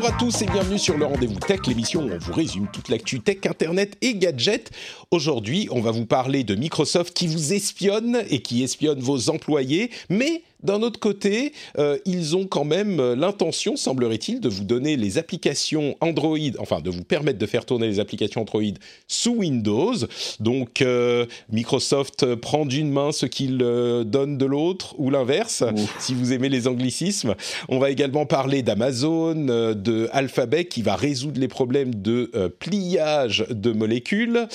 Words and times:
Bonjour 0.00 0.14
à 0.14 0.18
tous 0.18 0.40
et 0.40 0.46
bienvenue 0.46 0.78
sur 0.78 0.96
le 0.96 1.04
Rendez-vous 1.04 1.38
Tech, 1.40 1.60
l'émission 1.66 2.00
où 2.00 2.10
on 2.10 2.16
vous 2.16 2.32
résume 2.32 2.68
toute 2.72 2.88
l'actu 2.88 3.20
tech, 3.20 3.44
internet 3.44 3.98
et 4.00 4.14
gadgets. 4.14 4.70
Aujourd'hui, 5.10 5.68
on 5.70 5.82
va 5.82 5.90
vous 5.90 6.06
parler 6.06 6.42
de 6.42 6.54
Microsoft 6.54 7.12
qui 7.12 7.26
vous 7.26 7.52
espionne 7.52 8.22
et 8.30 8.40
qui 8.40 8.62
espionne 8.62 8.98
vos 8.98 9.28
employés, 9.28 9.90
mais 10.08 10.42
d'un 10.62 10.82
autre 10.82 11.00
côté, 11.00 11.52
euh, 11.78 11.98
ils 12.04 12.36
ont 12.36 12.46
quand 12.46 12.64
même 12.64 13.00
euh, 13.00 13.16
l'intention, 13.16 13.76
semblerait-il, 13.76 14.40
de 14.40 14.48
vous 14.48 14.64
donner 14.64 14.96
les 14.96 15.18
applications 15.18 15.96
Android, 16.00 16.38
enfin 16.58 16.80
de 16.80 16.90
vous 16.90 17.04
permettre 17.04 17.38
de 17.38 17.46
faire 17.46 17.64
tourner 17.64 17.86
les 17.86 18.00
applications 18.00 18.42
Android 18.42 18.62
sous 19.08 19.34
Windows. 19.36 19.94
Donc 20.38 20.82
euh, 20.82 21.26
Microsoft 21.50 22.34
prend 22.36 22.66
d'une 22.66 22.90
main 22.90 23.12
ce 23.12 23.26
qu'il 23.26 23.60
euh, 23.62 24.04
donne 24.04 24.38
de 24.38 24.46
l'autre, 24.46 24.94
ou 24.98 25.10
l'inverse, 25.10 25.64
si 25.98 26.14
vous 26.14 26.32
aimez 26.32 26.48
les 26.48 26.66
anglicismes. 26.66 27.34
On 27.68 27.78
va 27.78 27.90
également 27.90 28.26
parler 28.26 28.62
d'Amazon, 28.62 29.34
de 29.34 30.08
Alphabet 30.12 30.64
qui 30.66 30.82
va 30.82 30.96
résoudre 30.96 31.40
les 31.40 31.48
problèmes 31.48 31.94
de 31.94 32.30
pliage 32.58 33.46
de 33.50 33.72
molécules. 33.72 34.46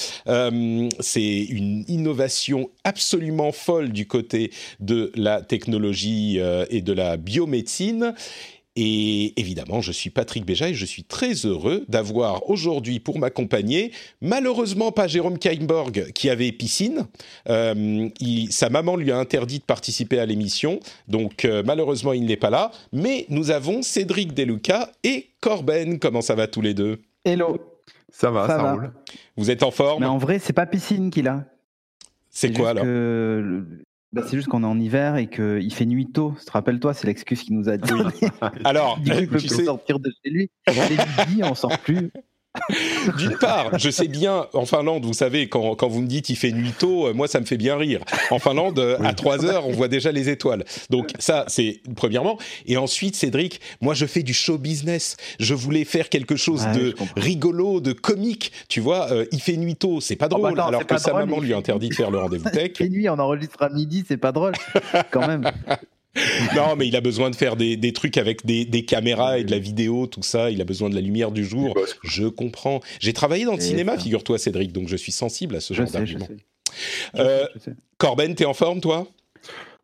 C'est 0.99 1.43
une 1.49 1.85
innovation 1.87 2.69
absolument 2.83 3.51
folle 3.51 3.91
du 3.91 4.07
côté 4.07 4.51
de 4.79 5.11
la 5.15 5.41
technologie 5.41 5.94
euh, 6.03 6.65
et 6.69 6.81
de 6.81 6.93
la 6.93 7.17
biomédecine. 7.17 8.13
Et 8.77 9.33
évidemment, 9.39 9.79
je 9.79 9.93
suis 9.93 10.09
Patrick 10.09 10.45
Béja 10.45 10.67
et 10.67 10.73
je 10.73 10.85
suis 10.85 11.05
très 11.05 11.31
heureux 11.45 11.85
d'avoir 11.87 12.49
aujourd'hui 12.49 12.99
pour 12.99 13.17
m'accompagner, 13.19 13.93
malheureusement 14.19 14.91
pas 14.91 15.07
Jérôme 15.07 15.37
Kainborg 15.39 16.11
qui 16.13 16.29
avait 16.29 16.51
piscine. 16.51 17.07
Euh, 17.47 18.09
il- 18.19 18.51
sa 18.51 18.69
maman 18.69 18.97
lui 18.97 19.13
a 19.13 19.17
interdit 19.17 19.59
de 19.59 19.63
participer 19.63 20.19
à 20.19 20.25
l'émission, 20.25 20.81
donc 21.07 21.45
euh, 21.45 21.63
malheureusement 21.65 22.11
il 22.11 22.25
n'est 22.25 22.35
pas 22.35 22.49
là. 22.49 22.71
Mais 22.91 23.25
nous 23.29 23.49
avons 23.49 23.81
Cédric 23.81 24.33
Deluca 24.33 24.91
et 25.05 25.27
Corben. 25.39 25.97
Comment 25.97 26.21
ça 26.21 26.35
va 26.35 26.47
tous 26.47 26.61
les 26.61 26.73
deux? 26.73 26.99
Hello. 27.23 27.57
Ça 28.11 28.29
va, 28.29 28.45
ça, 28.47 28.57
Ça 28.57 28.63
va. 28.63 28.73
roule. 28.73 28.91
Vous 29.37 29.51
êtes 29.51 29.63
en 29.63 29.71
forme? 29.71 30.01
Mais 30.01 30.05
en 30.09 30.17
vrai, 30.17 30.37
c'est 30.39 30.51
pas 30.53 30.65
piscine 30.65 31.11
qu'il 31.11 31.29
a. 31.29 31.45
C'est 32.29 32.51
quoi 32.51 32.71
alors? 32.71 32.83
que 32.83 33.63
bah, 34.15 34.21
C'est 34.25 34.37
juste 34.37 34.47
qu'on 34.47 34.63
est 34.63 34.67
en 34.67 34.79
hiver 34.79 35.17
et 35.17 35.27
qu'il 35.27 35.73
fait 35.73 35.85
nuit 35.85 36.07
tôt. 36.07 36.33
Te 36.45 36.51
rappelle-toi, 36.51 36.93
c'est 36.93 37.07
l'excuse 37.07 37.43
qu'il 37.43 37.55
nous 37.55 37.69
a 37.69 37.77
dit. 37.77 37.91
Alors, 38.63 38.97
Il 38.99 39.03
dit 39.03 39.11
qu'il 39.11 39.29
peut 39.29 39.37
plus 39.37 39.49
sais, 39.49 39.65
sortir 39.65 39.99
de 39.99 40.11
chez 40.23 40.31
lui. 40.31 40.49
Midi, 40.67 41.43
on 41.43 41.53
sort 41.53 41.77
plus. 41.79 42.11
D'une 43.17 43.37
part, 43.37 43.77
je 43.77 43.89
sais 43.89 44.07
bien, 44.07 44.47
en 44.53 44.65
Finlande, 44.65 45.05
vous 45.05 45.13
savez, 45.13 45.47
quand, 45.47 45.75
quand 45.75 45.87
vous 45.87 46.01
me 46.01 46.07
dites 46.07 46.29
il 46.29 46.35
fait 46.35 46.51
nuit 46.51 46.73
tôt, 46.77 47.07
euh, 47.07 47.13
moi 47.13 47.27
ça 47.27 47.39
me 47.39 47.45
fait 47.45 47.57
bien 47.57 47.77
rire. 47.77 48.01
En 48.31 48.39
Finlande, 48.39 48.79
euh, 48.79 48.97
à 49.03 49.13
3 49.13 49.45
heures, 49.45 49.67
on 49.67 49.71
voit 49.71 49.87
déjà 49.87 50.11
les 50.11 50.29
étoiles. 50.29 50.65
Donc 50.89 51.11
ça, 51.19 51.45
c'est 51.47 51.81
premièrement. 51.95 52.37
Et 52.65 52.77
ensuite, 52.77 53.15
Cédric, 53.15 53.61
moi 53.81 53.93
je 53.93 54.05
fais 54.05 54.23
du 54.23 54.33
show 54.33 54.57
business. 54.57 55.17
Je 55.39 55.53
voulais 55.53 55.85
faire 55.85 56.09
quelque 56.09 56.35
chose 56.35 56.65
de 56.73 56.95
rigolo, 57.15 57.79
de 57.81 57.93
comique. 57.93 58.51
Tu 58.67 58.79
vois, 58.79 59.11
euh, 59.11 59.25
il 59.31 59.41
fait 59.41 59.57
nuit 59.57 59.75
tôt, 59.75 60.01
c'est 60.01 60.15
pas 60.15 60.27
bah 60.27 60.37
drôle. 60.37 60.55
non, 60.55 60.65
alors 60.65 60.85
que 60.85 60.97
sa 60.97 61.11
drôle, 61.11 61.25
maman 61.25 61.39
lui 61.39 61.53
interdit 61.53 61.89
de 61.89 61.95
faire 61.95 62.11
le 62.11 62.17
rendez-vous 62.17 62.49
tech. 62.49 62.71
Il 62.71 62.77
fait 62.77 62.89
nuit, 62.89 63.09
on 63.09 63.19
enregistre 63.19 63.61
à 63.61 63.69
midi, 63.69 64.03
c'est 64.07 64.17
pas 64.17 64.31
drôle. 64.31 64.53
Quand 65.11 65.27
même. 65.27 65.49
Non, 66.55 66.75
mais 66.77 66.87
il 66.87 66.95
a 66.95 67.01
besoin 67.01 67.29
de 67.29 67.35
faire 67.35 67.55
des, 67.55 67.77
des 67.77 67.93
trucs 67.93 68.17
avec 68.17 68.45
des, 68.45 68.65
des 68.65 68.85
caméras 68.85 69.39
et 69.39 69.43
de 69.43 69.51
la 69.51 69.59
vidéo, 69.59 70.07
tout 70.07 70.23
ça. 70.23 70.49
Il 70.49 70.61
a 70.61 70.65
besoin 70.65 70.89
de 70.89 70.95
la 70.95 71.01
lumière 71.01 71.31
du 71.31 71.43
jour. 71.45 71.77
Je 72.03 72.25
comprends. 72.27 72.79
J'ai 72.99 73.13
travaillé 73.13 73.45
dans 73.45 73.53
le 73.53 73.57
Et 73.59 73.61
cinéma, 73.61 73.97
figure-toi, 73.97 74.37
Cédric, 74.37 74.71
donc 74.71 74.87
je 74.87 74.95
suis 74.95 75.11
sensible 75.11 75.55
à 75.55 75.59
ce 75.59 75.73
Je 75.73 75.83
genre 75.83 75.91
d'argument. 75.91 76.27
Euh. 77.15 77.45
Corben, 77.97 78.35
t'es 78.35 78.45
en 78.45 78.53
forme, 78.53 78.81
toi? 78.81 79.07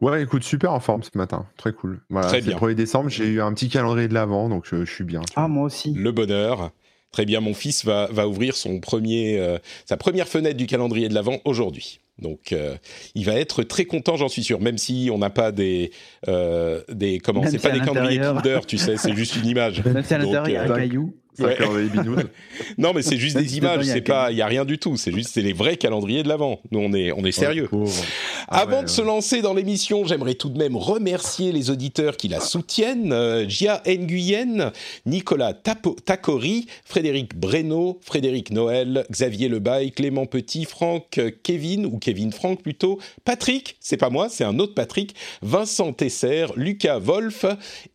Ouais, 0.01 0.23
écoute, 0.23 0.43
super 0.43 0.73
en 0.73 0.79
forme 0.79 1.03
ce 1.03 1.15
matin. 1.15 1.45
Très 1.57 1.73
cool. 1.73 2.01
Voilà, 2.09 2.27
Très 2.27 2.41
bien. 2.41 2.57
le 2.59 2.67
1er 2.67 2.75
décembre, 2.75 3.09
j'ai 3.09 3.25
eu 3.27 3.41
un 3.41 3.53
petit 3.53 3.69
calendrier 3.69 4.07
de 4.07 4.13
l'avant, 4.13 4.49
donc 4.49 4.65
je, 4.69 4.83
je 4.83 4.91
suis 4.91 5.03
bien. 5.03 5.21
Ah, 5.35 5.47
moi 5.47 5.65
aussi. 5.65 5.93
Le 5.93 6.11
bonheur. 6.11 6.71
Très 7.11 7.25
bien, 7.25 7.41
mon 7.41 7.53
fils 7.53 7.83
va, 7.83 8.07
va 8.09 8.27
ouvrir 8.27 8.55
son 8.55 8.79
premier, 8.79 9.37
euh, 9.37 9.57
sa 9.85 9.97
première 9.97 10.29
fenêtre 10.29 10.55
du 10.55 10.65
calendrier 10.65 11.09
de 11.09 11.13
l'Avent 11.13 11.39
aujourd'hui. 11.43 11.99
Donc, 12.21 12.53
euh, 12.53 12.75
il 13.15 13.25
va 13.25 13.33
être 13.33 13.63
très 13.63 13.85
content, 13.85 14.15
j'en 14.15 14.29
suis 14.29 14.43
sûr, 14.43 14.61
même 14.61 14.77
si 14.77 15.09
on 15.11 15.17
n'a 15.17 15.31
pas 15.31 15.51
des, 15.51 15.91
euh, 16.27 16.81
des 16.89 17.19
comment, 17.19 17.43
c'est 17.43 17.51
si 17.51 17.57
pas 17.57 17.71
des 17.71 17.79
calendriers 17.79 18.19
Kinder, 18.19 18.59
tu 18.67 18.77
sais, 18.77 18.95
c'est 18.97 19.15
juste 19.15 19.35
une 19.35 19.47
image. 19.47 19.83
Même 19.83 20.03
si 20.03 20.13
à 20.13 20.19
Donc, 20.19 20.33
l'intérieur, 20.33 20.47
il 20.47 20.53
y 20.53 20.55
a 20.55 20.61
euh, 20.61 20.73
un 20.73 20.77
caillou. 20.77 21.15
Ouais. 21.39 21.57
Non, 22.77 22.93
mais 22.93 23.01
c'est 23.01 23.17
juste 23.17 23.37
des 23.37 23.57
images, 23.57 23.85
il 23.85 23.87
y 23.87 23.91
a 23.91 23.93
c'est 23.95 24.01
pas, 24.01 24.31
il 24.31 24.37
y 24.37 24.41
a 24.41 24.45
rien 24.47 24.65
du 24.65 24.77
tout. 24.77 24.97
C'est 24.97 25.11
juste, 25.11 25.29
c'est 25.33 25.41
les 25.41 25.53
vrais 25.53 25.77
calendriers 25.77 26.23
de 26.23 26.27
l'Avent. 26.29 26.59
Nous, 26.71 26.79
on 26.79 26.93
est, 26.93 27.11
on 27.11 27.23
est 27.23 27.31
sérieux. 27.31 27.67
Oh, 27.71 27.77
pauvre. 27.77 28.03
Ah 28.47 28.59
Avant 28.61 28.77
ouais, 28.77 28.83
de 28.83 28.89
se 28.89 29.01
lancer 29.01 29.41
dans 29.41 29.53
l'émission, 29.53 30.05
j'aimerais 30.05 30.33
tout 30.35 30.49
de 30.49 30.57
même 30.57 30.75
remercier 30.75 31.51
les 31.51 31.69
auditeurs 31.69 32.17
qui 32.17 32.27
la 32.27 32.39
soutiennent. 32.39 33.13
Euh, 33.13 33.47
Gia 33.47 33.81
Nguyen, 33.87 34.71
Nicolas 35.05 35.53
Tapo- 35.53 35.99
Tacori, 35.99 36.67
Frédéric 36.85 37.35
Breno, 37.35 37.99
Frédéric 38.01 38.51
Noël, 38.51 39.05
Xavier 39.11 39.47
Lebaille, 39.49 39.91
Clément 39.91 40.25
Petit, 40.25 40.65
Franck 40.65 41.17
euh, 41.17 41.31
Kevin, 41.43 41.85
ou 41.85 41.97
Kevin 41.97 42.31
Franck 42.31 42.61
plutôt, 42.61 42.99
Patrick, 43.25 43.77
c'est 43.79 43.97
pas 43.97 44.09
moi, 44.09 44.27
c'est 44.29 44.43
un 44.43 44.59
autre 44.59 44.73
Patrick, 44.73 45.15
Vincent 45.41 45.93
Tesser, 45.93 46.47
Lucas 46.55 46.99
Wolf, 46.99 47.45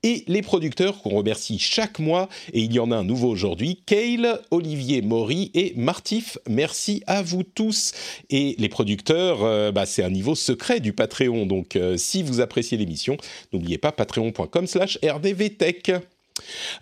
et 0.03 0.25
les 0.27 0.43
producteurs 0.43 1.03
qu'on 1.03 1.11
remercie 1.17 1.59
chaque 1.59 1.99
mois, 1.99 2.29
et 2.53 2.61
il 2.61 2.73
y 2.73 2.79
en 2.79 2.91
a 2.91 2.97
un 2.97 3.05
nouveau 3.05 3.26
aujourd'hui, 3.29 3.83
Kale, 3.87 4.41
Olivier 4.51 5.03
Maury 5.03 5.51
et 5.55 5.73
Martif. 5.77 6.39
Merci 6.49 7.03
à 7.07 7.23
vous 7.23 7.43
tous. 7.43 7.93
Et 8.31 8.57
les 8.59 8.69
producteurs, 8.69 9.45
euh, 9.45 9.73
bah, 9.73 9.87
c'est 9.87 10.03
un 10.03 10.11
niveau 10.11 10.35
secret 10.35 10.81
du 10.81 10.93
Patreon. 10.93 11.47
Donc, 11.47 11.77
euh, 11.77 11.97
si 11.97 12.23
vous 12.23 12.41
appréciez 12.41 12.79
l'émission, 12.79 13.17
n'oubliez 13.53 13.79
pas 13.79 13.93
patreon.com 13.93 14.67
slash 14.67 14.99
rdvtech. 15.03 15.93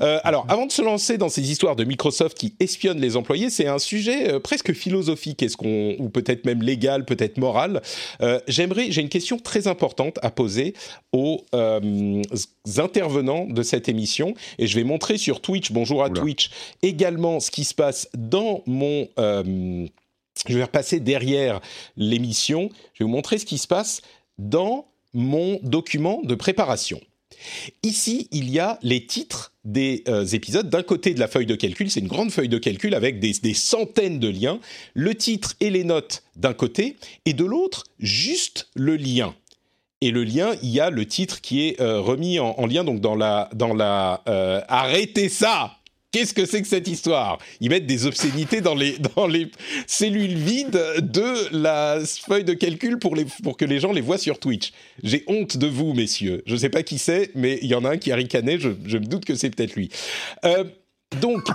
Euh, 0.01 0.19
alors, 0.25 0.47
avant 0.49 0.67
de 0.67 0.73
se 0.73 0.83
lancer 0.83 1.19
dans 1.19 1.29
ces 1.29 1.51
histoires 1.51 1.77
de 1.77 1.85
Microsoft 1.85 2.37
qui 2.37 2.55
espionnent 2.61 3.01
les 3.01 3.17
employés, 3.17 3.51
c'est 3.51 3.67
un 3.67 3.79
sujet 3.79 4.33
euh, 4.33 4.41
presque 4.41 4.73
philosophique, 4.73 5.43
est-ce 5.43 5.57
qu'on 5.57 5.97
ou 5.99 6.09
peut-être 6.09 6.45
même 6.45 6.63
légal, 6.63 7.05
peut-être 7.05 7.39
moral. 7.39 7.83
Euh, 8.21 8.41
J'aimerais, 8.49 8.91
j'ai 8.91 9.01
une 9.01 9.09
question 9.09 9.39
très 9.39 9.69
importante 9.69 10.19
à 10.23 10.31
poser 10.31 10.75
aux 11.13 11.45
intervenants 12.77 13.47
de 13.47 13.63
cette 13.63 13.89
émission, 13.89 14.35
et 14.59 14.67
je 14.67 14.75
vais 14.75 14.85
montrer 14.85 15.19
sur 15.19 15.41
Twitch. 15.41 15.73
Bonjour 15.73 16.03
à 16.03 16.09
Oula. 16.09 16.21
Twitch. 16.21 16.51
Également, 16.83 17.41
ce 17.41 17.51
qui 17.51 17.65
se 17.65 17.75
passe 17.75 18.09
dans 18.15 18.63
mon 18.67 19.09
je 20.47 20.59
vais 20.59 20.65
repasser 20.65 21.01
derrière 21.01 21.61
l'émission. 21.97 22.69
Je 22.93 23.05
vais 23.05 23.09
vous 23.09 23.17
montrer 23.17 23.39
ce 23.39 23.47
qui 23.47 23.59
se 23.59 23.67
passe 23.67 24.03
dans 24.39 24.87
mon 25.13 25.59
document 25.63 26.21
de 26.25 26.35
préparation. 26.35 27.01
Ici, 27.83 28.29
il 28.33 28.51
y 28.51 28.59
a 28.59 28.79
les 28.83 29.07
titres 29.07 29.53
des 29.65 30.05
euh, 30.09 30.27
épisodes. 30.27 30.69
D'un 30.69 30.83
côté 30.83 31.15
de 31.15 31.21
la 31.21 31.29
feuille 31.29 31.47
de 31.47 31.55
calcul, 31.55 31.91
c'est 31.91 32.01
une 32.01 32.09
grande 32.09 32.31
feuille 32.31 32.49
de 32.49 32.59
calcul 32.59 32.95
avec 32.95 33.21
des, 33.21 33.55
centaines 33.55 34.19
de 34.19 34.29
liens. 34.29 34.61
Le 34.95 35.15
titre 35.15 35.55
et 35.61 35.71
les 35.71 35.85
notes 35.85 36.23
d'un 36.37 36.55
côté, 36.55 36.97
et 37.25 37.33
de 37.33 37.45
l'autre, 37.45 37.85
juste 37.99 38.69
le 38.75 38.97
lien. 38.97 39.35
Et 40.01 40.11
le 40.11 40.25
lien, 40.25 40.55
il 40.63 40.71
y 40.71 40.81
a 40.81 40.91
le 40.91 41.07
titre 41.07 41.41
qui 41.41 41.67
est 41.67 41.81
euh, 41.81 42.01
remis 42.01 42.39
en, 42.39 42.55
en 42.59 42.67
lien, 42.67 42.85
donc 42.85 43.01
dans 43.01 43.15
la... 43.15 43.49
Dans 43.55 43.75
la 43.75 44.23
euh, 44.29 44.61
arrêtez 44.69 45.29
ça 45.29 45.79
Qu'est-ce 46.15 46.33
que 46.33 46.47
c'est 46.47 46.63
que 46.63 46.69
cette 46.69 46.87
histoire? 46.87 47.39
Ils 47.61 47.71
mettent 47.71 47.87
des 47.89 48.07
obscénités 48.07 48.61
dans 48.61 48.77
les, 48.77 48.99
dans 49.17 49.27
les 49.27 49.51
cellules 49.89 50.37
vides 50.37 50.81
de 51.01 51.49
la 51.51 51.99
feuille 52.05 52.45
de 52.45 52.55
calcul 52.55 53.01
pour, 53.01 53.17
les, 53.17 53.27
pour 53.43 53.57
que 53.57 53.65
les 53.65 53.81
gens 53.81 53.91
les 53.91 54.01
voient 54.01 54.17
sur 54.17 54.39
Twitch. 54.39 54.71
J'ai 55.03 55.25
honte 55.27 55.57
de 55.57 55.67
vous, 55.67 55.93
messieurs. 55.93 56.45
Je 56.47 56.53
ne 56.53 56.59
sais 56.59 56.69
pas 56.69 56.85
qui 56.85 56.99
c'est, 56.99 57.33
mais 57.35 57.59
il 57.63 57.69
y 57.69 57.75
en 57.75 57.85
a 57.85 57.91
un 57.91 57.97
qui 57.97 58.13
a 58.13 58.15
ricané, 58.15 58.61
je, 58.61 58.69
me 58.69 59.07
doute 59.07 59.25
que 59.25 59.35
c'est 59.35 59.51
peut-être 59.51 59.75
lui. 59.75 59.89
Euh, 60.45 60.63
donc, 61.21 61.49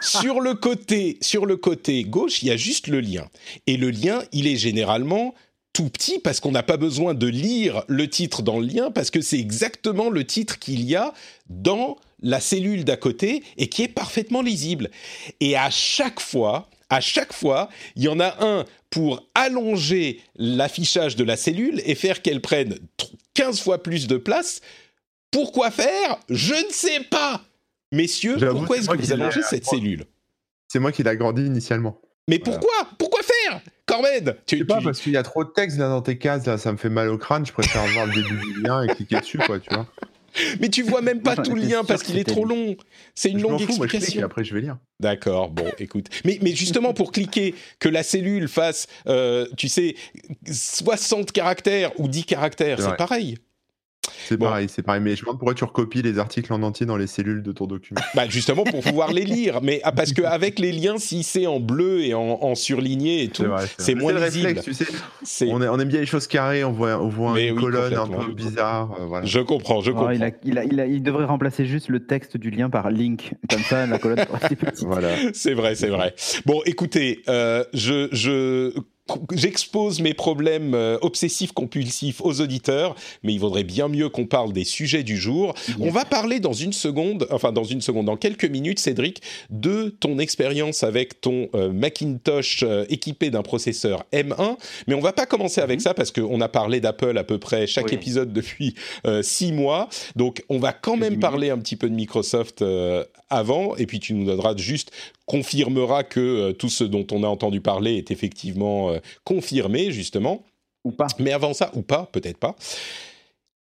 sur 0.00 0.40
le 0.40 0.54
côté, 0.54 1.18
sur 1.20 1.44
le 1.44 1.58
côté 1.58 2.02
gauche, 2.04 2.42
il 2.42 2.48
y 2.48 2.50
a 2.50 2.56
juste 2.56 2.86
le 2.86 3.00
lien. 3.00 3.28
Et 3.66 3.76
le 3.76 3.90
lien, 3.90 4.22
il 4.32 4.46
est 4.46 4.56
généralement 4.56 5.34
tout 5.74 5.90
petit 5.90 6.20
parce 6.20 6.40
qu'on 6.40 6.52
n'a 6.52 6.62
pas 6.62 6.78
besoin 6.78 7.12
de 7.12 7.26
lire 7.26 7.84
le 7.86 8.08
titre 8.08 8.40
dans 8.40 8.60
le 8.60 8.66
lien 8.66 8.90
parce 8.90 9.10
que 9.10 9.20
c'est 9.20 9.38
exactement 9.38 10.08
le 10.08 10.24
titre 10.24 10.58
qu'il 10.58 10.82
y 10.84 10.96
a 10.96 11.12
dans 11.50 11.98
la 12.20 12.40
cellule 12.40 12.84
d'à 12.84 12.96
côté 12.96 13.42
et 13.56 13.68
qui 13.68 13.82
est 13.82 13.88
parfaitement 13.88 14.42
lisible. 14.42 14.90
Et 15.40 15.56
à 15.56 15.70
chaque 15.70 16.20
fois, 16.20 16.68
À 16.88 17.00
chaque 17.00 17.32
fois, 17.32 17.68
il 17.96 18.04
y 18.04 18.08
en 18.08 18.20
a 18.20 18.36
un 18.46 18.64
pour 18.90 19.26
allonger 19.34 20.20
l'affichage 20.36 21.16
de 21.16 21.24
la 21.24 21.36
cellule 21.36 21.82
et 21.84 21.96
faire 21.96 22.22
qu'elle 22.22 22.40
prenne 22.40 22.76
15 23.34 23.60
fois 23.60 23.82
plus 23.82 24.06
de 24.06 24.16
place. 24.16 24.60
Pourquoi 25.32 25.72
faire? 25.72 26.18
Je 26.30 26.54
ne 26.54 26.70
sais 26.70 27.00
pas. 27.10 27.42
Messieurs, 27.90 28.36
pourquoi 28.52 28.76
est-ce 28.78 28.88
que 28.88 28.96
vous 28.96 29.12
allongez 29.12 29.42
cette 29.42 29.64
cellule? 29.64 30.04
C'est 30.68 30.78
moi 30.78 30.92
qui 30.92 31.02
l'ai 31.02 31.10
agrandi 31.10 31.44
initialement. 31.44 32.00
Mais 32.28 32.38
pourquoi? 32.38 32.88
Pourquoi 32.98 33.20
faire? 33.24 33.60
Corben 33.86 34.34
tu, 34.46 34.58
sais 34.58 34.64
pas, 34.64 34.78
tu- 34.78 34.84
parce 34.84 35.00
qu'il 35.00 35.12
y 35.12 35.16
a 35.16 35.22
trop 35.24 35.42
de 35.44 35.50
texte 35.50 35.78
là 35.78 35.88
dans 35.88 36.02
tes 36.02 36.18
cases, 36.18 36.46
là, 36.46 36.56
ça 36.56 36.70
me 36.70 36.76
fait 36.76 36.88
mal 36.88 37.08
au 37.08 37.18
crâne, 37.18 37.44
je 37.46 37.52
préfère 37.52 37.84
voir 37.94 38.06
le 38.06 38.14
début 38.14 38.38
du 38.40 38.62
lien 38.62 38.82
et 38.84 38.88
cliquer 38.94 39.18
dessus, 39.20 39.38
quoi, 39.38 39.58
tu 39.58 39.74
vois. 39.74 39.86
Mais 40.60 40.68
tu 40.68 40.82
vois 40.82 41.02
même 41.02 41.22
pas 41.22 41.36
tout 41.36 41.54
le 41.54 41.62
lien 41.62 41.84
parce 41.84 42.02
qu'il 42.02 42.18
est 42.18 42.24
trop 42.24 42.44
long. 42.44 42.76
C'est 43.14 43.30
une 43.30 43.38
je 43.38 43.42
longue 43.44 43.60
fous, 43.60 43.76
moi 43.76 43.86
je 43.86 43.90
clique 43.90 43.94
et 43.94 43.96
explication. 43.96 44.26
après 44.26 44.44
je 44.44 44.54
vais 44.54 44.60
lire. 44.60 44.78
D'accord, 45.00 45.50
bon, 45.50 45.66
écoute. 45.78 46.06
Mais, 46.24 46.38
mais 46.42 46.54
justement, 46.54 46.94
pour 46.94 47.12
cliquer, 47.12 47.54
que 47.78 47.88
la 47.88 48.02
cellule 48.02 48.48
fasse, 48.48 48.86
euh, 49.08 49.46
tu 49.56 49.68
sais, 49.68 49.94
60 50.50 51.32
caractères 51.32 51.98
ou 52.00 52.08
10 52.08 52.24
caractères, 52.24 52.80
C'est 52.80 52.96
pareil. 52.96 53.36
C'est 54.28 54.36
Bon. 54.36 54.46
pareil, 54.46 54.68
c'est 54.68 54.82
pareil. 54.82 55.00
Mais 55.02 55.14
je 55.16 55.22
me 55.22 55.26
demande 55.26 55.38
pourquoi 55.38 55.54
tu 55.54 55.64
recopies 55.64 56.02
les 56.02 56.18
articles 56.18 56.52
en 56.52 56.62
entier 56.62 56.86
dans 56.86 56.96
les 56.96 57.06
cellules 57.06 57.42
de 57.42 57.52
ton 57.52 57.66
document. 57.66 58.00
Bah 58.14 58.28
justement 58.28 58.64
pour 58.64 58.80
pouvoir 58.80 59.12
les 59.12 59.24
lire. 59.24 59.60
Mais 59.62 59.80
ah, 59.84 59.92
parce 59.92 60.12
qu'avec 60.12 60.58
les 60.58 60.72
liens, 60.72 60.98
si 60.98 61.22
c'est 61.22 61.46
en 61.46 61.60
bleu 61.60 62.00
et 62.02 62.14
en, 62.14 62.20
en 62.42 62.54
surligné 62.54 63.24
et 63.24 63.28
tout, 63.28 63.44
vrai, 63.44 63.66
c'est 63.78 63.92
vrai. 63.92 64.02
moins 64.02 64.12
le 64.12 64.24
lisible. 64.24 64.46
réflexe, 64.46 64.64
tu 64.64 64.74
sais. 65.24 65.48
On, 65.50 65.60
est- 65.62 65.68
on 65.68 65.78
aime 65.78 65.88
bien 65.88 66.00
les 66.00 66.06
choses 66.06 66.26
carrées, 66.26 66.64
on 66.64 66.72
voit, 66.72 67.00
on 67.02 67.08
voit 67.08 67.34
Mais 67.34 67.48
une 67.48 67.56
oui, 67.56 67.62
colonne 67.62 67.94
un 67.94 68.06
peu 68.06 68.32
bizarre. 68.32 68.96
euh, 69.00 69.04
voilà. 69.06 69.26
Je 69.26 69.40
comprends, 69.40 69.80
je 69.80 69.90
Oh, 69.90 69.94
comprends. 69.94 70.10
il, 70.10 70.22
a- 70.24 70.30
il 70.44 70.58
a- 70.58 70.64
il 70.64 70.80
a- 70.80 70.86
il 70.86 71.02
devrait 71.02 71.24
remplacer 71.26 71.66
juste 71.66 71.88
le 71.88 72.06
texte 72.06 72.36
du 72.36 72.50
lien 72.50 72.70
par 72.70 72.90
link. 72.90 73.34
Comme 73.50 73.62
ça, 73.62 73.86
la 73.86 73.98
colonne. 73.98 74.24
Voilà. 74.82 75.10
C'est 75.32 75.54
vrai, 75.54 75.74
c'est 75.74 75.88
vrai. 75.88 76.14
Bon, 76.46 76.60
écoutez, 76.66 77.22
euh, 77.28 77.64
je, 77.74 78.08
je, 78.12 78.72
j'expose 79.32 80.00
mes 80.00 80.14
problèmes 80.14 80.74
euh, 80.74 80.98
obsessifs 81.00 81.52
compulsifs 81.52 82.20
aux 82.20 82.40
auditeurs, 82.40 82.94
mais 83.22 83.32
il 83.32 83.38
vaudrait 83.38 83.64
bien 83.64 83.88
mieux 83.88 84.08
qu'on 84.08 84.26
parle 84.26 84.52
des 84.52 84.64
sujets 84.64 85.02
du 85.02 85.16
jour. 85.16 85.54
On 85.80 85.90
va 85.90 86.04
parler 86.04 86.40
dans 86.40 86.52
une 86.52 86.72
seconde, 86.72 87.26
enfin 87.30 87.52
dans 87.52 87.64
une 87.64 87.80
seconde, 87.80 88.06
dans 88.06 88.16
quelques 88.16 88.44
minutes, 88.44 88.78
Cédric, 88.78 89.22
de 89.50 89.94
ton 90.00 90.18
expérience 90.18 90.82
avec 90.82 91.20
ton 91.20 91.48
euh, 91.54 91.72
Macintosh 91.72 92.62
euh, 92.62 92.84
équipé 92.88 93.30
d'un 93.30 93.42
processeur 93.42 94.04
M1. 94.12 94.56
Mais 94.88 94.94
on 94.94 95.00
va 95.00 95.12
pas 95.12 95.26
commencer 95.26 95.60
avec 95.60 95.80
ça 95.80 95.94
parce 95.94 96.10
qu'on 96.10 96.40
a 96.40 96.48
parlé 96.48 96.80
d'Apple 96.80 97.16
à 97.16 97.24
peu 97.24 97.38
près 97.38 97.66
chaque 97.66 97.86
Oui. 97.86 97.94
épisode 97.94 98.32
depuis 98.32 98.74
six 99.22 99.52
mois. 99.52 99.88
Donc 100.16 100.42
on 100.48 100.58
va 100.58 100.72
quand 100.72 100.96
même 100.96 101.18
parler 101.20 101.50
un 101.50 101.58
petit 101.58 101.76
peu 101.76 101.88
de 101.88 101.94
Microsoft 101.94 102.64
avant, 103.30 103.76
et 103.76 103.86
puis 103.86 104.00
tu 104.00 104.14
nous 104.14 104.24
donneras 104.24 104.54
juste 104.56 104.90
confirmera 105.26 106.04
que 106.04 106.20
euh, 106.20 106.52
tout 106.52 106.68
ce 106.68 106.84
dont 106.84 107.06
on 107.12 107.22
a 107.22 107.28
entendu 107.28 107.60
parler 107.60 107.96
est 107.96 108.10
effectivement 108.10 108.90
euh, 108.90 108.98
confirmé 109.24 109.90
justement. 109.90 110.44
Ou 110.84 110.92
pas. 110.92 111.08
Mais 111.18 111.32
avant 111.32 111.52
ça, 111.52 111.72
ou 111.74 111.82
pas, 111.82 112.08
peut-être 112.12 112.38
pas, 112.38 112.54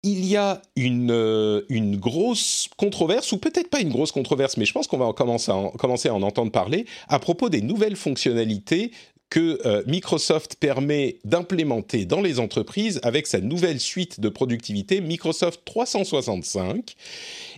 il 0.04 0.24
y 0.26 0.38
a 0.38 0.62
une, 0.76 1.10
euh, 1.12 1.64
une 1.70 1.98
grosse 1.98 2.70
controverse, 2.78 3.32
ou 3.32 3.40
peut-être 3.40 3.72
pas 3.72 3.82
une 3.82 3.90
grosse 3.90 4.12
controverse, 4.12 4.58
mais 4.58 4.66
je 4.66 4.74
pense 4.74 4.86
qu'on 4.86 5.00
va 5.00 5.06
en 5.06 5.14
commencer, 5.14 5.52
à 5.52 5.56
en, 5.56 5.70
commencer 5.72 6.10
à 6.10 6.14
en 6.14 6.22
entendre 6.22 6.52
parler, 6.52 6.86
à 7.08 7.18
propos 7.18 7.50
des 7.50 7.62
nouvelles 7.62 7.96
fonctionnalités 7.96 8.92
que 9.30 9.60
euh, 9.66 9.84
Microsoft 9.88 10.56
permet 10.60 11.20
d'implémenter 11.24 12.06
dans 12.06 12.22
les 12.22 12.40
entreprises 12.40 13.00
avec 13.04 13.28
sa 13.28 13.40
nouvelle 13.40 13.80
suite 13.80 14.20
de 14.20 14.30
productivité 14.30 15.02
Microsoft 15.02 15.62
365. 15.66 16.96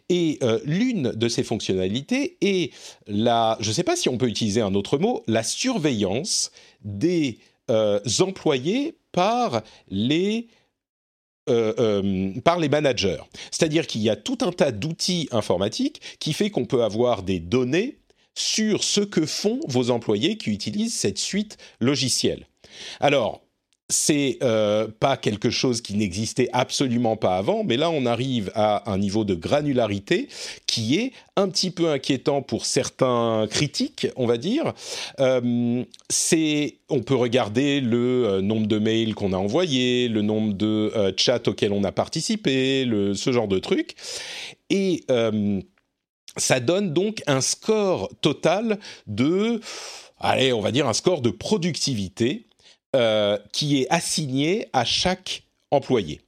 Et 0.10 0.40
euh, 0.42 0.60
l'une 0.64 1.12
de 1.12 1.28
ces 1.28 1.44
fonctionnalités 1.44 2.38
est 2.42 2.74
la, 3.08 3.58
je 3.60 3.70
ne 3.70 3.74
sais 3.74 3.84
pas 3.84 3.96
si 3.96 4.10
on 4.10 4.18
peut 4.18 4.28
utiliser 4.28 4.62
un 4.62 4.76
autre 4.76 4.98
mot, 4.98 5.24
la 5.28 5.44
surveillance 5.44 6.52
des 6.84 7.40
euh, 7.70 8.00
employés 8.20 8.98
par 9.12 9.62
les 9.90 10.48
par 12.44 12.60
les 12.60 12.68
managers. 12.68 13.22
C'est-à-dire 13.52 13.88
qu'il 13.88 14.02
y 14.02 14.10
a 14.10 14.18
tout 14.18 14.40
un 14.42 14.52
tas 14.52 14.74
d'outils 14.74 15.30
informatiques 15.32 16.02
qui 16.20 16.34
fait 16.34 16.50
qu'on 16.50 16.66
peut 16.66 16.84
avoir 16.84 17.24
des 17.24 17.40
données 17.40 18.00
sur 18.38 18.84
ce 18.84 19.02
que 19.02 19.26
font 19.26 19.60
vos 19.68 19.90
employés 19.90 20.38
qui 20.38 20.52
utilisent 20.52 20.94
cette 20.94 21.18
suite 21.18 21.58
logicielle. 21.80 22.46
Alors, 23.00 23.42
c'est 23.90 24.38
euh, 24.44 24.88
pas 25.00 25.18
quelque 25.18 25.50
chose 25.50 25.82
qui 25.82 25.96
n'existait 25.96 26.50
absolument 26.52 27.16
pas 27.16 27.38
avant, 27.38 27.64
mais 27.64 27.78
là 27.78 27.90
on 27.90 28.06
arrive 28.06 28.52
à 28.54 28.92
un 28.92 28.98
niveau 28.98 29.24
de 29.24 29.34
granularité 29.34 30.28
qui 30.66 30.98
est 30.98 31.14
un 31.38 31.48
petit 31.48 31.72
peu 31.72 31.90
inquiétant 31.90 32.42
pour 32.42 32.66
certains 32.66 33.48
critiques, 33.50 34.08
on 34.18 34.28
va 34.28 34.38
dire. 34.38 34.74
Euh, 35.20 35.84
on 36.90 37.02
peut 37.02 37.16
regarder 37.16 37.80
le 37.80 38.26
euh, 38.26 38.42
nombre 38.42 38.68
de 38.68 38.78
mails 38.78 39.16
qu'on 39.16 39.34
a 39.34 39.38
envoyés, 39.38 40.10
le 40.10 40.22
nombre 40.22 40.54
de 40.54 40.92
euh, 40.96 41.12
chats 41.16 41.48
auxquels 41.48 41.72
on 41.72 41.84
a 41.84 41.92
participé, 41.92 42.86
ce 43.16 43.32
genre 43.32 43.48
de 43.48 43.60
trucs, 43.60 43.96
et 44.70 45.06
ça 46.38 46.60
donne 46.60 46.94
donc 46.94 47.22
un 47.28 47.42
score 47.42 48.10
total 48.22 48.80
de, 49.08 49.60
allez, 50.20 50.54
on 50.54 50.62
va 50.62 50.72
dire 50.72 50.88
un 50.88 50.94
score 50.94 51.22
de 51.22 51.30
productivité 51.30 52.48
euh, 52.96 53.38
qui 53.52 53.82
est 53.82 53.88
assigné 53.90 54.68
à 54.74 54.86
chaque 54.86 55.44
employé. 55.72 56.22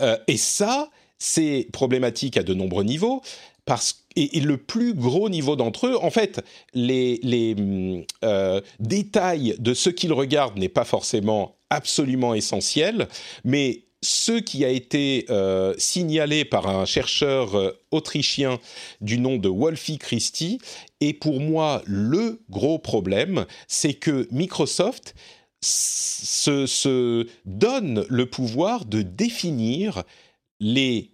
Euh, 0.00 0.18
et 0.26 0.36
ça, 0.36 0.90
c'est 1.18 1.68
problématique 1.72 2.36
à 2.36 2.42
de 2.42 2.54
nombreux 2.54 2.84
niveaux. 2.84 3.22
Parce, 3.64 4.04
et, 4.16 4.38
et 4.38 4.40
le 4.40 4.56
plus 4.56 4.94
gros 4.94 5.28
niveau 5.28 5.54
d'entre 5.54 5.86
eux, 5.86 5.96
en 6.02 6.10
fait, 6.10 6.44
les, 6.74 7.54
hum, 7.56 8.04
euh, 8.24 8.60
détails 8.80 9.54
de 9.58 9.74
ce 9.74 9.90
qu'ils 9.90 10.12
regardent 10.12 10.58
n'est 10.58 10.68
pas 10.68 10.84
forcément 10.84 11.56
absolument 11.70 12.34
essentiel, 12.34 13.06
mais 13.44 13.84
ce 14.02 14.32
qui 14.32 14.64
a 14.64 14.68
été 14.70 15.26
euh, 15.30 15.74
signalé 15.78 16.44
par 16.44 16.68
un 16.68 16.84
chercheur 16.84 17.54
euh, 17.54 17.78
autrichien 17.90 18.58
du 19.00 19.18
nom 19.18 19.36
de 19.36 19.48
Wolfie 19.48 19.98
Christie 19.98 20.58
est 21.00 21.12
pour 21.12 21.40
moi 21.40 21.82
le 21.86 22.40
gros 22.48 22.78
problème, 22.78 23.46
c'est 23.68 23.94
que 23.94 24.26
Microsoft 24.30 25.14
se, 25.62 26.66
se 26.66 27.26
donne 27.44 28.06
le 28.08 28.26
pouvoir 28.26 28.86
de 28.86 29.02
définir 29.02 30.04
les 30.60 31.12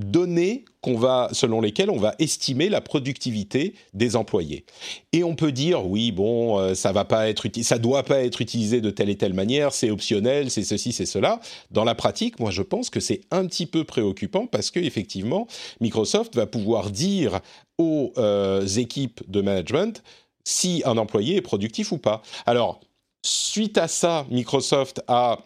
données 0.00 0.64
qu'on 0.80 0.96
va, 0.96 1.28
selon 1.32 1.60
lesquelles 1.60 1.90
on 1.90 1.98
va 1.98 2.14
estimer 2.18 2.68
la 2.68 2.80
productivité 2.80 3.74
des 3.92 4.16
employés. 4.16 4.64
Et 5.12 5.24
on 5.24 5.34
peut 5.34 5.52
dire 5.52 5.86
oui, 5.86 6.10
bon, 6.10 6.58
euh, 6.58 6.74
ça 6.74 6.92
va 6.92 7.04
pas 7.04 7.28
être 7.28 7.46
ça 7.62 7.78
doit 7.78 8.02
pas 8.02 8.22
être 8.22 8.40
utilisé 8.40 8.80
de 8.80 8.90
telle 8.90 9.10
et 9.10 9.16
telle 9.16 9.34
manière, 9.34 9.72
c'est 9.72 9.90
optionnel, 9.90 10.50
c'est 10.50 10.64
ceci, 10.64 10.92
c'est 10.92 11.06
cela. 11.06 11.40
Dans 11.70 11.84
la 11.84 11.94
pratique, 11.94 12.40
moi, 12.40 12.50
je 12.50 12.62
pense 12.62 12.90
que 12.90 13.00
c'est 13.00 13.20
un 13.30 13.46
petit 13.46 13.66
peu 13.66 13.84
préoccupant 13.84 14.46
parce 14.46 14.70
que 14.70 14.80
effectivement, 14.80 15.46
Microsoft 15.80 16.34
va 16.34 16.46
pouvoir 16.46 16.90
dire 16.90 17.40
aux 17.78 18.12
euh, 18.18 18.66
équipes 18.66 19.22
de 19.28 19.40
management 19.40 20.02
si 20.44 20.82
un 20.84 20.96
employé 20.96 21.36
est 21.36 21.42
productif 21.42 21.92
ou 21.92 21.98
pas. 21.98 22.22
Alors, 22.46 22.80
suite 23.22 23.78
à 23.78 23.88
ça, 23.88 24.26
Microsoft 24.30 25.02
a 25.08 25.38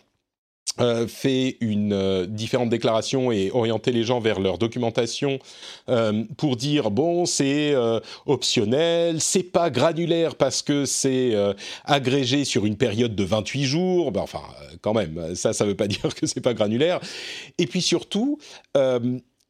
euh, 0.80 1.06
fait 1.06 1.56
une 1.60 1.92
euh, 1.92 2.26
différentes 2.26 2.68
déclarations 2.68 3.30
et 3.30 3.50
orienté 3.52 3.92
les 3.92 4.02
gens 4.02 4.18
vers 4.18 4.40
leur 4.40 4.58
documentation 4.58 5.38
euh, 5.88 6.24
pour 6.36 6.56
dire 6.56 6.90
bon 6.90 7.26
c'est 7.26 7.72
euh, 7.74 8.00
optionnel, 8.26 9.20
c'est 9.20 9.44
pas 9.44 9.70
granulaire 9.70 10.34
parce 10.34 10.62
que 10.62 10.84
c'est 10.84 11.34
euh, 11.34 11.54
agrégé 11.84 12.44
sur 12.44 12.66
une 12.66 12.76
période 12.76 13.14
de 13.14 13.24
28 13.24 13.64
jours, 13.64 14.12
ben, 14.12 14.22
enfin 14.22 14.42
quand 14.80 14.94
même 14.94 15.34
ça 15.34 15.52
ça 15.52 15.64
veut 15.64 15.76
pas 15.76 15.86
dire 15.88 16.14
que 16.14 16.26
c'est 16.26 16.40
pas 16.40 16.54
granulaire. 16.54 17.00
Et 17.58 17.66
puis 17.66 17.82
surtout 17.82 18.38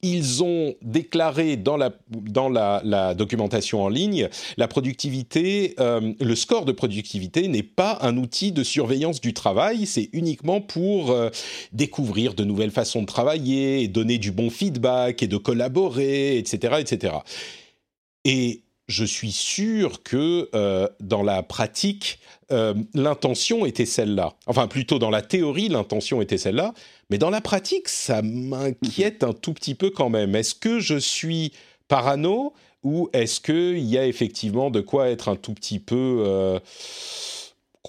ils 0.04 0.44
ont 0.44 0.74
déclaré 0.82 1.56
dans 1.56 1.78
la, 1.78 3.14
documentation 3.14 3.82
en 3.82 3.88
ligne, 3.88 4.28
la 4.58 4.68
productivité, 4.68 5.74
euh, 5.80 6.12
le 6.20 6.34
score 6.36 6.66
de 6.66 6.72
productivité 6.72 7.48
n'est 7.48 7.62
pas 7.62 7.98
un 8.02 8.18
outil 8.18 8.52
de 8.52 8.62
surveillance 8.62 9.22
du 9.22 9.32
travail, 9.32 9.86
c'est 9.86 10.10
uniquement 10.12 10.60
pour 10.60 11.10
euh, 11.10 11.30
découvrir 11.72 12.34
de 12.34 12.44
nouvelles 12.44 12.70
façons 12.70 13.00
de 13.00 13.06
travailler, 13.06 13.88
donner 13.88 14.18
du 14.18 14.30
bon 14.30 14.50
feedback 14.50 15.22
et 15.22 15.26
de 15.26 15.38
collaborer, 15.38 16.36
etc., 16.36 16.74
etc. 16.80 17.14
Et 18.26 18.62
je 18.86 19.06
suis 19.06 19.32
sûr 19.32 20.02
que 20.02 20.50
euh, 20.54 20.86
dans 21.00 21.22
la 21.22 21.42
pratique, 21.42 22.18
l'intention 22.94 23.66
était 23.66 23.86
celle-là. 23.86 24.34
Enfin, 24.46 24.68
plutôt 24.68 25.00
dans 25.00 25.10
la 25.10 25.22
théorie, 25.22 25.68
l'intention 25.68 26.22
était 26.22 26.38
celle-là. 26.38 26.72
Mais 27.10 27.18
dans 27.18 27.30
la 27.30 27.40
pratique, 27.40 27.88
ça 27.88 28.22
m'inquiète 28.22 29.22
un 29.24 29.32
tout 29.32 29.52
petit 29.52 29.74
peu 29.74 29.90
quand 29.90 30.08
même. 30.08 30.34
Est-ce 30.34 30.54
que 30.54 30.78
je 30.78 30.96
suis 30.96 31.52
parano 31.88 32.54
ou 32.82 33.08
est-ce 33.12 33.40
qu'il 33.40 33.84
y 33.84 33.98
a 33.98 34.06
effectivement 34.06 34.70
de 34.70 34.80
quoi 34.80 35.08
être 35.08 35.28
un 35.28 35.36
tout 35.36 35.54
petit 35.54 35.78
peu 35.78 36.22
euh, 36.26 36.58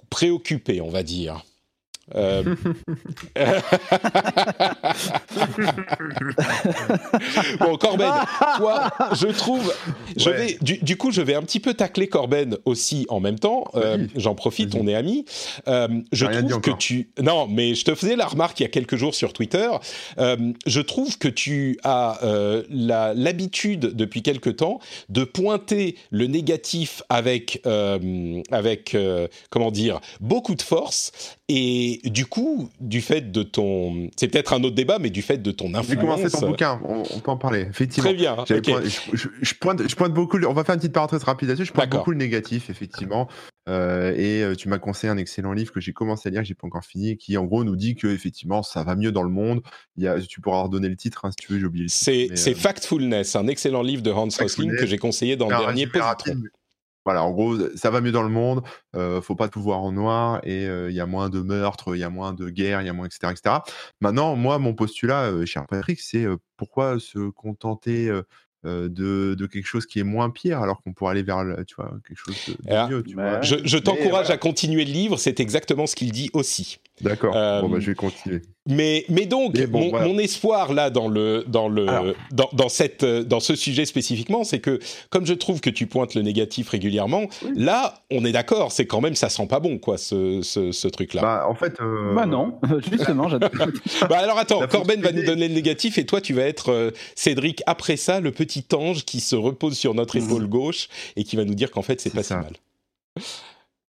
préoccupé, 0.09 0.81
on 0.81 0.89
va 0.89 1.03
dire? 1.03 1.43
Euh, 2.13 2.43
bon, 7.59 7.77
Corben, 7.77 8.11
toi, 8.57 8.89
je 9.13 9.27
trouve, 9.27 9.73
je 10.15 10.29
Ouais. 10.29 10.37
vais, 10.37 10.57
du, 10.61 10.77
du 10.77 10.97
coup, 10.97 11.11
je 11.11 11.21
vais 11.21 11.35
un 11.35 11.41
petit 11.41 11.59
peu 11.59 11.73
tacler 11.73 12.07
Corben 12.07 12.57
aussi 12.65 13.05
en 13.09 13.19
même 13.19 13.39
temps. 13.39 13.65
Euh. 13.75 14.07
J'en 14.15 14.35
profite, 14.35 14.75
on 14.75 14.87
est 14.87 14.95
amis. 14.95 15.25
Euh, 15.67 15.87
je 16.11 16.25
trouve 16.25 16.61
que 16.61 16.71
tu, 16.71 17.09
non, 17.21 17.47
mais 17.47 17.75
je 17.75 17.85
te 17.85 17.95
faisais 17.95 18.15
la 18.15 18.25
remarque 18.27 18.59
il 18.59 18.63
y 18.63 18.65
a 18.65 18.69
quelques 18.69 18.95
jours 18.95 19.15
sur 19.15 19.33
Twitter. 19.33 19.69
Je 20.17 20.79
trouve 20.81 21.17
que 21.17 21.27
tu 21.27 21.77
as 21.83 22.19
l'habitude 22.69 23.91
depuis 23.95 24.21
quelque 24.21 24.49
temps 24.49 24.79
de 25.09 25.23
pointer 25.23 25.95
le 26.11 26.27
négatif 26.27 27.01
avec, 27.09 27.61
avec 28.51 28.97
comment 29.49 29.71
dire, 29.71 29.99
beaucoup 30.19 30.55
de 30.55 30.61
force. 30.61 31.11
Et 31.47 32.01
du 32.05 32.25
coup, 32.25 32.69
du 32.79 33.01
fait 33.01 33.31
de 33.31 33.43
ton, 33.43 34.09
c'est 34.17 34.27
peut-être 34.27 34.53
un 34.53 34.63
autre 34.63 34.73
débat, 34.73 34.97
mais 34.97 35.11
du 35.11 35.21
fait 35.21 35.37
de 35.37 35.51
ton 35.51 35.67
J'ai 35.67 35.75
influence. 35.75 36.01
commencé 36.01 36.29
ton 36.31 36.47
bouquin, 36.49 36.81
on, 36.83 37.03
on 37.13 37.19
peut 37.19 37.29
en 37.29 37.37
parler, 37.37 37.67
effectivement. 37.69 38.09
Très 38.09 38.17
bien. 38.17 38.35
J'avais 38.47 38.61
ok. 38.61 38.65
point- 38.65 38.81
je, 38.83 39.15
je- 39.15 39.27
je 39.39 39.53
pointe, 39.53 39.87
je 39.87 39.95
pointe 39.95 40.11
beaucoup. 40.11 40.37
le- 40.37 40.47
On 40.49 40.53
va 40.53 40.63
faire 40.63 40.73
une 40.73 40.79
petite 40.81 40.93
parenthèse 40.93 41.23
rapide 41.23 41.49
là-dessus. 41.49 41.65
Je 41.65 41.71
pointe 41.71 41.89
beaucoup 41.91 42.09
le 42.09 42.17
négatif, 42.17 42.71
effectivement. 42.71 43.27
Euh, 43.69 44.13
et 44.15 44.41
euh, 44.43 44.55
tu 44.55 44.69
m'as 44.69 44.79
conseillé 44.79 45.11
un 45.11 45.17
excellent 45.17 45.53
livre 45.53 45.71
que 45.71 45.79
j'ai 45.79 45.93
commencé 45.93 46.29
à 46.29 46.31
lire, 46.31 46.41
que 46.41 46.47
j'ai 46.47 46.53
pas 46.55 46.65
encore 46.67 46.83
fini, 46.85 47.15
qui 47.17 47.37
en 47.37 47.45
gros 47.45 47.63
nous 47.63 47.75
dit 47.75 47.95
que 47.95 48.05
effectivement 48.07 48.61
ça 48.61 48.83
va 48.83 48.95
mieux 48.95 49.11
dans 49.11 49.23
le 49.23 49.29
monde. 49.29 49.61
Il 49.97 50.03
y 50.03 50.07
a, 50.07 50.19
tu 50.19 50.41
pourras 50.41 50.61
redonner 50.63 50.89
le 50.89 50.95
titre 50.95 51.25
hein, 51.25 51.31
si 51.31 51.45
tu 51.45 51.51
veux. 51.53 51.59
J'ai 51.59 51.65
oublié. 51.65 51.85
C'est 51.89 52.29
euh, 52.31 52.55
Factfulness, 52.55 53.35
un 53.35 53.47
excellent 53.47 53.81
livre 53.83 54.01
de 54.03 54.11
Hans 54.11 54.27
Rosling 54.39 54.75
que 54.77 54.85
j'ai 54.87 54.97
conseillé 54.97 55.35
dans 55.35 55.47
le 55.47 55.57
dernier 55.57 55.85
Positron. 55.87 56.07
rapide, 56.07 56.39
mais- 56.43 56.49
Voilà, 57.05 57.23
en 57.23 57.31
gros, 57.31 57.55
ça 57.75 57.91
va 57.91 58.01
mieux 58.01 58.11
dans 58.11 58.23
le 58.23 58.29
monde. 58.29 58.63
Euh, 58.95 59.21
faut 59.21 59.35
pas 59.35 59.47
tout 59.47 59.61
voir 59.61 59.79
en 59.79 59.91
noir 59.91 60.39
et 60.43 60.65
euh, 60.67 60.89
il 60.89 60.95
y 60.95 60.99
a 60.99 61.05
moins 61.05 61.29
de 61.29 61.39
meurtres, 61.41 61.95
il 61.95 61.99
y 61.99 62.03
a 62.03 62.09
moins 62.09 62.33
de 62.33 62.49
guerres, 62.49 62.81
il 62.81 62.87
y 62.87 62.89
a 62.89 62.93
moins, 62.93 63.05
etc., 63.05 63.31
etc. 63.31 63.57
Maintenant, 64.01 64.35
moi, 64.35 64.57
mon 64.57 64.73
postulat, 64.73 65.25
euh, 65.25 65.45
cher 65.45 65.65
Patrick, 65.67 65.99
c'est 66.01 66.25
euh, 66.25 66.37
pourquoi 66.57 66.99
se 66.99 67.29
contenter 67.29 68.11
de, 68.63 69.35
de 69.37 69.45
quelque 69.45 69.67
chose 69.67 69.85
qui 69.85 69.99
est 69.99 70.03
moins 70.03 70.31
pire 70.31 70.59
alors 70.59 70.81
qu'on 70.81 70.91
pourrait 70.91 71.11
aller 71.11 71.21
vers, 71.21 71.43
le- 71.43 71.63
tu 71.65 71.75
vois, 71.75 71.93
quelque 72.07 72.17
chose 72.17 72.35
de, 72.47 72.53
de 72.53 72.75
Ah. 72.75 72.87
mieux. 72.89 73.03
Tu 73.03 73.15
Bah 73.15 73.29
vois. 73.29 73.41
Je, 73.43 73.57
je 73.63 73.77
t'encourage 73.77 74.09
voilà. 74.25 74.31
à 74.33 74.37
continuer 74.37 74.85
le 74.85 74.91
livre, 74.91 75.17
c'est 75.17 75.39
exactement 75.39 75.85
ce 75.85 75.95
qu'il 75.95 76.11
dit 76.11 76.31
aussi. 76.33 76.79
D'accord. 77.01 77.35
Euh, 77.35 77.61
Bon, 77.61 77.69
bah, 77.69 77.79
je 77.79 77.87
vais 77.87 77.95
continuer. 77.95 78.41
Mais, 78.67 79.05
mais 79.09 79.25
donc, 79.25 79.53
Mais 79.53 79.67
bon, 79.67 79.79
mon, 79.81 79.89
voilà. 79.89 80.07
mon 80.07 80.17
espoir 80.17 80.73
là 80.73 80.89
dans 80.89 81.07
le 81.07 81.43
dans 81.45 81.67
le 81.67 81.87
Alors. 81.87 82.15
dans, 82.31 82.49
dans 82.53 82.69
cette 82.69 83.03
euh, 83.03 83.21
dans 83.23 83.39
ce 83.39 83.55
sujet 83.55 83.85
spécifiquement, 83.85 84.43
c'est 84.43 84.59
que 84.59 84.79
comme 85.11 85.25
je 85.25 85.33
trouve 85.33 85.61
que 85.61 85.69
tu 85.69 85.85
pointes 85.85 86.15
le 86.15 86.21
négatif 86.23 86.69
régulièrement, 86.69 87.25
là, 87.53 88.01
on 88.11 88.25
est 88.25 88.31
d'accord, 88.31 88.71
c'est 88.71 88.87
quand 88.87 89.01
même 89.01 89.13
ça 89.13 89.29
sent 89.29 89.45
pas 89.47 89.59
bon 89.59 89.77
quoi 89.77 89.97
ce 89.99 90.41
ce, 90.41 90.71
ce 90.71 90.87
truc 90.87 91.13
là. 91.13 91.21
Bah, 91.21 91.41
Bah, 91.43 91.49
en 91.49 91.53
fait. 91.55 91.79
euh, 91.81 92.15
Bah 92.15 92.25
non, 92.25 92.59
justement, 92.91 93.27
j'adore. 93.29 93.51
alors 94.09 94.39
attends, 94.39 94.61
la 94.61 94.67
Corben 94.67 95.01
va 95.01 95.11
nous 95.11 95.23
donner 95.25 95.47
le 95.47 95.53
négatif 95.53 95.97
et 95.99 96.05
toi 96.05 96.21
tu 96.21 96.33
vas 96.33 96.43
être 96.43 96.71
euh, 96.71 96.91
Cédric 97.15 97.61
après 97.67 97.97
ça 97.97 98.19
le 98.19 98.31
petit 98.31 98.65
ange 98.73 99.03
qui 99.05 99.19
se 99.19 99.35
repose 99.35 99.77
sur 99.77 99.93
notre 99.93 100.15
épaule 100.15 100.47
gauche 100.47 100.87
et 101.17 101.23
qui 101.23 101.35
va 101.35 101.43
nous 101.45 101.55
dire 101.55 101.69
qu'en 101.71 101.81
fait 101.83 102.01
c'est 102.01 102.13
pas 102.13 102.23
si 102.23 102.33
mal. 102.33 102.53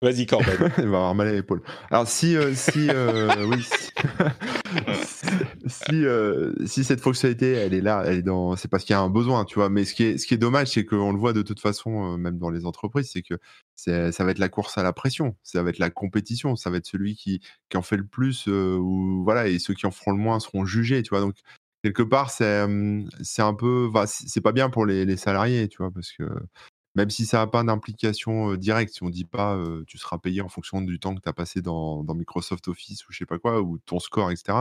Vas-y 0.03 0.27
Corben. 0.27 0.47
Il 0.79 0.89
va 0.89 0.99
avoir 0.99 1.15
mal 1.15 1.29
à 1.29 1.33
l'épaule. 1.33 1.63
Alors 1.91 2.07
si 2.07 2.37
euh, 2.37 2.53
si 2.55 2.91
euh, 2.91 3.47
oui 3.51 3.63
si 3.63 3.93
si, 5.67 6.05
euh, 6.05 6.53
si 6.67 6.85
cette 6.85 7.01
fonctionnalité 7.01 7.53
elle 7.53 7.73
est 7.73 7.81
là, 7.81 8.03
elle 8.05 8.19
est 8.19 8.23
dans 8.23 8.57
c'est 8.57 8.69
parce 8.69 8.85
qu'il 8.85 8.93
y 8.93 8.97
a 8.97 9.01
un 9.01 9.09
besoin, 9.09 9.47
tu 9.47 9.55
vois. 9.55 9.71
Mais 9.71 9.87
ce 9.87 9.95
qui 9.95 10.05
est 10.05 10.19
ce 10.19 10.27
qui 10.27 10.35
est 10.35 10.39
dommage, 10.39 10.69
c'est 10.69 10.85
qu'on 10.85 11.13
le 11.13 11.19
voit 11.19 11.33
de 11.33 11.41
toute 11.41 11.61
façon 11.61 12.19
même 12.19 12.37
dans 12.39 12.51
les 12.51 12.67
entreprises, 12.67 13.11
c'est 13.11 13.23
que 13.23 13.39
ça 13.77 14.25
va 14.25 14.31
être 14.33 14.39
la 14.39 14.51
course 14.51 14.77
à 14.77 14.83
la 14.83 14.93
pression, 14.93 15.35
ça 15.43 15.63
va 15.63 15.71
être 15.71 15.79
la 15.79 15.91
compétition, 15.91 16.57
ça 16.57 16.69
va 16.69 16.77
être 16.77 16.87
celui 16.87 17.17
qui 17.17 17.41
qui 17.71 17.79
en 17.79 17.83
fait 17.83 17.97
le 17.97 18.07
plus 18.07 18.47
ou 18.49 19.23
voilà 19.25 19.49
et 19.49 19.59
ceux 19.59 19.73
qui 19.73 19.87
en 19.87 19.91
feront 19.91 20.13
le 20.13 20.19
moins 20.19 20.41
seront 20.41 20.67
jugés, 20.67 21.03
tu 21.03 21.11
vois. 21.11 21.21
Donc 21.21 21.37
quelque 21.83 22.03
part 22.03 22.31
c'est 22.31 22.67
c'est 23.23 23.43
un 23.43 23.55
peu 23.55 23.89
enfin, 23.89 24.05
c'est 24.07 24.43
pas 24.43 24.53
bien 24.53 24.69
pour 24.69 24.85
les, 24.85 25.07
les 25.07 25.17
salariés, 25.17 25.69
tu 25.69 25.79
vois, 25.79 25.91
parce 25.91 26.13
que 26.13 26.25
même 26.97 27.11
si 27.11 27.27
ça 27.27 27.39
n'a 27.39 27.47
pas 27.47 27.63
d'implication 27.63 28.53
euh, 28.53 28.57
directe, 28.57 28.95
si 28.95 29.03
on 29.05 29.11
dit 29.11 29.27
pas 29.27 29.55
euh, 29.57 29.85
tu 29.87 29.99
seras 29.99 30.19
payé 30.19 30.41
en 30.41 30.49
fonction 30.49 30.81
du 30.81 30.99
temps 30.99 31.15
que 31.15 31.21
tu 31.21 31.29
as 31.29 31.33
passé 31.35 31.61
dans, 31.63 32.03
dans 32.03 32.15
Microsoft 32.15 32.69
Office 32.69 33.07
ou 33.07 33.13
je 33.13 33.19
sais 33.19 33.27
pas 33.27 33.39
quoi, 33.39 33.61
ou 33.61 33.79
ton 33.79 34.01
score, 34.01 34.31
etc., 34.33 34.61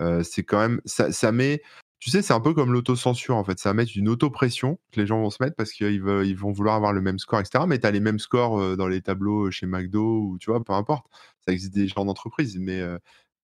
euh, 0.00 0.22
c'est 0.22 0.42
quand 0.44 0.58
même. 0.58 0.80
Ça, 0.84 1.12
ça 1.12 1.32
met. 1.32 1.62
Tu 1.98 2.10
sais, 2.10 2.22
c'est 2.22 2.34
un 2.34 2.40
peu 2.40 2.54
comme 2.54 2.72
l'autocensure 2.72 3.36
en 3.36 3.44
fait. 3.44 3.58
Ça 3.58 3.70
va 3.70 3.74
mettre 3.74 3.92
une 3.96 4.08
autopression 4.08 4.78
que 4.92 5.00
les 5.00 5.06
gens 5.06 5.20
vont 5.20 5.30
se 5.30 5.42
mettre 5.42 5.56
parce 5.56 5.72
qu'ils 5.72 5.94
ils 5.94 6.36
vont 6.36 6.52
vouloir 6.52 6.76
avoir 6.76 6.92
le 6.92 7.00
même 7.00 7.18
score, 7.18 7.40
etc. 7.40 7.64
Mais 7.66 7.78
tu 7.78 7.86
as 7.86 7.90
les 7.90 8.00
mêmes 8.00 8.18
scores 8.18 8.76
dans 8.76 8.88
les 8.88 9.00
tableaux 9.02 9.50
chez 9.50 9.66
McDo 9.66 10.20
ou 10.22 10.38
tu 10.38 10.50
vois, 10.50 10.62
peu 10.62 10.74
importe. 10.74 11.06
Ça 11.46 11.52
existe 11.52 11.74
des 11.74 11.88
gens 11.88 12.04
d'entreprise, 12.04 12.58
mais. 12.58 12.82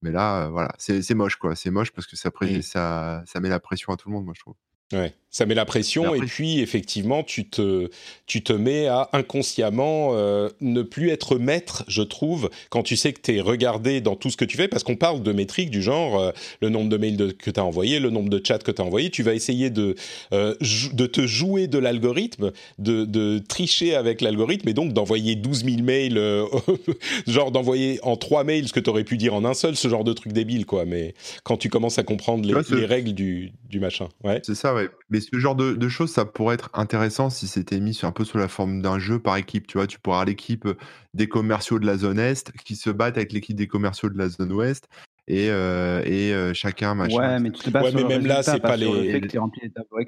mais 0.02 0.10
là, 0.12 0.48
voilà, 0.50 0.74
c'est 0.78 1.14
moche, 1.14 1.36
quoi. 1.36 1.56
C'est 1.56 1.70
moche 1.70 1.92
parce 1.92 2.06
que 2.06 2.16
ça, 2.16 2.30
ça, 2.62 3.22
ça 3.26 3.40
met 3.40 3.48
la 3.48 3.60
pression 3.60 3.92
à 3.92 3.96
tout 3.96 4.08
le 4.10 4.14
monde, 4.14 4.24
moi, 4.26 4.34
je 4.36 4.40
trouve. 4.42 4.56
Ouais, 4.92 5.14
ça 5.30 5.46
met 5.46 5.54
la 5.54 5.64
pression 5.64 6.14
et 6.14 6.18
puis 6.26 6.60
effectivement 6.60 7.22
tu 7.22 7.48
te 7.48 7.88
tu 8.26 8.42
te 8.42 8.52
mets 8.52 8.86
à 8.88 9.08
inconsciemment 9.14 10.10
euh, 10.12 10.50
ne 10.60 10.82
plus 10.82 11.08
être 11.08 11.38
maître, 11.38 11.84
je 11.88 12.02
trouve, 12.02 12.50
quand 12.68 12.82
tu 12.82 12.96
sais 12.96 13.12
que 13.14 13.20
tu 13.22 13.34
es 13.36 13.40
regardé 13.40 14.00
dans 14.02 14.14
tout 14.16 14.28
ce 14.30 14.36
que 14.36 14.44
tu 14.44 14.56
fais 14.58 14.68
parce 14.68 14.82
qu'on 14.84 14.96
parle 14.96 15.22
de 15.22 15.32
métriques 15.32 15.70
du 15.70 15.80
genre 15.82 16.20
euh, 16.20 16.30
le 16.60 16.68
nombre 16.68 16.90
de 16.90 16.96
mails 16.98 17.16
de- 17.16 17.30
que 17.32 17.50
tu 17.50 17.58
as 17.58 17.64
envoyé, 17.64 18.00
le 18.00 18.10
nombre 18.10 18.28
de 18.28 18.40
chats 18.44 18.58
que 18.58 18.70
tu 18.70 18.82
as 18.82 18.84
envoyé, 18.84 19.08
tu 19.10 19.22
vas 19.22 19.32
essayer 19.34 19.70
de 19.70 19.94
euh, 20.34 20.54
de 20.92 21.06
te 21.06 21.26
jouer 21.26 21.66
de 21.66 21.78
l'algorithme, 21.78 22.52
de, 22.78 23.04
de 23.06 23.38
tricher 23.38 23.94
avec 23.94 24.20
l'algorithme 24.20 24.68
et 24.68 24.74
donc 24.74 24.92
d'envoyer 24.92 25.36
12 25.36 25.64
000 25.64 25.82
mails 25.82 26.18
genre 27.26 27.50
d'envoyer 27.50 27.98
en 28.02 28.16
trois 28.16 28.44
mails 28.44 28.68
ce 28.68 28.72
que 28.72 28.80
tu 28.80 28.90
aurais 28.90 29.04
pu 29.04 29.16
dire 29.16 29.34
en 29.34 29.44
un 29.44 29.54
seul, 29.54 29.76
ce 29.76 29.88
genre 29.88 30.04
de 30.04 30.12
truc 30.12 30.32
débile 30.32 30.66
quoi, 30.66 30.84
mais 30.84 31.14
quand 31.44 31.56
tu 31.56 31.68
commences 31.68 31.98
à 31.98 32.02
comprendre 32.02 32.46
les 32.46 32.84
règles 32.86 33.12
du 33.14 33.52
du 33.68 33.80
machin. 33.80 34.08
Ouais. 34.22 34.40
C'est 34.44 34.54
ça, 34.54 34.74
ouais. 34.74 34.81
Mais 35.10 35.20
ce 35.20 35.38
genre 35.38 35.54
de, 35.54 35.74
de 35.74 35.88
choses, 35.88 36.10
ça 36.10 36.24
pourrait 36.24 36.54
être 36.54 36.70
intéressant 36.74 37.30
si 37.30 37.46
c'était 37.46 37.80
mis 37.80 37.94
sur, 37.94 38.08
un 38.08 38.12
peu 38.12 38.24
sous 38.24 38.38
la 38.38 38.48
forme 38.48 38.82
d'un 38.82 38.98
jeu 38.98 39.18
par 39.18 39.36
équipe. 39.36 39.66
Tu 39.66 39.78
vois, 39.78 39.86
tu 39.86 39.98
pourras 39.98 40.16
avoir 40.18 40.26
l'équipe 40.26 40.66
euh, 40.66 40.76
des 41.14 41.28
commerciaux 41.28 41.78
de 41.78 41.86
la 41.86 41.96
zone 41.96 42.18
Est 42.18 42.52
qui 42.64 42.76
se 42.76 42.90
battent 42.90 43.16
avec 43.16 43.32
l'équipe 43.32 43.56
des 43.56 43.66
commerciaux 43.66 44.08
de 44.08 44.18
la 44.18 44.28
zone 44.28 44.52
Ouest 44.52 44.88
et, 45.28 45.50
euh, 45.50 46.02
et 46.04 46.32
euh, 46.32 46.52
chacun 46.54 46.94
machin. 46.94 47.16
Ouais, 47.16 47.40
mais 47.40 47.50
tu 47.50 47.62
te 47.62 47.70
bases 47.70 47.84
Ouais, 47.84 47.90
sur 47.90 47.98
mais 47.98 48.02
le 48.02 48.08
même 48.20 48.26
là, 48.26 48.42
c'est 48.42 48.60
pas 48.60 48.76
le 48.76 49.02
les- 49.02 49.20
les. 49.20 49.28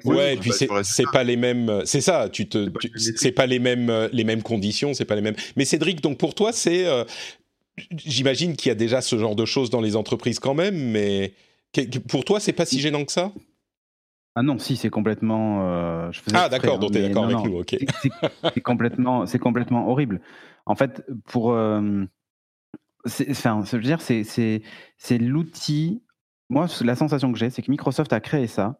Ouais, 0.03 0.33
et 0.33 0.37
puis 0.37 0.51
c'est 0.83 1.11
pas 1.11 1.23
les 1.23 1.37
mêmes. 1.37 1.81
C'est 1.85 2.01
ça. 2.01 2.29
Tu 2.29 2.47
te, 2.47 2.69
pas 2.69 2.79
c'est 2.95 3.31
pas 3.31 3.45
les 3.45 3.59
mêmes 3.59 4.09
les 4.11 4.23
mêmes 4.23 4.43
conditions, 4.43 4.93
c'est 4.93 5.05
pas 5.05 5.15
les 5.15 5.21
mêmes. 5.21 5.35
Mais 5.55 5.65
Cédric, 5.65 6.01
donc 6.01 6.17
pour 6.17 6.35
toi, 6.35 6.51
c'est, 6.51 6.85
euh, 6.85 7.03
j'imagine 7.97 8.55
qu'il 8.55 8.69
y 8.69 8.71
a 8.71 8.75
déjà 8.75 9.01
ce 9.01 9.17
genre 9.17 9.35
de 9.35 9.45
choses 9.45 9.69
dans 9.69 9.81
les 9.81 9.95
entreprises 9.95 10.39
quand 10.39 10.53
même, 10.53 10.75
mais 10.91 11.33
pour 12.07 12.25
toi, 12.25 12.39
c'est 12.39 12.53
pas 12.53 12.65
si 12.65 12.79
gênant 12.79 13.05
que 13.05 13.11
ça? 13.11 13.31
Ah 14.35 14.43
non, 14.43 14.57
si, 14.59 14.75
c'est 14.75 14.89
complètement. 14.89 15.61
euh, 15.69 16.11
je 16.11 16.21
Ah 16.33 16.49
d'accord, 16.49 16.75
hein, 16.75 16.79
donc 16.79 16.91
t'es 16.91 17.01
mais 17.01 17.07
d'accord 17.09 17.23
non, 17.29 17.37
avec 17.39 17.45
non, 17.45 17.51
nous, 17.55 17.59
ok. 17.61 17.77
c'est- 18.53 18.61
complètement, 18.61 19.25
c'est 19.25 19.39
complètement 19.39 19.89
horrible. 19.89 20.21
En 20.65 20.75
fait, 20.75 21.05
pour. 21.25 21.51
euh, 21.53 22.03
c'est- 23.05 23.29
Enfin, 23.31 23.61
je 23.65 23.77
veux 23.77 23.83
dire, 23.83 24.01
c'est- 24.01 24.23
c'est 24.23 24.61
c'est 24.97 25.17
l'outil. 25.17 26.01
Moi, 26.49 26.67
la 26.81 26.95
sensation 26.95 27.31
que 27.31 27.39
j'ai, 27.39 27.49
c'est 27.49 27.61
que 27.61 27.71
Microsoft 27.71 28.11
a 28.13 28.19
créé 28.19 28.47
ça 28.47 28.79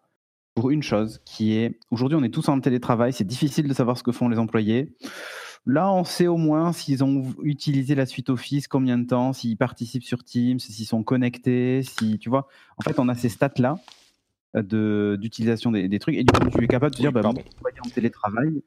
pour 0.56 0.72
une 0.72 0.84
chose 0.84 1.22
qui 1.26 1.54
est. 1.54 1.80
Aujourd'hui, 1.90 2.18
on 2.20 2.24
est 2.24 2.34
tous 2.34 2.48
en 2.50 2.60
télétravail, 2.60 3.14
c'est 3.14 3.24
difficile 3.24 3.68
de 3.68 3.74
savoir 3.74 3.98
ce 3.98 4.04
que 4.04 4.12
font 4.12 4.28
les 4.30 4.38
employés. 4.40 4.94
Là, 5.66 5.92
on 5.92 6.04
sait 6.04 6.28
au 6.28 6.38
moins 6.38 6.74
s'ils 6.74 7.04
ont 7.04 7.24
utilisé 7.42 7.96
la 7.96 8.06
suite 8.06 8.30
Office, 8.30 8.68
combien 8.68 8.98
de 9.00 9.06
temps, 9.08 9.34
s'ils 9.34 9.58
participent 9.58 10.04
sur 10.04 10.24
Teams, 10.24 10.60
s'ils 10.60 10.86
sont 10.86 11.02
connectés, 11.02 11.82
si 11.82 12.20
tu 12.20 12.30
vois. 12.30 12.48
En 12.78 12.82
fait, 12.84 13.00
on 13.00 13.08
a 13.10 13.16
ces 13.16 13.30
stats-là 13.30 13.78
euh, 14.56 14.62
de- 14.64 15.18
d'utilisation 15.20 15.72
des, 15.72 15.88
des 15.88 16.00
trucs 16.00 16.16
et 16.16 16.24
du 16.24 16.32
coup, 16.34 16.50
tu 16.50 16.64
es 16.64 16.68
capable 16.68 16.94
de 16.96 16.98
Oui, 17.00 17.02
dire, 17.04 17.12
bah, 17.12 17.22
pardon. 17.22 17.42
employé 17.58 17.78
en 17.86 17.90
télétravail, 17.90 18.62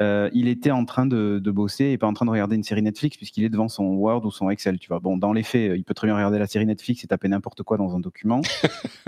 euh, 0.00 0.30
il 0.32 0.46
était 0.46 0.70
en 0.70 0.84
train 0.84 1.06
de, 1.06 1.40
de 1.42 1.50
bosser 1.50 1.86
et 1.86 1.98
pas 1.98 2.06
en 2.06 2.12
train 2.12 2.24
de 2.24 2.30
regarder 2.30 2.54
une 2.54 2.62
série 2.62 2.82
Netflix 2.82 3.16
puisqu'il 3.16 3.42
est 3.42 3.48
devant 3.48 3.66
son 3.68 3.82
Word 3.94 4.24
ou 4.24 4.30
son 4.30 4.48
Excel. 4.48 4.78
Tu 4.78 4.86
vois. 4.86 5.00
Bon, 5.00 5.16
dans 5.16 5.32
les 5.32 5.42
faits, 5.42 5.70
euh, 5.72 5.76
il 5.76 5.82
peut 5.82 5.92
très 5.92 6.06
bien 6.06 6.14
regarder 6.14 6.38
la 6.38 6.46
série 6.46 6.66
Netflix 6.66 7.02
et 7.02 7.08
taper 7.08 7.26
n'importe 7.26 7.64
quoi 7.64 7.78
dans 7.78 7.96
un 7.96 8.00
document. 8.00 8.40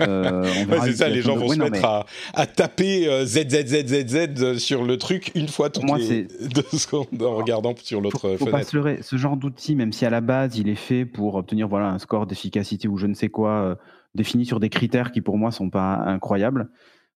Euh, 0.01 0.41
Ouais, 0.67 0.79
c'est 0.85 0.93
ça, 0.93 1.09
les 1.09 1.21
gens 1.21 1.35
de- 1.35 1.41
vont 1.41 1.49
se 1.49 1.59
mettre 1.59 1.71
mais- 1.73 1.83
à, 1.85 2.05
à 2.33 2.47
taper 2.47 3.07
euh, 3.07 3.23
ZZZZZ 3.23 4.57
sur 4.57 4.83
le 4.83 4.97
truc 4.97 5.31
une 5.35 5.47
fois 5.47 5.69
toutes 5.69 5.83
moi, 5.83 5.97
les 5.99 6.23
deux 6.55 6.63
secondes 6.77 7.21
en 7.21 7.35
regardant 7.35 7.73
sur 7.77 8.01
l'autre 8.01 8.35
faut 8.37 8.45
pas 8.45 8.51
fenêtre. 8.51 8.69
se 8.69 8.75
leurrer. 8.77 8.99
Ce 9.03 9.15
genre 9.15 9.37
d'outil, 9.37 9.75
même 9.75 9.93
si 9.93 10.05
à 10.05 10.09
la 10.09 10.21
base 10.21 10.57
il 10.57 10.67
est 10.69 10.75
fait 10.75 11.05
pour 11.05 11.35
obtenir 11.35 11.67
voilà 11.67 11.89
un 11.89 11.99
score 11.99 12.25
d'efficacité 12.25 12.87
ou 12.87 12.97
je 12.97 13.05
ne 13.07 13.13
sais 13.13 13.29
quoi 13.29 13.49
euh, 13.51 13.75
défini 14.15 14.45
sur 14.45 14.59
des 14.59 14.69
critères 14.69 15.11
qui 15.11 15.21
pour 15.21 15.37
moi 15.37 15.51
sont 15.51 15.69
pas 15.69 15.95
incroyables, 15.95 16.69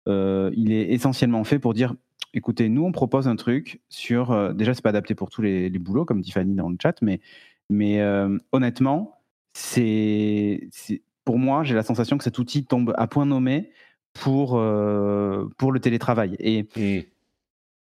euh, 0.07 0.51
il 0.55 0.71
est 0.71 0.91
essentiellement 0.91 1.43
fait 1.43 1.59
pour 1.59 1.73
dire 1.73 1.95
écoutez, 2.33 2.69
nous 2.69 2.85
on 2.85 2.91
propose 2.91 3.27
un 3.27 3.35
truc 3.35 3.81
sur 3.89 4.31
euh, 4.31 4.53
déjà 4.53 4.73
c'est 4.73 4.81
pas 4.81 4.89
adapté 4.89 5.15
pour 5.15 5.29
tous 5.29 5.41
les, 5.41 5.69
les 5.69 5.79
boulots 5.79 6.05
comme 6.05 6.21
dit 6.21 6.31
Fanny 6.31 6.55
dans 6.55 6.69
le 6.69 6.77
chat, 6.81 7.01
mais 7.01 7.19
mais 7.69 8.01
euh, 8.01 8.37
honnêtement 8.51 9.21
c'est 9.53 10.69
pour 11.25 11.37
moi 11.37 11.63
j'ai 11.63 11.75
la 11.75 11.83
sensation 11.83 12.17
que 12.17 12.23
cet 12.23 12.39
outil 12.39 12.65
tombe 12.65 12.93
à 12.97 13.07
point 13.07 13.25
nommé 13.25 13.71
pour 14.13 14.57
euh, 14.57 15.49
pour 15.57 15.71
le 15.71 15.79
télétravail 15.79 16.35
et 16.39 16.67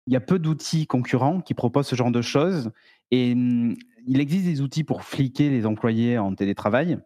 il 0.06 0.12
y 0.12 0.16
a 0.16 0.20
peu 0.20 0.38
d'outils 0.38 0.86
concurrents 0.86 1.40
qui 1.40 1.54
proposent 1.54 1.86
ce 1.86 1.96
genre 1.96 2.10
de 2.10 2.22
choses. 2.22 2.70
Et 3.10 3.32
hum, 3.32 3.74
il 4.06 4.20
existe 4.20 4.46
des 4.46 4.60
outils 4.60 4.84
pour 4.84 5.02
fliquer 5.04 5.50
les 5.50 5.66
employés 5.66 6.18
en 6.18 6.34
télétravail. 6.34 6.98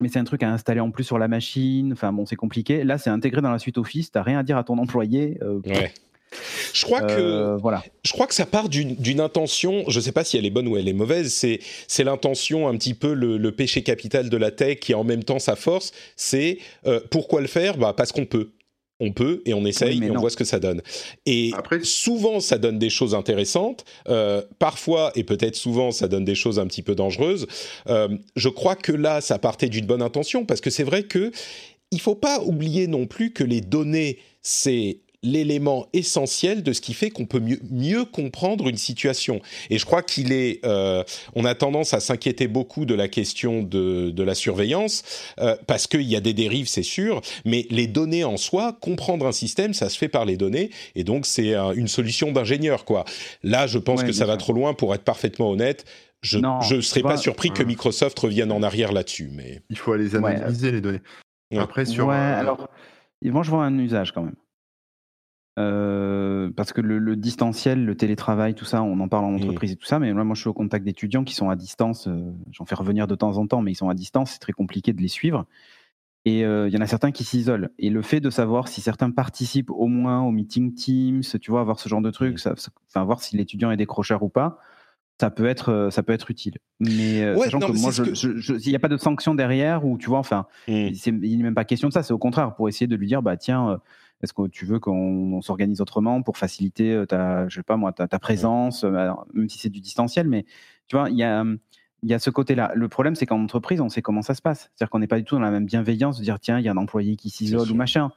Mais 0.00 0.08
c'est 0.08 0.18
un 0.18 0.24
truc 0.24 0.42
à 0.42 0.50
installer 0.50 0.80
en 0.80 0.90
plus 0.90 1.04
sur 1.04 1.18
la 1.18 1.28
machine. 1.28 1.92
Enfin 1.92 2.12
bon, 2.12 2.26
c'est 2.26 2.36
compliqué. 2.36 2.84
Là, 2.84 2.98
c'est 2.98 3.10
intégré 3.10 3.40
dans 3.42 3.50
la 3.50 3.58
suite 3.58 3.78
Office. 3.78 4.10
T'as 4.12 4.22
rien 4.22 4.38
à 4.38 4.42
dire 4.42 4.56
à 4.56 4.64
ton 4.64 4.78
employé. 4.78 5.38
euh, 5.42 5.60
Ouais. 5.66 5.92
Je 6.74 6.84
crois 6.84 7.00
que 7.00 7.12
euh, 7.18 7.56
voilà. 7.56 7.82
je 8.04 8.12
crois 8.12 8.26
que 8.26 8.34
ça 8.34 8.44
part 8.44 8.68
d'une 8.68 9.20
intention, 9.20 9.84
je 9.88 9.98
ne 9.98 10.02
sais 10.04 10.12
pas 10.12 10.24
si 10.24 10.36
elle 10.36 10.44
est 10.44 10.50
bonne 10.50 10.68
ou 10.68 10.76
elle 10.76 10.86
est 10.86 10.92
mauvaise, 10.92 11.32
c'est 11.32 11.58
c'est 11.86 12.04
l'intention 12.04 12.68
un 12.68 12.76
petit 12.76 12.92
peu 12.92 13.14
le, 13.14 13.38
le 13.38 13.50
péché 13.52 13.82
capital 13.82 14.28
de 14.28 14.36
la 14.36 14.50
tech 14.50 14.78
qui 14.80 14.92
est 14.92 14.94
en 14.94 15.04
même 15.04 15.24
temps 15.24 15.38
sa 15.38 15.56
force, 15.56 15.90
c'est 16.16 16.58
euh, 16.86 17.00
pourquoi 17.10 17.40
le 17.40 17.46
faire? 17.46 17.78
Bah, 17.78 17.94
Parce 17.96 18.12
qu'on 18.12 18.26
peut. 18.26 18.50
On 19.00 19.12
peut 19.12 19.42
et 19.46 19.54
on 19.54 19.64
essaye 19.64 20.00
Oui, 20.00 20.06
et 20.06 20.10
on 20.10 20.14
non. 20.14 20.20
voit 20.20 20.30
ce 20.30 20.36
que 20.36 20.44
ça 20.44 20.58
donne. 20.58 20.82
Et 21.24 21.52
Après- 21.56 21.80
souvent, 21.84 22.40
ça 22.40 22.58
donne 22.58 22.78
des 22.78 22.90
choses 22.90 23.14
intéressantes. 23.14 23.84
euh, 24.08 24.42
parfois, 24.58 25.12
et 25.14 25.22
peut-être 25.24 25.54
souvent, 25.54 25.90
ça 25.92 26.08
donne 26.08 26.24
des 26.24 26.34
choses 26.34 26.58
un 26.58 26.66
petit 26.66 26.82
peu 26.82 26.94
dangereuses. 26.94 27.46
Euh, 27.88 28.08
je 28.36 28.48
crois 28.48 28.74
que 28.74 28.90
là, 28.92 29.20
ça 29.20 29.38
partait 29.38 29.68
d'une 29.68 29.86
bonne 29.86 30.02
intention 30.02 30.44
parce 30.44 30.60
que 30.60 30.70
c'est 30.70 30.82
vrai 30.84 31.04
que 31.04 31.30
il 31.90 32.00
faut 32.00 32.16
pas 32.16 32.40
oublier 32.42 32.86
non 32.86 33.06
plus 33.06 33.32
que 33.32 33.44
les 33.44 33.60
données, 33.60 34.18
c'est 34.42 34.98
l'élément 35.22 35.86
essentiel 35.92 36.62
de 36.62 36.72
ce 36.72 36.80
qui 36.80 36.94
fait 36.94 37.10
qu'on 37.10 37.26
peut 37.26 37.40
mieux, 37.40 37.58
mieux 37.70 38.04
comprendre 38.04 38.68
une 38.68 38.76
situation. 38.76 39.40
Et 39.68 39.78
je 39.78 39.84
crois 39.84 40.02
qu'il 40.02 40.32
est, 40.32 40.64
euh, 40.64 41.02
on 41.34 41.44
a 41.44 41.54
tendance 41.54 41.92
à 41.92 42.00
s'inquiéter 42.00 42.46
beaucoup 42.46 42.84
de 42.84 42.94
la 42.94 43.08
question 43.08 43.62
de, 43.62 44.10
de 44.10 44.22
la 44.22 44.34
surveillance 44.34 45.02
euh, 45.40 45.56
parce 45.66 45.86
qu'il 45.88 46.02
y 46.02 46.14
a 46.16 46.20
des 46.20 46.34
dérives, 46.34 46.68
c'est 46.68 46.82
sûr, 46.84 47.20
mais 47.44 47.66
les 47.70 47.86
données 47.88 48.22
en 48.24 48.36
soi, 48.36 48.78
comprendre 48.80 49.26
un 49.26 49.32
système, 49.32 49.74
ça 49.74 49.88
se 49.88 49.98
fait 49.98 50.08
par 50.08 50.24
les 50.24 50.36
données, 50.36 50.70
et 50.94 51.02
donc 51.04 51.26
c'est 51.26 51.54
un- 51.54 51.72
une 51.72 51.88
solution 51.88 52.30
d'ingénieur, 52.30 52.84
quoi. 52.84 53.04
Là, 53.42 53.66
je 53.66 53.78
pense 53.78 54.00
Ouais, 54.00 54.06
que 54.06 54.12
ça 54.12 54.24
va 54.26 54.36
trop 54.36 54.52
loin 54.52 54.72
pour 54.74 54.94
être 54.94 55.04
parfaiement 55.04 55.50
honnête. 55.50 55.84
Je 56.22 56.38
ne 56.38 56.80
serais 56.80 57.02
pas 57.02 57.10
vois, 57.10 57.16
surpris 57.16 57.50
que. 57.52 57.62
Microsoft 57.62 58.18
revienne 58.18 58.50
en 58.52 58.62
arrière 58.62 58.92
là-dessus, 58.92 59.30
mais 59.32 59.60
Il 59.70 59.78
faut 59.78 59.92
aller 59.92 60.08
Ouais. 60.16 60.34
analyser 60.36 60.72
les 60.72 60.80
données. 60.80 61.00
Après, 61.56 61.84
sur. 61.84 62.06
ouais, 62.06 62.14
euh, 62.14 62.38
alors, 62.40 62.68
moi, 63.22 63.42
je 63.42 63.50
vois 63.50 63.64
un 63.64 63.78
usage 63.78 64.12
quand 64.12 64.22
même. 64.22 64.34
Euh, 65.58 66.50
parce 66.56 66.72
que 66.72 66.80
le, 66.80 66.98
le 66.98 67.16
distanciel, 67.16 67.84
le 67.84 67.96
télétravail, 67.96 68.54
tout 68.54 68.64
ça, 68.64 68.82
on 68.82 69.00
en 69.00 69.08
parle 69.08 69.24
en 69.24 69.34
entreprise 69.34 69.72
et 69.72 69.76
tout 69.76 69.86
ça, 69.86 69.98
mais 69.98 70.12
moi, 70.12 70.34
je 70.34 70.40
suis 70.40 70.48
au 70.48 70.52
contact 70.52 70.84
d'étudiants 70.84 71.24
qui 71.24 71.34
sont 71.34 71.50
à 71.50 71.56
distance. 71.56 72.06
euh, 72.06 72.30
J'en 72.52 72.64
fais 72.64 72.74
revenir 72.76 73.06
de 73.08 73.14
temps 73.16 73.36
en 73.38 73.46
temps, 73.46 73.60
mais 73.60 73.72
ils 73.72 73.76
sont 73.76 73.88
à 73.88 73.94
distance, 73.94 74.32
c'est 74.32 74.38
très 74.38 74.52
compliqué 74.52 74.92
de 74.92 75.00
les 75.02 75.08
suivre. 75.08 75.46
Et 76.24 76.44
euh, 76.44 76.68
il 76.68 76.74
y 76.74 76.76
en 76.76 76.80
a 76.80 76.86
certains 76.86 77.10
qui 77.10 77.24
s'isolent. 77.24 77.70
Et 77.78 77.90
le 77.90 78.02
fait 78.02 78.20
de 78.20 78.30
savoir 78.30 78.68
si 78.68 78.80
certains 78.80 79.10
participent 79.10 79.70
au 79.70 79.86
moins 79.86 80.20
au 80.22 80.30
meeting 80.30 80.74
Teams, 80.74 81.22
tu 81.40 81.50
vois, 81.50 81.60
avoir 81.60 81.80
ce 81.80 81.88
genre 81.88 82.02
de 82.02 82.10
truc, 82.10 82.38
ça- 82.38 82.54
ça- 82.56 82.70
enfin, 82.88 83.04
voir 83.04 83.20
si 83.20 83.36
l'étudiant 83.36 83.70
est 83.70 83.76
décrocheur 83.76 84.22
ou 84.22 84.28
pas, 84.28 84.58
ça 85.20 85.30
peut 85.30 85.46
être, 85.46 85.88
ça 85.90 86.02
peut 86.04 86.12
être 86.12 86.30
utile. 86.30 86.58
Mais 86.80 87.28
Ouais, 87.32 87.44
sachant 87.44 87.58
non, 87.58 87.66
que 87.68 87.72
mais 87.72 87.80
moi, 87.80 87.92
s'il 87.92 88.70
n'y 88.70 88.76
a 88.76 88.78
pas 88.78 88.88
de 88.88 88.96
sanction 88.96 89.34
derrière, 89.34 89.84
ou 89.84 89.98
tu 89.98 90.06
vois, 90.08 90.18
enfin, 90.20 90.46
c'est- 90.94 91.10
il 91.10 91.36
n'est 91.38 91.42
même 91.44 91.54
pas 91.54 91.64
question 91.64 91.88
de 91.88 91.92
ça, 91.92 92.02
c'est 92.02 92.12
au 92.12 92.18
contraire 92.18 92.54
pour 92.54 92.68
essayer 92.68 92.86
de 92.86 92.94
lui 92.96 93.06
dire 93.06 93.22
bah 93.22 93.36
tiens, 93.36 93.80
est-ce 94.22 94.32
que 94.32 94.48
tu 94.48 94.66
veux 94.66 94.80
qu'on 94.80 95.32
on 95.34 95.40
s'organise 95.40 95.80
autrement 95.80 96.22
pour 96.22 96.36
faciliter 96.38 96.92
euh, 96.92 97.06
ta, 97.06 97.48
je 97.48 97.56
sais 97.56 97.62
pas 97.62 97.76
moi, 97.76 97.92
ta, 97.92 98.08
ta 98.08 98.18
présence, 98.18 98.84
euh, 98.84 98.94
alors, 98.94 99.26
même 99.34 99.48
si 99.48 99.58
c'est 99.58 99.70
du 99.70 99.80
distanciel, 99.80 100.28
mais 100.28 100.44
tu 100.88 100.96
vois, 100.96 101.10
il 101.10 101.16
y 101.16 101.22
a, 101.22 101.42
hum, 101.42 101.58
il 102.02 102.10
y 102.10 102.14
a 102.14 102.18
ce 102.18 102.30
côté-là. 102.30 102.70
Le 102.74 102.88
problème, 102.88 103.14
c'est 103.16 103.26
qu'en 103.26 103.42
entreprise, 103.42 103.80
on 103.80 103.88
sait 103.88 104.02
comment 104.02 104.22
ça 104.22 104.34
se 104.34 104.42
passe. 104.42 104.70
C'est-à-dire 104.74 104.90
qu'on 104.90 105.00
n'est 105.00 105.06
pas 105.08 105.18
du 105.18 105.24
tout 105.24 105.34
dans 105.34 105.40
la 105.40 105.50
même 105.50 105.64
bienveillance 105.66 106.18
de 106.18 106.22
dire 106.24 106.38
tiens, 106.40 106.58
il 106.58 106.64
y 106.64 106.68
a 106.68 106.72
un 106.72 106.76
employé 106.76 107.16
qui 107.16 107.30
s'isole 107.30 107.70
ou 107.70 107.74
machin. 107.74 108.10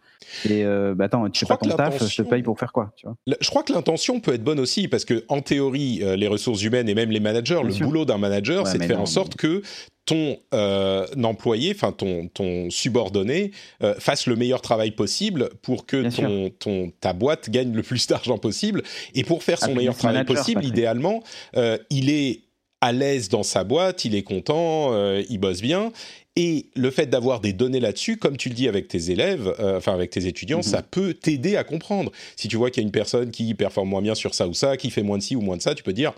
Et 0.46 0.64
euh, 0.66 0.94
bah 0.96 1.06
attends, 1.06 1.28
tu 1.30 1.40
Je 1.40 1.46
fais 1.46 1.50
pas 1.50 1.58
ton 1.58 1.76
taf, 1.76 2.08
je 2.08 2.22
te 2.22 2.28
paye 2.28 2.44
pour 2.44 2.60
faire 2.60 2.72
quoi, 2.72 2.92
tu 2.96 3.08
vois? 3.08 3.16
Le- 3.26 3.38
Je 3.42 3.50
crois 3.50 3.64
que 3.64 3.74
l'intention 3.74 4.20
peut 4.20 4.34
être 4.34 4.44
bonne 4.44 4.60
aussi, 4.60 4.88
parce 4.88 5.04
que 5.06 5.26
en 5.30 5.42
théorie, 5.42 6.00
euh, 6.04 6.16
les 6.16 6.28
ressources 6.28 6.62
humaines 6.64 6.90
et 6.90 6.94
même 6.96 7.10
les 7.12 7.20
managers, 7.20 7.56
Bien 7.56 7.64
le 7.64 7.72
sûr. 7.72 7.88
boulot 7.88 8.06
d'un 8.06 8.18
manager, 8.20 8.64
Ouais, 8.66 8.70
c'est 8.72 8.78
de 8.78 8.84
faire 8.84 8.98
non, 8.98 9.04
en 9.04 9.08
sorte 9.08 9.36
que 9.36 9.62
ton 10.06 10.38
euh, 10.54 11.06
employé, 11.24 11.74
enfin 11.76 11.92
ton, 11.92 12.28
ton 12.28 12.70
subordonné, 12.70 13.52
euh, 13.84 13.94
fasse 14.00 14.26
le 14.28 14.36
meilleur 14.36 14.62
travail 14.62 14.92
possible 14.92 15.50
pour 15.62 15.86
que 15.86 16.10
ton, 16.16 16.50
ton, 16.50 16.92
ta 17.00 17.14
boîte 17.14 17.50
gagne 17.50 17.74
le 17.74 17.84
plus 17.84 18.08
d'argent 18.08 18.38
possible. 18.38 18.84
Et 19.16 19.24
pour 19.24 19.44
faire 19.44 19.60
son 19.60 19.74
meilleur 19.74 19.96
travail 19.96 20.18
manager, 20.18 20.36
possible, 20.36 20.66
idéalement, 20.66 21.24
euh, 21.56 21.78
il 21.90 22.10
est 22.10 22.42
à 22.82 22.92
l'aise 22.92 23.30
dans 23.30 23.44
sa 23.44 23.64
boîte, 23.64 24.06
il 24.06 24.16
est 24.16 24.24
content, 24.24 24.90
euh, 24.94 25.24
il 25.30 25.38
bosse 25.38 25.62
bien. 25.62 25.92
Et 26.38 26.68
le 26.78 26.90
fait 26.92 27.08
d'avoir 27.08 27.42
des 27.42 27.52
données 27.52 27.82
là-dessus, 27.82 28.16
comme 28.16 28.38
tu 28.38 28.48
le 28.48 28.56
dis 28.56 28.70
avec 28.70 28.88
tes 28.88 29.12
élèves, 29.12 29.54
euh, 29.60 29.78
enfin 29.78 29.94
avec 29.94 30.12
tes 30.12 30.28
étudiants, 30.28 30.60
Mhm. 30.60 30.64
ça 30.64 30.82
peut 30.82 31.14
t'aider 31.14 31.58
à 31.58 31.66
comprendre. 31.66 32.10
Si 32.38 32.48
tu 32.48 32.56
vois 32.56 32.72
qu'il 32.72 32.82
y 32.82 32.86
a 32.86 32.88
une 32.88 32.92
personne 32.94 33.32
qui 33.32 33.54
performe 33.54 33.90
moins 33.90 34.02
bien 34.02 34.16
sur 34.16 34.34
ça 34.34 34.48
ou 34.48 34.54
ça, 34.54 34.78
qui 34.78 34.92
fait 34.92 35.04
moins 35.04 35.18
de 35.18 35.24
ci 35.24 35.36
ou 35.36 35.42
moins 35.42 35.58
de 35.58 35.62
ça, 35.62 35.76
tu 35.76 35.84
peux 35.84 35.92
dire 35.92 36.14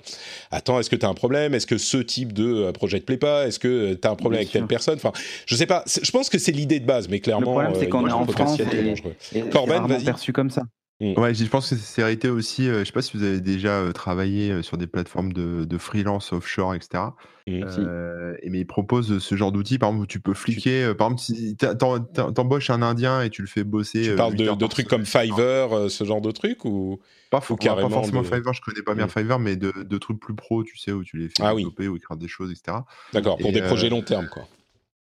Attends, 0.52 0.80
est-ce 0.80 0.92
que 0.92 0.96
tu 0.96 1.06
as 1.06 1.10
un 1.10 1.16
problème? 1.16 1.56
Est-ce 1.56 1.66
que 1.66 1.80
ce 1.80 1.98
type 1.98 2.32
de 2.32 2.46
euh, 2.46 2.72
projet 2.72 3.00
te 3.00 3.06
plaît 3.06 3.18
pas? 3.18 3.48
Est-ce 3.48 3.58
que 3.58 3.96
tu 3.96 4.08
as 4.08 4.12
un 4.12 4.16
problème 4.16 4.38
Bien 4.40 4.42
avec 4.46 4.52
telle 4.52 4.68
personne? 4.68 4.96
Enfin, 4.96 5.14
je 5.48 5.56
sais 5.56 5.66
pas. 5.66 5.84
Je 5.88 6.12
pense 6.12 6.30
que 6.30 6.38
c'est 6.38 6.52
l'idée 6.52 6.80
de 6.80 6.86
base, 6.86 7.10
mais 7.10 7.20
clairement, 7.20 7.58
Le 7.58 7.64
problème, 7.64 7.74
c'est 7.80 7.90
qu'on 7.90 8.08
est 8.08 8.12
en 8.12 8.28
France 8.28 8.58
de 8.58 8.64
et-. 8.66 9.40
Et 9.40 9.42
Corben, 9.50 9.88
vas-y. 9.88 10.04
perçu 10.06 10.32
comme 10.32 10.52
ça. 10.52 10.62
Ouais, 11.18 11.34
je 11.34 11.46
pense 11.46 11.70
que 11.70 11.76
c'est 11.76 12.02
hérité 12.02 12.30
aussi. 12.30 12.68
euh, 12.70 12.80
je 12.80 12.86
sais 12.86 12.92
pas 12.92 13.02
si 13.02 13.18
vous 13.18 13.24
avez 13.24 13.42
déjà 13.42 13.80
euh, 13.80 13.92
travaillé 13.92 14.52
euh, 14.52 14.62
sur 14.62 14.78
des 14.78 14.88
plateformes 14.88 15.34
de, 15.34 15.66
de 15.66 15.78
freelance 15.78 16.32
offshore, 16.34 16.76
etc. 16.76 17.04
Mm. 17.48 17.64
Et 18.42 18.50
mais 18.50 18.60
ils 18.60 18.66
proposent 18.66 19.20
ce 19.20 19.36
genre 19.36 19.52
d'outils, 19.52 19.78
par 19.78 19.90
exemple, 19.90 20.04
où 20.04 20.08
tu 20.08 20.20
peux 20.20 20.34
fliquer. 20.34 20.94
par 20.98 21.08
exemple, 21.12 21.22
si 21.22 21.58
t'embauches 21.58 22.70
un 22.70 22.82
Indien 22.82 23.22
et 23.22 23.30
tu 23.30 23.42
le 23.42 23.48
fais 23.48 23.64
bosser. 23.64 24.04
Tu 24.04 24.16
parles 24.16 24.36
de, 24.36 24.68
trucs 24.68 24.88
comme 24.88 25.06
Fiverr, 25.06 25.90
ce 25.92 26.04
genre 26.06 26.22
de 26.22 26.32
trucs 26.32 26.64
ou 26.66 27.00
Pas, 27.30 27.42
forcément 27.42 28.22
de- 28.22 28.28
Fiverr, 28.28 28.54
je 28.54 28.62
connais 28.62 28.82
pas 28.82 28.96
bien 28.96 29.08
Mm. 29.08 29.10
Fiverr, 29.10 29.40
mais 29.40 29.56
de, 29.56 29.98
trucs 29.98 30.20
plus 30.20 30.36
pro, 30.36 30.64
tu 30.64 30.78
sais, 30.78 30.92
où 30.92 31.04
tu 31.04 31.18
les 31.18 31.28
fais 31.28 31.42
Ah 31.42 31.54
développer, 31.54 31.86
ils 31.86 32.00
créent 32.00 32.16
des 32.18 32.28
choses, 32.28 32.52
etc. 32.52 32.78
D'accord, 33.14 33.38
pour 33.38 33.52
des 33.52 33.62
projets 33.62 33.90
long 33.90 34.02
terme, 34.02 34.28
quoi. 34.28 34.48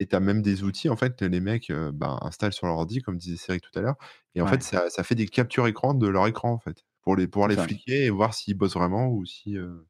Et 0.04 0.06
tu 0.06 0.14
as 0.16 0.20
même 0.20 0.42
des 0.42 0.62
outils, 0.64 0.90
en 0.90 0.96
fait, 0.96 1.22
les 1.22 1.40
mecs 1.40 1.70
euh, 1.70 1.90
ben, 1.92 2.18
installent 2.22 2.52
sur 2.52 2.66
leur 2.66 2.76
ordi, 2.76 3.00
comme 3.00 3.16
disait 3.16 3.36
Cédric 3.38 3.62
tout 3.62 3.78
à 3.78 3.82
l'heure. 3.82 3.96
Et 4.34 4.42
en 4.42 4.46
Ouais. 4.46 4.50
fait, 4.50 4.62
ça, 4.62 4.90
ça 4.90 5.02
fait 5.02 5.14
des 5.14 5.26
captures 5.26 5.66
écran 5.66 5.94
de 5.94 6.06
leur 6.08 6.26
écran, 6.26 6.52
en 6.52 6.58
fait, 6.58 6.84
pour 7.02 7.16
les, 7.16 7.26
pouvoir 7.26 7.48
les 7.48 7.56
ça. 7.56 7.64
fliquer 7.64 8.04
et 8.04 8.10
voir 8.10 8.34
s'ils 8.34 8.54
bossent 8.56 8.74
vraiment 8.74 9.08
ou 9.08 9.24
si. 9.24 9.56
euh. 9.56 9.86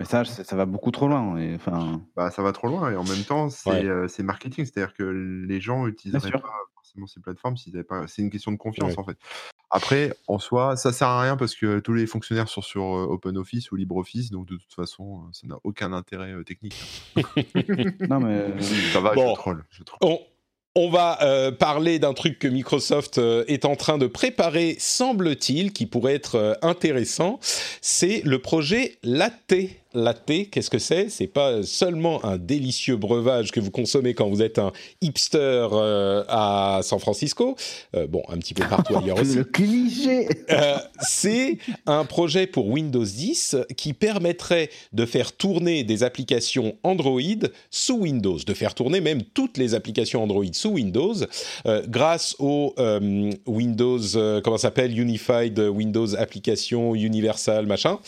Mais 0.00 0.06
ça, 0.06 0.24
ça 0.24 0.56
va 0.56 0.64
beaucoup 0.64 0.90
trop 0.92 1.08
loin. 1.08 1.36
et, 1.38 1.54
Enfin, 1.56 2.00
Bah, 2.16 2.30
ça 2.30 2.42
va 2.42 2.52
trop 2.52 2.68
loin. 2.68 2.90
Et 2.92 2.96
en 2.96 3.04
même 3.04 3.24
temps, 3.24 3.50
c'est 3.50 3.70
Ouais. 3.70 3.84
euh, 3.84 4.06
c'est 4.08 4.22
marketing. 4.22 4.64
C'est-à-dire 4.64 4.94
que 4.94 5.02
les 5.02 5.60
gens 5.60 5.86
n'utiliseraient 5.86 6.30
pas 6.30 6.52
forcément 6.74 7.06
ces 7.06 7.20
plateformes 7.20 7.56
s'ils 7.56 7.82
pas. 7.84 8.06
C'est 8.06 8.22
une 8.22 8.30
question 8.30 8.52
de 8.52 8.56
confiance, 8.58 8.92
Ouais. 8.92 8.98
en 9.00 9.04
fait. 9.04 9.16
Après, 9.70 10.14
en 10.28 10.38
soi, 10.38 10.76
ça 10.76 10.92
sert 10.92 11.08
à 11.08 11.20
rien 11.20 11.36
parce 11.36 11.54
que 11.54 11.80
tous 11.80 11.92
les 11.92 12.06
fonctionnaires 12.06 12.48
sont 12.48 12.62
sur 12.62 12.82
euh, 12.84 13.06
OpenOffice 13.10 13.70
ou 13.72 13.76
LibreOffice. 13.76 14.30
Donc, 14.30 14.46
de 14.46 14.56
toute 14.56 14.72
façon, 14.72 15.18
euh, 15.24 15.28
ça 15.32 15.46
n'a 15.46 15.56
aucun 15.64 15.92
intérêt 15.92 16.32
technique. 16.44 16.76
non 18.08 18.20
mais 18.20 18.46
Ça 18.92 19.00
va, 19.00 19.14
Bon. 19.14 19.30
je 19.30 19.34
troll. 19.34 19.64
Je 19.70 19.82
troll. 19.82 19.98
On, 20.02 20.18
on 20.74 20.90
va 20.90 21.18
euh, 21.22 21.50
parler 21.50 21.98
d'un 21.98 22.14
truc 22.14 22.38
que 22.38 22.46
Microsoft 22.48 23.18
euh, 23.18 23.44
est 23.48 23.64
en 23.64 23.74
train 23.74 23.98
de 23.98 24.06
préparer, 24.06 24.76
semble-t-il, 24.78 25.72
qui 25.72 25.86
pourrait 25.86 26.14
être 26.14 26.36
euh, 26.36 26.54
intéressant. 26.62 27.38
C'est 27.82 28.22
le 28.24 28.38
projet 28.38 28.96
Latte. 29.02 29.54
Latte, 29.94 30.50
qu'est-ce 30.50 30.68
que 30.68 30.78
c'est? 30.78 31.08
C'est 31.08 31.26
pas 31.26 31.62
seulement 31.62 32.22
un 32.22 32.36
délicieux 32.36 32.96
breuvage 32.96 33.50
que 33.50 33.60
vous 33.60 33.70
consommez 33.70 34.12
quand 34.12 34.28
vous 34.28 34.42
êtes 34.42 34.58
un 34.58 34.72
hipster 35.00 35.66
euh, 35.72 36.24
à 36.28 36.80
San 36.82 36.98
Francisco. 36.98 37.56
Euh, 37.96 38.06
bon, 38.06 38.22
un 38.28 38.36
petit 38.36 38.52
peu 38.52 38.64
partout 38.68 38.96
ailleurs 38.96 39.18
aussi. 39.18 39.36
le 39.36 39.44
cliché. 39.44 40.28
Euh, 40.50 40.76
c'est 41.00 41.58
un 41.86 42.04
projet 42.04 42.46
pour 42.46 42.68
Windows 42.68 43.04
10 43.04 43.56
qui 43.76 43.92
permettrait 43.94 44.70
de 44.92 45.06
faire 45.06 45.32
tourner 45.32 45.84
des 45.84 46.02
applications 46.02 46.76
Android 46.82 47.20
sous 47.70 47.98
Windows, 47.98 48.38
de 48.46 48.54
faire 48.54 48.74
tourner 48.74 49.00
même 49.00 49.22
toutes 49.22 49.56
les 49.56 49.74
applications 49.74 50.22
Android 50.22 50.44
sous 50.52 50.70
Windows 50.70 51.14
grâce 51.86 52.34
au 52.38 52.74
Windows, 53.46 54.00
comment 54.42 54.56
ça 54.56 54.68
s'appelle, 54.68 54.98
Unified 54.98 55.58
Windows 55.58 56.14
Application 56.16 56.94
Universal 56.94 57.66
machin. 57.66 57.98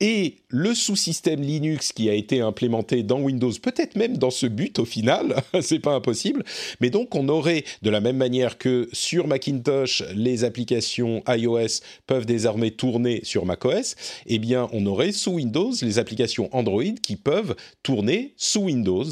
Et 0.00 0.36
le 0.48 0.69
sous-système 0.74 1.40
Linux 1.40 1.92
qui 1.92 2.08
a 2.08 2.14
été 2.14 2.40
implémenté 2.40 3.02
dans 3.02 3.20
Windows, 3.20 3.52
peut-être 3.62 3.96
même 3.96 4.16
dans 4.16 4.30
ce 4.30 4.46
but 4.46 4.78
au 4.78 4.84
final, 4.84 5.42
c'est 5.60 5.78
pas 5.78 5.92
impossible. 5.92 6.44
Mais 6.80 6.90
donc 6.90 7.14
on 7.14 7.28
aurait, 7.28 7.64
de 7.82 7.90
la 7.90 8.00
même 8.00 8.16
manière 8.16 8.58
que 8.58 8.88
sur 8.92 9.26
Macintosh, 9.26 10.02
les 10.14 10.44
applications 10.44 11.22
iOS 11.28 11.80
peuvent 12.06 12.26
désormais 12.26 12.70
tourner 12.70 13.20
sur 13.24 13.44
macOS, 13.46 13.96
eh 14.26 14.38
bien 14.38 14.68
on 14.72 14.86
aurait 14.86 15.12
sous 15.12 15.32
Windows 15.32 15.72
les 15.82 15.98
applications 15.98 16.48
Android 16.52 16.82
qui 17.02 17.16
peuvent 17.16 17.54
tourner 17.82 18.34
sous 18.36 18.62
Windows. 18.62 19.04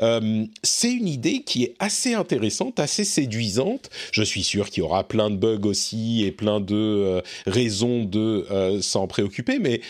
Euh, 0.00 0.44
c'est 0.62 0.92
une 0.92 1.08
idée 1.08 1.42
qui 1.42 1.64
est 1.64 1.74
assez 1.78 2.14
intéressante, 2.14 2.80
assez 2.80 3.04
séduisante. 3.04 3.90
Je 4.12 4.22
suis 4.22 4.42
sûr 4.42 4.70
qu'il 4.70 4.82
y 4.82 4.86
aura 4.86 5.06
plein 5.06 5.30
de 5.30 5.36
bugs 5.36 5.66
aussi 5.66 6.24
et 6.24 6.32
plein 6.32 6.60
de 6.60 6.74
euh, 6.74 7.20
raisons 7.46 8.04
de 8.04 8.46
euh, 8.50 8.80
s'en 8.80 9.06
préoccuper, 9.06 9.58
mais 9.58 9.80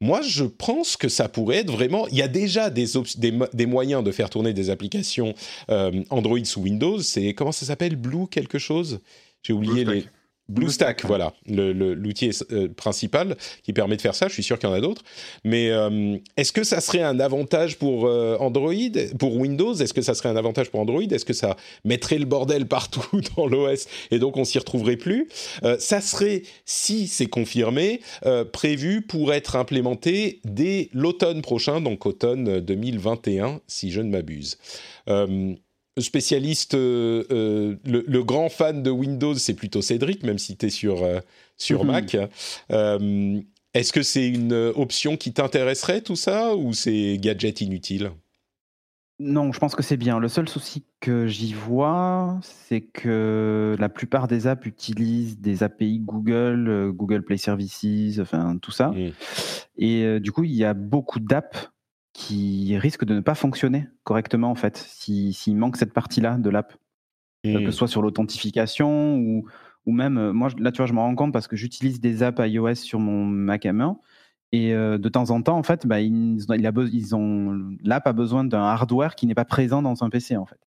moi, 0.00 0.20
je 0.22 0.44
pense 0.44 0.96
que 0.96 1.08
ça 1.08 1.28
pourrait 1.28 1.58
être 1.58 1.72
vraiment. 1.72 2.06
Il 2.08 2.16
y 2.16 2.22
a 2.22 2.28
déjà 2.28 2.70
des, 2.70 2.86
moyens 3.66 4.04
de 4.04 4.12
faire 4.12 4.30
tourner 4.30 4.52
des 4.52 4.70
applications 4.70 5.34
euh, 5.70 6.04
Android 6.10 6.44
sous 6.44 6.62
Windows. 6.62 7.00
C'est 7.00 7.34
comment 7.34 7.52
ça 7.52 7.66
s'appelle? 7.66 7.96
Blue 7.96 8.28
quelque 8.28 8.58
chose? 8.58 9.00
J'ai 9.42 9.52
oublié 9.52 9.84
les. 9.84 10.04
BlueStack, 10.48 11.04
voilà, 11.04 11.34
l'outil 11.46 12.30
euh, 12.52 12.68
principal 12.68 13.36
qui 13.62 13.74
permet 13.74 13.96
de 13.96 14.00
faire 14.00 14.14
ça. 14.14 14.28
Je 14.28 14.32
suis 14.32 14.42
sûr 14.42 14.58
qu'il 14.58 14.68
y 14.68 14.72
en 14.72 14.74
a 14.74 14.80
d'autres. 14.80 15.02
Mais 15.44 15.70
euh, 15.70 16.16
est-ce 16.38 16.52
que 16.52 16.64
ça 16.64 16.80
serait 16.80 17.02
un 17.02 17.20
avantage 17.20 17.76
pour 17.76 18.06
euh, 18.06 18.36
Android, 18.40 18.72
pour 19.18 19.36
Windows? 19.36 19.74
Est-ce 19.74 19.92
que 19.92 20.00
ça 20.00 20.14
serait 20.14 20.30
un 20.30 20.36
avantage 20.36 20.70
pour 20.70 20.80
Android? 20.80 21.02
Est-ce 21.02 21.26
que 21.26 21.34
ça 21.34 21.56
mettrait 21.84 22.18
le 22.18 22.24
bordel 22.24 22.66
partout 22.66 23.04
dans 23.36 23.46
l'OS 23.46 23.86
et 24.10 24.18
donc 24.18 24.38
on 24.38 24.44
s'y 24.44 24.58
retrouverait 24.58 24.96
plus? 24.96 25.28
Ça 25.78 26.00
serait, 26.00 26.42
si 26.64 27.08
c'est 27.08 27.26
confirmé, 27.26 28.00
prévu 28.52 29.02
pour 29.02 29.32
être 29.32 29.56
implémenté 29.56 30.40
dès 30.44 30.88
l'automne 30.92 31.42
prochain, 31.42 31.80
donc 31.80 32.06
automne 32.06 32.60
2021, 32.60 33.60
si 33.66 33.90
je 33.90 34.00
ne 34.00 34.10
m'abuse. 34.10 34.58
Spécialiste, 36.00 36.74
euh, 36.74 37.24
euh, 37.30 37.76
le, 37.84 38.04
le 38.06 38.24
grand 38.24 38.48
fan 38.48 38.82
de 38.82 38.90
Windows, 38.90 39.34
c'est 39.34 39.54
plutôt 39.54 39.82
Cédric, 39.82 40.22
même 40.22 40.38
si 40.38 40.56
tu 40.56 40.66
es 40.66 40.70
sur, 40.70 41.02
euh, 41.02 41.20
sur 41.56 41.84
Mhm. 41.84 41.90
Mac. 41.90 42.16
Est-ce 43.74 43.92
que 43.92 44.02
c'est 44.02 44.26
une 44.26 44.52
option 44.52 45.16
qui 45.16 45.32
t'intéresserait, 45.32 46.00
tout 46.00 46.16
ça, 46.16 46.56
ou 46.56 46.72
c'est 46.72 47.18
gadget 47.20 47.60
inutile? 47.60 48.10
Non, 49.20 49.52
je 49.52 49.58
pense 49.58 49.74
que 49.74 49.82
c'est 49.82 49.96
bien. 49.96 50.18
Le 50.20 50.28
seul 50.28 50.48
souci 50.48 50.84
que 51.00 51.26
j'y 51.26 51.52
vois, 51.52 52.38
c'est 52.42 52.80
que 52.80 53.76
la 53.78 53.88
plupart 53.88 54.28
des 54.28 54.46
apps 54.46 54.64
utilisent 54.64 55.38
des 55.40 55.62
API 55.64 55.98
Google, 55.98 56.92
Google 56.94 57.22
Play 57.22 57.36
Services, 57.36 58.20
enfin 58.20 58.56
tout 58.62 58.70
ça. 58.70 58.88
Mm. 58.90 59.10
Et 59.78 60.20
du 60.20 60.32
coup, 60.32 60.44
il 60.44 60.54
y 60.54 60.64
a 60.64 60.72
beaucoup 60.72 61.20
d'apps 61.20 61.70
qui 62.18 62.76
risquent 62.78 63.04
de 63.04 63.14
ne 63.14 63.20
pas 63.20 63.34
fonctionner 63.36 63.86
correctement 64.04 64.50
en 64.50 64.54
fait, 64.56 64.76
si- 64.76 65.32
s'il 65.32 65.56
manque 65.56 65.76
cette 65.76 65.92
partie-là 65.92 66.36
de 66.38 66.50
l'app, 66.50 66.74
Euh, 67.56 67.64
que 67.66 67.70
ce 67.70 67.78
soit 67.78 67.86
sur 67.88 68.02
l'authentification 68.02 69.16
ou, 69.16 69.46
ou 69.86 69.92
même, 69.92 70.18
euh, 70.18 70.32
moi 70.32 70.48
là 70.58 70.72
tu 70.72 70.78
vois, 70.78 70.86
je 70.86 70.92
me 70.92 70.98
rends 70.98 71.14
compte 71.14 71.32
parce 71.32 71.46
que 71.46 71.54
j'utilise 71.54 72.00
des 72.00 72.24
apps 72.24 72.40
iOS 72.44 72.74
sur 72.74 72.98
mon 72.98 73.24
Mac 73.24 73.64
M1 73.64 73.96
et 74.50 74.74
euh, 74.74 74.98
de 74.98 75.08
temps 75.08 75.30
en 75.30 75.40
temps, 75.42 75.56
en 75.56 75.62
fait, 75.62 75.86
bah, 75.86 76.00
ils, 76.00 76.38
il 76.58 76.66
a 76.66 76.72
be- 76.72 76.90
ils 76.92 77.14
ont 77.14 77.76
l'app 77.84 78.06
a 78.08 78.12
besoin 78.12 78.42
d'un 78.44 78.62
hardware 78.64 79.14
qui 79.14 79.26
n'est 79.28 79.36
pas 79.36 79.44
présent 79.44 79.80
dans 79.82 80.02
un 80.02 80.10
PC 80.10 80.36
en 80.36 80.46
fait. 80.46 80.58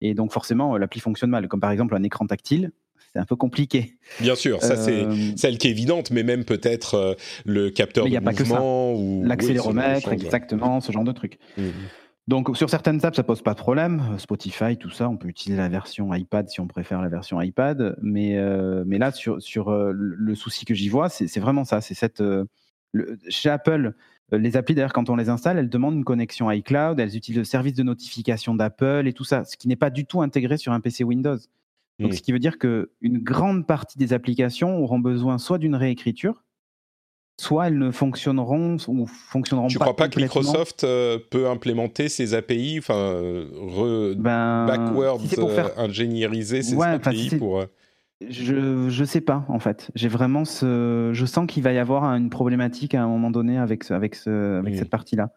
Et 0.00 0.14
donc 0.14 0.32
forcément, 0.32 0.76
l'appli 0.78 1.00
fonctionne 1.00 1.30
mal, 1.30 1.46
comme 1.48 1.60
par 1.60 1.70
exemple 1.72 1.94
un 1.94 2.02
écran 2.02 2.26
tactile, 2.26 2.72
c'est 3.12 3.18
un 3.18 3.24
peu 3.24 3.36
compliqué. 3.36 3.96
Bien 4.20 4.34
sûr, 4.34 4.62
ça 4.62 4.76
c'est 4.76 5.04
Euh, 5.04 5.14
celle 5.36 5.58
qui 5.58 5.68
est 5.68 5.70
évidente, 5.70 6.10
mais 6.10 6.22
même 6.22 6.44
peut-être 6.44 6.94
euh, 6.94 7.14
le 7.46 7.70
capteur 7.70 8.04
Mais 8.04 8.10
de 8.10 8.14
y 8.14 8.18
a 8.18 8.20
pas 8.20 8.32
que 8.32 8.44
ça. 8.44 8.54
mouvement 8.54 8.94
ou 8.94 9.22
L'accéléromètre, 9.24 10.12
exactement, 10.12 10.80
ce 10.80 10.92
genre 10.92 11.04
de 11.04 11.12
truc. 11.12 11.38
Mhm. 11.56 11.72
Donc 12.26 12.54
sur 12.58 12.68
certaines 12.68 13.04
apps, 13.06 13.16
ça 13.16 13.22
pose 13.22 13.40
pas 13.40 13.54
de 13.54 13.58
problème. 13.58 14.02
Spotify, 14.18 14.76
tout 14.76 14.90
ça, 14.90 15.08
on 15.08 15.16
peut 15.16 15.28
utiliser 15.28 15.58
la 15.58 15.70
version 15.70 16.12
iPad 16.12 16.46
si 16.50 16.60
on 16.60 16.66
préfère 16.66 17.00
la 17.00 17.08
version 17.08 17.40
iPad. 17.40 17.96
Mais, 18.02 18.36
euh, 18.36 18.84
mais 18.86 18.98
là, 18.98 19.12
sur, 19.12 19.40
sur 19.40 19.70
euh, 19.70 19.92
le 19.94 20.34
souci 20.34 20.66
que 20.66 20.74
j'y 20.74 20.90
vois, 20.90 21.08
c'est 21.08 21.40
vraiment 21.40 21.64
ça. 21.64 21.80
C'est 21.80 21.94
cette 21.94 22.20
euh, 22.20 22.44
le- 22.92 23.18
chez 23.30 23.48
Apple, 23.48 23.94
les 24.30 24.58
applis 24.58 24.74
d'ailleurs, 24.74 24.92
quand 24.92 25.08
on 25.08 25.16
les 25.16 25.30
installe, 25.30 25.56
elles 25.58 25.70
demandent 25.70 25.94
une 25.94 26.04
connexion 26.04 26.50
iCloud. 26.50 27.00
Elles 27.00 27.16
utilisent 27.16 27.38
le 27.38 27.44
service 27.44 27.72
de 27.72 27.82
notification 27.82 28.54
d'Apple 28.54 29.04
et 29.06 29.14
tout 29.14 29.24
ça, 29.24 29.44
ce 29.44 29.56
qui 29.56 29.66
n'est 29.66 29.76
pas 29.76 29.88
du 29.88 30.04
tout 30.04 30.20
intégré 30.20 30.58
sur 30.58 30.72
un 30.72 30.80
PC 30.80 31.04
Windows. 31.04 31.38
Donc, 31.98 32.12
Mhm. 32.12 32.16
ce 32.16 32.22
qui 32.22 32.32
veut 32.32 32.38
dire 32.38 32.58
que 32.58 32.90
une 33.00 33.18
grande 33.18 33.66
partie 33.66 33.98
des 33.98 34.12
applications 34.12 34.78
auront 34.78 35.00
besoin 35.00 35.38
soit 35.38 35.58
d'une 35.58 35.74
réécriture, 35.74 36.44
soit 37.40 37.68
elles 37.68 37.78
ne 37.78 37.90
fonctionneront 37.90 38.76
ou 38.86 39.06
fonctionneront 39.06 39.66
Tu 39.68 39.78
pas 39.78 39.84
crois 39.86 39.96
pas 39.96 40.08
que. 40.08 40.20
Microsoft 40.20 40.84
euh, 40.84 41.18
peut 41.30 41.48
implémenter 41.48 42.08
ces 42.08 42.34
API, 42.34 42.76
enfin, 42.78 43.20
Ben, 44.16 44.66
backwards 44.66 45.20
si 45.20 45.28
c'est 45.28 45.40
pour 45.40 45.50
faire 45.52 45.66
euh, 45.78 45.82
ingénieriser 45.84 46.60
Ouais, 46.74 46.86
enfin, 46.86 47.10
API 47.10 47.30
si 47.30 47.36
pour. 47.36 47.60
euh, 47.60 47.66
Je 48.28 48.88
je 48.88 49.04
sais 49.04 49.20
pas 49.20 49.44
en 49.48 49.58
fait. 49.58 49.90
J'ai 49.94 50.08
vraiment 50.08 50.44
ce 50.44 51.10
je 51.12 51.26
sens 51.26 51.46
qu'il 51.48 51.62
va 51.62 51.72
y 51.72 51.78
avoir 51.78 52.04
une 52.04 52.30
problématique 52.30 52.94
à 52.94 53.02
un 53.02 53.08
moment 53.08 53.30
donné 53.30 53.58
avec 53.58 53.84
ce, 53.84 53.92
avec 53.94 54.14
ce, 54.14 54.58
avec 54.58 54.74
cette 54.76 54.90
partie-là. 54.90 55.30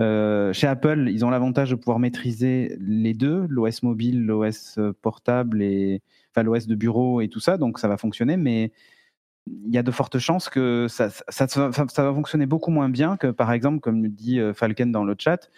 Euh, 0.00 0.52
chez 0.52 0.66
Apple, 0.66 1.08
ils 1.10 1.24
ont 1.24 1.30
l'avantage 1.30 1.70
de 1.70 1.74
pouvoir 1.74 1.98
maîtriser 1.98 2.76
les 2.80 3.14
deux, 3.14 3.46
l'OS 3.48 3.82
mobile, 3.82 4.24
l'OS 4.26 4.78
portable 5.00 5.62
et 5.62 6.02
enfin 6.32 6.42
l'OS 6.42 6.66
de 6.66 6.74
bureau 6.74 7.20
et 7.22 7.28
tout 7.28 7.40
ça, 7.40 7.56
donc 7.56 7.78
ça 7.78 7.88
va 7.88 7.96
fonctionner. 7.96 8.36
Mais 8.36 8.72
il 9.46 9.72
y 9.74 9.78
a 9.78 9.82
de 9.82 9.90
fortes 9.90 10.18
chances 10.18 10.48
que 10.50 10.86
ça, 10.88 11.08
ça, 11.08 11.24
ça, 11.28 11.46
ça- 11.72 11.86
ça 11.88 12.02
va 12.04 12.12
fonctionner 12.12 12.46
beaucoup 12.46 12.70
moins 12.70 12.88
bien 12.90 13.16
que 13.16 13.28
par 13.28 13.52
exemple, 13.52 13.80
comme 13.80 14.02
le 14.02 14.08
dit 14.10 14.38
euh, 14.40 14.52
Falken 14.52 14.92
dans 14.92 15.04
le 15.04 15.14
chat, 15.18 15.48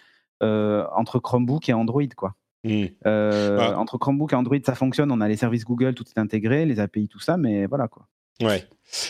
euh, 0.41 0.85
entre 0.95 1.19
Chromebook 1.19 1.67
et 1.67 1.73
Android 1.73 2.03
quoi. 2.15 2.35
hmm. 2.63 2.85
Euh, 3.05 3.57
Ah. 3.59 3.77
Entre 3.77 3.97
Chromebook 3.97 4.31
et 4.31 4.35
Android, 4.37 4.57
ça 4.65 4.75
fonctionne. 4.75 5.11
On 5.11 5.19
a 5.19 5.27
les 5.27 5.35
services 5.35 5.65
Google, 5.65 5.95
tout 5.95 6.05
est 6.15 6.19
intégré, 6.19 6.65
les 6.65 6.79
API, 6.79 7.09
tout 7.09 7.19
ça, 7.19 7.35
mais 7.35 7.65
voilà 7.65 7.87
quoi. 7.89 8.07
Ouais. 8.41 8.63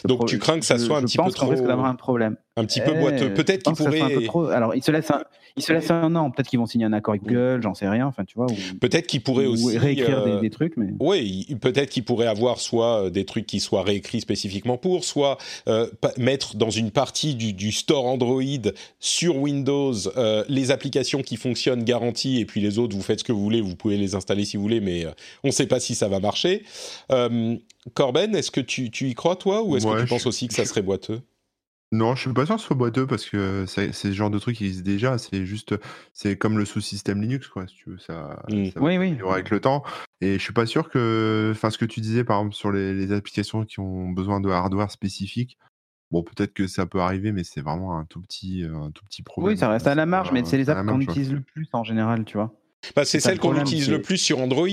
Le 0.04 0.08
Donc 0.08 0.26
tu 0.26 0.40
crains 0.40 0.60
que 0.60 0.66
ça 0.66 0.78
je- 0.78 0.82
soit 0.86 0.98
un 0.98 1.02
je 1.02 1.06
petit 1.06 1.18
peu 1.18 1.24
pense 1.24 1.34
qu'on 1.36 1.42
trop, 1.46 1.52
risque 1.52 1.66
d'avoir 1.66 1.86
un 1.86 1.94
problème. 1.96 2.36
Un 2.60 2.66
petit 2.66 2.82
peu 2.82 2.92
Eh, 2.96 3.00
boiteux. 3.00 3.34
Peut-être 3.34 3.68
je 3.70 3.74
qu'ils 3.74 3.86
pourraient, 3.86 4.24
trop- 4.26 4.46
Alors, 4.48 4.76
ils 4.76 4.84
se 4.84 4.92
laissent 4.92 5.12
un, 5.12 5.24
ils 5.56 5.64
se 5.64 5.74
laissent 5.74 5.92
un 5.92 6.16
an. 6.16 6.30
Peut-être 6.32 6.48
qu'ils 6.50 6.60
vont 6.60 6.66
signer 6.66 6.86
un 6.86 6.94
accord 6.94 7.14
avec 7.14 7.24
Google, 7.24 7.62
j'en 7.64 7.74
sais 7.74 7.88
rien. 7.88 8.06
Enfin, 8.08 8.26
tu 8.26 8.36
vois. 8.36 8.46
Ou, 8.48 8.56
peut-être 8.80 9.08
qu'ils 9.08 9.22
pourraient 9.22 9.46
ou 9.48 9.54
aussi 9.54 9.78
réécrire 9.78 10.20
euh, 10.20 10.36
des, 10.36 10.42
des 10.42 10.50
trucs, 10.50 10.78
mais. 10.78 10.88
Oui, 11.00 11.48
peut-être 11.62 11.90
qu'il 11.90 12.04
pourrait 12.04 12.28
avoir 12.28 12.60
soit 12.60 13.06
euh, 13.06 13.10
des 13.10 13.26
trucs 13.26 13.46
qui 13.46 13.60
soient 13.60 13.84
réécrits 13.84 14.22
spécifiquement 14.22 14.78
pour, 14.78 15.04
soit 15.04 15.38
euh, 15.68 15.88
mettre 16.18 16.56
dans 16.56 16.70
une 16.70 16.92
partie 16.92 17.36
du, 17.36 17.54
du 17.54 17.72
store 17.72 18.06
Android 18.06 18.42
sur 19.00 19.38
Windows 19.38 19.94
euh, 20.18 20.44
les 20.50 20.72
applications 20.72 21.22
qui 21.22 21.38
fonctionnent 21.38 21.84
garanties 21.84 22.40
et 22.40 22.46
puis 22.46 22.62
les 22.62 22.78
autres, 22.80 22.96
vous 22.96 23.02
faites 23.04 23.20
ce 23.20 23.24
que 23.24 23.32
vous 23.32 23.42
voulez, 23.44 23.62
vous 23.62 23.76
pouvez 23.76 23.98
les 23.98 24.16
installer 24.16 24.46
si 24.46 24.58
vous 24.58 24.64
voulez, 24.64 24.82
mais 24.82 25.06
euh, 25.06 25.12
on 25.44 25.48
ne 25.48 25.54
sait 25.54 25.68
pas 25.68 25.80
si 25.80 25.96
ça 25.96 26.08
va 26.08 26.20
marcher. 26.20 26.64
Euh, 27.12 27.56
Corben, 27.94 28.36
est-ce 28.36 28.52
que 28.52 28.62
tu, 28.62 28.92
tu 28.92 29.08
y 29.10 29.14
crois 29.16 29.36
toi 29.36 29.64
ou 29.64 29.76
est-ce 29.78 29.86
que 29.86 29.96
tu 29.96 30.06
je- 30.06 30.10
penses 30.10 30.26
aussi 30.26 30.48
que 30.48 30.54
ça 30.54 30.66
serait 30.66 30.82
boiteux? 30.82 31.22
Non, 31.92 32.14
je 32.16 32.22
suis 32.22 32.34
pas 32.34 32.46
sûr 32.46 32.56
que 32.56 32.62
ce 32.62 32.68
soit 32.68 32.76
boiteux 32.76 33.08
parce 33.08 33.28
que 33.28 33.66
c'est 33.66 33.94
c'est 33.94 34.10
ce 34.10 34.14
genre 34.14 34.30
de 34.30 34.38
truc 34.38 34.58
qui 34.58 34.66
existe 34.66 34.86
déjà. 34.86 35.18
C'est 35.18 35.44
juste, 35.46 35.74
c'est 36.14 36.38
comme 36.38 36.58
le 36.60 36.66
sous-système 36.66 37.20
Linux, 37.22 37.48
quoi. 37.48 37.68
Si 37.68 37.76
tu 37.78 37.90
veux, 37.90 37.98
ça, 37.98 38.44
Mm. 38.50 38.66
ça 38.72 38.80
va 38.80 38.86
Oui, 38.86 38.98
oui. 39.00 39.08
s'améliorer 39.08 39.34
avec 39.34 39.50
le 39.50 39.60
temps. 39.60 39.84
Et 40.22 40.34
je 40.38 40.44
suis 40.44 40.54
pas 40.54 40.68
sûr 40.68 40.90
que, 40.90 41.50
enfin, 41.52 41.72
ce 41.72 41.80
que 41.80 41.86
tu 41.86 42.00
disais, 42.00 42.24
par 42.24 42.38
exemple, 42.40 42.56
sur 42.56 42.72
les, 42.72 42.94
les 42.94 43.12
applications 43.12 43.66
qui 43.66 43.80
ont 43.80 44.10
besoin 44.10 44.40
de 44.40 44.50
hardware 44.50 44.92
spécifique. 44.92 45.58
Bon, 46.12 46.24
peut-être 46.24 46.54
que 46.54 46.68
ça 46.68 46.86
peut 46.86 47.00
arriver, 47.02 47.32
mais 47.32 47.44
c'est 47.44 47.62
vraiment 47.62 47.98
un 47.98 48.06
tout 48.06 48.22
petit, 48.22 48.64
un 48.72 48.92
tout 48.92 49.06
petit 49.06 49.24
problème. 49.24 49.54
Oui, 49.54 49.58
ça 49.60 49.70
reste 49.70 49.88
à 49.88 49.96
la 49.96 50.06
marge, 50.06 50.32
mais 50.32 50.44
c'est 50.46 50.58
les 50.58 50.70
à 50.70 50.74
la 50.76 50.80
apps 50.82 50.88
qu'on 50.90 50.98
marge, 50.98 51.08
ouais. 51.08 51.12
utilise 51.14 51.34
le 51.34 51.42
plus 51.42 51.70
en 51.74 51.84
général, 51.84 52.24
tu 52.26 52.38
vois? 52.38 52.59
Bah, 52.96 53.06
c'est 53.06 53.20
celle 53.20 53.34
le 53.34 53.40
qu'on 53.40 53.60
utilise 53.60 53.90
le 53.90 54.02
plus 54.02 54.18
sur 54.18 54.40
Android, 54.40 54.68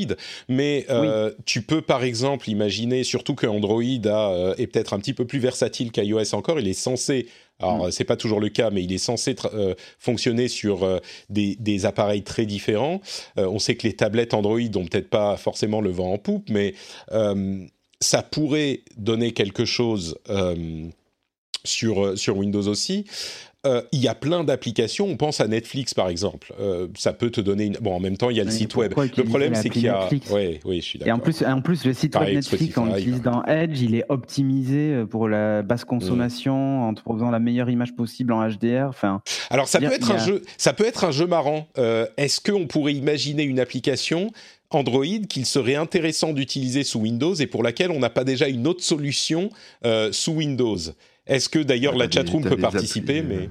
mais 0.48 0.86
euh, 0.90 1.32
tu 1.44 1.62
peux 1.62 1.82
par 1.82 2.04
exemple 2.04 2.48
imaginer, 2.48 3.04
surtout 3.04 3.34
que 3.34 3.46
Android 3.46 3.82
a, 3.82 4.30
euh, 4.32 4.54
est 4.58 4.68
peut-être 4.68 4.94
un 4.94 5.00
petit 5.00 5.12
peu 5.12 5.26
plus 5.26 5.40
versatile 5.40 5.90
qu'iOS 5.90 6.34
encore, 6.34 6.60
il 6.60 6.68
est 6.68 6.72
censé, 6.72 7.26
alors 7.58 7.78
Mm. 7.78 7.82
euh, 7.82 7.90
c'est 7.90 8.04
pas 8.04 8.16
toujours 8.16 8.38
le 8.40 8.48
cas, 8.48 8.70
mais 8.70 8.84
il 8.84 8.92
est 8.92 8.98
censé 8.98 9.34
euh, 9.52 9.74
fonctionner 9.98 10.48
sur 10.48 11.00
des, 11.30 11.56
des 11.58 11.84
appareils 11.84 12.22
très 12.22 12.46
différents. 12.46 13.00
On 13.36 13.58
sait 13.58 13.74
que 13.74 13.86
les 13.86 13.94
tablettes 13.94 14.34
Android 14.34 14.60
ont 14.76 14.84
peut-être 14.86 15.10
pas 15.10 15.36
forcément 15.36 15.80
le 15.80 15.90
vent 15.90 16.12
en 16.12 16.18
poupe, 16.18 16.48
mais 16.48 16.74
ça 18.00 18.22
pourrait 18.22 18.80
donner 18.96 19.32
quelque 19.32 19.64
chose 19.64 20.18
sur, 21.64 22.16
sur 22.16 22.36
Windows 22.36 22.68
aussi. 22.68 23.04
Euh, 23.66 23.82
Il 23.92 24.00
y 24.00 24.08
a 24.08 24.14
plein 24.14 24.44
d'applications. 24.44 25.06
On 25.06 25.16
pense 25.16 25.40
à 25.40 25.48
Netflix 25.48 25.92
par 25.92 26.08
exemple. 26.08 26.52
Euh, 26.60 26.86
ça 26.96 27.12
peut 27.12 27.30
te 27.30 27.40
donner 27.40 27.64
une. 27.64 27.76
Bon, 27.80 27.92
en 27.94 28.00
même 28.00 28.16
temps, 28.16 28.30
il 28.30 28.36
y 28.36 28.40
a 28.40 28.44
le 28.44 28.50
site 28.50 28.74
web. 28.76 28.92
Le 28.96 29.24
problème, 29.24 29.54
c'est 29.54 29.68
qu'il 29.68 29.82
y 29.82 29.88
a. 29.88 30.08
Oui, 30.30 30.60
oui, 30.64 30.76
je 30.80 30.84
suis 30.86 30.98
Et 31.00 31.10
en 31.10 31.16
d'accord. 31.18 31.22
plus, 31.24 31.44
en 31.44 31.60
plus, 31.60 31.84
le 31.84 31.92
site 31.92 32.12
Pareil 32.12 32.36
web 32.36 32.44
Netflix 32.44 32.74
qu'on 32.74 32.94
utilise 32.96 33.20
dans 33.22 33.42
Edge, 33.44 33.80
il 33.82 33.94
est 33.94 34.04
optimisé 34.08 34.92
euh, 34.94 35.04
pour 35.06 35.28
la 35.28 35.62
basse 35.62 35.84
consommation, 35.84 36.84
en 36.84 36.94
te 36.94 37.02
proposant 37.02 37.30
la 37.30 37.38
meilleure 37.40 37.68
image 37.70 37.94
possible 37.94 38.32
en 38.32 38.48
HDR. 38.48 38.86
Enfin, 38.88 39.20
Alors, 39.50 39.68
ça 39.68 39.78
peut 39.80 39.86
être 39.92 40.10
un 40.10 40.16
a- 40.16 40.24
jeu. 40.26 40.42
Ça 40.56 40.72
peut 40.72 40.86
être 40.86 41.04
un 41.04 41.10
jeu 41.10 41.26
marrant. 41.26 41.66
Euh, 41.78 42.06
Est-ce 42.16 42.40
qu'on 42.40 42.66
pourrait 42.66 42.94
imaginer 42.94 43.42
une 43.42 43.58
application 43.60 44.30
Android 44.70 45.04
qu'il 45.28 45.46
serait 45.46 45.76
intéressant 45.76 46.32
d'utiliser 46.32 46.82
sous 46.84 47.00
Windows 47.00 47.34
et 47.34 47.46
pour 47.46 47.62
laquelle 47.62 47.90
on 47.90 47.98
n'a 48.00 48.10
pas 48.10 48.24
déjà 48.24 48.48
une 48.48 48.66
autre 48.66 48.82
solution 48.82 49.50
sous 50.10 50.32
Windows? 50.32 50.76
Est-ce 51.26 51.48
que 51.48 51.58
d'ailleurs 51.58 51.94
Ouais, 51.94 52.00
la 52.06 52.10
chatroom 52.10 52.42
peut 52.42 52.56
participer, 52.56 53.18
applis, 53.18 53.28
mais 53.28 53.42
euh, 53.46 53.48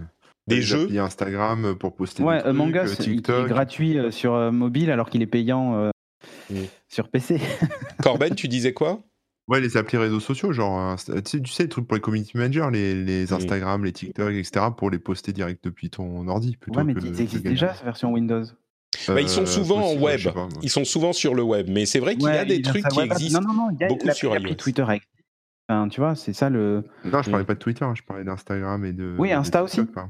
des 0.48 0.62
jeux 0.62 0.84
applis 0.84 1.00
Instagram 1.00 1.76
pour 1.78 1.96
poster 1.96 2.24
ouais, 2.24 2.38
des 2.38 2.42
trucs, 2.44 2.76
euh, 2.76 2.86
il- 2.88 2.96
qui 2.96 3.02
est 3.12 3.14
TikTok. 3.16 3.48
gratuit 3.48 3.98
euh, 3.98 4.12
sur 4.12 4.34
euh, 4.34 4.52
mobile 4.52 4.92
alors 4.92 5.10
qu'il 5.10 5.22
est 5.22 5.28
payant 5.28 5.76
euh, 5.76 5.90
Mm. 6.50 6.56
sur 6.88 7.10
PC. 7.10 7.40
Corben, 8.04 8.34
tu 8.36 8.48
disais 8.48 8.74
quoi? 8.74 9.02
Ouais, 9.48 9.62
les 9.62 9.78
applis 9.78 9.98
réseaux 9.98 10.20
sociaux, 10.20 10.52
genre, 10.54 10.96
tu 10.98 11.12
sais, 11.26 11.42
tu 11.42 11.52
sais, 11.52 11.64
les 11.64 11.70
trucs 11.70 11.86
pour 11.88 11.96
les 11.96 12.02
community 12.02 12.36
managers, 12.36 12.68
les, 12.72 12.96
les 13.04 13.26
Mm. 13.26 13.34
Instagram, 13.34 13.86
les 13.86 13.92
TikTok, 13.92 14.32
etc., 14.34 14.66
pour 14.76 14.90
les 14.90 14.98
poster 15.00 15.34
direct 15.34 15.64
depuis 15.64 15.90
ton 15.92 16.28
ordi. 16.28 16.56
Plutôt 16.58 16.78
ouais, 16.80 16.84
mais 16.84 16.94
que 16.96 17.02
ça 17.02 17.08
de 17.08 17.12
existe 17.22 17.44
gagner. 17.44 17.50
déjà, 17.56 17.74
cette 17.74 17.84
version 17.86 18.12
Windows. 18.12 18.44
Bah, 19.08 19.22
Ils 19.22 19.30
sont 19.30 19.46
souvent 19.46 19.82
possible, 19.82 20.02
en 20.02 20.04
web. 20.06 20.34
pas. 20.34 20.48
Ils 20.64 20.70
sont 20.70 20.86
souvent 20.86 21.14
sur 21.14 21.36
le 21.36 21.44
web. 21.44 21.68
Mais 21.70 21.86
c'est 21.86 22.00
vrai 22.00 22.16
qu'il 22.16 22.28
y 22.28 22.32
a 22.32 22.46
des 22.46 22.56
il 22.56 22.62
trucs 22.62 22.88
qui 22.88 23.00
existent. 23.02 23.42
Non, 23.42 23.48
non, 23.50 23.54
non, 23.54 23.68
il 23.72 23.82
y 23.82 23.84
a 23.84 23.88
beaucoup 23.88 24.10
sur 24.12 24.36
iOS. 24.36 24.54
Twitter 24.56 24.82
avec. 24.84 25.04
Enfin, 25.68 25.88
tu 25.90 26.00
vois, 26.00 26.16
c'est 26.16 26.34
ça 26.34 26.50
le. 26.50 26.84
Non, 27.06 27.22
je 27.22 27.30
parlais 27.32 27.46
pas 27.46 27.56
de 27.56 27.60
Twitter, 27.60 27.86
je 27.96 28.04
parlais 28.04 28.24
d'Instagram 28.24 28.84
et 28.86 28.94
de. 28.94 29.16
Oui, 29.18 29.30
de 29.30 29.34
Insta 29.36 29.64
TikTok, 29.64 29.64
aussi. 29.86 29.94
quoi. 29.94 30.10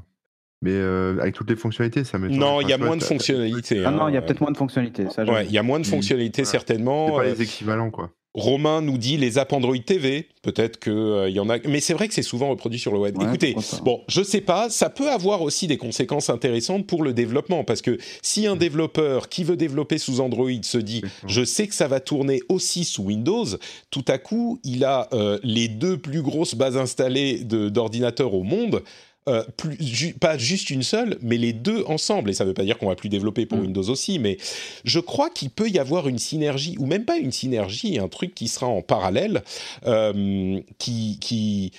Mais 0.62 0.72
euh, 0.72 1.18
avec 1.20 1.34
toutes 1.34 1.50
les 1.50 1.56
fonctionnalités, 1.56 2.04
ça 2.04 2.18
me. 2.18 2.28
Non, 2.28 2.60
il 2.60 2.68
y 2.68 2.72
a 2.72 2.78
moins 2.78 2.96
de 2.96 3.02
fonctionnalités. 3.02 3.84
Ah 3.84 3.90
non, 3.90 4.08
il 4.08 4.14
y 4.14 4.16
a 4.18 4.22
peut-être 4.22 4.40
moins 4.40 4.50
de 4.52 4.56
fonctionnalités. 4.56 5.06
Il 5.44 5.50
y 5.52 5.58
a 5.58 5.62
moins 5.62 5.80
de 5.80 5.86
fonctionnalités 5.86 6.44
certainement. 6.44 7.06
C'est 7.08 7.12
pas 7.12 7.20
Euh, 7.24 7.34
les 7.34 7.42
équivalents, 7.42 7.90
quoi. 7.90 8.10
Romain 8.36 8.82
nous 8.82 8.98
dit 8.98 9.16
les 9.16 9.38
apps 9.38 9.52
Android 9.54 9.78
TV. 9.78 10.28
Peut-être 10.42 10.78
qu'il 10.78 10.92
euh, 10.92 11.30
y 11.30 11.40
en 11.40 11.48
a, 11.48 11.58
mais 11.66 11.80
c'est 11.80 11.94
vrai 11.94 12.06
que 12.06 12.14
c'est 12.14 12.22
souvent 12.22 12.50
reproduit 12.50 12.78
sur 12.78 12.92
le 12.92 12.98
web. 12.98 13.16
Ouais, 13.16 13.24
Écoutez, 13.24 13.56
bon, 13.82 14.02
je 14.06 14.22
sais 14.22 14.42
pas, 14.42 14.68
ça 14.70 14.90
peut 14.90 15.10
avoir 15.10 15.40
aussi 15.42 15.66
des 15.66 15.78
conséquences 15.78 16.28
intéressantes 16.30 16.86
pour 16.86 17.02
le 17.02 17.14
développement, 17.14 17.64
parce 17.64 17.82
que 17.82 17.98
si 18.22 18.46
un 18.46 18.54
développeur 18.54 19.28
qui 19.30 19.42
veut 19.42 19.56
développer 19.56 19.98
sous 19.98 20.20
Android 20.20 20.50
se 20.62 20.78
dit, 20.78 21.02
je 21.26 21.44
sais 21.44 21.66
que 21.66 21.74
ça 21.74 21.88
va 21.88 21.98
tourner 21.98 22.40
aussi 22.48 22.84
sous 22.84 23.04
Windows, 23.04 23.46
tout 23.90 24.04
à 24.06 24.18
coup, 24.18 24.60
il 24.62 24.84
a 24.84 25.08
euh, 25.14 25.38
les 25.42 25.68
deux 25.68 25.96
plus 25.96 26.22
grosses 26.22 26.54
bases 26.54 26.76
installées 26.76 27.42
d'ordinateurs 27.42 28.34
au 28.34 28.42
monde. 28.42 28.82
Euh, 29.28 29.42
plus, 29.56 29.76
ju- 29.80 30.14
pas 30.14 30.38
juste 30.38 30.70
une 30.70 30.82
seule, 30.82 31.18
mais 31.20 31.36
les 31.36 31.52
deux 31.52 31.84
ensemble. 31.86 32.30
Et 32.30 32.32
ça 32.32 32.44
ne 32.44 32.48
veut 32.50 32.54
pas 32.54 32.64
dire 32.64 32.78
qu'on 32.78 32.88
va 32.88 32.94
plus 32.96 33.08
développer 33.08 33.44
pour 33.46 33.58
Mm. 33.58 33.62
Windows 33.62 33.88
aussi, 33.90 34.18
mais 34.18 34.36
je 34.84 35.00
crois 35.00 35.30
qu'il 35.30 35.50
peut 35.50 35.68
y 35.68 35.78
avoir 35.78 36.08
une 36.08 36.18
synergie, 36.18 36.76
ou 36.78 36.86
même 36.86 37.04
pas 37.04 37.16
une 37.18 37.32
synergie, 37.32 37.98
un 37.98 38.08
truc 38.08 38.34
qui 38.34 38.48
sera 38.48 38.66
en 38.66 38.82
parallèle, 38.82 39.42
euh, 39.86 40.60
qui, 40.78 41.18
qui 41.20 41.72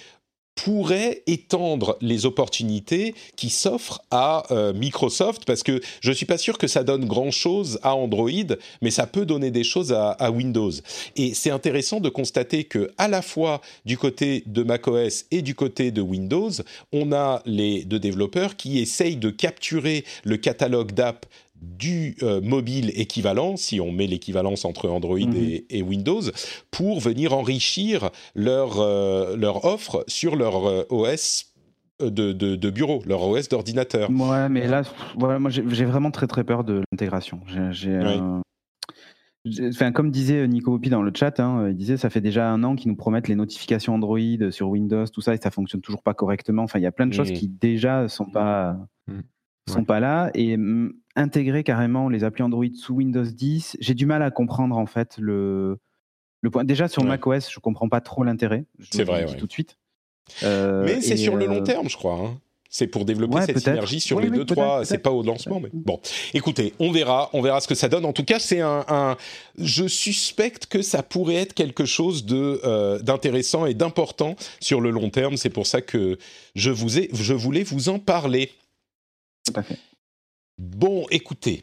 pourrait 0.58 1.24
étendre 1.28 1.98
les 2.02 2.26
opportunités 2.26 3.16
qui 3.36 3.50
s'offrent 3.50 4.02
à 4.12 4.44
euh, 4.52 4.74
Microsoft, 4.74 5.46
parce 5.46 5.64
que 5.64 5.80
je 6.02 6.12
suis 6.12 6.26
pas 6.26 6.38
sûr 6.38 6.58
que 6.58 6.68
ça 6.68 6.84
donne 6.84 7.06
grand-chose 7.06 7.80
à 7.84 7.96
Android, 7.96 8.30
mais 8.82 8.92
ça 8.92 9.08
peut 9.08 9.26
donner 9.26 9.52
des 9.52 9.64
choses 9.64 9.94
à, 9.94 10.10
à 10.12 10.32
Windows. 10.32 10.72
Et 11.16 11.34
c'est 11.34 11.52
intéressant 11.52 12.00
de 12.00 12.10
constater 12.10 12.64
que 12.66 12.92
à 12.98 13.08
la 13.08 13.22
fois 13.22 13.62
du 13.86 13.98
côté 13.98 14.44
de 14.48 14.64
macOS 14.64 15.26
et 15.32 15.42
du 15.42 15.56
côté 15.56 15.92
de 15.92 16.02
Windows, 16.02 16.52
on 16.92 17.14
a 17.14 17.42
les 17.46 17.86
deux 17.86 18.00
développeurs 18.00 18.56
qui 18.56 18.80
essayent 18.80 19.16
de 19.16 19.30
capturer 19.30 20.04
le 20.24 20.38
catalogue 20.38 20.92
d'app 20.92 21.26
du 21.62 22.16
euh, 22.24 22.40
mobile 22.42 22.92
équivalent, 22.96 23.56
si 23.58 23.80
on 23.82 23.92
met 23.92 24.08
l'équivalence 24.08 24.64
entre 24.66 24.90
Android 24.90 25.18
Mhm. 25.20 25.36
et, 25.36 25.66
et 25.70 25.82
Windows, 25.82 26.22
pour 26.72 27.00
venir 27.00 27.34
enrichir 27.34 28.10
leur, 28.36 28.80
euh, 28.80 29.36
leur 29.36 29.66
offre 29.66 30.04
sur 30.08 30.36
leur 30.36 30.68
euh, 30.68 30.84
OS 30.90 31.54
de, 32.00 32.32
de, 32.32 32.56
de 32.56 32.70
bureau, 32.70 33.02
leur 33.08 33.24
OS 33.24 33.50
d'ordinateur. 33.50 34.10
Ouais, 34.12 34.50
mais 34.50 34.68
là, 34.68 34.84
voilà, 35.18 35.40
moi 35.40 35.50
j'ai 35.50 35.86
vraiment 35.86 36.12
très 36.12 36.28
très 36.28 36.44
peur 36.44 36.64
de 36.64 36.84
l'intégration. 36.92 37.42
J'ai- 37.72 37.90
euh, 37.90 38.40
Enfin, 39.70 39.94
comme 39.94 40.12
disait 40.12 40.46
Nico 40.46 40.74
Hopi 40.74 40.90
dans 40.90 41.02
le 41.02 41.12
chat, 41.16 41.40
hein, 41.40 41.70
il 41.70 41.76
disait 41.78 41.96
ça 41.96 42.10
fait 42.10 42.20
déjà 42.20 42.50
un 42.52 42.64
an 42.66 42.76
qu'ils 42.76 42.90
nous 42.92 42.98
promettent 42.98 43.30
les 43.30 43.36
notifications 43.36 43.94
Android 43.94 44.20
sur 44.52 44.68
Windows, 44.68 45.06
tout 45.08 45.22
ça, 45.22 45.34
et 45.34 45.38
ça 45.38 45.52
fonctionne 45.52 45.80
toujours 45.80 46.04
pas 46.04 46.14
correctement. 46.14 46.64
Enfin, 46.64 46.80
il 46.80 46.82
y 46.82 46.86
a 46.88 46.92
plein 46.92 47.08
de 47.08 47.14
choses 47.14 47.30
Mhm. 47.32 47.38
qui 47.38 47.48
déjà 47.48 48.10
sont 48.10 48.26
pas 48.26 48.76
Mhm. 49.08 49.24
Sont 49.68 49.80
Ouais. 49.80 49.86
pas 49.86 50.00
là 50.00 50.32
et 50.34 50.58
intégrer 51.16 51.64
carrément 51.64 52.10
les 52.10 52.24
applis 52.24 52.44
Android 52.44 52.66
sous 52.76 52.94
Windows 52.96 53.24
10, 53.24 53.78
j'ai 53.80 53.94
du 53.94 54.06
mal 54.06 54.22
à 54.24 54.32
comprendre 54.32 54.78
en 54.78 54.86
fait 54.86 55.16
le 55.18 55.78
le 56.42 56.50
point. 56.52 56.64
Déjà 56.64 56.88
sur 56.88 57.02
Ouais. 57.02 57.08
macOS, 57.10 57.50
je 57.52 57.60
comprends 57.60 57.90
pas 57.90 58.00
trop 58.02 58.24
l'intérêt. 58.24 58.66
C'est 58.92 59.04
vrai, 59.04 59.26
ouais. 59.26 59.36
tout 59.38 59.48
de 59.48 59.52
suite. 59.52 59.78
Euh, 60.44 60.84
Mais 60.86 61.02
c'est 61.02 61.18
sur 61.18 61.36
le 61.36 61.46
long 61.48 61.62
euh, 61.62 61.64
terme, 61.64 61.90
je 61.90 61.98
crois. 61.98 62.16
hein. 62.16 62.38
C'est 62.70 62.88
pour 62.88 63.06
développer 63.06 63.42
cette 63.46 63.60
synergie 63.60 64.02
sur 64.02 64.20
les 64.20 64.30
deux, 64.30 64.46
trois. 64.46 64.84
C'est 64.84 64.98
pas 64.98 65.10
au 65.12 65.24
lancement, 65.24 65.62
mais 65.62 65.70
bon. 65.74 66.00
Écoutez, 66.34 66.74
on 66.80 66.92
verra, 66.92 67.30
on 67.32 67.42
verra 67.42 67.62
ce 67.62 67.68
que 67.68 67.76
ça 67.76 67.88
donne. 67.88 68.04
En 68.06 68.12
tout 68.12 68.26
cas, 68.26 68.40
c'est 68.40 68.60
un, 68.60 68.84
un- 68.90 69.16
je 69.58 69.88
suspecte 69.88 70.66
que 70.66 70.82
ça 70.82 71.02
pourrait 71.02 71.36
être 71.36 71.54
quelque 71.54 71.86
chose 71.86 72.26
de 72.26 72.60
euh, 72.66 73.00
d'intéressant 73.00 73.66
et 73.66 73.74
d'important 73.74 74.36
sur 74.60 74.82
le 74.82 74.90
long 74.92 75.10
terme. 75.10 75.38
C'est 75.38 75.50
pour 75.50 75.66
ça 75.66 75.80
que 75.82 76.18
je 76.56 76.70
vous 76.70 77.00
ai, 77.00 77.10
je 77.14 77.34
voulais 77.34 77.64
vous 77.64 77.88
en 77.88 78.00
parler. 78.00 78.52
Tout 79.54 79.60
à 79.60 79.64
fait. 79.64 79.78
Bon, 80.58 81.06
écoutez, 81.12 81.62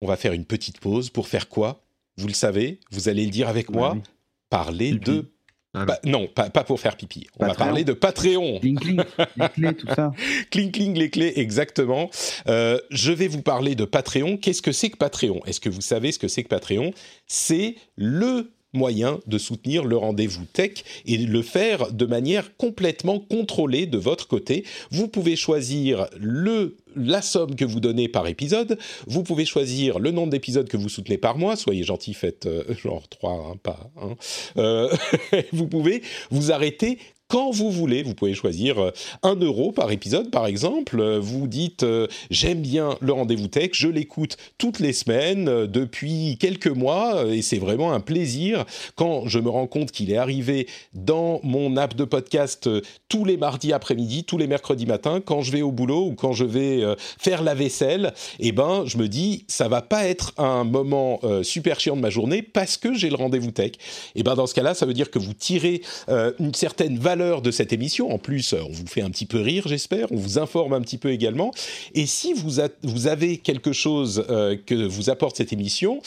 on 0.00 0.06
va 0.06 0.16
faire 0.16 0.32
une 0.32 0.44
petite 0.44 0.80
pause 0.80 1.10
pour 1.10 1.28
faire 1.28 1.48
quoi? 1.48 1.82
Vous 2.16 2.26
le 2.26 2.34
savez, 2.34 2.80
vous 2.90 3.08
allez 3.08 3.24
le 3.24 3.30
dire 3.30 3.48
avec 3.48 3.70
Ouais, 3.70 3.76
moi. 3.76 3.92
oui. 3.94 4.02
Parler 4.50 4.92
Pipi. 4.92 5.10
de. 5.10 5.32
Ah, 5.74 5.86
Bah, 5.86 5.98
non, 6.04 6.26
pas, 6.26 6.50
pas 6.50 6.64
pour 6.64 6.78
faire 6.78 6.96
pipi. 6.98 7.26
On 7.38 7.46
va 7.46 7.54
parler 7.54 7.82
de 7.84 7.94
Patreon. 7.94 8.58
Cling, 8.60 8.78
cling, 8.78 9.00
les 9.36 9.48
clés, 9.48 9.74
tout 9.74 9.86
ça. 9.88 10.12
Cling 10.50 10.70
cling 10.70 10.98
les 10.98 11.08
clés, 11.08 11.32
exactement. 11.36 12.10
Euh, 12.46 12.78
je 12.90 13.10
vais 13.12 13.26
vous 13.28 13.40
parler 13.40 13.74
de 13.74 13.86
Patreon. 13.86 14.36
Qu'est-ce 14.36 14.60
que 14.60 14.72
c'est 14.72 14.90
que 14.90 14.98
Patreon? 14.98 15.40
Est-ce 15.46 15.60
que 15.60 15.70
vous 15.70 15.80
savez 15.80 16.12
ce 16.12 16.18
que 16.18 16.28
c'est 16.28 16.42
que 16.42 16.48
Patreon? 16.48 16.92
C'est 17.26 17.76
le 17.96 18.52
moyen 18.72 19.20
de 19.26 19.38
soutenir 19.38 19.84
le 19.84 19.96
rendez-vous 19.96 20.44
tech 20.44 20.84
et 21.06 21.18
le 21.18 21.42
faire 21.42 21.92
de 21.92 22.06
manière 22.06 22.56
complètement 22.56 23.18
contrôlée 23.18 23.86
de 23.86 23.98
votre 23.98 24.28
côté. 24.28 24.64
Vous 24.90 25.08
pouvez 25.08 25.36
choisir 25.36 26.06
le 26.18 26.76
la 26.94 27.22
somme 27.22 27.54
que 27.56 27.64
vous 27.64 27.80
donnez 27.80 28.08
par 28.08 28.26
épisode, 28.26 28.78
vous 29.06 29.22
pouvez 29.22 29.46
choisir 29.46 29.98
le 29.98 30.10
nombre 30.10 30.30
d'épisodes 30.30 30.68
que 30.68 30.76
vous 30.76 30.90
soutenez 30.90 31.16
par 31.16 31.38
mois, 31.38 31.56
soyez 31.56 31.84
gentil, 31.84 32.12
faites 32.12 32.44
euh, 32.44 32.64
genre 32.74 33.08
3, 33.08 33.56
pas 33.62 33.90
un. 33.96 34.14
Euh, 34.58 34.94
vous 35.52 35.66
pouvez 35.66 36.02
vous 36.30 36.52
arrêter 36.52 36.98
quand 37.32 37.50
vous 37.50 37.70
voulez. 37.70 38.02
Vous 38.02 38.14
pouvez 38.14 38.34
choisir 38.34 38.78
euh, 38.78 38.90
1 39.22 39.36
euro 39.36 39.72
par 39.72 39.90
épisode, 39.90 40.30
par 40.30 40.44
exemple. 40.44 41.00
Euh, 41.00 41.18
Vous 41.18 41.46
dites 41.46 41.82
euh, 41.82 42.06
j'aime 42.30 42.60
bien 42.60 42.98
le 43.00 43.14
rendez-vous 43.14 43.48
tech, 43.48 43.70
je 43.72 43.88
l'écoute 43.88 44.36
toutes 44.58 44.80
les 44.80 44.92
semaines 44.92 45.66
depuis 45.66 46.36
quelques 46.38 46.66
mois 46.66 47.24
et 47.26 47.40
c'est 47.40 47.56
vraiment 47.56 47.94
un 47.94 48.00
plaisir 48.00 48.66
quand 48.96 49.28
je 49.28 49.38
me 49.38 49.48
rends 49.48 49.66
compte 49.66 49.92
qu'il 49.92 50.12
est 50.12 50.18
arrivé 50.18 50.66
dans 50.92 51.40
mon 51.42 51.78
app 51.78 51.96
de 51.96 52.04
podcast 52.04 52.68
tous 53.08 53.24
les 53.24 53.38
mardis 53.38 53.72
après-midi, 53.72 54.24
tous 54.24 54.36
les 54.36 54.46
mercredis 54.46 54.84
matins, 54.84 55.22
quand 55.24 55.40
je 55.40 55.52
vais 55.52 55.62
au 55.62 55.72
boulot 55.72 56.08
ou 56.08 56.14
quand 56.14 56.32
je 56.32 56.44
vais 56.44 56.82
faire 57.18 57.42
la 57.42 57.54
vaisselle. 57.54 58.12
Et 58.40 58.52
ben, 58.52 58.84
je 58.84 58.98
me 58.98 59.08
dis 59.08 59.46
ça 59.48 59.68
va 59.68 59.80
pas 59.80 60.06
être 60.06 60.34
un 60.36 60.64
moment 60.64 61.20
super 61.42 61.80
chiant 61.80 61.96
de 61.96 62.02
ma 62.02 62.10
journée 62.10 62.42
parce 62.42 62.76
que 62.76 62.94
j'ai 62.94 63.08
le 63.08 63.16
rendez-vous 63.16 63.52
tech. 63.52 63.72
Et 64.16 64.22
ben 64.22 64.34
dans 64.34 64.46
ce 64.46 64.54
cas-là, 64.54 64.74
ça 64.74 64.84
veut 64.84 64.94
dire 64.94 65.10
que 65.10 65.18
vous 65.18 65.34
tirez 65.34 65.80
une 66.38 66.54
certaine 66.54 66.98
valeur 66.98 67.21
de 67.22 67.50
cette 67.50 67.72
émission. 67.72 68.12
En 68.12 68.18
plus, 68.18 68.52
euh, 68.52 68.62
on 68.66 68.72
vous 68.72 68.86
fait 68.86 69.02
un 69.02 69.10
petit 69.10 69.26
peu 69.26 69.40
rire, 69.40 69.64
j'espère. 69.66 70.10
On 70.10 70.16
vous 70.16 70.38
informe 70.38 70.72
un 70.72 70.80
petit 70.80 70.98
peu 70.98 71.10
également. 71.10 71.52
Et 71.94 72.06
si 72.06 72.32
vous, 72.32 72.58
avez 73.06 73.38
quelque 73.38 73.72
chose 73.72 74.24
euh, 74.28 74.56
que 74.66 74.74
vous 74.74 75.10
apporte 75.10 75.36
cette 75.36 75.52
émission, 75.52 76.00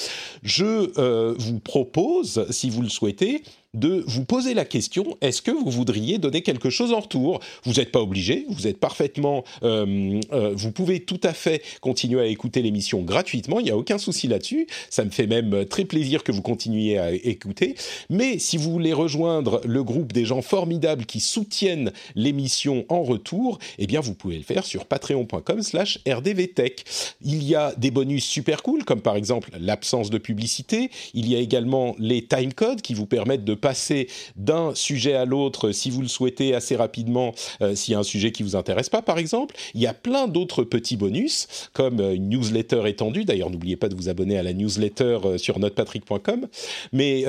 je 0.44 0.92
euh, 0.98 1.34
vous 1.38 1.60
propose, 1.60 2.46
si 2.50 2.70
vous 2.70 2.82
le 2.82 2.90
souhaitez, 2.90 3.44
de 3.76 4.04
vous 4.08 4.26
poser 4.26 4.54
la 4.54 4.66
question 4.66 5.18
est-ce 5.22 5.42
que 5.42 5.52
vous 5.52 5.70
voudriez 5.70 6.18
donner 6.18 6.42
quelque 6.42 6.70
chose 6.70 6.94
en 6.94 7.00
retour? 7.00 7.40
Vous 7.64 7.74
n'êtes 7.74 7.92
pas 7.92 8.02
obligé, 8.02 8.46
vous 8.50 8.68
êtes 8.68 8.80
parfaitement, 8.80 9.44
euh, 9.64 10.20
euh, 10.32 10.54
vous 10.56 10.72
pouvez 10.72 11.02
tout 11.02 11.20
à 11.24 11.34
fait 11.34 11.62
continuer 11.82 12.22
à 12.22 12.26
écouter 12.26 12.62
l'émission 12.62 13.02
gratuitement. 13.02 13.60
Il 13.60 13.64
n'y 13.64 13.72
a 13.72 13.78
aucun 13.78 13.98
souci 13.98 14.28
là-dessus. 14.28 14.68
Ça 14.90 15.04
me 15.04 15.10
fait 15.10 15.28
même 15.28 15.66
très 15.66 15.86
plaisir 15.86 16.24
que 16.24 16.32
vous 16.32 16.42
continuiez 16.42 16.98
à 16.98 17.12
écouter. 17.12 17.76
Mais 18.10 18.40
si 18.40 18.58
vous 18.58 18.72
voulez 18.72 18.94
rejoindre 18.94 19.62
le 19.66 19.84
groupe 19.84 20.14
des 20.14 20.26
gens 20.26 20.42
formidables 20.42 21.06
qui 21.06 21.20
soutiennent 21.20 21.92
l'émission 22.16 22.86
en 22.90 23.04
retour, 23.04 23.60
eh 23.78 23.88
bien 23.88 24.00
vous 24.00 24.14
pouvez 24.14 24.38
le 24.38 24.44
faire 24.44 24.66
sur 24.66 24.86
patreon.com/slash 24.86 26.00
rdvtech. 26.08 26.84
Il 27.22 27.44
y 27.44 27.56
a 27.56 27.74
des 27.76 27.92
bonus 27.92 28.26
super 28.26 28.64
cool, 28.64 28.84
comme 28.84 29.02
par 29.02 29.16
exemple 29.16 29.52
l'absence 29.60 30.10
de 30.10 30.18
publicité. 30.18 30.90
Il 31.14 31.30
y 31.30 31.36
a 31.36 31.40
également 31.40 31.96
les 32.00 32.26
timecodes 32.26 32.82
qui 32.82 32.94
vous 32.94 33.06
permettent 33.06 33.46
de 33.46 33.56
passer 33.66 34.08
d'un 34.36 34.76
sujet 34.76 35.16
à 35.16 35.26
l'autre, 35.26 35.72
si 35.72 35.90
vous 35.90 36.04
le 36.04 36.08
souhaitez, 36.08 36.54
assez 36.54 36.76
rapidement, 36.76 37.34
euh, 37.64 37.74
s'il 37.74 37.94
y 37.94 37.96
a 37.96 38.00
un 38.00 38.04
sujet 38.04 38.32
qui 38.32 38.44
vous 38.44 38.56
intéresse 38.56 38.90
pas, 38.90 39.02
par 39.02 39.18
exemple. 39.18 39.56
Il 39.74 39.82
y 39.82 39.88
a 39.88 39.94
plein 39.96 40.28
d'autres 40.28 40.64
petits 40.64 40.98
bonus, 40.98 41.48
comme 41.74 42.00
euh, 42.00 42.14
une 42.14 42.30
newsletter 42.30 42.84
étendue. 42.86 43.26
D'ailleurs, 43.26 43.50
n'oubliez 43.50 43.76
pas 43.76 43.90
de 43.90 43.96
vous 43.96 44.08
abonner 44.08 44.38
à 44.38 44.44
la 44.44 44.54
newsletter 44.54 45.18
euh, 45.26 45.38
sur 45.40 45.58
notepatrick.com. 45.58 46.46
Mais 46.94 47.26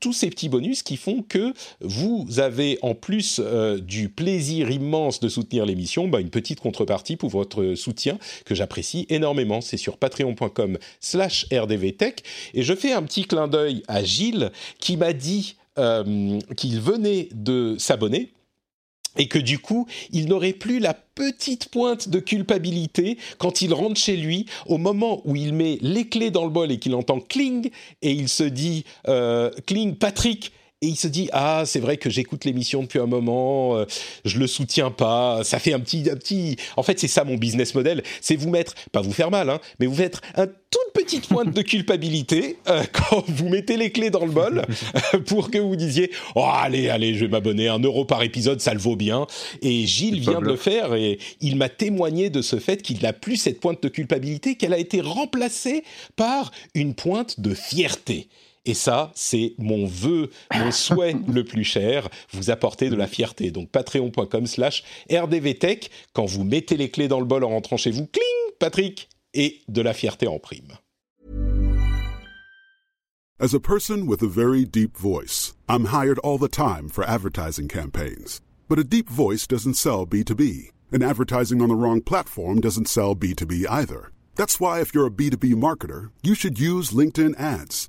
tous 0.00 0.12
ces 0.12 0.28
petits 0.28 0.50
bonus 0.50 0.82
qui 0.82 0.98
font 0.98 1.24
que 1.26 1.54
vous 1.80 2.26
avez, 2.38 2.78
en 2.82 2.94
plus 2.94 3.40
du 3.80 4.10
plaisir 4.10 4.70
immense 4.70 5.20
de 5.20 5.28
soutenir 5.28 5.64
l'émission, 5.64 6.08
bah, 6.08 6.20
une 6.20 6.30
petite 6.30 6.60
contrepartie 6.60 7.16
pour 7.16 7.30
votre 7.30 7.74
soutien 7.74 8.18
que 8.44 8.54
j'apprécie 8.54 9.06
énormément. 9.08 9.62
C'est 9.62 9.78
sur 9.78 9.96
patreon.com 9.96 10.78
slash 11.00 11.46
rdvtech. 11.50 12.22
Et 12.52 12.62
je 12.62 12.74
fais 12.74 12.92
un 12.92 13.02
petit 13.02 13.24
clin 13.24 13.48
d'œil 13.48 13.82
à 13.88 14.04
Gilles 14.04 14.52
qui 14.78 14.96
m'a 14.96 15.12
dit 15.12 15.56
qu'il 16.56 16.80
venait 16.80 17.28
de 17.32 17.76
s'abonner 17.78 18.32
et 19.16 19.26
que 19.26 19.38
du 19.38 19.58
coup, 19.58 19.86
il 20.12 20.28
n'aurait 20.28 20.52
plus 20.52 20.78
la 20.78 20.94
petite 20.94 21.68
pointe 21.68 22.08
de 22.08 22.20
culpabilité 22.20 23.18
quand 23.38 23.60
il 23.62 23.74
rentre 23.74 24.00
chez 24.00 24.16
lui, 24.16 24.46
au 24.66 24.78
moment 24.78 25.20
où 25.24 25.36
il 25.36 25.52
met 25.52 25.78
les 25.82 26.08
clés 26.08 26.30
dans 26.30 26.44
le 26.44 26.50
bol 26.50 26.70
et 26.70 26.78
qu'il 26.78 26.94
entend 26.94 27.20
cling, 27.20 27.70
et 28.02 28.12
il 28.12 28.28
se 28.28 28.44
dit 28.44 28.84
euh, 29.08 29.50
cling, 29.66 29.96
Patrick. 29.96 30.52
Et 30.82 30.86
il 30.86 30.96
se 30.96 31.08
dit 31.08 31.28
ah 31.32 31.64
c'est 31.66 31.78
vrai 31.78 31.98
que 31.98 32.08
j'écoute 32.08 32.46
l'émission 32.46 32.80
depuis 32.82 33.00
un 33.00 33.06
moment, 33.06 33.76
euh, 33.76 33.84
je 34.24 34.38
le 34.38 34.46
soutiens 34.46 34.90
pas, 34.90 35.44
ça 35.44 35.58
fait 35.58 35.74
un 35.74 35.80
petit 35.80 36.08
un 36.10 36.16
petit. 36.16 36.56
En 36.78 36.82
fait 36.82 36.98
c'est 36.98 37.06
ça 37.06 37.24
mon 37.24 37.36
business 37.36 37.74
model, 37.74 38.02
c'est 38.22 38.34
vous 38.34 38.48
mettre 38.48 38.74
pas 38.90 39.02
vous 39.02 39.12
faire 39.12 39.30
mal 39.30 39.50
hein, 39.50 39.60
mais 39.78 39.84
vous 39.84 39.96
mettre 40.00 40.22
un 40.36 40.46
toute 40.46 40.92
petite 40.94 41.28
pointe 41.28 41.52
de 41.52 41.60
culpabilité 41.60 42.56
euh, 42.68 42.82
quand 42.92 43.24
vous 43.28 43.50
mettez 43.50 43.76
les 43.76 43.90
clés 43.90 44.08
dans 44.08 44.24
le 44.24 44.30
bol 44.30 44.62
pour 45.26 45.50
que 45.50 45.58
vous 45.58 45.76
disiez 45.76 46.12
oh 46.34 46.46
allez 46.50 46.88
allez 46.88 47.14
je 47.14 47.26
vais 47.26 47.30
m'abonner 47.30 47.68
un 47.68 47.80
euro 47.80 48.06
par 48.06 48.22
épisode 48.22 48.60
ça 48.60 48.72
le 48.72 48.80
vaut 48.80 48.96
bien 48.96 49.26
et 49.60 49.86
Gilles 49.86 50.20
vient 50.20 50.40
de 50.40 50.46
le 50.46 50.56
faire 50.56 50.94
et 50.94 51.18
il 51.42 51.56
m'a 51.56 51.68
témoigné 51.68 52.30
de 52.30 52.40
ce 52.40 52.58
fait 52.58 52.80
qu'il 52.80 53.02
n'a 53.02 53.12
plus 53.12 53.36
cette 53.36 53.60
pointe 53.60 53.82
de 53.82 53.88
culpabilité 53.88 54.54
qu'elle 54.54 54.72
a 54.72 54.78
été 54.78 55.02
remplacée 55.02 55.84
par 56.16 56.52
une 56.74 56.94
pointe 56.94 57.38
de 57.38 57.52
fierté 57.52 58.28
Et 58.66 58.74
ça, 58.74 59.10
c'est 59.14 59.54
mon 59.58 59.86
vœu, 59.86 60.30
mon 60.54 60.70
souhait 60.70 61.16
le 61.28 61.44
plus 61.44 61.64
cher, 61.64 62.08
vous 62.32 62.50
apporter 62.50 62.90
de 62.90 62.96
la 62.96 63.06
fierté. 63.06 63.50
Donc 63.50 63.70
patreon.com 63.70 64.46
slash 64.46 64.84
rdvtech, 65.10 65.90
quand 66.12 66.26
vous 66.26 66.44
mettez 66.44 66.76
les 66.76 66.90
clés 66.90 67.08
dans 67.08 67.20
le 67.20 67.26
bol 67.26 67.44
en 67.44 67.50
rentrant 67.50 67.76
chez 67.76 67.90
vous, 67.90 68.06
cling, 68.06 68.54
Patrick, 68.58 69.08
et 69.32 69.60
de 69.68 69.80
la 69.80 69.94
fierté 69.94 70.26
en 70.26 70.38
prime. 70.38 70.78
As 73.38 73.54
a 73.54 73.60
person 73.60 74.06
with 74.06 74.20
a 74.22 74.26
very 74.26 74.66
deep 74.66 74.98
voice, 74.98 75.54
I'm 75.66 75.86
hired 75.86 76.18
all 76.18 76.36
the 76.36 76.48
time 76.48 76.90
for 76.90 77.04
advertising 77.04 77.68
campaigns. 77.68 78.42
But 78.68 78.78
a 78.78 78.84
deep 78.84 79.08
voice 79.08 79.46
doesn't 79.46 79.74
sell 79.74 80.06
B2B, 80.06 80.72
and 80.92 81.02
advertising 81.02 81.62
on 81.62 81.70
the 81.70 81.74
wrong 81.74 82.02
platform 82.02 82.60
doesn't 82.60 82.88
sell 82.88 83.16
B2B 83.16 83.64
either. 83.70 84.12
That's 84.36 84.60
why 84.60 84.80
if 84.80 84.94
you're 84.94 85.06
a 85.06 85.10
B2B 85.10 85.54
marketer, 85.54 86.10
you 86.22 86.34
should 86.34 86.60
use 86.60 86.90
LinkedIn 86.90 87.40
ads. 87.40 87.88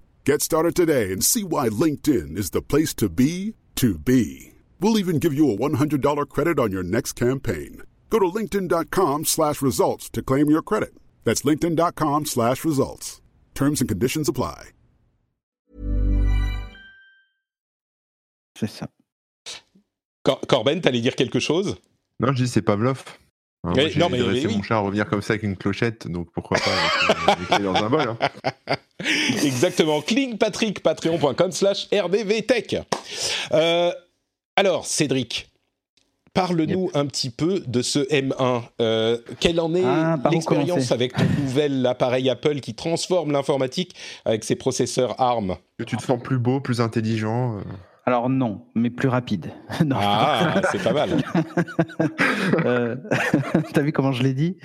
Get 0.25 0.41
started 0.41 0.75
today 0.75 1.11
and 1.11 1.23
see 1.23 1.43
why 1.43 1.69
LinkedIn 1.69 2.37
is 2.37 2.51
the 2.51 2.61
place 2.61 2.93
to 2.95 3.09
be 3.09 3.55
to 3.75 3.97
be. 3.97 4.53
We'll 4.79 4.99
even 4.99 5.17
give 5.19 5.33
you 5.33 5.51
a 5.51 5.57
$100 5.57 6.29
credit 6.29 6.59
on 6.59 6.71
your 6.71 6.83
next 6.83 7.13
campaign. 7.13 7.81
Go 8.11 8.19
to 8.19 8.25
linkedin.com 8.25 9.25
slash 9.25 9.61
results 9.61 10.09
to 10.11 10.21
claim 10.21 10.49
your 10.49 10.61
credit. 10.61 10.93
That's 11.23 11.41
linkedin.com 11.43 12.25
slash 12.25 12.63
results. 12.65 13.21
Terms 13.55 13.81
and 13.81 13.87
conditions 13.89 14.29
apply. 14.29 14.69
C'est 18.57 18.67
ça. 18.69 18.87
Cor- 20.23 20.41
Corben, 20.47 20.81
t'allais 20.81 21.01
dire 21.01 21.15
quelque 21.15 21.39
chose 21.39 21.77
Non, 22.19 22.31
je 22.33 22.43
dis 22.43 22.47
c'est 22.47 22.61
Pavlov. 22.61 23.03
Hein, 23.63 23.73
Mais- 23.75 23.83
moi, 23.83 23.89
j'ai 23.89 23.99
non, 23.99 24.09
mais- 24.09 24.19
dressé 24.19 24.41
mais 24.41 24.47
oui. 24.47 24.57
mon 24.57 24.61
chat 24.63 24.75
à 24.75 24.79
revenir 24.79 25.09
comme 25.09 25.21
ça 25.23 25.33
avec 25.33 25.43
une 25.43 25.57
clochette, 25.57 26.07
donc 26.07 26.31
pourquoi 26.31 26.57
pas 26.59 27.31
avec 27.33 27.63
dans 27.63 27.73
un 27.75 27.89
bol. 27.89 28.01
hein. 28.67 28.75
Exactement. 29.43 30.01
Cling 30.01 30.37
Patrick, 30.37 30.81
patreon.com 30.81 31.51
slash 31.51 31.87
rdvtech. 31.91 32.77
Euh, 33.51 33.91
alors, 34.55 34.85
Cédric, 34.85 35.49
parle-nous 36.33 36.89
un 36.93 37.05
petit 37.05 37.29
peu 37.29 37.61
de 37.65 37.81
ce 37.81 37.99
M1. 38.09 38.63
Euh, 38.79 39.17
quelle 39.39 39.59
en 39.59 39.73
est 39.75 39.83
Ah, 39.83 40.17
l'expérience 40.31 40.91
avec 40.91 41.13
ton 41.13 41.25
nouvel 41.39 41.85
appareil 41.85 42.29
Apple 42.29 42.59
qui 42.59 42.73
transforme 42.73 43.31
l'informatique 43.31 43.95
avec 44.25 44.43
ses 44.43 44.55
processeurs 44.55 45.19
ARM 45.19 45.57
Que 45.77 45.83
tu 45.83 45.97
te 45.97 46.03
sens 46.03 46.21
plus 46.21 46.39
beau, 46.39 46.59
plus 46.59 46.81
intelligent. 46.81 47.61
Alors 48.05 48.29
non, 48.29 48.65
mais 48.75 48.89
plus 48.89 49.07
rapide. 49.07 49.51
non. 49.85 49.95
Ah, 49.99 50.61
c'est 50.71 50.83
pas 50.83 50.93
mal. 50.93 51.09
Euh, 52.65 52.95
T'as 53.73 53.81
vu 53.81 53.91
comment 53.91 54.11
je 54.11 54.23
l'ai 54.23 54.33
dit 54.33 54.57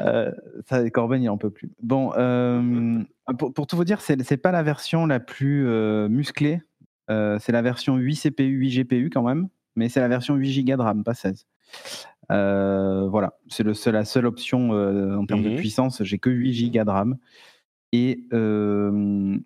Euh, 0.00 0.30
ça, 0.68 0.88
Corben, 0.90 1.22
il 1.22 1.28
en 1.28 1.38
peut 1.38 1.50
plus. 1.50 1.70
Bon, 1.82 2.12
euh, 2.16 3.00
pour, 3.38 3.52
pour 3.52 3.66
tout 3.66 3.76
vous 3.76 3.84
dire, 3.84 4.00
c'est 4.00 4.20
c'est 4.22 4.36
pas 4.36 4.50
la 4.52 4.62
version 4.62 5.06
la 5.06 5.20
plus 5.20 5.66
euh, 5.66 6.08
musclée. 6.08 6.60
C'est 7.08 7.50
la 7.50 7.62
version 7.62 7.96
8 7.96 8.16
CPU, 8.22 8.44
8 8.46 8.70
GPU 8.84 9.10
quand 9.10 9.22
même, 9.24 9.48
mais 9.74 9.88
c'est 9.88 9.98
la 10.00 10.06
version 10.08 10.36
8 10.36 10.64
Go 10.64 10.76
de 10.76 10.82
RAM, 10.82 11.02
pas 11.02 11.14
16. 11.14 11.44
Euh, 12.30 13.08
voilà, 13.08 13.34
c'est 13.48 13.64
la 13.90 14.04
seule 14.04 14.26
option 14.26 14.70
en 14.70 15.26
termes 15.26 15.40
Mhm. 15.42 15.52
de 15.52 15.56
puissance. 15.56 16.02
J'ai 16.04 16.18
que 16.18 16.30
8 16.30 16.70
Go 16.70 16.84
de 16.84 16.90
RAM. 16.90 17.16
Et 17.92 18.26
euh, 18.32 19.36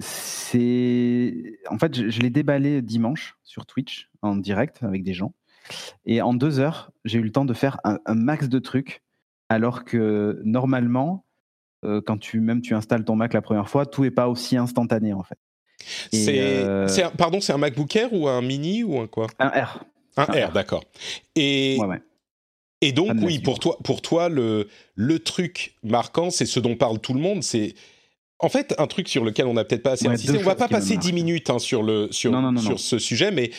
c'est. 0.00 1.58
En 1.70 1.78
fait, 1.78 1.94
je, 1.94 2.08
je 2.08 2.20
l'ai 2.20 2.30
déballé 2.30 2.82
dimanche 2.82 3.36
sur 3.44 3.66
Twitch 3.66 4.08
en 4.22 4.36
direct 4.36 4.82
avec 4.82 5.02
des 5.02 5.14
gens. 5.14 5.32
Et 6.06 6.22
en 6.22 6.34
deux 6.34 6.60
heures, 6.60 6.90
j'ai 7.04 7.18
eu 7.18 7.22
le 7.22 7.32
temps 7.32 7.44
de 7.44 7.54
faire 7.54 7.78
un, 7.84 7.98
un 8.06 8.14
max 8.14 8.48
de 8.48 8.58
trucs. 8.58 9.02
Alors 9.50 9.84
que 9.84 10.40
normalement, 10.44 11.24
euh, 11.84 12.02
quand 12.04 12.18
tu 12.18 12.40
même 12.40 12.60
tu 12.60 12.74
installes 12.74 13.04
ton 13.04 13.16
Mac 13.16 13.32
la 13.32 13.40
première 13.40 13.68
fois, 13.68 13.86
tout 13.86 14.02
n'est 14.02 14.10
pas 14.10 14.28
aussi 14.28 14.56
instantané 14.56 15.14
en 15.14 15.22
fait. 15.22 15.38
C'est, 16.12 16.38
euh, 16.38 16.86
pardon, 17.16 17.40
c'est 17.40 17.52
un 17.52 17.58
MacBook 17.58 17.94
Air 17.96 18.12
ou 18.12 18.28
un 18.28 18.42
Mini 18.42 18.82
ou 18.82 18.98
un 18.98 19.06
quoi? 19.06 19.26
Un 19.38 19.48
R. 19.48 19.84
Un 20.16 20.26
Un 20.28 20.46
R, 20.48 20.52
d'accord. 20.52 20.84
Et, 21.34 21.78
Ouais, 21.80 21.86
ouais. 21.86 22.02
et 22.80 22.92
donc, 22.92 23.12
oui, 23.22 23.38
pour 23.38 23.58
toi, 23.58 23.78
pour 23.84 24.02
toi 24.02 24.28
le, 24.28 24.68
le 24.96 25.18
truc 25.18 25.76
marquant, 25.82 26.30
c'est 26.30 26.46
ce 26.46 26.60
dont 26.60 26.76
parle 26.76 26.98
tout 26.98 27.14
le 27.14 27.20
monde. 27.20 27.42
C'est 27.42 27.74
en 28.40 28.48
fait 28.48 28.74
un 28.78 28.86
truc 28.86 29.08
sur 29.08 29.24
lequel 29.24 29.46
on 29.46 29.54
n'a 29.54 29.64
peut-être 29.64 29.82
pas 29.82 29.92
assez 29.92 30.06
Ouais, 30.08 30.14
insisté. 30.14 30.38
On 30.38 30.42
va 30.42 30.54
pas 30.54 30.68
passer 30.68 30.94
marquent. 30.94 31.06
10 31.06 31.12
minutes 31.12 31.50
hein, 31.50 31.58
sur, 31.58 31.82
le, 31.82 32.08
sur, 32.10 32.30
Non, 32.32 32.40
non, 32.42 32.52
non, 32.52 32.60
sur 32.60 32.70
non. 32.72 32.76
ce 32.76 32.98
sujet, 32.98 33.30
mais 33.30 33.50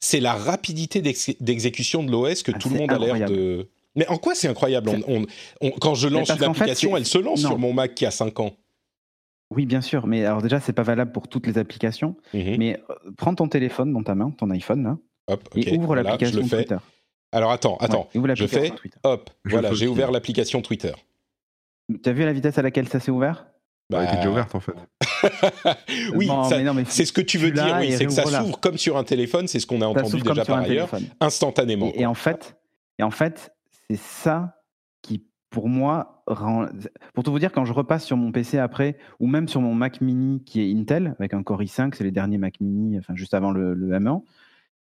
c'est 0.00 0.20
la 0.20 0.34
rapidité 0.34 1.00
d'ex- 1.02 1.30
d'exécution 1.40 2.02
de 2.02 2.10
l'OS 2.10 2.42
que 2.42 2.52
Ah, 2.54 2.58
tout 2.58 2.68
le 2.68 2.76
monde 2.78 2.92
a 2.92 2.98
l'air 2.98 3.28
de. 3.28 3.68
Mais 3.96 4.06
en 4.08 4.16
quoi 4.18 4.34
c'est 4.34 4.48
incroyable? 4.48 4.90
On, 4.90 5.02
on- 5.22 5.26
on- 5.60 5.70
Quand 5.70 5.94
je 5.94 6.08
lance 6.08 6.28
une 6.30 6.36
fait, 6.36 6.44
application, 6.44 6.96
elle 6.96 7.06
se 7.06 7.18
lance 7.18 7.42
non. 7.42 7.50
sur 7.50 7.58
mon 7.58 7.72
Mac 7.72 7.94
qui 7.94 8.04
a 8.06 8.10
5 8.10 8.40
ans. 8.40 8.56
Oui, 9.50 9.66
bien 9.66 9.80
sûr. 9.80 10.06
Mais 10.08 10.24
alors 10.24 10.42
déjà, 10.42 10.58
c'est 10.58 10.72
pas 10.72 10.82
valable 10.82 11.12
pour 11.12 11.28
toutes 11.28 11.46
les 11.46 11.58
applications. 11.58 12.16
Mhm. 12.32 12.56
Mais 12.58 12.80
euh, 12.90 12.94
prends 13.16 13.34
ton 13.34 13.46
téléphone 13.46 13.92
dans 13.92 14.02
ta 14.02 14.14
main, 14.16 14.30
ton 14.36 14.50
iPhone 14.50 14.82
là, 14.82 14.98
Hop, 15.28 15.48
et 15.54 15.76
ouvre 15.78 15.94
l'application. 15.94 16.40
Twitter. 16.46 16.76
Alors 17.30 17.50
attends, 17.52 17.76
attends. 17.78 18.08
Ouais, 18.14 18.34
je 18.34 18.46
fais. 18.46 18.70
Twitter. 18.70 18.98
Hop, 19.04 19.30
Je 19.44 19.50
voilà, 19.52 19.72
j'ai 19.74 19.86
ouvert 19.86 20.10
l'application 20.10 20.60
Twitter. 20.60 20.92
T'as 22.02 22.12
vu 22.12 22.24
la 22.24 22.32
vitesse 22.32 22.58
à 22.58 22.62
laquelle 22.62 22.88
ça 22.88 22.98
s'est 23.00 23.10
ouvert? 23.10 23.46
Bah, 23.94 24.00
elle 24.02 24.04
était 24.08 24.12
Bah, 24.14 24.16
déjà 24.18 24.30
ouverte 24.30 24.54
en 24.54 24.60
fait. 24.60 24.72
oui, 26.14 26.28
c'est 26.86 27.04
ce 27.04 27.12
que 27.12 27.20
tu 27.20 27.38
veux 27.38 27.50
dire, 27.50 27.76
oui, 27.80 27.92
c'est 27.92 28.06
que 28.06 28.12
ça 28.12 28.24
s'ouvre 28.24 28.60
comme 28.60 28.78
sur 28.78 28.96
un 28.96 29.04
téléphone, 29.04 29.46
c'est 29.48 29.60
ce 29.60 29.66
qu'on 29.66 29.80
a 29.80 29.86
entendu 29.86 30.20
déjà 30.22 30.44
par 30.44 30.58
ailleurs, 30.58 30.90
téléphone. 30.90 31.14
instantanément. 31.20 31.90
Et, 31.94 32.02
et 32.02 32.06
en 32.06 32.14
fait, 32.14 32.56
et 32.98 33.02
en 33.02 33.10
fait, 33.10 33.52
c'est 33.90 33.98
ça 33.98 34.60
qui, 35.02 35.24
pour 35.50 35.68
moi, 35.68 36.22
rend. 36.26 36.66
Pour 37.14 37.24
tout 37.24 37.30
vous 37.32 37.38
dire, 37.38 37.52
quand 37.52 37.64
je 37.64 37.72
repasse 37.72 38.04
sur 38.04 38.16
mon 38.16 38.32
PC 38.32 38.58
après, 38.58 38.96
ou 39.20 39.26
même 39.26 39.48
sur 39.48 39.60
mon 39.60 39.74
Mac 39.74 40.00
Mini 40.00 40.42
qui 40.44 40.60
est 40.62 40.72
Intel 40.74 41.14
avec 41.18 41.34
un 41.34 41.42
Core 41.42 41.62
i5, 41.62 41.94
c'est 41.96 42.04
les 42.04 42.10
derniers 42.12 42.38
Mac 42.38 42.60
Mini, 42.60 42.98
enfin 42.98 43.14
juste 43.14 43.34
avant 43.34 43.50
le, 43.50 43.74
le 43.74 43.98
M1, 43.98 44.22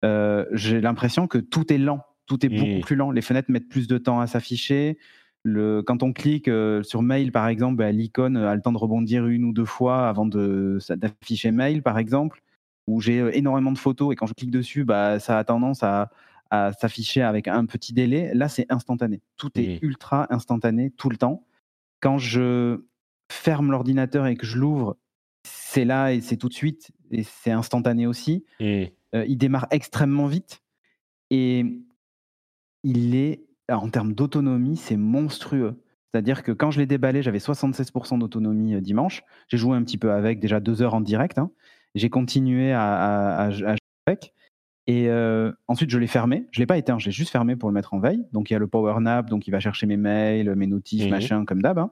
euh, 0.05 0.45
j'ai 0.51 0.81
l'impression 0.81 1.27
que 1.27 1.37
tout 1.37 1.71
est 1.73 1.77
lent, 1.77 2.01
tout 2.27 2.45
est 2.45 2.49
Mm. 2.49 2.57
beaucoup 2.59 2.79
plus 2.81 2.95
lent. 2.95 3.11
Les 3.11 3.21
fenêtres 3.21 3.49
mettent 3.51 3.69
plus 3.69 3.87
de 3.87 3.97
temps 3.97 4.19
à 4.19 4.27
s'afficher. 4.27 4.97
Le, 5.43 5.81
quand 5.81 6.03
on 6.03 6.13
clique 6.13 6.47
euh, 6.47 6.83
sur 6.83 7.01
mail, 7.01 7.31
par 7.31 7.47
exemple, 7.47 7.75
bah, 7.75 7.91
l'icône 7.91 8.37
a 8.37 8.55
le 8.55 8.61
temps 8.61 8.71
de 8.71 8.77
rebondir 8.77 9.27
une 9.27 9.43
ou 9.43 9.53
deux 9.53 9.65
fois 9.65 10.07
avant 10.07 10.25
d'afficher 10.25 11.51
mail, 11.51 11.83
par 11.83 11.97
exemple, 11.97 12.41
où 12.87 13.01
j'ai 13.01 13.19
euh, 13.19 13.35
énormément 13.35 13.71
de 13.73 13.77
photos 13.77 14.13
et 14.13 14.15
quand 14.15 14.25
je 14.25 14.33
clique 14.33 14.51
dessus, 14.51 14.85
bah, 14.85 15.19
ça 15.19 15.37
a 15.37 15.43
tendance 15.43 15.83
à, 15.83 16.11
à 16.49 16.71
s'afficher 16.71 17.21
avec 17.21 17.47
un 17.47 17.65
petit 17.65 17.93
délai. 17.93 18.31
Là, 18.33 18.47
c'est 18.47 18.71
instantané. 18.71 19.21
Tout 19.37 19.49
est 19.59 19.79
ultra 19.81 20.33
instantané 20.33 20.91
tout 20.91 21.09
le 21.09 21.17
temps. 21.17 21.45
Quand 21.99 22.17
je 22.17 22.85
ferme 23.31 23.71
l'ordinateur 23.71 24.27
et 24.27 24.35
que 24.35 24.45
je 24.45 24.57
l'ouvre, 24.57 24.97
c'est 25.43 25.83
là 25.83 26.13
et 26.13 26.21
c'est 26.21 26.37
tout 26.37 26.49
de 26.49 26.53
suite 26.53 26.91
et 27.11 27.23
c'est 27.23 27.51
instantané 27.51 28.07
aussi. 28.07 28.45
Euh, 28.61 29.25
il 29.27 29.37
démarre 29.37 29.67
extrêmement 29.71 30.27
vite 30.27 30.61
et 31.29 31.65
il 32.83 33.15
est, 33.15 33.43
en 33.71 33.89
termes 33.89 34.13
d'autonomie, 34.13 34.77
c'est 34.77 34.97
monstrueux. 34.97 35.75
C'est-à-dire 36.13 36.43
que 36.43 36.51
quand 36.51 36.69
je 36.71 36.79
l'ai 36.79 36.85
déballé, 36.85 37.23
j'avais 37.23 37.39
76% 37.39 38.19
d'autonomie 38.19 38.75
euh, 38.75 38.81
dimanche. 38.81 39.23
J'ai 39.47 39.57
joué 39.57 39.75
un 39.75 39.83
petit 39.83 39.97
peu 39.97 40.11
avec, 40.11 40.39
déjà 40.39 40.59
deux 40.59 40.81
heures 40.81 40.93
en 40.93 41.01
direct. 41.01 41.37
hein. 41.39 41.49
J'ai 41.95 42.09
continué 42.09 42.71
à, 42.71 42.81
à- 42.83 43.35
à- 43.35 43.45
à 43.45 43.49
jouer 43.51 43.75
avec. 44.07 44.33
Et 44.85 45.07
euh, 45.09 45.51
ensuite, 45.67 45.89
je 45.89 45.97
l'ai 45.97 46.07
fermé. 46.07 46.45
Je 46.51 46.59
ne 46.59 46.63
l'ai 46.63 46.67
pas 46.67 46.77
éteint, 46.77 46.99
je 46.99 47.05
l'ai 47.05 47.11
juste 47.11 47.31
fermé 47.31 47.55
pour 47.55 47.69
le 47.69 47.73
mettre 47.73 47.93
en 47.93 47.99
veille. 47.99 48.25
Donc, 48.33 48.49
il 48.49 48.53
y 48.53 48.55
a 48.55 48.59
le 48.59 48.67
power 48.67 48.99
nap, 48.99 49.29
donc 49.29 49.47
il 49.47 49.51
va 49.51 49.59
chercher 49.59 49.87
mes 49.87 49.97
mails, 49.97 50.53
mes 50.55 50.67
notifs, 50.67 51.05
Mhm. 51.05 51.09
machin, 51.11 51.45
comme 51.45 51.61
d'hab. 51.61 51.79
hein. 51.79 51.91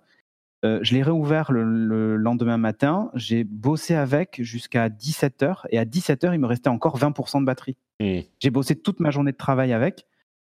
Euh, 0.63 0.79
je 0.83 0.93
l'ai 0.93 1.01
réouvert 1.01 1.51
le, 1.51 1.63
le 1.63 2.17
lendemain 2.17 2.57
matin. 2.57 3.09
J'ai 3.15 3.43
bossé 3.43 3.95
avec 3.95 4.37
jusqu'à 4.43 4.89
17h. 4.89 5.65
Et 5.71 5.79
à 5.79 5.85
17h, 5.85 6.33
il 6.35 6.39
me 6.39 6.45
restait 6.45 6.69
encore 6.69 6.99
20% 6.99 7.39
de 7.41 7.45
batterie. 7.45 7.77
Hmm. 7.99 8.19
J'ai 8.39 8.49
bossé 8.51 8.75
toute 8.75 8.99
ma 8.99 9.09
journée 9.09 9.31
de 9.31 9.37
travail 9.37 9.73
avec, 9.73 10.05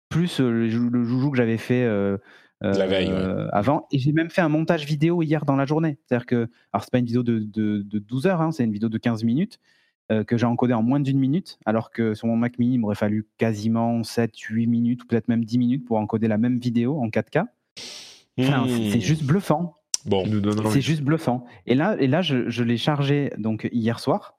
plus 0.09 0.39
euh, 0.41 0.49
le, 0.51 0.69
jou- 0.69 0.89
le 0.89 1.03
joujou 1.03 1.31
que 1.31 1.37
j'avais 1.37 1.57
fait 1.57 1.83
euh, 1.83 2.17
La 2.61 2.87
veille, 2.87 3.09
euh, 3.11 3.47
avant. 3.51 3.87
Et 3.91 3.99
j'ai 3.99 4.11
même 4.11 4.29
fait 4.29 4.41
un 4.41 4.49
montage 4.49 4.85
vidéo 4.85 5.21
hier 5.21 5.45
dans 5.45 5.55
la 5.55 5.65
journée. 5.65 5.97
C'est-à-dire 6.05 6.25
que, 6.25 6.47
alors 6.73 6.83
c'est 6.83 6.91
pas 6.91 6.97
une 6.99 7.05
vidéo 7.05 7.23
de, 7.23 7.39
de, 7.39 7.81
de 7.83 7.99
12 7.99 8.25
heures, 8.27 8.41
hein, 8.41 8.51
c'est 8.51 8.63
une 8.63 8.73
vidéo 8.73 8.89
de 8.89 8.97
15 8.97 9.23
minutes 9.23 9.59
euh, 10.11 10.23
que 10.23 10.37
j'ai 10.37 10.45
encodée 10.47 10.73
en 10.73 10.81
moins 10.83 10.99
d'une 10.99 11.19
minute, 11.19 11.59
alors 11.65 11.91
que 11.91 12.15
sur 12.15 12.27
mon 12.27 12.35
Mac 12.35 12.57
mini, 12.57 12.75
il 12.75 12.77
m'aurait 12.79 12.95
fallu 12.95 13.27
quasiment 13.37 14.03
7, 14.03 14.35
8 14.37 14.65
minutes, 14.67 15.03
ou 15.03 15.07
peut-être 15.07 15.27
même 15.27 15.45
10 15.45 15.57
minutes 15.59 15.85
pour 15.85 15.97
encoder 15.97 16.27
la 16.27 16.37
même 16.39 16.57
vidéo 16.57 16.99
en 16.99 17.09
4K. 17.09 17.45
Enfin, 18.39 18.65
c'est- 18.67 18.73
Hmm. 18.73 18.89
c'est 18.91 19.01
juste 19.01 19.23
bluffant. 19.23 19.75
Bon, 20.05 20.23
C'est 20.71 20.81
juste 20.81 21.01
bluffant. 21.03 21.45
Et 21.65 21.75
là, 21.75 21.95
et 21.99 22.07
là 22.07 22.21
je, 22.21 22.49
je 22.49 22.63
l'ai 22.63 22.77
chargé 22.77 23.31
donc 23.37 23.67
hier 23.73 23.99
soir. 23.99 24.33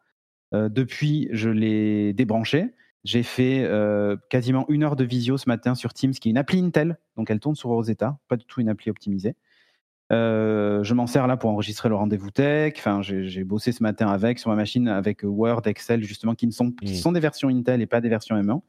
Euh, 0.54 0.68
depuis, 0.70 1.28
je 1.32 1.50
l'ai 1.50 2.12
débranché. 2.14 2.70
J'ai 3.04 3.22
fait 3.22 3.62
euh, 3.64 4.16
quasiment 4.28 4.66
une 4.68 4.82
heure 4.82 4.94
de 4.96 5.04
visio 5.04 5.38
ce 5.38 5.48
matin 5.48 5.74
sur 5.74 5.94
Teams, 5.94 6.12
qui 6.12 6.28
est 6.28 6.32
une 6.32 6.38
appli 6.38 6.58
Intel. 6.60 6.98
Donc, 7.16 7.30
elle 7.30 7.40
tourne 7.40 7.54
sur 7.56 7.70
Rosetta, 7.70 8.18
pas 8.28 8.36
du 8.36 8.44
tout 8.44 8.60
une 8.60 8.68
appli 8.68 8.90
optimisée. 8.90 9.34
Euh, 10.12 10.82
je 10.82 10.92
m'en 10.92 11.06
sers 11.06 11.26
là 11.26 11.36
pour 11.36 11.50
enregistrer 11.50 11.88
le 11.88 11.94
rendez-vous 11.94 12.30
tech. 12.30 12.74
Enfin, 12.78 13.00
j'ai 13.02 13.44
bossé 13.44 13.72
ce 13.72 13.82
matin 13.82 14.08
avec 14.08 14.38
sur 14.38 14.50
ma 14.50 14.56
machine 14.56 14.88
avec 14.88 15.20
Word, 15.22 15.62
Excel, 15.66 16.02
justement, 16.02 16.34
qui 16.34 16.46
ne 16.46 16.52
sont, 16.52 16.72
qui 16.72 16.92
Mm. 16.92 16.96
sont 16.96 17.12
des 17.12 17.20
versions 17.20 17.48
Intel 17.48 17.80
et 17.80 17.86
pas 17.86 18.00
des 18.00 18.08
versions 18.08 18.36
M1. 18.36 18.60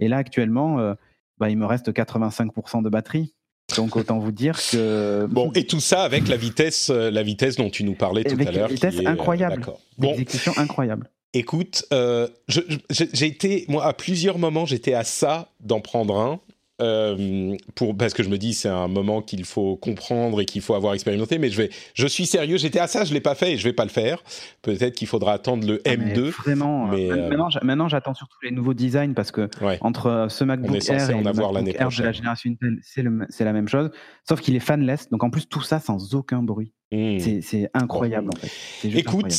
Et 0.00 0.08
là, 0.08 0.16
actuellement, 0.18 0.78
euh, 0.80 0.94
bah, 1.38 1.48
il 1.48 1.56
me 1.56 1.64
reste 1.66 1.92
85% 1.92 2.82
de 2.82 2.88
batterie. 2.88 3.34
Donc, 3.76 3.94
autant 3.94 4.18
vous 4.18 4.32
dire 4.32 4.56
que 4.72 5.26
bon, 5.30 5.52
et 5.54 5.64
tout 5.64 5.78
ça 5.80 6.02
avec 6.02 6.26
la 6.26 6.36
vitesse, 6.36 6.90
la 6.90 7.22
vitesse 7.22 7.54
dont 7.56 7.70
tu 7.70 7.84
nous 7.84 7.94
parlais 7.94 8.24
tout 8.24 8.32
Avec 8.34 8.48
à 8.48 8.52
l'heure. 8.52 8.68
qui 8.68 8.74
vitesse 8.74 8.96
est, 8.98 9.06
euh, 9.06 9.10
incroyable. 9.10 9.62
Bon, 9.96 10.10
exécution 10.12 10.52
incroyable. 10.56 11.08
Écoute, 11.32 11.84
euh, 11.92 12.26
j'ai 12.48 13.26
été, 13.26 13.64
moi, 13.68 13.84
à 13.84 13.92
plusieurs 13.92 14.38
moments, 14.38 14.66
j'étais 14.66 14.94
à 14.94 15.04
ça 15.04 15.48
d'en 15.60 15.80
prendre 15.80 16.16
un. 16.18 16.40
euh, 16.82 17.56
pour, 17.74 17.94
parce 17.96 18.14
que 18.14 18.22
je 18.22 18.30
me 18.30 18.38
dis 18.38 18.54
c'est 18.54 18.68
un 18.70 18.88
moment 18.88 19.20
qu'il 19.20 19.44
faut 19.44 19.76
comprendre 19.76 20.40
et 20.40 20.46
qu'il 20.46 20.62
faut 20.62 20.74
avoir 20.74 20.94
expérimenté 20.94 21.36
mais 21.38 21.50
je 21.50 21.58
vais 21.58 21.68
je 21.92 22.06
suis 22.06 22.24
sérieux 22.24 22.56
j'étais 22.56 22.78
à 22.78 22.86
ça 22.86 23.04
je 23.04 23.12
l'ai 23.12 23.20
pas 23.20 23.34
fait 23.34 23.52
et 23.52 23.58
je 23.58 23.64
vais 23.64 23.74
pas 23.74 23.84
le 23.84 23.90
faire 23.90 24.22
peut-être 24.62 24.94
qu'il 24.94 25.06
faudra 25.06 25.34
attendre 25.34 25.66
le 25.68 25.82
Ah, 25.84 25.94
mais 25.98 26.14
M2 26.14 26.30
Vraiment. 26.30 26.86
euh, 26.86 26.94
mais, 26.96 27.10
euh, 27.12 27.28
Maintenant, 27.28 27.50
j'a- 27.50 27.60
maintenant, 27.62 27.88
j'attends 27.88 28.14
surtout 28.14 28.38
les 28.42 28.50
nouveaux 28.50 28.72
designs 28.72 29.12
parce 29.12 29.30
que 29.30 29.50
ouais 29.60 29.76
entre 29.82 30.28
ce 30.30 30.42
MacBook 30.42 30.70
On 30.70 30.74
est 30.74 30.80
censé 30.80 31.02
Air 31.02 31.10
et 31.10 31.14
en 31.14 31.26
avoir 31.26 31.52
MacBook 31.52 31.74
Air 31.78 31.88
de 31.90 32.02
la 32.02 32.12
génération 32.12 32.50
Intel, 32.50 32.78
c'est 33.28 33.44
la 33.44 33.52
même 33.52 33.68
chose, 33.68 33.90
sauf 34.26 34.40
qu'il 34.40 34.56
est 34.56 34.60
fanless. 34.60 35.10
Donc 35.10 35.22
en 35.22 35.28
plus 35.28 35.44
tout 35.46 35.60
ça 35.62 35.80
sans 35.80 36.14
aucun 36.14 36.42
bruit. 36.42 36.72
Hmm. 36.92 37.18
C'est- 37.42 37.68
incroyable 37.74 38.30
en 38.34 38.38
fait. 38.40 38.48
Écoute, 38.88 38.96
incroyable. 39.26 39.34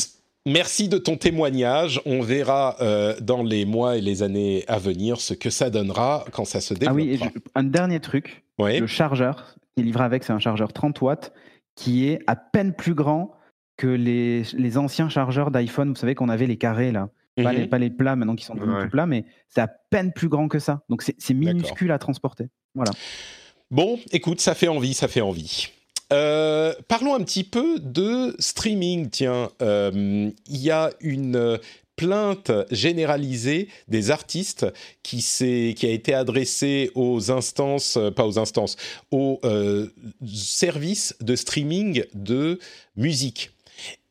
Merci 0.45 0.89
de 0.89 0.97
ton 0.97 1.17
témoignage. 1.17 2.01
On 2.05 2.21
verra 2.21 2.75
euh, 2.81 3.15
dans 3.21 3.43
les 3.43 3.65
mois 3.65 3.97
et 3.97 4.01
les 4.01 4.23
années 4.23 4.63
à 4.67 4.77
venir 4.79 5.19
ce 5.21 5.33
que 5.33 5.49
ça 5.49 5.69
donnera 5.69 6.25
quand 6.31 6.45
ça 6.45 6.61
se 6.61 6.73
Ah 6.73 6.77
développera. 6.77 6.95
oui, 7.05 7.09
et 7.13 7.17
je- 7.17 7.39
un 7.55 7.63
dernier 7.63 7.99
truc. 7.99 8.43
Le 8.59 8.85
chargeur 8.87 9.55
qui 9.75 9.81
est 9.81 9.85
livré 9.85 10.03
avec, 10.03 10.23
c'est 10.23 10.33
un 10.33 10.39
chargeur 10.39 10.71
30 10.73 11.01
watts 11.01 11.33
qui 11.75 12.07
est 12.07 12.19
à 12.27 12.35
peine 12.35 12.73
plus 12.73 12.93
grand 12.93 13.31
que 13.77 13.87
les, 13.87 14.43
les 14.53 14.77
anciens 14.77 15.09
chargeurs 15.09 15.49
d'iPhone. 15.49 15.89
Vous 15.89 15.95
savez 15.95 16.13
qu'on 16.15 16.29
avait 16.29 16.45
les 16.47 16.57
carrés 16.57 16.91
là. 16.91 17.09
Pas, 17.41 17.53
Mhm. 17.53 17.59
les, 17.59 17.67
pas 17.67 17.77
les 17.79 17.89
plats 17.89 18.15
maintenant 18.17 18.35
qui 18.35 18.43
sont 18.43 18.53
devenus 18.55 18.75
Ouais. 18.75 18.83
tout 18.83 18.89
plats, 18.89 19.05
mais 19.07 19.23
c'est 19.47 19.61
à 19.61 19.67
peine 19.89 20.11
plus 20.11 20.27
grand 20.27 20.49
que 20.49 20.59
ça. 20.59 20.81
Donc 20.89 21.01
c'est 21.01 21.15
c'est 21.17 21.33
minuscule 21.33 21.91
à 21.91 21.97
transporter. 21.97 22.49
Voilà. 22.75 22.91
Bon, 23.71 23.97
écoute, 24.11 24.41
ça 24.41 24.53
fait 24.53 24.67
envie, 24.67 24.93
ça 24.93 25.07
fait 25.07 25.21
envie. 25.21 25.69
Euh, 26.11 26.73
parlons 26.87 27.15
un 27.15 27.23
petit 27.23 27.43
peu 27.43 27.79
de 27.79 28.35
streaming. 28.39 29.09
Tiens, 29.09 29.49
euh, 29.61 30.29
il 30.47 30.57
y 30.57 30.69
a 30.69 30.91
une 30.99 31.35
euh, 31.35 31.57
plainte 31.95 32.51
généralisée 32.69 33.69
des 33.87 34.11
artistes 34.11 34.65
qui, 35.03 35.23
a 35.83 35.87
été 35.87 36.13
adressée 36.13 36.91
aux 36.95 37.31
instances, 37.31 37.97
pas 38.15 38.25
aux 38.25 38.39
instances, 38.39 38.75
aux 39.11 39.39
services 40.25 41.15
de 41.21 41.35
streaming 41.35 42.03
de 42.13 42.59
musique. 42.95 43.51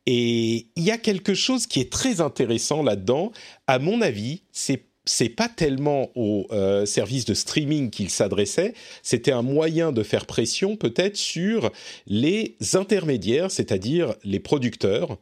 Et 0.07 0.69
il 0.77 0.85
y 0.85 0.91
a 0.91 0.99
quelque 0.99 1.35
chose 1.35 1.67
qui 1.67 1.81
est 1.81 1.91
très 1.93 2.21
intéressant 2.21 2.83
là-dedans. 2.83 3.33
À 3.67 3.79
mon 3.79 4.01
avis, 4.03 4.43
c'est 4.53 4.90
c'est 5.05 5.29
pas 5.29 5.49
tellement 5.49 6.11
au 6.15 6.47
euh, 6.53 6.85
service 6.87 7.25
de 7.25 7.35
streaming 7.35 7.91
qu'il 7.91 8.11
s'adressait, 8.11 8.75
c'était 9.03 9.33
un 9.33 9.43
moyen 9.43 9.93
de 9.93 10.03
faire 10.03 10.27
pression 10.27 10.77
peut-être 10.77 11.17
sur 11.17 11.73
les 12.07 12.57
intermédiaires, 12.75 13.51
c'est-à-dire 13.51 14.15
les 14.25 14.41
producteurs 14.41 15.19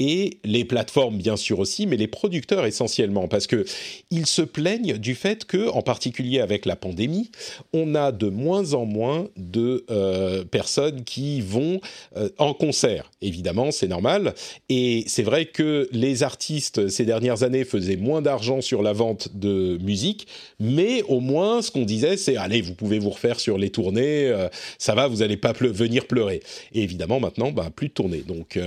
et 0.00 0.38
les 0.44 0.64
plateformes 0.64 1.18
bien 1.18 1.36
sûr 1.36 1.60
aussi, 1.60 1.86
mais 1.86 1.98
les 1.98 2.08
producteurs 2.08 2.64
essentiellement, 2.64 3.28
parce 3.28 3.46
que 3.46 3.64
ils 4.10 4.26
se 4.26 4.42
plaignent 4.42 4.96
du 4.96 5.14
fait 5.14 5.44
que, 5.44 5.68
en 5.68 5.82
particulier 5.82 6.40
avec 6.40 6.64
la 6.64 6.74
pandémie, 6.74 7.30
on 7.74 7.94
a 7.94 8.10
de 8.10 8.28
moins 8.28 8.72
en 8.72 8.86
moins 8.86 9.28
de 9.36 9.84
euh, 9.90 10.42
personnes 10.44 11.04
qui 11.04 11.42
vont 11.42 11.80
euh, 12.16 12.30
en 12.38 12.54
concert. 12.54 13.10
Évidemment, 13.20 13.70
c'est 13.70 13.88
normal, 13.88 14.34
et 14.70 15.04
c'est 15.06 15.22
vrai 15.22 15.44
que 15.44 15.88
les 15.92 16.22
artistes 16.22 16.88
ces 16.88 17.04
dernières 17.04 17.42
années 17.42 17.64
faisaient 17.64 17.96
moins 17.96 18.22
d'argent 18.22 18.62
sur 18.62 18.82
la 18.82 18.94
vente 18.94 19.36
de 19.36 19.78
musique, 19.82 20.26
mais 20.58 21.02
au 21.02 21.20
moins 21.20 21.60
ce 21.60 21.70
qu'on 21.70 21.84
disait, 21.84 22.16
c'est 22.16 22.36
allez, 22.36 22.62
vous 22.62 22.74
pouvez 22.74 22.98
vous 22.98 23.10
refaire 23.10 23.38
sur 23.38 23.58
les 23.58 23.68
tournées, 23.68 24.28
euh, 24.28 24.48
ça 24.78 24.94
va, 24.94 25.08
vous 25.08 25.16
n'allez 25.16 25.36
pas 25.36 25.52
venir 25.52 26.06
pleurer. 26.06 26.40
Et 26.72 26.82
évidemment, 26.82 27.20
maintenant, 27.20 27.52
bah, 27.52 27.68
plus 27.74 27.88
de 27.88 27.92
tournées. 27.92 28.24
Donc, 28.26 28.58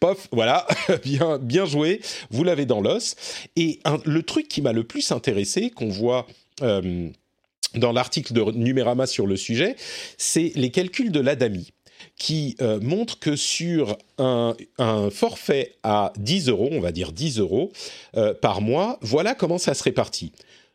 pof, 0.00 0.28
voilà, 0.32 0.66
bien, 1.04 1.66
joué, 1.66 2.00
vous 2.30 2.42
l'avez 2.42 2.66
dans 2.66 2.80
l'os. 2.80 3.14
Et 3.56 3.80
le 4.04 4.22
truc 4.22 4.48
qui 4.48 4.62
m'a 4.62 4.72
le 4.72 4.84
plus 4.84 5.12
intéressé, 5.12 5.70
qu'on 5.70 5.88
voit. 5.88 6.26
euh, 6.62 7.10
dans 7.74 7.92
l'article 7.92 8.32
de 8.32 8.42
Numérama 8.52 9.06
sur 9.06 9.26
le 9.26 9.36
sujet, 9.36 9.76
c'est 10.18 10.52
les 10.56 10.70
calculs 10.70 11.12
de 11.12 11.20
l'ADAMI 11.20 11.72
qui 12.16 12.56
euh, 12.60 12.80
montrent 12.80 13.18
que 13.18 13.36
sur 13.36 13.96
un, 14.18 14.56
un 14.78 15.10
forfait 15.10 15.74
à 15.82 16.12
10 16.16 16.48
euros, 16.48 16.68
on 16.72 16.80
va 16.80 16.92
dire 16.92 17.12
10 17.12 17.38
euros 17.38 17.72
euh, 18.16 18.34
par 18.34 18.60
mois, 18.60 18.98
voilà 19.02 19.34
comment 19.34 19.58
ça 19.58 19.74
se 19.74 19.82
répartit. 19.82 20.32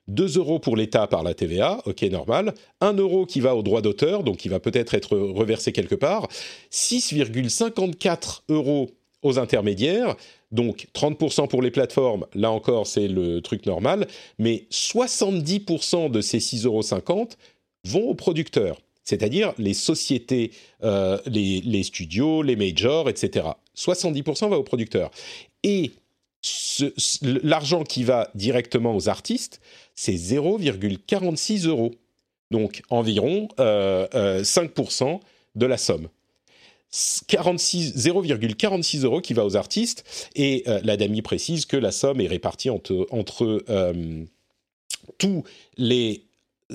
2 0.07 0.37
euros 0.37 0.59
pour 0.59 0.77
l'État 0.77 1.07
par 1.07 1.23
la 1.23 1.33
TVA, 1.33 1.81
ok, 1.85 2.03
normal. 2.03 2.53
1 2.81 2.93
euro 2.93 3.25
qui 3.25 3.39
va 3.39 3.55
au 3.55 3.63
droit 3.63 3.81
d'auteur, 3.81 4.23
donc 4.23 4.37
qui 4.37 4.49
va 4.49 4.59
peut-être 4.59 4.93
être 4.93 5.17
reversé 5.17 5.71
quelque 5.71 5.95
part. 5.95 6.27
6,54 6.71 8.41
euros 8.49 8.91
aux 9.25 9.39
intermédiaires, 9.39 10.15
donc 10.51 10.87
30% 10.93 11.47
pour 11.47 11.61
les 11.61 11.71
plateformes, 11.71 12.25
là 12.33 12.51
encore 12.51 12.87
c'est 12.87 13.07
le 13.07 13.41
truc 13.41 13.65
normal, 13.65 14.07
mais 14.37 14.67
70% 14.71 16.11
de 16.11 16.21
ces 16.21 16.37
6,50 16.37 16.65
euros 16.65 17.27
vont 17.85 18.07
aux 18.09 18.13
producteurs, 18.13 18.79
c'est-à-dire 19.03 19.53
les 19.57 19.73
sociétés, 19.73 20.51
euh, 20.83 21.17
les, 21.25 21.83
studios, 21.83 22.43
les 22.43 22.55
majors, 22.55 23.09
etc. 23.09 23.47
70% 23.75 24.49
va 24.49 24.57
aux 24.57 24.63
producteurs. 24.63 25.11
Et 25.63 25.91
l'argent 27.21 27.83
qui 27.83 28.03
va 28.03 28.29
directement 28.35 28.95
aux 28.95 29.09
artistes, 29.09 29.59
c'est 29.95 30.13
0,46 30.13 31.67
euros. 31.67 31.91
Donc 32.51 32.83
environ 32.91 33.47
euh, 33.59 34.07
euh, 34.13 34.43
5% 34.43 35.19
de 35.55 35.65
la 35.65 35.77
somme. 35.77 36.09
46 37.27 37.95
0,46 37.97 39.03
euros 39.03 39.21
qui 39.21 39.33
va 39.33 39.45
aux 39.45 39.57
artistes 39.57 40.29
et 40.35 40.63
euh, 40.67 40.79
l'ADAMI 40.83 41.21
précise 41.21 41.65
que 41.65 41.77
la 41.77 41.91
somme 41.91 42.21
est 42.21 42.27
répartie 42.27 42.69
entre, 42.69 43.07
euh, 43.69 44.23
tous 45.17 45.43
les 45.77 46.25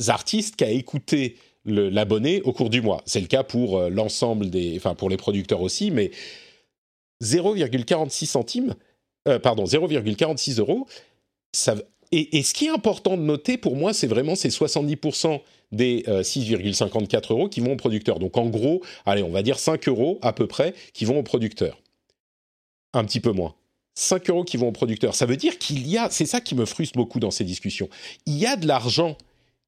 artistes 0.09 0.57
qu'a 0.57 0.71
écouté 0.71 1.37
l'abonné 1.65 2.43
au 2.43 2.53
cours 2.53 2.71
du 2.71 2.81
mois. 2.81 3.03
C'est 3.07 3.21
le 3.21 3.27
cas 3.27 3.43
pour 3.43 3.79
euh, 3.79 3.89
l'ensemble 3.89 4.51
des, 4.51 4.77
enfin 4.77 4.95
pour 4.95 5.09
les 5.09 5.17
producteurs 5.17 5.63
aussi, 5.63 5.91
mais 5.91 6.11
0,46 7.23 8.27
centimes, 8.27 8.75
pardon, 9.43 9.65
0,46 9.65 10.59
euros. 10.59 10.87
Ça, 11.53 11.75
et, 12.13 12.39
et 12.39 12.43
ce 12.43 12.55
qui 12.55 12.67
est 12.67 12.71
important 12.71 13.17
de 13.17 13.23
noter 13.23 13.57
pour 13.57 13.77
moi, 13.77 13.93
c'est 13.93 14.07
vraiment 14.07 14.35
ces 14.35 14.49
70% 14.49 15.41
des 15.73 16.05
euh, 16.09 16.23
6,54 16.23 17.33
euros 17.33 17.49
qui 17.49 17.61
vont 17.61 17.73
aux 17.73 17.77
producteurs. 17.77 18.19
Donc 18.19 18.37
en 18.37 18.47
gros, 18.47 18.83
allez, 19.07 19.23
on 19.23 19.31
va 19.31 19.43
dire 19.43 19.59
5 19.59 19.89
euros 19.89 20.19
à 20.23 20.33
peu 20.33 20.47
près 20.47 20.75
qui 20.93 21.05
vont 21.05 21.19
aux 21.19 21.23
producteurs. 21.23 21.81
Un 22.93 23.05
petit 23.05 23.21
peu 23.21 23.31
moins. 23.31 23.55
5 23.95 24.31
euros 24.31 24.45
qui 24.45 24.57
vont 24.57 24.69
aux 24.69 24.73
producteurs. 24.73 25.15
Ça 25.15 25.27
veut 25.27 25.37
dire 25.37 25.59
qu'il 25.59 25.87
y 25.87 25.99
a, 25.99 26.11
c'est 26.11 26.27
ça 26.27 26.41
qui 26.41 26.55
me 26.55 26.65
frustre 26.65 26.97
beaucoup 26.97 27.21
dans 27.21 27.31
ces 27.31 27.45
discussions, 27.45 27.89
il 28.27 28.39
y 28.39 28.47
a 28.47 28.57
de 28.57 28.67
l'argent 28.67 29.17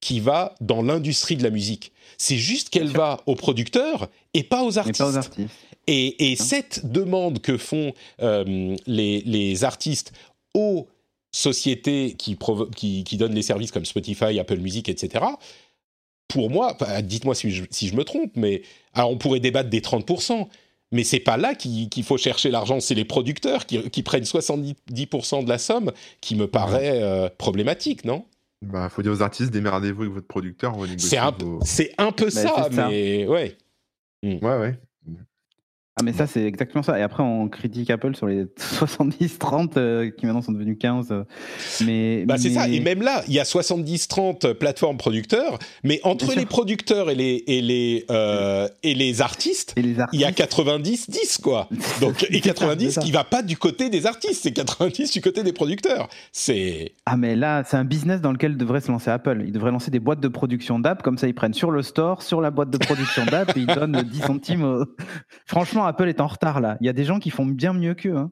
qui 0.00 0.18
va 0.18 0.56
dans 0.60 0.82
l'industrie 0.82 1.36
de 1.36 1.44
la 1.44 1.50
musique. 1.50 1.92
C'est 2.18 2.36
juste 2.36 2.70
qu'elle 2.70 2.88
va 2.88 3.20
aux 3.26 3.36
producteurs 3.36 4.08
et 4.34 4.42
pas 4.42 4.64
aux 4.64 4.78
artistes. 4.78 4.98
pas 4.98 5.10
aux 5.10 5.16
artistes. 5.16 5.50
Et, 5.86 6.32
et 6.32 6.36
cette 6.36 6.90
demande 6.90 7.40
que 7.40 7.56
font 7.56 7.92
euh, 8.20 8.76
les, 8.86 9.20
les 9.20 9.64
artistes 9.64 10.12
aux 10.54 10.88
sociétés 11.32 12.14
qui, 12.18 12.38
qui, 12.76 13.04
qui 13.04 13.16
donnent 13.16 13.34
les 13.34 13.42
services 13.42 13.72
comme 13.72 13.84
Spotify, 13.84 14.38
Apple 14.38 14.58
Music, 14.58 14.88
etc., 14.88 15.24
pour 16.28 16.48
moi, 16.48 16.76
dites-moi 17.02 17.34
si 17.34 17.50
je, 17.50 17.64
si 17.70 17.88
je 17.88 17.94
me 17.96 18.04
trompe, 18.04 18.32
mais 18.36 18.62
alors 18.94 19.10
on 19.10 19.18
pourrait 19.18 19.40
débattre 19.40 19.68
des 19.68 19.80
30%, 19.82 20.48
mais 20.90 21.04
c'est 21.04 21.20
pas 21.20 21.36
là 21.36 21.54
qu'il 21.54 22.02
faut 22.04 22.16
chercher 22.16 22.50
l'argent, 22.50 22.80
c'est 22.80 22.94
les 22.94 23.04
producteurs 23.04 23.66
qui, 23.66 23.90
qui 23.90 24.02
prennent 24.02 24.22
70% 24.24 25.44
de 25.44 25.48
la 25.48 25.58
somme 25.58 25.92
qui 26.22 26.34
me 26.34 26.46
paraît 26.46 27.02
euh, 27.02 27.28
problématique, 27.36 28.04
non? 28.06 28.24
Bah, 28.62 28.88
faut 28.88 29.02
dire 29.02 29.12
aux 29.12 29.20
artistes, 29.22 29.50
démerdez-vous 29.50 30.02
avec 30.02 30.14
votre 30.14 30.26
producteur, 30.26 30.74
on 30.76 30.80
va 30.80 30.86
négocier 30.86 31.08
C'est 31.10 31.18
un, 31.18 31.32
vos- 31.32 31.58
c'est 31.64 31.92
un 31.98 32.12
peu 32.12 32.30
ça, 32.30 32.52
c'est 32.68 32.74
ça. 32.76 32.88
mais 32.88 33.26
ouais. 33.26 33.56
Ouais, 34.22 34.38
ouais. 34.40 34.78
Ah 36.00 36.02
mais 36.02 36.14
ça 36.14 36.26
c'est 36.26 36.42
exactement 36.44 36.82
ça. 36.82 36.98
Et 36.98 37.02
après 37.02 37.22
on 37.22 37.48
critique 37.48 37.90
Apple 37.90 38.16
sur 38.16 38.26
les 38.26 38.44
70-30 38.56 39.72
euh, 39.76 40.10
qui 40.10 40.24
maintenant 40.24 40.40
sont 40.40 40.52
devenus 40.52 40.78
15. 40.80 41.08
euh, 41.12 41.24
Mais 41.84 42.24
Bah 42.24 42.38
c'est 42.38 42.48
ça, 42.50 42.66
et 42.66 42.80
même 42.80 43.02
là, 43.02 43.22
il 43.28 43.34
y 43.34 43.38
a 43.40 43.42
70-30 43.44 44.54
plateformes 44.54 44.96
producteurs, 44.96 45.58
mais 45.84 46.00
entre 46.02 46.24
Bien 46.26 46.34
les 46.36 46.40
sûr. 46.42 46.48
producteurs 46.48 47.10
et 47.10 47.14
les, 47.14 47.44
et 47.46 47.60
les, 47.60 48.06
euh, 48.10 48.68
et 48.82 48.94
les 48.94 49.20
artistes, 49.20 49.74
et 49.76 49.82
les 49.82 49.94
il 50.14 50.20
y 50.20 50.24
a 50.24 50.28
artistes, 50.28 50.50
90-10 50.58 51.40
quoi. 51.42 51.68
Donc, 52.00 52.22
et 52.30 52.40
C'est 52.42 52.48
ça, 52.48 52.54
90 52.54 52.84
c'est 52.86 52.90
ça. 52.92 53.00
qui 53.02 53.12
va 53.12 53.24
pas 53.24 53.42
du 53.42 53.58
côté 53.58 53.90
des 53.90 54.06
artistes, 54.06 54.40
c'est 54.44 54.52
90 54.52 55.10
du 55.12 55.20
côté 55.20 55.42
des 55.42 55.52
producteurs. 55.52 56.08
C'est. 56.32 56.94
Ah 57.04 57.18
mais 57.18 57.36
là 57.36 57.64
c'est 57.66 57.76
un 57.76 57.84
business 57.84 58.22
dans 58.22 58.32
lequel 58.32 58.56
devrait 58.56 58.80
se 58.80 58.90
lancer 58.90 59.10
Apple. 59.10 59.42
Ils 59.46 59.52
devraient 59.52 59.70
lancer 59.70 59.90
des 59.90 60.00
boîtes 60.00 60.20
de 60.20 60.28
production 60.28 60.78
d'app 60.78 61.02
comme 61.02 61.18
ça 61.18 61.28
ils 61.28 61.34
prennent 61.34 61.52
sur 61.54 61.70
le 61.70 61.82
store, 61.82 62.22
sur 62.22 62.40
la 62.40 62.50
boîte 62.50 62.70
de 62.70 62.78
production 62.78 63.26
d'app 63.26 63.54
et 63.56 63.60
ils 63.60 63.66
donnent 63.66 64.00
10 64.02 64.20
centimes. 64.20 64.64
au- 64.64 64.84
Franchement 65.82 65.86
Apple 65.86 66.08
est 66.08 66.20
en 66.20 66.26
retard 66.26 66.60
là. 66.60 66.76
Il 66.80 66.86
y 66.86 66.90
a 66.90 66.92
des 66.92 67.04
gens 67.04 67.18
qui 67.18 67.30
font 67.30 67.46
bien 67.46 67.72
mieux 67.72 67.94
qu'eux. 67.94 68.16
Hein. 68.16 68.30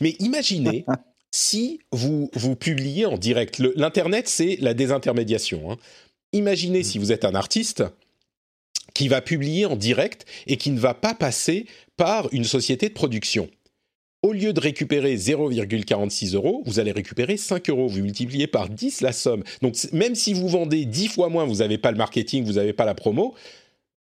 Mais 0.00 0.16
imaginez 0.18 0.84
si 1.30 1.80
vous, 1.92 2.30
vous 2.34 2.56
publiez 2.56 3.06
en 3.06 3.16
direct. 3.16 3.58
L'Internet, 3.76 4.28
c'est 4.28 4.56
la 4.60 4.74
désintermédiation. 4.74 5.70
hein. 5.72 5.76
Imaginez 6.32 6.82
si 6.82 6.98
vous 6.98 7.12
êtes 7.12 7.24
un 7.24 7.34
artiste 7.34 7.84
qui 8.94 9.08
va 9.08 9.20
publier 9.20 9.66
en 9.66 9.76
direct 9.76 10.26
et 10.46 10.56
qui 10.56 10.70
ne 10.70 10.78
va 10.78 10.94
pas 10.94 11.14
passer 11.14 11.66
par 11.96 12.28
une 12.32 12.44
société 12.44 12.88
de 12.88 12.94
production. 12.94 13.48
Au 14.22 14.32
lieu 14.32 14.52
de 14.52 14.60
récupérer 14.60 15.16
0,46 15.16 16.34
euros, 16.34 16.62
vous 16.66 16.78
allez 16.78 16.92
récupérer 16.92 17.38
5 17.38 17.70
euros. 17.70 17.88
Vous 17.88 18.02
multipliez 18.02 18.46
par 18.46 18.68
10 18.68 19.00
la 19.00 19.12
somme. 19.12 19.42
Donc 19.62 19.76
même 19.92 20.14
si 20.14 20.34
vous 20.34 20.48
vendez 20.48 20.84
10 20.84 21.08
fois 21.08 21.30
moins, 21.30 21.46
vous 21.46 21.56
n'avez 21.56 21.78
pas 21.78 21.90
le 21.90 21.96
marketing, 21.96 22.44
vous 22.44 22.54
n'avez 22.54 22.74
pas 22.74 22.84
la 22.84 22.94
promo, 22.94 23.34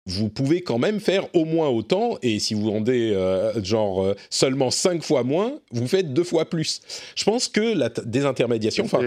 vous 0.09 0.29
pouvez 0.29 0.61
quand 0.61 0.77
même 0.77 0.99
faire 0.99 1.27
au 1.35 1.45
moins 1.45 1.69
autant. 1.69 2.17
Et 2.21 2.39
si 2.39 2.53
vous 2.53 2.65
vendez 2.71 3.11
euh, 3.13 3.63
genre 3.63 4.03
euh, 4.03 4.15
seulement 4.29 4.71
5 4.71 5.01
fois 5.03 5.23
moins, 5.23 5.59
vous 5.71 5.87
faites 5.87 6.13
deux 6.13 6.23
fois 6.23 6.49
plus. 6.49 6.81
Je 7.15 7.23
pense 7.23 7.47
que 7.47 7.61
la 7.61 7.89
désintermédiation, 7.89 8.85
enfin, 8.85 9.01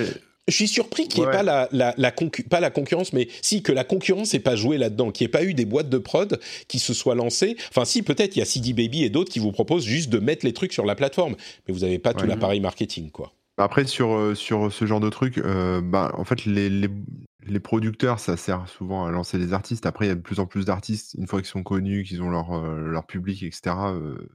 je 0.49 0.55
suis 0.55 0.69
surpris 0.69 1.07
qu'il 1.09 1.21
n'y 1.21 1.25
ait 1.25 1.29
Ouais. 1.31 1.37
pas 1.37 1.43
la, 1.43 1.69
la, 1.97 2.13
pas 2.51 2.61
la 2.61 2.71
concurrence, 2.71 3.13
mais 3.13 3.29
si 3.43 3.63
que 3.63 3.71
la 3.73 3.85
concurrence 3.85 4.33
n'ait 4.33 4.41
pas 4.41 4.57
joué 4.57 4.77
là-dedans, 4.79 5.11
qu'il 5.13 5.25
n'y 5.25 5.29
ait 5.29 5.33
pas 5.33 5.45
eu 5.45 5.55
des 5.55 5.65
boîtes 5.65 5.89
de 5.89 5.99
prod 5.99 6.41
qui 6.69 6.79
se 6.79 6.95
soient 6.95 7.15
lancées. 7.15 7.57
Enfin, 7.71 7.85
si 7.85 8.03
peut-être 8.03 8.35
il 8.37 8.41
y 8.41 8.43
a 8.43 8.45
CD 8.45 8.73
Baby 8.73 9.05
et 9.05 9.11
d'autres 9.11 9.31
qui 9.33 9.39
vous 9.39 9.53
proposent 9.53 9.85
juste 9.85 10.11
de 10.11 10.19
mettre 10.19 10.45
les 10.47 10.53
trucs 10.53 10.73
sur 10.73 10.85
la 10.85 10.95
plateforme, 10.95 11.37
mais 11.67 11.75
vous 11.75 11.81
n'avez 11.81 11.99
pas 11.99 12.13
tout 12.15 12.27
l'appareil 12.27 12.61
marketing, 12.61 13.11
quoi. 13.11 13.33
Après, 13.63 13.85
sur, 13.87 14.15
euh, 14.17 14.35
sur 14.35 14.73
ce 14.73 14.85
genre 14.87 15.01
de 15.01 15.09
truc, 15.09 15.39
euh, 15.39 15.81
bah, 15.81 16.13
en 16.17 16.25
fait, 16.25 16.45
les, 16.45 16.69
les, 16.69 16.89
les 17.47 17.61
producteurs, 17.61 18.19
ça 18.19 18.37
sert 18.37 18.69
souvent 18.69 19.07
à 19.07 19.11
lancer 19.11 19.39
les 19.39 19.53
artistes. 19.53 19.87
Après, 19.87 20.07
il 20.07 20.09
y 20.09 20.13
a 20.13 20.15
de 20.17 20.21
plus 20.21 20.41
en 20.41 20.47
plus 20.47 20.65
d'artistes, 20.67 21.15
une 21.19 21.27
fois 21.27 21.41
qu'ils 21.41 21.49
sont 21.49 21.63
connus, 21.63 22.03
qu'ils 22.05 22.23
ont 22.23 22.31
leur, 22.31 22.53
euh, 22.53 22.89
leur 22.89 23.07
public, 23.07 23.43
etc., 23.43 23.61
euh, 23.87 24.29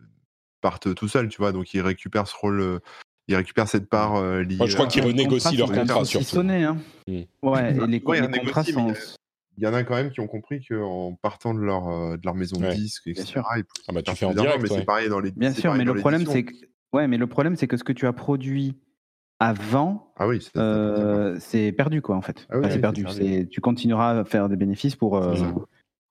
partent 0.61 0.93
tout 0.95 1.07
seuls, 1.07 1.29
tu 1.29 1.37
vois. 1.37 1.51
Donc, 1.51 1.73
ils 1.73 1.81
récupèrent 1.81 2.27
ce 2.27 2.35
rôle, 2.35 2.79
ils 3.27 3.35
récupèrent 3.35 3.67
cette 3.67 3.89
part 3.89 4.15
euh, 4.15 4.41
liée. 4.43 4.57
Moi, 4.57 4.67
je 4.67 4.73
crois 4.75 4.85
à- 4.85 4.89
qu'ils 4.89 5.03
renégocient 5.03 5.51
leur 5.57 5.71
contrat, 5.71 6.05
surtout. 6.05 6.39
hein. 6.39 6.77
Mm. 7.07 7.21
Ouais, 7.43 7.71
et 7.71 7.73
les, 7.87 8.01
Ouais, 8.03 8.21
les 8.21 8.27
il 8.27 8.33
y 8.33 8.39
contrats 8.39 8.63
sont. 8.63 8.93
Il 9.59 9.65
en 9.65 9.73
a 9.73 9.83
quand 9.83 9.95
même 9.95 10.11
qui 10.11 10.19
ont 10.19 10.27
compris 10.27 10.63
qu'en 10.63 11.15
partant 11.19 11.53
de 11.55 11.59
leur, 11.59 12.15
de 12.15 12.21
leur 12.23 12.35
maison 12.35 12.57
Ouais. 12.61 12.69
de 12.69 12.79
disques, 12.79 13.07
etc., 13.07 13.25
sûr. 13.25 13.43
ils 13.57 13.63
pouvaient 13.63 13.83
Ah 13.87 13.91
bah, 13.91 14.01
tu 14.03 14.15
fais 14.15 14.25
en 14.25 14.33
direct, 14.33 14.59
mais 14.61 14.69
ouais. 14.69 14.77
c'est 14.79 14.85
pareil 14.85 15.09
dans 15.09 15.19
les 15.19 15.31
Bien 15.31 15.51
sûr, 15.51 15.73
mais 15.73 15.83
le 15.83 15.95
problème 15.95 16.27
c'est 16.27 16.43
que 16.43 16.53
ouais, 16.93 17.07
mais 17.07 17.17
le 17.17 17.25
problème 17.25 17.55
c'est 17.55 17.67
que 17.67 17.75
ce 17.75 17.83
que 17.83 17.91
tu 17.91 18.05
as 18.05 18.13
produit 18.13 18.75
avant, 19.39 20.11
Ah 20.17 20.27
oui, 20.27 20.39
c'est 20.41 20.51
ça, 20.57 20.59
euh, 20.63 21.37
c'est 21.39 21.71
perdu 21.71 22.01
quoi 22.01 22.15
en 22.15 22.21
fait. 22.21 22.47
Ah 22.49 22.53
oui, 22.53 22.59
Enfin, 22.59 22.67
oui, 22.67 22.73
c'est 22.73 22.81
perdu. 22.81 23.47
Tu 23.49 23.61
continueras 23.61 24.19
à 24.21 24.25
faire 24.25 24.49
des 24.49 24.55
bénéfices 24.55 24.95
pour, 24.95 25.17
euh, 25.17 25.35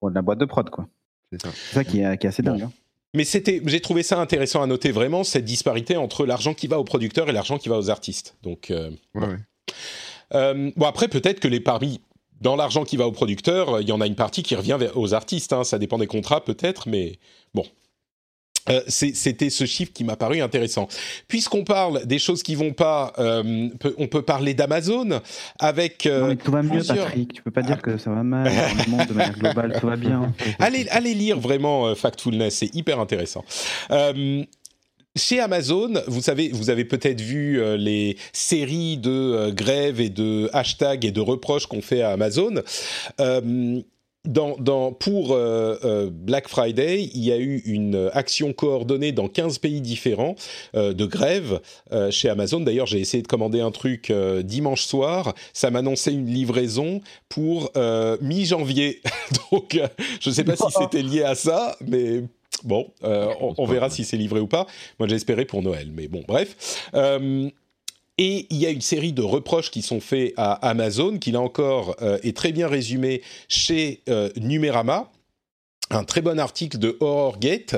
pour 0.01 0.11
de 0.11 0.15
la 0.15 0.23
boîte 0.23 0.39
de 0.39 0.45
prod 0.45 0.69
quoi. 0.71 0.87
c'est 1.33 1.41
ça. 1.43 1.85
Qui 1.85 2.01
est, 2.01 2.19
qui 2.19 2.27
est 2.27 2.29
assez 2.31 2.43
Bon. 2.43 2.53
dingue. 2.53 2.63
hein. 2.63 2.73
Mais 3.15 3.25
c'était, 3.25 3.63
j'ai 3.65 3.81
trouvé 3.81 4.03
ça 4.03 4.21
intéressant 4.21 4.63
à 4.63 4.67
noter 4.67 4.91
vraiment 4.93 5.25
cette 5.25 5.45
disparité 5.45 5.97
entre 5.97 6.27
l'argent 6.27 6.53
qui 6.55 6.67
va 6.67 6.79
aux 6.79 6.85
producteurs 6.85 7.29
et 7.29 7.33
l'argent 7.33 7.57
qui 7.59 7.69
va 7.69 7.79
aux 7.79 7.89
artistes. 7.91 8.37
Donc, 8.43 8.71
euh, 8.71 8.91
Ouais, 9.15 9.27
ouais. 9.27 9.37
Euh, 10.35 10.71
bon, 10.77 10.87
après, 10.87 11.09
peut-être 11.09 11.41
que 11.41 11.49
les 11.49 11.61
paris, 11.61 12.01
dans 12.43 12.57
l'argent 12.57 12.85
qui 12.85 12.97
va 12.99 13.07
aux 13.07 13.13
producteurs, 13.13 13.81
il 13.81 13.89
y 13.89 13.93
en 13.93 14.01
a 14.03 14.07
une 14.07 14.17
partie 14.17 14.43
qui 14.43 14.55
revient 14.55 14.77
aux 14.95 15.15
artistes. 15.15 15.53
hein. 15.55 15.65
Ça 15.65 15.79
dépend 15.79 15.97
des 15.99 16.07
contrats, 16.07 16.45
peut-être, 16.45 16.89
mais 16.89 17.19
bon. 17.55 17.65
Euh, 18.69 18.81
C'était 18.89 19.51
ce 19.51 19.65
chiffre 19.65 19.93
qui 19.93 20.05
m'a 20.05 20.17
paru 20.17 20.41
intéressant. 20.41 20.89
Puisqu'on 21.29 21.65
parle 21.65 22.05
des 22.07 22.19
choses 22.19 22.43
qui 22.43 22.55
vont 22.55 22.73
pas, 22.73 23.13
euh, 23.19 23.69
peut- 23.81 23.95
on 23.99 24.07
peut 24.09 24.23
parler 24.23 24.55
d'Amazon 24.55 25.21
avec 25.59 26.07
euh, 26.07 26.21
Non, 26.21 26.27
mais 26.29 26.37
tout 26.37 26.51
va 26.53 26.63
mieux, 26.63 26.71
plusieurs- 26.71 27.07
Patrick. 27.07 27.33
Tu 27.33 27.43
peux 27.43 27.51
pas 27.51 27.63
dire 27.63 27.81
que 27.83 27.97
ça 27.99 28.11
va 28.11 28.23
mal 28.23 28.45
dans 28.45 28.85
le 28.85 28.91
monde 28.91 29.07
de 29.09 29.13
manière 29.15 29.39
globale. 29.39 29.77
Tout 29.81 29.87
va 29.87 29.97
bien. 29.97 30.33
Allez, 30.59 30.87
allez 30.91 31.15
lire 31.15 31.39
vraiment 31.39 31.87
euh, 31.89 31.95
Factfulness, 31.95 32.57
c'est 32.57 32.75
hyper 32.75 33.01
intéressant. 33.01 33.45
Euh, 33.91 34.43
chez 35.15 35.41
Amazon, 35.41 35.95
vous 36.09 36.21
savez, 36.21 36.51
vous 36.53 36.69
avez 36.69 36.85
peut-être 36.85 37.23
vu 37.23 37.59
euh, 37.59 37.79
les 37.79 38.19
séries 38.35 38.99
de 38.99 39.11
euh, 39.11 39.51
grèves 39.51 39.99
et 40.01 40.11
de 40.11 40.51
hashtags 40.53 41.07
et 41.07 41.11
de 41.11 41.21
reproches 41.21 41.67
qu'on 41.67 41.81
fait 41.81 42.03
à 42.03 42.11
Amazon. 42.11 42.57
Euh, 43.21 43.81
dans, 44.27 44.57
dans, 44.59 44.93
pour 44.93 45.33
euh, 45.33 45.77
euh, 45.85 46.11
Black 46.13 46.49
Friday, 46.49 47.09
il 47.15 47.25
y 47.25 47.33
a 47.33 47.39
eu 47.39 47.63
une 47.65 48.11
action 48.13 48.53
coordonnée 48.53 49.13
dans 49.13 49.29
15 49.29 49.59
pays 49.59 49.81
différents 49.81 50.35
euh, 50.75 50.93
de 50.93 51.07
grève 51.07 51.61
chez 52.11 52.29
Amazon. 52.29 52.61
D'ailleurs, 52.61 52.87
j'ai 52.87 53.01
essayé 53.01 53.23
de 53.23 53.29
commander 53.29 53.61
un 53.61 53.71
truc 53.71 54.13
dimanche 54.45 54.85
soir. 54.85 55.35
Ça 55.53 55.71
m'annonçait 55.71 56.13
une 56.13 56.27
livraison 56.27 57.01
pour 57.29 57.71
mi-janvier. 58.21 59.01
Donc, 59.53 59.79
je 60.21 60.29
ne 60.29 60.35
sais 60.35 60.45
pas 60.45 60.57
si 60.57 60.65
c'était 60.79 61.03
lié 61.03 61.23
à 61.23 61.35
ça, 61.35 61.77
mais 61.87 62.23
bon, 62.65 62.89
on, 63.03 63.55
on 63.57 63.67
verra 63.67 63.91
si 63.91 64.05
c'est 64.05 64.17
livré 64.17 64.41
ou 64.41 64.47
pas. 64.47 64.67
Moi, 64.99 65.09
j'espérais 65.09 65.45
pour 65.45 65.63
Noël, 65.63 65.89
mais 65.95 66.09
bon, 66.09 66.23
bref. 66.27 66.89
Et 68.19 68.47
il 68.51 68.57
y 68.57 68.67
a 68.67 68.71
une 68.71 68.81
série 68.81 69.13
de 69.13 69.23
reproches 69.23 69.71
qui 69.71 69.83
sont 69.83 70.01
faits 70.01 70.33
à 70.37 70.53
Amazon, 70.67 71.19
qui 71.19 71.33
là 71.33 71.41
encore 71.41 71.97
euh, 72.01 72.19
est 72.23 72.37
très 72.37 72.53
bien 72.53 72.67
résumé 72.67 73.23
chez 73.49 74.03
euh, 74.09 74.31
Numérama. 74.37 75.11
Un 75.91 76.03
très 76.03 76.21
bon 76.21 76.41
article 76.41 76.79
de 76.79 76.97
HorrorGate 76.99 77.77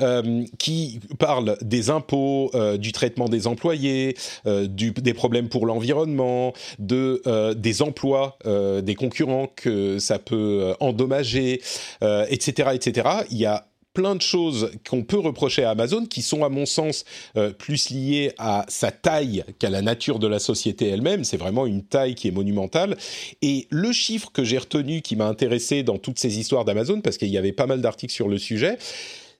euh, 0.00 0.42
qui 0.58 0.98
parle 1.20 1.56
des 1.62 1.88
impôts, 1.88 2.50
euh, 2.54 2.76
du 2.76 2.90
traitement 2.90 3.28
des 3.28 3.46
employés, 3.46 4.16
euh, 4.46 4.66
des 4.66 5.14
problèmes 5.14 5.48
pour 5.48 5.64
l'environnement, 5.66 6.52
de 6.80 7.22
des 7.54 7.82
emplois 7.82 8.38
des 8.44 8.94
concurrents 8.94 9.46
que 9.54 9.98
ça 9.98 10.18
peut 10.18 10.74
endommager, 10.80 11.60
etc., 12.02 12.70
etc. 12.74 13.08
Il 13.30 13.38
y 13.38 13.46
a 13.46 13.66
plein 13.94 14.16
de 14.16 14.22
choses 14.22 14.72
qu'on 14.88 15.04
peut 15.04 15.18
reprocher 15.18 15.64
à 15.64 15.70
Amazon 15.70 16.04
qui 16.04 16.20
sont 16.20 16.44
à 16.44 16.48
mon 16.48 16.66
sens 16.66 17.04
euh, 17.36 17.50
plus 17.50 17.90
liées 17.90 18.32
à 18.38 18.66
sa 18.68 18.90
taille 18.90 19.44
qu'à 19.58 19.70
la 19.70 19.80
nature 19.80 20.18
de 20.18 20.26
la 20.26 20.40
société 20.40 20.88
elle-même. 20.88 21.24
C'est 21.24 21.36
vraiment 21.36 21.64
une 21.64 21.84
taille 21.84 22.14
qui 22.14 22.28
est 22.28 22.32
monumentale. 22.32 22.98
Et 23.40 23.66
le 23.70 23.92
chiffre 23.92 24.30
que 24.32 24.44
j'ai 24.44 24.58
retenu 24.58 25.00
qui 25.00 25.16
m'a 25.16 25.26
intéressé 25.26 25.82
dans 25.82 25.98
toutes 25.98 26.18
ces 26.18 26.38
histoires 26.38 26.64
d'Amazon, 26.64 27.00
parce 27.00 27.16
qu'il 27.16 27.28
y 27.28 27.38
avait 27.38 27.52
pas 27.52 27.66
mal 27.66 27.80
d'articles 27.80 28.12
sur 28.12 28.28
le 28.28 28.38
sujet, 28.38 28.76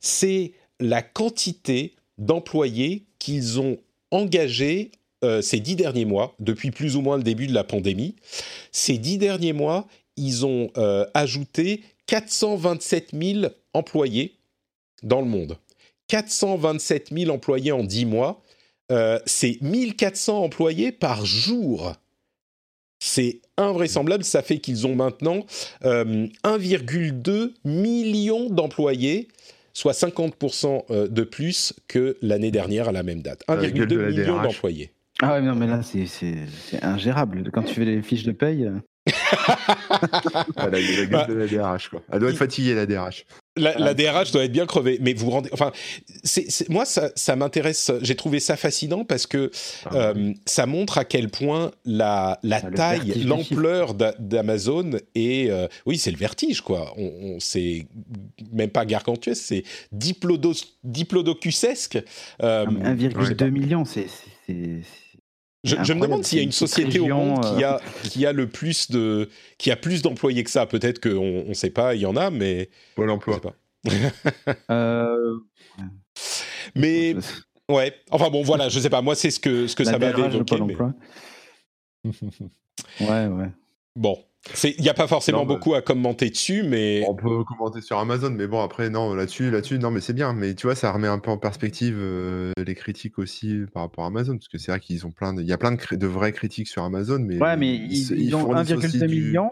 c'est 0.00 0.52
la 0.80 1.02
quantité 1.02 1.94
d'employés 2.18 3.04
qu'ils 3.18 3.60
ont 3.60 3.78
engagés 4.10 4.92
euh, 5.24 5.42
ces 5.42 5.58
dix 5.58 5.74
derniers 5.74 6.04
mois, 6.04 6.34
depuis 6.38 6.70
plus 6.70 6.96
ou 6.96 7.00
moins 7.00 7.16
le 7.16 7.22
début 7.22 7.46
de 7.46 7.54
la 7.54 7.64
pandémie. 7.64 8.14
Ces 8.70 8.98
dix 8.98 9.18
derniers 9.18 9.52
mois, 9.52 9.86
ils 10.16 10.46
ont 10.46 10.70
euh, 10.76 11.06
ajouté 11.14 11.82
427 12.06 13.10
000 13.14 13.46
employés 13.72 14.36
dans 15.04 15.20
le 15.20 15.26
monde. 15.28 15.56
427 16.08 17.10
000 17.16 17.30
employés 17.30 17.72
en 17.72 17.84
10 17.84 18.04
mois, 18.06 18.42
euh, 18.92 19.18
c'est 19.26 19.58
1400 19.62 20.42
employés 20.42 20.92
par 20.92 21.24
jour. 21.24 21.92
C'est 23.00 23.40
invraisemblable, 23.56 24.24
ça 24.24 24.42
fait 24.42 24.58
qu'ils 24.58 24.86
ont 24.86 24.94
maintenant 24.94 25.44
euh, 25.84 26.26
1,2 26.44 27.52
million 27.64 28.48
d'employés, 28.50 29.28
soit 29.72 29.92
50% 29.92 30.84
euh, 30.90 31.08
de 31.08 31.22
plus 31.22 31.74
que 31.88 32.16
l'année 32.22 32.50
dernière 32.50 32.88
à 32.88 32.92
la 32.92 33.02
même 33.02 33.20
date. 33.22 33.42
la 33.48 33.56
gueule 33.70 33.86
de 33.88 33.96
1,2 33.96 34.00
la 34.00 34.08
million 34.10 34.42
d'employés. 34.42 34.90
Ah 35.22 35.34
ouais, 35.34 35.42
non, 35.42 35.54
mais 35.54 35.66
là, 35.66 35.82
c'est- 35.82 36.06
c'est 36.06 36.34
c'est 36.70 36.82
ingérable. 36.82 37.48
Quand 37.52 37.62
tu 37.62 37.74
fais 37.74 37.84
les 37.84 38.02
fiches 38.02 38.24
de 38.24 38.32
paye. 38.32 38.64
euh, 38.66 38.78
Ah, 40.56 40.68
la, 40.68 40.70
la 40.70 40.80
gueule 40.80 41.08
Bah, 41.10 41.26
de 41.28 41.34
la 41.34 41.46
DRH, 41.46 41.88
quoi. 41.88 42.02
Elle 42.12 42.18
doit 42.20 42.30
être 42.30 42.36
fatiguée, 42.36 42.74
la 42.74 42.86
DRH. 42.86 43.24
La, 43.56 43.78
la 43.78 43.94
DRH 43.94 44.32
doit 44.32 44.44
être 44.44 44.52
bien 44.52 44.66
crevée, 44.66 44.98
mais 45.00 45.14
vous 45.14 45.30
rendez, 45.30 45.48
enfin, 45.52 45.70
c'est, 46.24 46.50
c'est- 46.50 46.68
moi 46.68 46.84
ça, 46.84 47.10
ça 47.14 47.36
m'intéresse. 47.36 47.92
J'ai 48.02 48.16
trouvé 48.16 48.40
ça 48.40 48.56
fascinant 48.56 49.04
parce 49.04 49.28
que 49.28 49.52
Ah, 49.86 49.94
euh, 50.16 50.32
ça 50.44 50.66
montre 50.66 50.98
à 50.98 51.04
quel 51.04 51.28
point 51.28 51.70
la, 51.84 52.40
la 52.42 52.56
Ah, 52.64 52.68
le 52.68 52.74
taille, 52.76 53.22
l'ampleur 53.24 53.94
d'a- 53.94 54.14
d'Amazon 54.18 54.90
est, 55.14 55.50
euh, 55.50 55.68
oui, 55.86 55.98
c'est 55.98 56.10
le 56.10 56.16
vertige 56.16 56.62
quoi. 56.62 56.94
On, 56.96 57.04
on- 57.22 57.36
c'est 57.38 57.86
même 58.52 58.70
pas 58.70 58.84
gargantuesque, 58.84 59.42
c'est 59.46 59.62
diplodocusesque. 60.84 61.98
Euh, 62.42 62.64
non, 62.66 62.72
mais 62.72 63.06
1,2 63.06 63.50
million, 63.50 63.84
c'est- 63.84 64.06
je, 65.64 65.76
je 65.82 65.92
me 65.94 66.02
demande 66.02 66.24
s'il 66.24 66.38
y 66.38 66.40
a 66.40 66.44
une 66.44 66.52
société 66.52 67.00
au 67.00 67.08
monde 67.08 67.40
qui 67.56 67.64
euh, 67.64 67.70
a 67.72 67.80
qui 68.04 68.26
a 68.26 68.32
le 68.32 68.48
plus 68.48 68.90
de 68.90 69.28
qui 69.58 69.70
a 69.72 69.76
plus 69.76 70.02
d'employés 70.02 70.44
que 70.44 70.50
ça. 70.50 70.66
Peut-être 70.66 71.00
qu'on 71.00 71.44
on 71.48 71.54
sait 71.54 71.70
pas, 71.70 71.94
il 71.94 72.02
y 72.02 72.06
en 72.06 72.16
a, 72.16 72.30
mais 72.30 72.70
Pôle 72.94 73.08
je 73.08 73.12
emploi. 73.12 73.34
sais 73.34 73.40
pas. 73.40 73.54
Euh, 74.70 75.36
Mais 76.74 77.14
ouais, 77.68 77.94
enfin 78.10 78.30
bon, 78.30 78.42
voilà, 78.42 78.68
je 78.68 78.78
sais 78.80 78.88
pas. 78.90 79.02
Moi, 79.02 79.14
c'est 79.14 79.30
ce 79.30 79.40
que 79.40 79.66
ce 79.66 79.74
que 79.76 79.82
la 79.82 79.92
ça 79.92 79.98
m'avait 79.98 80.22
évoqué. 80.22 80.56
Pôle 80.56 80.66
mais- 80.66 80.74
emploi. 80.74 80.92
Ouais, 83.00 83.26
ouais. 83.26 83.50
Bon, 83.96 84.18
il 84.64 84.80
n'y 84.80 84.88
a 84.88 84.94
pas 84.94 85.06
forcément 85.06 85.38
Non, 85.38 85.46
bah- 85.46 85.54
beaucoup 85.54 85.74
à 85.74 85.82
commenter 85.82 86.28
dessus, 86.30 86.62
mais 86.62 87.04
On 87.08 87.14
peut 87.14 87.44
commenter 87.44 87.80
sur 87.80 87.98
Amazon, 87.98 88.30
mais 88.30 88.46
bon, 88.46 88.60
après, 88.62 88.90
non, 88.90 89.14
là-dessus, 89.14 89.50
là-dessus, 89.50 89.78
non, 89.78 89.90
mais 89.90 90.00
c'est 90.00 90.12
bien. 90.12 90.32
Mais 90.32 90.54
tu 90.54 90.66
vois, 90.66 90.74
ça 90.74 90.92
remet 90.92 91.08
un 91.08 91.18
peu 91.18 91.30
en 91.30 91.38
perspective 91.38 91.96
euh, 91.98 92.52
les 92.64 92.74
critiques 92.74 93.18
aussi 93.18 93.60
par 93.72 93.82
rapport 93.84 94.04
à 94.04 94.08
Amazon, 94.08 94.36
parce 94.36 94.48
que 94.48 94.58
c'est 94.58 94.70
vrai 94.72 94.80
qu'ils 94.80 95.06
ont 95.06 95.12
plein 95.12 95.32
de, 95.34 95.40
il 95.42 95.48
y 95.48 95.52
a 95.52 95.58
plein 95.58 95.72
de, 95.72 96.06
vraies 96.06 96.32
critiques 96.32 96.68
sur 96.68 96.82
Amazon, 96.84 97.18
mais 97.20 97.38
Ouais, 97.40 97.56
mais 97.56 97.74
ils, 97.74 98.04
se- 98.04 98.14
ils 98.14 98.34
ont 98.36 98.40
fournissent 98.40 98.70
aussi 98.72 98.98
1,2 98.98 99.06
du- 99.06 99.20
million. 99.22 99.50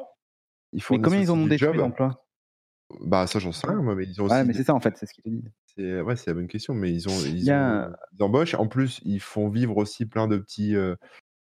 ils 0.72 0.76
Mais 0.76 0.80
fournissent 0.80 1.04
combien 1.04 1.20
ils 1.20 1.30
en 1.30 1.34
aussi 1.34 1.42
ont 1.44 1.46
détruit 1.46 1.68
job. 1.68 1.76
d'emplois 1.78 2.24
Bah 3.00 3.26
ça, 3.26 3.38
j'en 3.38 3.52
sais 3.52 3.66
rien, 3.66 3.80
moi, 3.80 3.94
mais 3.94 4.04
ils 4.04 4.20
ont 4.20 4.26
aussi. 4.26 4.34
Ouais, 4.34 4.44
mais 4.44 4.52
des- 4.52 4.58
c'est 4.58 4.64
ça 4.64 4.74
en 4.74 4.80
fait, 4.80 4.94
c'est 4.98 5.06
ce 5.06 5.14
qu'ils 5.14 5.24
te 5.24 5.28
disent. 5.30 5.50
c'est- 5.74 6.00
ouais, 6.02 6.16
c'est 6.16 6.26
la 6.28 6.34
bonne 6.34 6.48
question, 6.48 6.74
mais 6.74 6.92
ils 6.92 7.08
ont, 7.08 7.18
ils, 7.24 7.38
Il 7.38 7.44
y 7.44 7.50
a- 7.50 7.88
ont- 7.90 7.96
ils 8.18 8.22
embauchent. 8.22 8.54
En 8.54 8.66
plus, 8.66 9.00
ils 9.04 9.20
font 9.20 9.48
vivre 9.48 9.78
aussi 9.78 10.04
plein 10.04 10.28
de 10.28 10.36
petits. 10.36 10.76
euh, 10.76 10.94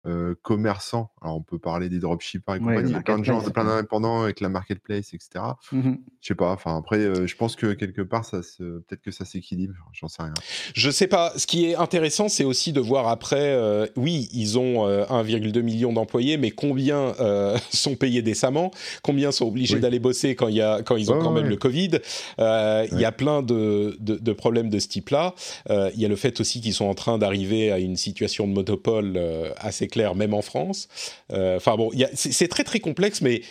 euh, 0.08 0.36
commerçants, 0.42 1.12
alors 1.22 1.36
on 1.38 1.42
peut 1.42 1.60
parler 1.60 1.90
des 1.90 2.00
dropshippers 2.00 2.56
et 2.56 2.60
Ouais, 2.60 2.76
compagnie, 2.76 2.90
il 2.92 2.94
y 2.94 2.96
a 2.96 3.02
plein 3.02 3.20
de 3.20 3.24
gens, 3.24 3.42
plein 3.42 3.66
d'indépendants 3.66 4.22
avec 4.24 4.40
la 4.40 4.50
marketplace, 4.50 5.14
etc. 5.14 5.44
Mhm. 5.72 5.98
Je 6.22 6.28
sais 6.28 6.36
pas, 6.36 6.52
enfin 6.52 6.78
après, 6.78 6.98
euh, 7.00 7.28
je 7.28 7.36
pense 7.36 7.56
que 7.56 7.74
quelque 7.74 8.02
part, 8.02 8.26
ça 8.26 8.42
se... 8.44 8.80
peut-être 8.80 9.02
que 9.02 9.12
ça 9.12 9.26
s'équilibre, 9.26 9.74
j'en 9.94 10.08
sais 10.08 10.24
rien. 10.24 10.34
Je 10.74 10.90
sais 10.90 11.08
pas. 11.08 11.34
Ce 11.38 11.46
qui 11.48 11.66
est 11.66 11.76
intéressant, 11.76 12.30
c'est 12.30 12.44
aussi 12.44 12.74
de 12.74 12.80
voir 12.80 13.08
après. 13.08 13.54
euh, 13.54 13.86
oui, 13.96 14.30
ils 14.34 14.58
ont 14.58 14.88
euh, 14.88 15.06
1,2 15.06 15.62
million 15.62 15.92
d'employés, 15.94 16.38
mais 16.38 16.52
combien 16.52 17.14
sont 17.72 17.96
payés 17.96 18.22
décemment 18.22 18.72
Combien 19.04 19.32
sont 19.32 19.46
obligés 19.48 19.76
Oui. 19.76 19.82
d'aller 19.82 20.00
bosser 20.00 20.36
quand 20.36 20.48
y 20.48 20.62
a 20.62 20.82
quand 20.84 20.96
ils 20.96 21.12
ont 21.12 21.20
quand 21.20 21.32
même 21.32 21.50
le 21.50 21.58
Covid 21.58 22.00
Il 22.38 23.00
y 23.00 23.06
a 23.06 23.12
plein 23.12 23.42
de, 23.42 23.98
de, 24.00 24.16
de 24.16 24.34
problèmes 24.34 24.70
de 24.70 24.80
ce 24.80 24.88
type-là. 24.88 25.34
Il 25.70 26.00
y 26.00 26.06
a 26.06 26.08
le 26.08 26.16
fait 26.16 26.40
aussi 26.40 26.62
qu'ils 26.62 26.74
sont 26.74 26.86
en 26.86 26.94
train 26.96 27.18
d'arriver 27.18 27.72
à 27.72 27.80
une 27.80 27.96
situation 27.98 28.48
de 28.48 28.54
monopole 28.54 29.20
assez 29.58 29.88
claire, 29.88 29.97
même 30.16 30.34
en 30.34 30.42
France. 30.42 30.88
Euh, 31.32 31.58
Enfin 31.58 31.76
bon, 31.76 31.92
c'est 32.14 32.48
très 32.48 32.64
très 32.64 32.80
complexe, 32.80 33.22
mais 33.22 33.42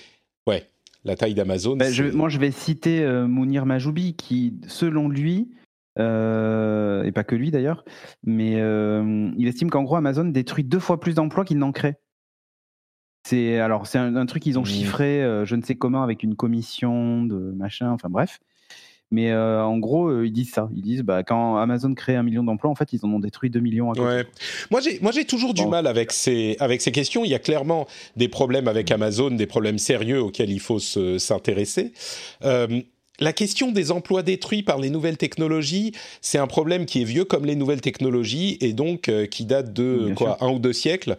ouais, 0.46 0.68
la 1.04 1.16
taille 1.16 1.34
d'Amazon. 1.34 1.76
Bah, 1.76 1.86
moi, 2.12 2.28
je 2.28 2.38
vais 2.38 2.50
citer 2.50 3.02
euh, 3.02 3.26
Mounir 3.26 3.66
Majoubi, 3.66 4.14
qui, 4.14 4.54
selon 4.66 5.08
lui, 5.08 5.48
euh, 5.98 7.04
et 7.04 7.12
pas 7.12 7.24
que 7.24 7.34
lui 7.34 7.50
d'ailleurs, 7.50 7.84
mais 8.24 8.56
euh, 8.56 9.30
il 9.38 9.48
estime 9.48 9.70
qu'en 9.70 9.82
gros, 9.82 9.96
Amazon 9.96 10.24
détruit 10.24 10.64
deux 10.64 10.78
fois 10.80 11.00
plus 11.00 11.14
d'emplois 11.14 11.44
qu'il 11.44 11.58
n'en 11.58 11.72
crée. 11.72 11.94
C'est 13.26 13.58
alors 13.58 13.86
c'est 13.86 13.98
un, 13.98 14.14
un 14.14 14.26
truc 14.26 14.42
qu'ils 14.42 14.58
ont 14.58 14.62
Mmh. 14.62 14.66
chiffré, 14.66 15.42
je 15.44 15.56
ne 15.56 15.62
sais 15.62 15.74
comment, 15.74 16.02
avec 16.02 16.22
une 16.22 16.36
commission 16.36 17.24
de 17.24 17.36
machin, 17.36 17.90
enfin 17.90 18.08
bref. 18.08 18.38
Mais 19.12 19.30
euh, 19.30 19.62
en 19.62 19.78
gros, 19.78 20.08
euh, 20.08 20.26
ils 20.26 20.32
disent 20.32 20.50
ça. 20.50 20.68
Ils 20.74 20.82
disent, 20.82 21.02
bah, 21.02 21.22
quand 21.22 21.56
Amazon 21.58 21.94
crée 21.94 22.16
un 22.16 22.24
million 22.24 22.42
d'emplois, 22.42 22.70
en 22.70 22.74
fait, 22.74 22.92
ils 22.92 23.04
en 23.04 23.12
ont 23.12 23.20
détruit 23.20 23.50
2 23.50 23.60
millions 23.60 23.92
à. 23.92 24.00
Ouais. 24.00 24.26
Moi, 24.70 24.80
j'ai, 24.80 24.98
moi, 25.00 25.12
j'ai 25.12 25.24
toujours 25.24 25.54
du 25.54 25.66
mal 25.66 25.86
avec 25.86 26.12
ces, 26.12 26.56
avec 26.58 26.82
ces 26.82 26.90
questions. 26.90 27.24
Il 27.24 27.30
y 27.30 27.34
a 27.34 27.38
clairement 27.38 27.86
des 28.16 28.28
problèmes 28.28 28.66
avec 28.66 28.90
Amazon, 28.90 29.30
des 29.30 29.46
problèmes 29.46 29.78
sérieux 29.78 30.20
auxquels 30.20 30.50
il 30.50 30.60
faut 30.60 30.80
se, 30.80 31.18
s'intéresser. 31.18 31.92
Euh, 32.44 32.80
la 33.20 33.32
question 33.32 33.70
des 33.70 33.92
emplois 33.92 34.22
détruits 34.22 34.62
par 34.62 34.78
les 34.78 34.90
nouvelles 34.90 35.16
technologies, 35.16 35.92
c'est 36.20 36.36
un 36.36 36.46
problème 36.46 36.84
qui 36.84 37.00
est 37.00 37.04
vieux 37.04 37.24
comme 37.24 37.46
les 37.46 37.56
nouvelles 37.56 37.80
technologies 37.80 38.58
et 38.60 38.74
donc 38.74 39.10
qui 39.30 39.46
date 39.46 39.72
de 39.72 40.02
Bien 40.06 40.14
quoi, 40.14 40.36
un 40.42 40.50
ou 40.50 40.58
deux 40.58 40.74
siècles. 40.74 41.16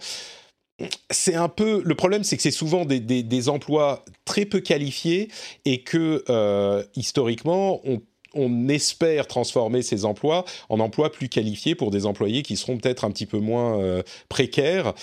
C'est 1.10 1.36
un 1.36 1.50
peu 1.50 1.82
le 1.84 1.96
problème, 1.96 2.24
c'est 2.24 2.38
que 2.38 2.44
c'est 2.44 2.52
souvent 2.52 2.86
des, 2.86 3.00
des, 3.00 3.24
des 3.24 3.50
emplois 3.50 4.06
très 4.26 4.46
peu 4.46 4.60
qualifiés 4.60 5.30
et 5.66 5.82
que 5.82 6.24
euh, 6.30 6.84
historiquement 6.96 7.82
on 7.86 8.02
on 8.34 8.68
espère 8.68 9.26
transformer 9.26 9.82
ces 9.82 10.06
emplois 10.06 10.46
en 10.70 10.80
emplois 10.80 11.12
plus 11.12 11.30
qualifiés 11.30 11.76
pour 11.76 11.92
des 11.92 12.06
employés 12.06 12.44
qui 12.44 12.56
seront 12.56 12.78
peut-être 12.78 13.04
un 13.06 13.10
petit 13.10 13.26
peu 13.26 13.40
moins 13.40 13.80
euh, 13.80 14.04
précaires. 14.30 14.94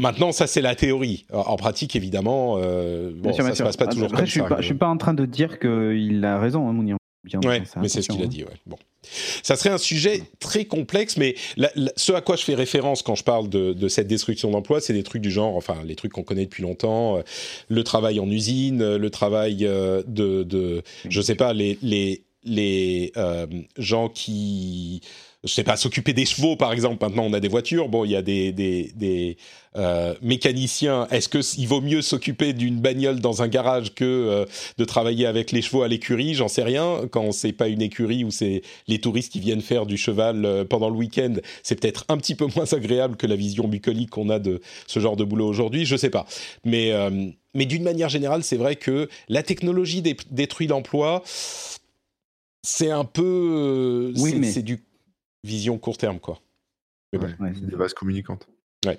Maintenant, 0.00 0.32
ça 0.32 0.46
c'est 0.46 0.62
la 0.62 0.74
théorie. 0.74 1.26
En 1.32 1.56
pratique, 1.56 1.94
évidemment, 1.96 2.56
euh, 2.58 3.12
bon, 3.14 3.30
Bien 3.30 3.32
sûr, 3.32 3.44
ça 3.44 3.50
bien 3.50 3.54
se 3.54 3.62
passe 3.62 3.76
pas 3.76 3.86
toujours 3.88 4.06
Après, 4.06 4.18
comme 4.18 4.26
je 4.26 4.30
suis 4.30 4.40
ça. 4.40 4.46
pas, 4.46 4.60
je 4.60 4.66
suis 4.66 4.74
pas 4.74 4.88
en 4.88 4.96
train 4.96 5.12
de 5.12 5.26
dire 5.26 5.58
qu'il 5.58 6.24
a 6.24 6.38
raison, 6.38 6.68
hein, 6.68 6.72
Mounir. 6.72 6.96
Bien, 7.24 7.38
Ouais, 7.44 7.62
mais 7.80 7.88
c'est 7.88 8.02
ce 8.02 8.08
qu'il 8.08 8.20
a 8.20 8.24
hein. 8.24 8.28
dit. 8.28 8.42
Ouais. 8.42 8.50
Bon, 8.66 8.76
ça 9.44 9.54
serait 9.54 9.70
un 9.70 9.78
sujet 9.78 10.22
très 10.40 10.64
complexe, 10.64 11.16
mais 11.16 11.36
la- 11.56 11.70
la- 11.76 11.92
ce 11.96 12.12
à 12.12 12.20
quoi 12.20 12.34
je 12.34 12.42
fais 12.42 12.56
référence 12.56 13.02
quand 13.02 13.14
je 13.14 13.22
parle 13.22 13.48
de, 13.48 13.72
de 13.72 13.88
cette 13.88 14.08
destruction 14.08 14.50
d'emplois, 14.50 14.80
c'est 14.80 14.92
des 14.92 15.04
trucs 15.04 15.22
du 15.22 15.30
genre, 15.30 15.54
enfin, 15.54 15.76
les 15.84 15.94
trucs 15.94 16.10
qu'on 16.12 16.24
connaît 16.24 16.46
depuis 16.46 16.64
longtemps, 16.64 17.18
euh, 17.18 17.22
le 17.68 17.84
travail 17.84 18.18
en 18.18 18.28
usine, 18.28 18.82
euh, 18.82 18.98
le 18.98 19.10
travail 19.10 19.64
euh, 19.66 20.02
de, 20.08 20.42
de, 20.42 20.82
je 21.08 21.20
sais 21.20 21.36
pas, 21.36 21.52
les 21.52 21.78
les 21.80 22.24
les 22.44 23.12
euh, 23.16 23.46
gens 23.78 24.08
qui 24.08 25.00
je 25.44 25.52
sais 25.52 25.64
pas, 25.64 25.76
s'occuper 25.76 26.12
des 26.12 26.24
chevaux, 26.24 26.54
par 26.54 26.72
exemple. 26.72 27.04
Maintenant, 27.04 27.24
on 27.24 27.32
a 27.32 27.40
des 27.40 27.48
voitures. 27.48 27.88
Bon, 27.88 28.04
il 28.04 28.12
y 28.12 28.16
a 28.16 28.22
des, 28.22 28.52
des, 28.52 28.92
des 28.94 29.36
euh, 29.76 30.14
mécaniciens. 30.22 31.08
Est-ce 31.10 31.28
qu'il 31.28 31.66
vaut 31.66 31.80
mieux 31.80 32.00
s'occuper 32.00 32.52
d'une 32.52 32.78
bagnole 32.80 33.18
dans 33.20 33.42
un 33.42 33.48
garage 33.48 33.92
que 33.92 34.04
euh, 34.04 34.44
de 34.78 34.84
travailler 34.84 35.26
avec 35.26 35.50
les 35.50 35.60
chevaux 35.60 35.82
à 35.82 35.88
l'écurie? 35.88 36.34
J'en 36.34 36.46
sais 36.46 36.62
rien. 36.62 37.08
Quand 37.10 37.32
c'est 37.32 37.52
pas 37.52 37.66
une 37.66 37.82
écurie 37.82 38.22
où 38.22 38.30
c'est 38.30 38.62
les 38.86 39.00
touristes 39.00 39.32
qui 39.32 39.40
viennent 39.40 39.62
faire 39.62 39.84
du 39.84 39.96
cheval 39.96 40.44
euh, 40.44 40.64
pendant 40.64 40.88
le 40.90 40.94
week-end, 40.96 41.34
c'est 41.64 41.80
peut-être 41.80 42.04
un 42.08 42.18
petit 42.18 42.36
peu 42.36 42.46
moins 42.54 42.66
agréable 42.72 43.16
que 43.16 43.26
la 43.26 43.34
vision 43.34 43.66
bucolique 43.66 44.10
qu'on 44.10 44.30
a 44.30 44.38
de 44.38 44.60
ce 44.86 45.00
genre 45.00 45.16
de 45.16 45.24
boulot 45.24 45.48
aujourd'hui. 45.48 45.86
Je 45.86 45.96
sais 45.96 46.10
pas. 46.10 46.24
Mais, 46.64 46.92
mais 47.54 47.66
d'une 47.66 47.82
manière 47.82 48.08
générale, 48.08 48.44
c'est 48.44 48.56
vrai 48.56 48.76
que 48.76 49.08
la 49.28 49.42
technologie 49.42 50.02
dé- 50.02 50.16
détruit 50.30 50.68
l'emploi. 50.68 51.24
C'est 52.62 52.90
un 52.90 53.04
peu. 53.04 54.12
Oui, 54.16 54.34
mais- 54.36 54.52
c'est 54.52 54.62
du 54.62 54.78
vision 55.44 55.78
court 55.78 55.98
terme, 55.98 56.18
quoi. 56.20 56.40
Mais 57.12 57.18
bon. 57.18 57.26
Ouais, 57.40 57.52
des. 58.86 58.98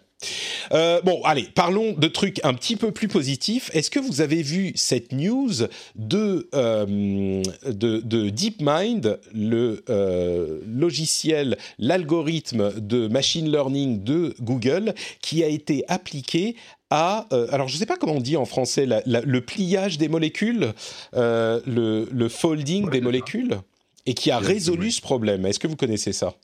Euh, 0.72 1.02
bon, 1.02 1.22
allez, 1.26 1.44
parlons 1.44 1.92
de 1.94 2.08
trucs 2.08 2.40
un 2.46 2.54
petit 2.54 2.78
peu 2.78 2.92
plus 2.92 3.10
positifs. 3.10 3.70
Est-ce 3.74 3.92
que 3.92 4.00
vous 4.00 4.22
avez 4.22 4.42
vu 4.42 4.72
cette 4.76 5.12
news 5.12 5.52
de, 5.96 6.48
euh, 6.56 7.44
de, 7.66 8.00
de 8.00 8.30
DeepMind, 8.30 9.20
le 9.34 9.84
euh, 9.90 10.62
logiciel, 10.66 11.58
l'algorithme 11.80 12.80
de 12.80 13.08
machine 13.10 13.52
learning 13.52 14.04
de 14.04 14.34
Google, 14.40 14.94
qui 15.22 15.44
a 15.44 15.48
été 15.48 15.84
appliqué 15.90 16.56
à, 16.90 17.28
euh, 17.34 17.48
alors 17.52 17.68
je 17.68 17.74
ne 17.76 17.80
sais 17.80 17.86
pas 17.86 17.98
comment 17.98 18.14
on 18.14 18.22
dit 18.22 18.38
en 18.38 18.46
français, 18.46 18.86
la- 18.86 19.02
la- 19.06 19.22
le 19.22 19.42
pliage 19.42 19.98
des 19.98 20.08
molécules, 20.08 20.72
euh, 21.16 21.60
le, 21.66 22.08
le 22.10 22.30
folding 22.30 22.86
Ouais, 22.86 22.92
des 22.92 23.02
ça. 23.02 23.64
Et 24.06 24.14
qui 24.14 24.32
a 24.32 24.40
résolu 24.40 24.92
ce 24.92 25.02
problème. 25.02 25.46
Est-ce 25.46 25.60
que 25.60 25.68
vous 25.68 25.76
connaissez 25.76 26.14
ça? 26.14 26.36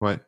Ouais. 0.00 0.18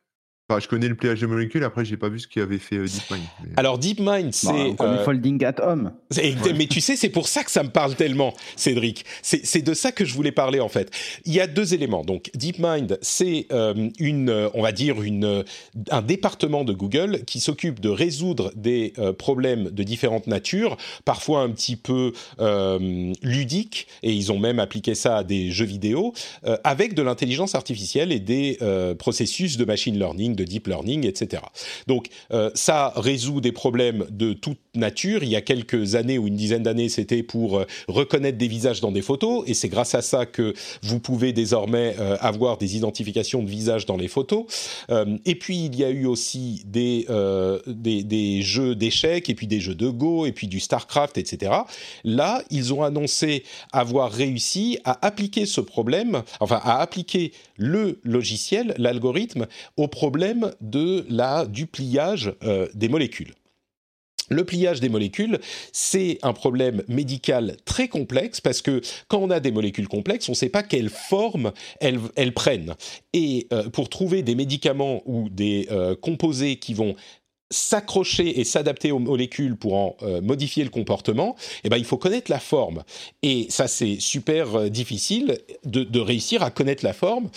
Enfin, 0.53 0.59
je 0.61 0.67
connais 0.67 0.87
le 0.87 0.93
pliage 0.93 1.19
des 1.19 1.25
molécules, 1.25 1.63
après, 1.63 1.83
j'ai 1.83 1.97
pas 1.97 2.09
vu 2.09 2.19
ce 2.19 2.27
qu'avait 2.27 2.59
fait 2.59 2.75
euh, 2.77 2.85
DeepMind. 2.85 3.21
mais- 3.43 3.49
Alors 3.57 3.79
DeepMind, 3.79 4.31
c'est... 4.33 4.47
Bon, 4.47 4.65
on 4.69 4.75
connaît 4.75 4.97
euh, 4.99 5.03
Folding 5.03 5.43
at 5.45 5.55
Home. 5.67 5.93
C'est- 6.11 6.35
Mais 6.55 6.67
tu 6.67 6.79
sais, 6.79 6.95
c'est 6.95 7.09
pour 7.09 7.27
ça 7.27 7.43
que 7.43 7.49
ça 7.49 7.63
me 7.63 7.69
parle 7.69 7.95
tellement, 7.95 8.35
Cédric. 8.55 9.03
C'est 9.23 9.43
c'est 9.45 9.63
de 9.63 9.73
ça 9.73 9.91
que 9.91 10.05
je 10.05 10.13
voulais 10.13 10.31
parler 10.31 10.59
en 10.59 10.69
fait. 10.69 10.91
Il 11.25 11.33
y 11.33 11.39
a 11.39 11.47
deux 11.47 11.73
éléments. 11.73 12.03
Donc, 12.03 12.29
DeepMind, 12.35 12.99
c'est 13.01 13.47
euh, 13.51 13.89
une, 13.97 14.29
euh, 14.29 14.49
on 14.53 14.61
va 14.61 14.71
dire 14.71 15.01
une, 15.01 15.25
euh, 15.25 15.43
un 15.89 16.01
département 16.03 16.63
de 16.63 16.73
Google 16.73 17.23
qui 17.25 17.39
s'occupe 17.39 17.79
de 17.79 17.89
résoudre 17.89 18.51
des 18.55 18.93
euh, 18.99 19.11
problèmes 19.11 19.69
de 19.71 19.81
différentes 19.83 20.27
natures, 20.27 20.77
parfois 21.03 21.41
un 21.41 21.49
petit 21.49 21.77
peu 21.77 22.13
euh, 22.39 23.11
ludiques, 23.23 23.87
et 24.03 24.11
ils 24.13 24.31
ont 24.31 24.37
même 24.39 24.59
appliqué 24.59 24.93
ça 24.93 25.17
à 25.17 25.23
des 25.23 25.49
jeux 25.51 25.65
vidéo, 25.65 26.13
euh, 26.45 26.57
avec 26.63 26.93
de 26.93 27.01
l'intelligence 27.01 27.55
artificielle 27.55 28.11
et 28.11 28.19
des 28.19 28.57
euh, 28.61 28.93
processus 28.93 29.57
de 29.57 29.65
machine 29.65 29.97
learning, 29.97 30.35
de 30.35 30.42
deep 30.45 30.67
learning, 30.67 31.05
etc. 31.05 31.43
Donc 31.87 32.07
euh, 32.31 32.49
ça 32.53 32.93
résout 32.95 33.41
des 33.41 33.51
problèmes 33.51 34.05
de 34.09 34.33
toute 34.33 34.59
nature. 34.75 35.23
Il 35.23 35.29
y 35.29 35.35
a 35.35 35.41
quelques 35.41 35.95
années 35.95 36.17
ou 36.17 36.27
une 36.27 36.35
dizaine 36.35 36.63
d'années, 36.63 36.89
c'était 36.89 37.23
pour 37.23 37.57
euh, 37.57 37.65
reconnaître 37.87 38.37
des 38.37 38.47
visages 38.47 38.81
dans 38.81 38.91
des 38.91 39.01
photos, 39.01 39.43
et 39.47 39.53
c'est 39.53 39.69
grâce 39.69 39.95
à 39.95 40.01
ça 40.01 40.25
que 40.25 40.53
vous 40.81 40.99
pouvez 40.99 41.33
désormais 41.33 41.95
euh, 41.99 42.17
avoir 42.19 42.57
des 42.57 42.75
identifications 42.75 43.43
de 43.43 43.49
visages 43.49 43.85
dans 43.85 43.97
les 43.97 44.07
photos. 44.07 44.45
Et 45.25 45.35
puis 45.35 45.65
il 45.65 45.75
y 45.75 45.83
a 45.83 45.89
eu 45.89 46.05
aussi 46.05 46.63
des, 46.65 47.07
des, 47.67 48.03
des 48.03 48.41
jeux 48.41 48.75
d'échecs, 48.75 49.29
et 49.29 49.35
puis 49.35 49.47
des 49.47 49.59
jeux 49.59 49.75
de 49.75 49.89
Go, 49.89 50.25
et 50.25 50.31
puis 50.31 50.47
du 50.47 50.59
Starcraft, 50.59 51.17
etc. 51.17 51.51
Là, 52.03 52.43
ils 52.49 52.73
ont 52.73 52.83
annoncé 52.83 53.43
avoir 53.71 54.11
réussi 54.11 54.79
à 54.83 55.05
appliquer 55.05 55.45
ce 55.45 55.61
problème, 55.61 56.23
enfin 56.39 56.59
à 56.63 56.79
appliquer 56.79 57.31
le 57.57 57.99
logiciel, 58.03 58.73
l'algorithme, 58.77 59.47
au 59.77 59.87
problème 59.87 60.22
de 60.61 61.05
la, 61.09 61.45
du 61.45 61.67
pliage 61.67 62.33
euh, 62.43 62.67
des 62.73 62.89
molécules. 62.89 63.33
Le 64.29 64.45
pliage 64.45 64.79
des 64.79 64.87
molécules, 64.89 65.39
c'est 65.73 66.17
un 66.23 66.31
problème 66.31 66.81
médical 66.87 67.57
très 67.65 67.89
complexe 67.89 68.39
parce 68.39 68.61
que 68.61 68.81
quand 69.09 69.19
on 69.19 69.29
a 69.29 69.41
des 69.41 69.51
molécules 69.51 69.87
complexes, 69.87 70.29
on 70.29 70.31
ne 70.31 70.37
sait 70.37 70.49
pas 70.49 70.63
quelle 70.63 70.89
forme 70.89 71.51
elles, 71.81 72.33
prennent. 72.33 72.73
Et 73.11 73.47
euh, 73.51 73.69
pour 73.69 73.89
trouver 73.89 74.23
des 74.23 74.35
médicaments 74.35 75.01
ou 75.05 75.29
des 75.29 75.67
euh, 75.71 75.95
composés 75.95 76.55
qui 76.55 76.73
vont 76.73 76.95
s'accrocher 77.51 78.39
et 78.39 78.45
s'adapter 78.45 78.91
aux 78.91 78.97
molécules 78.97 79.55
pour 79.55 79.75
en 79.75 79.95
modifier 80.23 80.63
le 80.63 80.71
comportement, 80.71 81.35
eh 81.63 81.69
ben, 81.69 81.77
il 81.77 81.85
faut 81.85 81.97
connaître 81.97 82.31
la 82.31 82.39
forme. 82.39 82.81
Et 83.21 83.45
ça, 83.49 83.67
c'est 83.67 83.99
super 83.99 84.71
difficile 84.71 85.37
de, 85.63 85.83
de, 85.83 85.99
réussir 85.99 86.41
à 86.41 86.49
connaître 86.49 86.83
la 86.83 86.93
forme. 86.93 87.29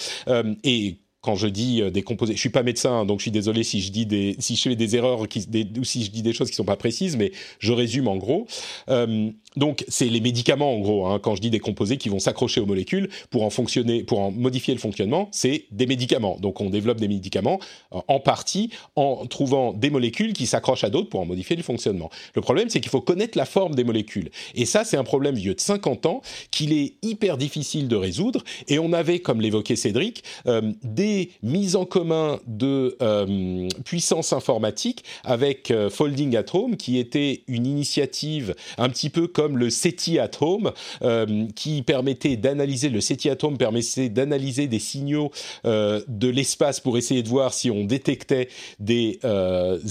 Et 0.65 0.97
quand 1.21 1.35
je 1.35 1.49
dis 1.49 1.83
des 1.91 2.03
composés, 2.03 2.35
je 2.35 2.39
suis 2.39 2.51
pas 2.51 2.63
médecin, 2.63 3.05
donc 3.05 3.19
je 3.19 3.23
suis 3.23 3.31
désolé 3.31 3.65
si 3.65 3.81
je 3.81 3.91
dis 3.91 4.07
des, 4.07 4.37
si 4.39 4.55
je 4.55 4.63
fais 4.63 4.77
des 4.77 4.97
erreurs 4.97 5.27
qui, 5.29 5.47
ou 5.79 5.85
si 5.85 6.05
je 6.05 6.11
dis 6.11 6.23
des 6.23 6.33
choses 6.33 6.51
qui 6.51 6.57
sont 6.57 6.65
pas 6.65 6.77
précises, 6.77 7.17
mais 7.17 7.33
je 7.59 7.73
résume 7.73 8.09
en 8.09 8.17
gros. 8.17 8.47
Euh, 8.89 9.31
donc 9.57 9.85
c'est 9.89 10.07
les 10.07 10.21
médicaments 10.21 10.75
en 10.75 10.81
gros. 10.81 11.07
Hein, 11.07 11.19
quand 11.19 11.35
je 11.35 11.41
dis 11.41 11.51
des 11.51 11.61
composés 11.61 11.97
qui 11.97 12.09
vont 12.09 12.19
s'accrocher 12.19 12.61
aux 12.61 12.67
molécules 12.67 13.09
pour 13.31 13.43
en 13.45 13.51
fonctionner, 13.51 14.03
pour 14.03 14.21
en 14.21 14.31
modifier 14.31 14.75
le 14.75 14.81
fonctionnement, 14.81 15.29
c'est 15.33 15.65
des 15.71 15.87
médicaments. 15.87 16.37
Donc 16.41 16.61
on 16.61 16.71
développe 16.71 16.99
des 16.99 17.09
médicaments 17.09 17.59
euh, 17.95 18.01
en 18.09 18.21
partie 18.21 18.71
en 18.97 19.27
trouvant 19.27 19.73
des 19.73 19.91
molécules 19.91 20.33
qui 20.33 20.47
s'accrochent 20.47 20.85
à 20.85 20.91
d'autres 20.91 21.09
pour 21.09 21.21
en 21.21 21.27
modifier 21.27 21.57
le 21.57 21.63
fonctionnement. 21.63 22.11
Le 22.35 22.41
problème 22.41 22.69
c'est 22.69 22.81
qu'il 22.81 22.91
faut 22.91 23.01
connaître 23.01 23.37
la 23.39 23.45
forme 23.47 23.75
des 23.75 23.85
molécules. 23.85 24.31
Et 24.55 24.65
ça 24.65 24.85
c'est 24.85 24.97
un 24.97 25.05
problème 25.05 25.35
vieux 25.35 25.55
de 25.55 25.61
50 25.61 26.07
ans 26.07 26.23
qu'il 26.51 26.73
est 26.73 26.95
hyper 27.03 27.37
difficile 27.37 27.89
de 27.89 27.97
résoudre. 27.97 28.43
Et 28.69 28.79
on 28.79 28.93
avait, 28.93 29.21
comme 29.21 29.41
l'évoquait 29.41 29.77
Cédric, 29.77 30.23
euh, 30.47 30.73
des 30.83 31.31
mise 31.43 31.77
en 31.77 31.85
commun 31.85 32.39
de 32.47 32.97
euh, 33.03 33.69
puissance 33.85 34.33
informatique 34.33 35.05
avec 35.25 35.71
euh, 35.71 35.91
Folding 35.91 36.37
at 36.37 36.45
Home, 36.53 36.77
qui 36.77 36.99
était 36.99 37.43
une 37.47 37.67
initiative 37.67 38.55
un 38.79 38.89
petit 38.89 39.11
peu 39.11 39.27
comme 39.27 39.46
le 39.55 39.71
SETI 39.71 40.19
at 40.19 40.31
Home, 40.41 40.73
euh, 41.03 41.47
qui 41.55 41.83
permettait 41.83 42.37
d'analyser, 42.37 42.89
le 42.89 43.01
SETI 43.01 43.31
at 43.31 43.37
Home 43.43 43.59
permettait 43.59 44.09
d'analyser 44.09 44.67
des 44.67 44.79
signaux 44.79 45.31
de 45.65 46.29
l'espace 46.29 46.81
pour 46.81 46.97
essayer 46.97 47.23
de 47.23 47.29
voir 47.29 47.53
si 47.53 47.71
on 47.71 47.85
détectait 47.85 48.49
des 48.79 49.19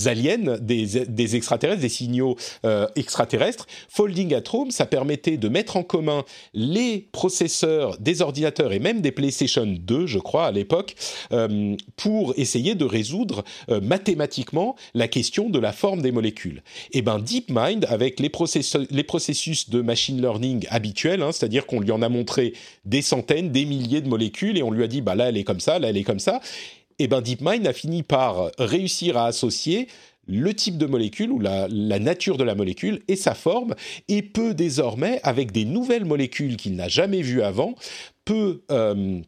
aliens, 0.06 0.58
des, 0.60 1.36
extraterrestres, 1.36 1.82
des 1.82 1.90
signaux 1.90 2.36
extraterrestres. 2.96 3.68
Folding 3.90 4.34
at 4.34 4.44
Home, 4.54 4.72
ça 4.72 4.86
permettait 4.86 5.38
de 5.38 5.50
mettre 5.50 5.78
en 5.78 5.84
commun 5.84 6.24
les 6.54 7.08
processeurs 7.12 7.98
des 8.00 8.22
ordinateurs 8.22 8.72
et 8.74 8.80
même 8.80 9.02
des 9.02 9.12
PlayStation 9.12 9.66
2, 9.66 10.08
je 10.08 10.20
crois, 10.20 10.48
à 10.48 10.52
l'époque, 10.52 10.96
euh, 11.32 11.76
pour 11.96 12.34
essayer 12.38 12.76
de 12.76 12.86
résoudre 12.86 13.44
euh, 13.70 13.82
mathématiquement 13.82 14.76
la 14.94 15.08
question 15.08 15.50
de 15.50 15.60
la 15.60 15.72
forme 15.72 16.02
des 16.02 16.12
molécules. 16.12 16.64
Et 16.92 17.00
eh 17.00 17.02
ben 17.02 17.20
DeepMind, 17.20 17.86
avec 17.90 18.20
les, 18.20 18.30
processus, 18.30 18.88
les 18.90 19.04
de 19.70 19.82
machine 19.82 20.22
learning 20.22 20.66
habituels, 20.70 21.22
hein, 21.22 21.32
c'est-à-dire 21.32 21.66
qu'on 21.66 21.80
lui 21.80 21.92
en 21.92 22.02
a 22.02 22.10
montré 22.10 22.54
des 22.86 23.02
centaines, 23.02 23.52
des 23.52 23.66
milliers 23.66 24.02
de 24.02 24.08
molécules 24.08 24.58
et 24.58 24.64
on 24.64 24.72
lui 24.72 24.84
a 24.84 24.88
dit 24.88 25.02
bah 25.02 25.16
là 25.16 25.30
elle 25.30 25.38
est 25.38 25.44
comme 25.44 25.60
ça, 25.60 25.80
là 25.80 25.90
elle 25.90 25.98
est 25.98 26.04
comme 26.04 26.20
ça. 26.20 26.42
Et 26.98 27.04
eh 27.04 27.08
ben 27.08 27.22
DeepMind 27.22 27.68
a 27.68 27.74
fini 27.74 28.04
par 28.04 28.52
réussir 28.58 29.18
à 29.18 29.26
associer 29.26 29.88
le 30.28 30.54
type 30.54 30.78
de 30.78 30.86
molécule 30.86 31.32
ou 31.32 31.40
la, 31.40 31.68
nature 32.00 32.38
de 32.38 32.44
la 32.44 32.56
molécule 32.56 33.02
et 33.08 33.16
sa 33.16 33.36
forme, 33.36 33.76
et 34.08 34.22
peut 34.22 34.54
désormais, 34.54 35.20
avec 35.24 35.52
des 35.52 35.66
nouvelles 35.66 36.06
molécules 36.06 36.58
qu'il 36.58 36.76
n'a 36.76 36.88
jamais 36.88 37.22
vues 37.22 37.42
avant, 37.42 37.76
peut 38.24 38.64
euh, 38.72 39.22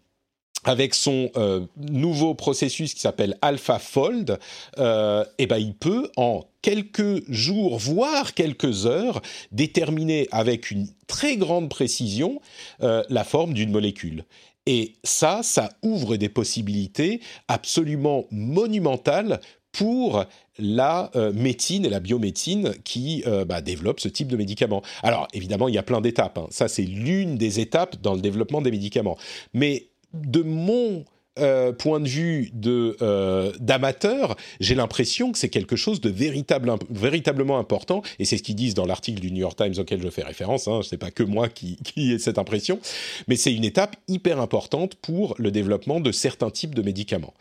avec 0.67 0.93
son 0.93 1.31
euh, 1.37 1.61
nouveau 1.77 2.35
processus 2.35 2.93
qui 2.93 2.99
s'appelle 2.99 3.37
AlphaFold, 3.41 4.37
euh, 4.79 5.23
eh 5.37 5.47
ben, 5.47 5.57
il 5.57 5.73
peut 5.73 6.11
en 6.17 6.43
quelques 6.61 7.23
jours, 7.31 7.79
voire 7.79 8.33
quelques 8.33 8.85
heures, 8.85 9.21
déterminer 9.53 10.27
avec 10.31 10.69
une 10.69 10.89
très 11.07 11.37
grande 11.37 11.69
précision 11.69 12.41
euh, 12.83 13.01
la 13.09 13.23
forme 13.23 13.53
d'une 13.53 13.71
molécule. 13.71 14.25
Et 14.65 14.95
ça, 15.05 15.39
ça 15.41 15.69
ouvre 15.83 16.17
des 16.17 16.27
possibilités 16.27 17.21
absolument 17.47 18.25
monumentales 18.31 19.39
pour 19.71 20.25
la 20.59 21.11
euh, 21.15 21.31
médecine 21.31 21.85
et 21.85 21.89
la 21.89 22.01
biomédecine 22.01 22.73
qui 22.83 23.23
bah, 23.47 23.61
développent 23.61 24.01
ce 24.01 24.09
type 24.09 24.27
de 24.27 24.35
médicaments. 24.35 24.81
Alors 25.01 25.29
évidemment, 25.31 25.69
il 25.69 25.75
y 25.75 25.77
a 25.77 25.83
plein 25.83 26.01
d'étapes. 26.01 26.39
Hein. 26.39 26.47
Ça, 26.49 26.67
c'est 26.67 26.83
l'une 26.83 27.37
des 27.37 27.61
étapes 27.61 28.01
dans 28.01 28.15
le 28.15 28.21
développement 28.21 28.61
des 28.61 28.71
médicaments. 28.71 29.17
Mais 29.53 29.87
de 30.13 30.41
mon 30.41 31.05
euh, 31.39 31.71
point 31.71 31.99
de 31.99 32.07
vue 32.07 32.51
euh, 32.65 33.51
d'amateur, 33.59 34.35
j'ai 34.59 34.73
l'impression 34.73 35.31
que 35.31 35.37
c'est 35.37 35.49
quelque 35.49 35.75
chose 35.75 36.01
de 36.01 36.09
véritable, 36.09 36.73
véritablement 36.89 37.59
important, 37.59 38.01
et 38.17 38.25
c'est 38.25 38.37
ce 38.37 38.43
qu'ils 38.43 38.55
disent 38.55 38.73
dans 38.73 38.85
l'article 38.85 39.19
du 39.19 39.31
New 39.31 39.41
York 39.41 39.55
Times 39.55 39.75
auquel 39.77 40.01
je 40.01 40.09
fais 40.09 40.23
référence. 40.23 40.67
Hein, 40.67 40.81
n'est 40.91 40.97
pas 40.97 41.11
que 41.11 41.23
moi 41.23 41.47
qui, 41.47 41.77
qui 41.77 42.13
ai 42.13 42.19
cette 42.19 42.39
impression, 42.39 42.79
mais 43.27 43.35
c'est 43.35 43.53
une 43.53 43.65
étape 43.65 43.97
hyper 44.07 44.39
importante 44.39 44.95
pour 44.95 45.35
le 45.37 45.51
développement 45.51 45.99
de 45.99 46.11
certains 46.11 46.49
types 46.49 46.73
de 46.73 46.81
médicaments. 46.81 47.33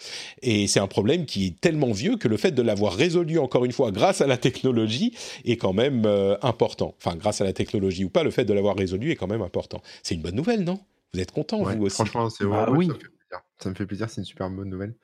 Et 0.42 0.66
c'est 0.66 0.80
un 0.80 0.88
problème 0.88 1.24
qui 1.24 1.46
est 1.46 1.60
tellement 1.60 1.92
vieux 1.92 2.16
que 2.16 2.28
le 2.28 2.36
fait 2.36 2.52
de 2.52 2.62
l'avoir 2.62 2.92
résolu 2.92 3.38
encore 3.38 3.64
une 3.64 3.72
fois 3.72 3.92
grâce 3.92 4.20
à 4.20 4.26
la 4.26 4.36
technologie 4.36 5.14
est 5.44 5.56
quand 5.56 5.72
même 5.72 6.04
euh, 6.04 6.36
important. 6.42 6.94
Enfin, 6.98 7.16
grâce 7.16 7.40
à 7.40 7.44
la 7.44 7.52
technologie 7.52 8.04
ou 8.04 8.10
pas, 8.10 8.24
le 8.24 8.30
fait 8.30 8.44
de 8.44 8.52
l'avoir 8.52 8.76
résolu 8.76 9.10
est 9.10 9.16
quand 9.16 9.26
même 9.26 9.42
important. 9.42 9.80
C'est 10.02 10.14
une 10.14 10.22
bonne 10.22 10.36
nouvelle, 10.36 10.64
non? 10.64 10.78
Vous 11.14 11.20
êtes 11.20 11.32
content, 11.32 11.62
vous 11.62 11.86
aussi 11.86 11.94
Franchement, 11.94 12.30
c'est 12.30 12.44
bah, 12.44 12.70
oui. 12.70 12.88
ça, 12.88 12.94
me 12.94 13.42
ça 13.58 13.70
me 13.70 13.74
fait 13.74 13.86
plaisir, 13.86 14.10
c'est 14.10 14.20
une 14.20 14.26
super 14.26 14.50
bonne 14.50 14.68
nouvelle. 14.68 14.94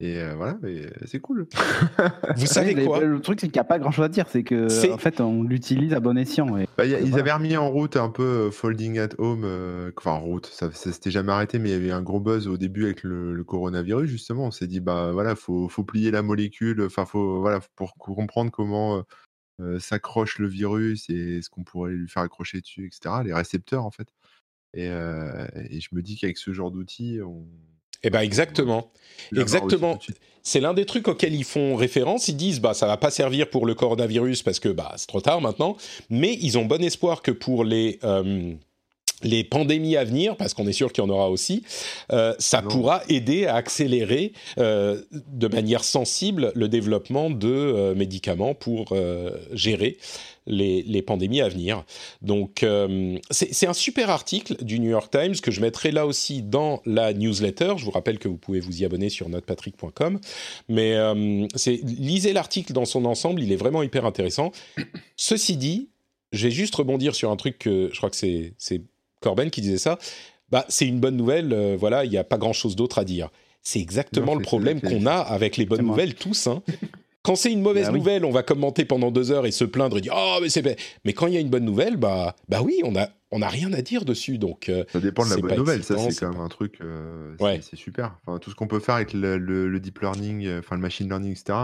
Et 0.00 0.18
voilà, 0.36 0.58
mais 0.60 0.90
c'est 1.06 1.20
cool. 1.20 1.46
Vous 2.36 2.46
savez 2.46 2.74
quoi 2.84 3.00
Le 3.00 3.20
truc, 3.20 3.40
c'est 3.40 3.46
qu'il 3.46 3.56
n'y 3.56 3.60
a 3.60 3.64
pas 3.64 3.78
grand-chose 3.78 4.04
à 4.04 4.08
dire. 4.08 4.26
C'est 4.28 4.42
que 4.42 4.92
en 4.92 4.98
fait, 4.98 5.20
on 5.20 5.44
l'utilise 5.44 5.94
à 5.94 6.00
bon 6.00 6.18
escient. 6.18 6.58
Et... 6.58 6.68
Bah, 6.76 6.84
ils 6.84 7.16
avaient 7.16 7.32
remis 7.32 7.56
en 7.56 7.70
route 7.70 7.96
un 7.96 8.10
peu 8.10 8.50
Folding 8.50 8.98
at 8.98 9.10
Home. 9.18 9.44
enfin, 9.96 10.10
en 10.10 10.20
route, 10.20 10.46
ça, 10.46 10.70
ça 10.72 10.92
s'était 10.92 11.12
jamais 11.12 11.30
arrêté, 11.30 11.60
mais 11.60 11.70
il 11.70 11.72
y 11.72 11.76
avait 11.76 11.92
un 11.92 12.02
gros 12.02 12.18
buzz 12.18 12.48
au 12.48 12.56
début 12.56 12.84
avec 12.84 13.04
le, 13.04 13.42
coronavirus, 13.44 14.10
justement. 14.10 14.46
On 14.46 14.50
s'est 14.50 14.66
dit, 14.66 14.80
bah 14.80 15.12
voilà, 15.12 15.36
faut, 15.36 15.68
faut 15.68 15.84
plier 15.84 16.10
la 16.10 16.22
molécule. 16.22 16.82
Enfin, 16.82 17.06
faut, 17.06 17.40
voilà, 17.40 17.60
pour 17.76 17.94
comprendre 17.94 18.50
comment 18.50 19.04
s'accroche 19.78 20.40
le 20.40 20.48
virus 20.48 21.08
et 21.08 21.40
ce 21.40 21.48
qu'on 21.48 21.62
pourrait 21.62 21.92
lui 21.92 22.08
faire 22.08 22.24
accrocher 22.24 22.60
dessus, 22.60 22.86
etc. 22.86 23.22
Les 23.24 23.32
récepteurs, 23.32 23.84
en 23.84 23.92
fait. 23.92 24.08
Et, 24.74 24.86
et 24.86 25.80
je 25.80 25.88
me 25.92 26.02
dis 26.02 26.16
qu'avec 26.16 26.36
ce 26.36 26.52
genre 26.52 26.70
d'outils, 26.70 27.20
on 27.22 27.46
eh 28.04 28.10
ben 28.10 28.20
exactement, 28.20 28.92
exactement. 29.34 29.98
C'est 30.42 30.60
l'un 30.60 30.74
des 30.74 30.84
trucs 30.84 31.08
auxquels 31.08 31.34
ils 31.34 31.44
font 31.44 31.74
référence. 31.74 32.28
Ils 32.28 32.36
disent 32.36 32.60
bah 32.60 32.74
ça 32.74 32.86
va 32.86 32.98
pas 32.98 33.10
servir 33.10 33.48
pour 33.48 33.64
le 33.64 33.74
coronavirus 33.74 34.42
parce 34.42 34.60
que 34.60 34.68
bah 34.68 34.92
c'est 34.96 35.06
trop 35.06 35.22
tard 35.22 35.40
maintenant, 35.40 35.78
mais 36.10 36.36
ils 36.40 36.58
ont 36.58 36.66
bon 36.66 36.84
espoir 36.84 37.22
que 37.22 37.30
pour 37.30 37.64
les 37.64 37.98
euh, 38.04 38.52
les 39.22 39.42
pandémies 39.42 39.96
à 39.96 40.04
venir, 40.04 40.36
parce 40.36 40.52
qu'on 40.52 40.66
est 40.66 40.74
sûr 40.74 40.92
qu'il 40.92 41.02
y 41.02 41.06
en 41.06 41.08
aura 41.08 41.30
aussi, 41.30 41.62
euh, 42.12 42.34
ça 42.38 42.60
pourra 42.60 43.00
aider 43.08 43.46
à 43.46 43.54
accélérer 43.54 44.34
euh, 44.58 45.00
de 45.10 45.48
manière 45.48 45.82
sensible 45.82 46.52
le 46.54 46.68
développement 46.68 47.30
de 47.30 47.94
médicaments 47.96 48.54
pour 48.54 48.94
gérer 49.52 49.96
les, 50.46 51.02
pandémies 51.02 51.40
à 51.40 51.48
venir. 51.48 51.84
Donc, 52.22 52.62
euh, 52.62 53.18
c'est 53.30 53.66
un 53.66 53.72
super 53.72 54.10
article 54.10 54.62
du 54.64 54.80
New 54.80 54.90
York 54.90 55.10
Times 55.10 55.36
que 55.36 55.50
je 55.50 55.60
mettrai 55.60 55.90
là 55.90 56.06
aussi 56.06 56.42
dans 56.42 56.80
la 56.86 57.12
newsletter. 57.12 57.74
Je 57.76 57.84
vous 57.84 57.90
rappelle 57.90 58.18
que 58.18 58.28
vous 58.28 58.36
pouvez 58.36 58.60
vous 58.60 58.82
y 58.82 58.84
abonner 58.84 59.08
sur 59.08 59.28
notrepatrick.com. 59.28 60.20
Mais 60.68 60.94
euh, 60.94 61.46
lisez 61.82 62.32
l'article 62.32 62.72
dans 62.72 62.84
son 62.84 63.04
ensemble, 63.04 63.42
il 63.42 63.52
est 63.52 63.56
vraiment 63.56 63.82
hyper 63.82 64.04
intéressant. 64.04 64.52
Ceci 65.16 65.56
dit, 65.56 65.88
je 66.32 66.48
vais 66.48 66.52
juste 66.52 66.74
rebondir 66.74 67.14
sur 67.14 67.30
un 67.30 67.36
truc 67.36 67.58
que 67.58 67.90
je 67.92 67.96
crois 67.96 68.10
que 68.10 68.16
c'est 68.16 68.82
Corben 69.20 69.50
qui 69.50 69.60
disait 69.60 69.78
ça. 69.78 69.98
Bah, 70.50 70.64
c'est 70.68 70.86
une 70.86 71.00
bonne 71.00 71.16
nouvelle, 71.16 71.52
euh, 71.52 71.76
voilà, 71.78 72.04
il 72.04 72.10
n'y 72.10 72.18
a 72.18 72.24
pas 72.24 72.38
grand-chose 72.38 72.76
d'autre 72.76 72.98
à 72.98 73.04
dire. 73.04 73.30
C'est 73.62 73.80
exactement 73.80 74.34
le 74.34 74.42
problème 74.42 74.80
qu'on 74.80 75.06
a 75.06 75.14
avec 75.14 75.56
les 75.56 75.64
bonnes 75.64 75.86
nouvelles 75.86 76.14
tous. 76.14 76.46
Hein. 76.46 76.62
Quand 77.24 77.36
c'est 77.36 77.50
une 77.50 77.62
mauvaise 77.62 77.86
bah 77.86 77.92
nouvelle, 77.92 78.24
on 78.26 78.30
va 78.30 78.42
commenter 78.42 78.84
pendant 78.84 79.10
deux 79.10 79.32
heures 79.32 79.46
et 79.46 79.50
se 79.50 79.64
plaindre 79.64 79.96
et 79.96 80.02
dire 80.02 80.12
oh 80.14 80.38
mais 80.42 80.50
c'est 80.50 80.78
mais 81.06 81.14
quand 81.14 81.26
il 81.26 81.32
y 81.32 81.38
a 81.38 81.40
une 81.40 81.48
bonne 81.48 81.64
nouvelle, 81.64 81.96
bah 81.96 82.36
bah 82.50 82.60
oui, 82.62 82.80
on 82.84 82.94
a 82.96 83.08
on 83.30 83.40
a 83.40 83.48
rien 83.48 83.72
à 83.72 83.80
dire 83.80 84.04
dessus 84.04 84.36
donc. 84.36 84.68
Euh, 84.68 84.84
ça 84.92 85.00
dépend 85.00 85.24
de 85.24 85.30
la 85.30 85.36
bonne 85.38 85.56
nouvelle, 85.56 85.82
ça 85.82 85.96
c'est 85.96 86.14
quand 86.20 86.32
même 86.32 86.40
un 86.42 86.48
truc, 86.48 86.78
euh, 86.82 87.34
c'est 87.62 87.76
super. 87.76 88.18
Enfin, 88.26 88.38
tout 88.38 88.50
ce 88.50 88.54
qu'on 88.54 88.66
peut 88.66 88.78
faire 88.78 88.96
avec 88.96 89.14
le, 89.14 89.78
deep 89.80 90.00
learning, 90.00 90.46
euh, 90.46 90.58
enfin 90.58 90.76
le 90.76 90.82
machine 90.82 91.08
learning, 91.08 91.32
etc. 91.32 91.58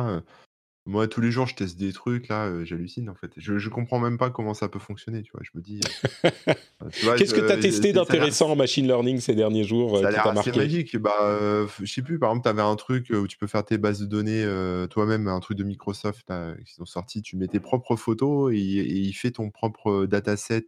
Moi, 0.90 1.06
tous 1.06 1.20
les 1.20 1.30
jours, 1.30 1.46
je 1.46 1.54
teste 1.54 1.78
des 1.78 1.92
trucs, 1.92 2.26
là, 2.26 2.46
euh, 2.46 2.64
j'hallucine, 2.64 3.08
en 3.08 3.14
fait. 3.14 3.30
Je, 3.36 3.58
je 3.58 3.68
comprends 3.68 4.00
même 4.00 4.18
pas 4.18 4.30
comment 4.30 4.54
ça 4.54 4.68
peut 4.68 4.80
fonctionner, 4.80 5.22
tu 5.22 5.30
vois. 5.32 5.40
Je 5.44 5.50
me 5.54 5.62
dis. 5.62 5.78
Euh, 6.24 7.14
Qu'est-ce 7.16 7.32
que 7.32 7.46
tu 7.46 7.52
as 7.52 7.58
testé 7.58 7.92
d'intéressant 7.92 8.50
en 8.50 8.56
machine 8.56 8.88
learning 8.88 9.20
ces 9.20 9.36
derniers 9.36 9.62
jours 9.62 10.00
Ça 10.00 10.06
a 10.06 10.08
euh, 10.08 10.10
l'air 10.10 10.26
assez 10.26 10.50
magique. 10.50 10.96
Bah, 10.96 11.64
je 11.80 11.86
sais 11.86 12.02
plus, 12.02 12.18
par 12.18 12.30
exemple, 12.30 12.42
tu 12.42 12.48
avais 12.48 12.62
un 12.62 12.74
truc 12.74 13.10
où 13.10 13.28
tu 13.28 13.38
peux 13.38 13.46
faire 13.46 13.64
tes 13.64 13.78
bases 13.78 14.00
de 14.00 14.06
données 14.06 14.44
toi-même, 14.90 15.28
un 15.28 15.38
truc 15.38 15.56
de 15.56 15.64
Microsoft 15.64 16.28
là, 16.28 16.54
qui 16.66 16.74
sont 16.74 16.86
sortis. 16.86 17.22
Tu 17.22 17.36
mets 17.36 17.46
tes 17.46 17.60
propres 17.60 17.94
photos 17.94 18.52
et, 18.52 18.58
il 18.58 19.12
fait 19.12 19.30
ton 19.30 19.50
propre 19.50 20.06
dataset. 20.06 20.66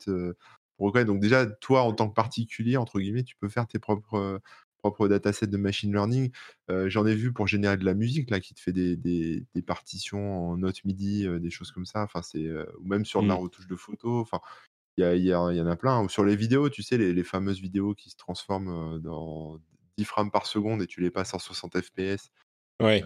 pour 0.77 0.93
Donc, 0.93 1.19
déjà, 1.19 1.47
toi, 1.47 1.83
en 1.83 1.93
tant 1.95 2.09
que 2.09 2.15
particulier, 2.15 2.77
entre 2.77 3.01
guillemets, 3.01 3.25
tu 3.25 3.35
peux 3.35 3.49
faire 3.49 3.67
tes 3.67 3.81
propres 3.81 4.41
propre 4.83 5.09
dataset 5.09 5.47
de 5.47 5.57
machine 5.57 5.93
learning. 5.93 6.31
J'en 6.69 7.07
ai 7.07 7.15
vu 7.15 7.33
pour 7.33 7.47
générer 7.47 7.77
de 7.77 7.85
la 7.85 7.95
musique, 7.95 8.31
là, 8.31 8.41
qui 8.41 8.55
te 8.55 8.61
fait 8.61 8.73
des, 8.73 8.97
des, 8.97 9.63
partitions 9.63 10.51
en 10.51 10.57
notes 10.57 10.85
MIDI, 10.85 11.27
des 11.41 11.51
choses 11.51 11.71
comme 11.71 11.87
ça. 11.87 12.03
Enfin, 12.03 12.23
c'est, 12.23 12.49
ou 12.79 12.87
même 12.87 13.05
sur 13.05 13.23
de 13.23 13.29
la 13.29 13.35
mmh. 13.35 13.39
retouche 13.39 13.67
de 13.67 13.77
photos. 13.77 14.23
Enfin, 14.23 14.41
il 14.97 15.05
y, 15.05 15.21
y, 15.21 15.29
y, 15.29 15.35
en 15.35 15.67
a 15.67 15.77
plein. 15.77 16.03
Ou 16.03 16.09
sur 16.09 16.25
les 16.25 16.37
vidéos, 16.37 16.69
tu 16.69 16.83
sais, 16.83 16.99
les, 16.99 17.13
les 17.13 17.25
fameuses 17.25 17.61
vidéos 17.61 17.95
qui 17.95 18.11
se 18.11 18.17
transforment 18.17 19.01
dans 19.01 19.59
10 19.99 20.05
frames 20.05 20.31
par 20.31 20.47
seconde 20.47 20.83
et 20.83 20.87
tu 20.87 21.01
les 21.01 21.11
passes 21.11 21.35
en 21.35 21.39
60 21.39 21.81
FPS. 21.81 22.31
Ouais. 22.81 23.05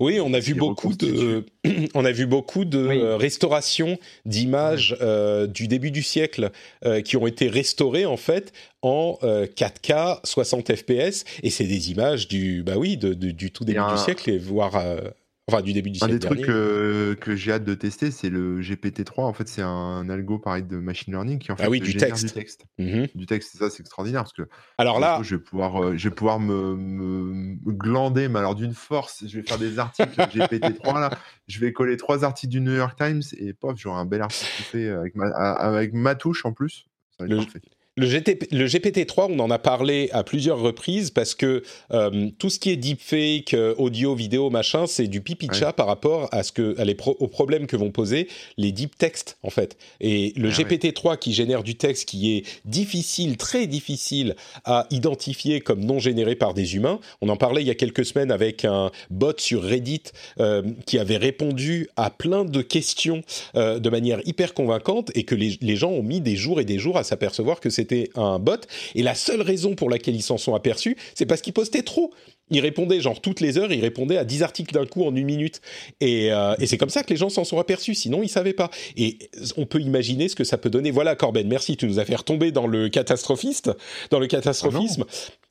Oui, 0.00 0.20
on 0.20 0.32
a 0.32 0.38
vu 0.38 0.54
beaucoup 0.54 0.94
de, 0.94 1.44
on 1.94 2.04
a 2.04 2.12
vu 2.12 2.26
beaucoup 2.26 2.64
de 2.64 2.86
Oui. 2.86 3.02
restaurations 3.16 3.98
d'images 4.24 4.96
euh, 5.00 5.46
du 5.46 5.68
début 5.68 5.90
du 5.90 6.02
siècle 6.02 6.50
euh, 6.84 7.00
qui 7.02 7.16
ont 7.16 7.26
été 7.26 7.48
restaurées 7.48 8.06
en 8.06 8.16
fait 8.16 8.52
en 8.82 9.18
euh, 9.22 9.46
4K 9.46 10.20
60 10.24 10.74
FPS 10.76 11.24
et 11.42 11.50
c'est 11.50 11.64
des 11.64 11.90
images 11.90 12.28
du, 12.28 12.62
bah 12.62 12.74
oui, 12.76 12.96
de- 12.96 13.14
de- 13.14 13.30
du 13.32 13.50
tout 13.50 13.64
début 13.64 13.80
un- 13.80 13.94
du 13.94 14.00
siècle 14.00 14.30
et 14.30 14.38
voire, 14.38 14.76
euh, 14.76 15.00
enfin 15.48 15.60
du 15.62 15.72
début 15.72 15.90
du 15.90 15.98
Un 16.02 16.08
des 16.08 16.18
trucs 16.18 16.48
euh, 16.48 17.14
que 17.14 17.34
j'ai 17.36 17.52
hâte 17.52 17.64
de 17.64 17.74
tester, 17.74 18.10
c'est 18.10 18.30
le 18.30 18.60
GPT-3. 18.60 19.24
En 19.24 19.32
fait, 19.32 19.48
c'est 19.48 19.62
un 19.62 20.08
algo 20.08 20.38
pareil 20.38 20.62
de 20.62 20.76
machine 20.76 21.12
learning 21.12 21.38
qui 21.38 21.50
en 21.52 21.56
fait 21.56 21.64
Ah 21.64 21.70
oui, 21.70 21.80
du 21.80 21.96
texte. 21.96 22.24
du 22.24 22.30
texte. 22.32 22.64
Mhm. 22.78 23.08
Du 23.14 23.26
texte, 23.26 23.56
ça 23.56 23.68
c'est 23.70 23.80
extraordinaire 23.80 24.22
parce 24.22 24.32
que 24.32 24.42
Alors 24.78 25.00
là, 25.00 25.20
je 25.22 25.36
vais 25.36 25.42
pouvoir, 25.42 25.82
euh, 25.82 25.96
je 25.96 26.08
vais 26.08 26.14
pouvoir 26.14 26.38
me, 26.40 26.74
me- 26.76 27.32
me 27.64 27.72
glander, 27.72 28.28
mais 28.28 28.38
alors 28.38 28.54
d'une 28.54 28.74
force. 28.74 29.24
Je 29.26 29.40
vais 29.40 29.46
faire 29.46 29.58
des 29.58 29.78
articles 29.78 30.14
GPT-3 30.30 31.00
là. 31.00 31.10
Je 31.48 31.60
vais 31.60 31.72
coller 31.72 31.96
trois 31.96 32.24
articles 32.24 32.50
du 32.52 32.60
New 32.60 32.74
York 32.74 32.96
Times 32.96 33.22
et 33.36 33.52
pof, 33.52 33.76
j'aurai 33.78 33.98
un 34.00 34.06
bel 34.06 34.22
article 34.22 34.62
fait 34.62 34.88
avec 34.88 35.14
ma, 35.16 35.26
avec 35.28 35.92
ma 35.92 36.14
touche 36.14 36.44
en 36.46 36.52
plus. 36.52 36.86
Ça 37.10 37.24
va 37.24 37.24
être 37.26 37.30
Le- 37.32 37.36
parfait. 37.44 37.60
Le, 37.96 38.06
GTP 38.06 38.50
le 38.52 38.64
GPT-3, 38.66 39.26
on 39.30 39.38
en 39.38 39.50
a 39.50 39.58
parlé 39.58 40.08
à 40.12 40.24
plusieurs 40.24 40.58
reprises 40.58 41.10
parce 41.10 41.34
que 41.34 41.62
euh, 41.92 42.30
tout 42.38 42.48
ce 42.48 42.58
qui 42.58 42.70
est 42.70 42.76
deepfake, 42.76 43.52
euh, 43.52 43.74
audio, 43.76 44.14
vidéo, 44.14 44.48
machin, 44.48 44.86
c'est 44.86 45.08
du 45.08 45.20
pipi 45.20 45.46
de 45.46 45.52
Ouais. 45.52 45.58
chat 45.58 45.74
par 45.74 45.88
rapport 45.88 46.30
à 46.32 46.42
ce 46.42 46.52
que, 46.52 46.74
à 46.80 46.86
les 46.86 46.94
pro- 46.94 47.18
aux 47.20 47.28
problèmes 47.28 47.66
que 47.66 47.76
vont 47.76 47.90
poser 47.90 48.28
les 48.56 48.72
deep 48.72 48.96
texts, 48.96 49.36
en 49.42 49.50
fait. 49.50 49.76
Et 50.00 50.32
le 50.36 50.48
Ah 50.50 50.56
ouais. 50.56 50.64
GPT-3 50.64 51.18
qui 51.18 51.34
génère 51.34 51.62
du 51.62 51.74
texte 51.74 52.08
qui 52.08 52.34
est 52.34 52.44
difficile, 52.64 53.36
très 53.36 53.66
difficile 53.66 54.36
à 54.64 54.86
identifier 54.90 55.60
comme 55.60 55.84
non 55.84 55.98
généré 55.98 56.34
par 56.34 56.54
des 56.54 56.76
humains. 56.76 56.98
On 57.20 57.28
en 57.28 57.36
parlait 57.36 57.60
il 57.60 57.66
y 57.68 57.70
a 57.70 57.74
quelques 57.74 58.06
semaines 58.06 58.30
avec 58.32 58.64
un 58.64 58.90
bot 59.10 59.34
sur 59.36 59.62
Reddit 59.62 60.04
euh, 60.40 60.62
qui 60.86 60.98
avait 60.98 61.18
répondu 61.18 61.88
à 61.96 62.08
plein 62.08 62.46
de 62.46 62.62
questions 62.62 63.20
euh, 63.54 63.78
de 63.78 63.90
manière 63.90 64.20
hyper 64.24 64.54
convaincante 64.54 65.10
et 65.14 65.24
que 65.24 65.34
les, 65.34 65.58
les 65.60 65.76
gens 65.76 65.90
ont 65.90 66.02
mis 66.02 66.22
des 66.22 66.36
jours 66.36 66.58
et 66.58 66.64
des 66.64 66.78
jours 66.78 66.96
à 66.96 67.04
s'apercevoir 67.04 67.60
que 67.60 67.68
c'était 67.82 68.10
un 68.14 68.38
bot. 68.38 68.56
Et 68.94 69.02
la 69.02 69.14
seule 69.14 69.42
raison 69.42 69.74
pour 69.74 69.90
laquelle 69.90 70.14
ils 70.14 70.22
s'en 70.22 70.38
sont 70.38 70.54
aperçus, 70.54 70.96
c'est 71.14 71.26
parce 71.26 71.40
qu'ils 71.42 71.52
postaient 71.52 71.82
trop. 71.82 72.12
Ils 72.50 72.60
répondaient 72.60 73.00
genre 73.00 73.20
toutes 73.20 73.40
les 73.40 73.56
heures, 73.56 73.72
ils 73.72 73.80
répondaient 73.80 74.18
à 74.18 74.24
10 74.24 74.42
articles 74.42 74.74
d'un 74.74 74.84
coup 74.86 75.04
en 75.04 75.14
une 75.16 75.24
minute. 75.24 75.60
Et, 76.00 76.32
euh, 76.32 76.54
et 76.58 76.66
c'est 76.66 76.76
comme 76.76 76.90
ça 76.90 77.02
que 77.02 77.08
les 77.10 77.16
gens 77.16 77.30
s'en 77.30 77.44
sont 77.44 77.58
aperçus, 77.58 77.94
sinon 77.94 78.22
ils 78.22 78.28
savaient 78.28 78.52
pas. 78.52 78.70
Et 78.96 79.18
on 79.56 79.64
peut 79.64 79.80
imaginer 79.80 80.28
ce 80.28 80.36
que 80.36 80.44
ça 80.44 80.58
peut 80.58 80.68
donner. 80.70 80.90
Voilà 80.90 81.16
Corben, 81.16 81.48
merci, 81.48 81.76
tu 81.76 81.86
nous 81.86 81.98
as 81.98 82.04
fait 82.04 82.14
retomber 82.16 82.52
dans 82.52 82.66
le 82.66 82.88
catastrophiste, 82.90 83.70
dans 84.10 84.18
le 84.18 84.26
catastrophisme. 84.26 85.04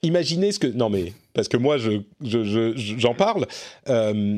Imaginez 0.04 0.52
ce 0.52 0.60
que... 0.60 0.68
Non 0.68 0.90
mais, 0.90 1.14
parce 1.34 1.48
que 1.48 1.58
moi 1.58 1.78
je, 1.78 2.02
je- 2.24 2.44
je- 2.44 2.76
je- 2.78 2.98
j'en 2.98 3.14
parle. 3.16 3.48
Euh, 3.90 4.38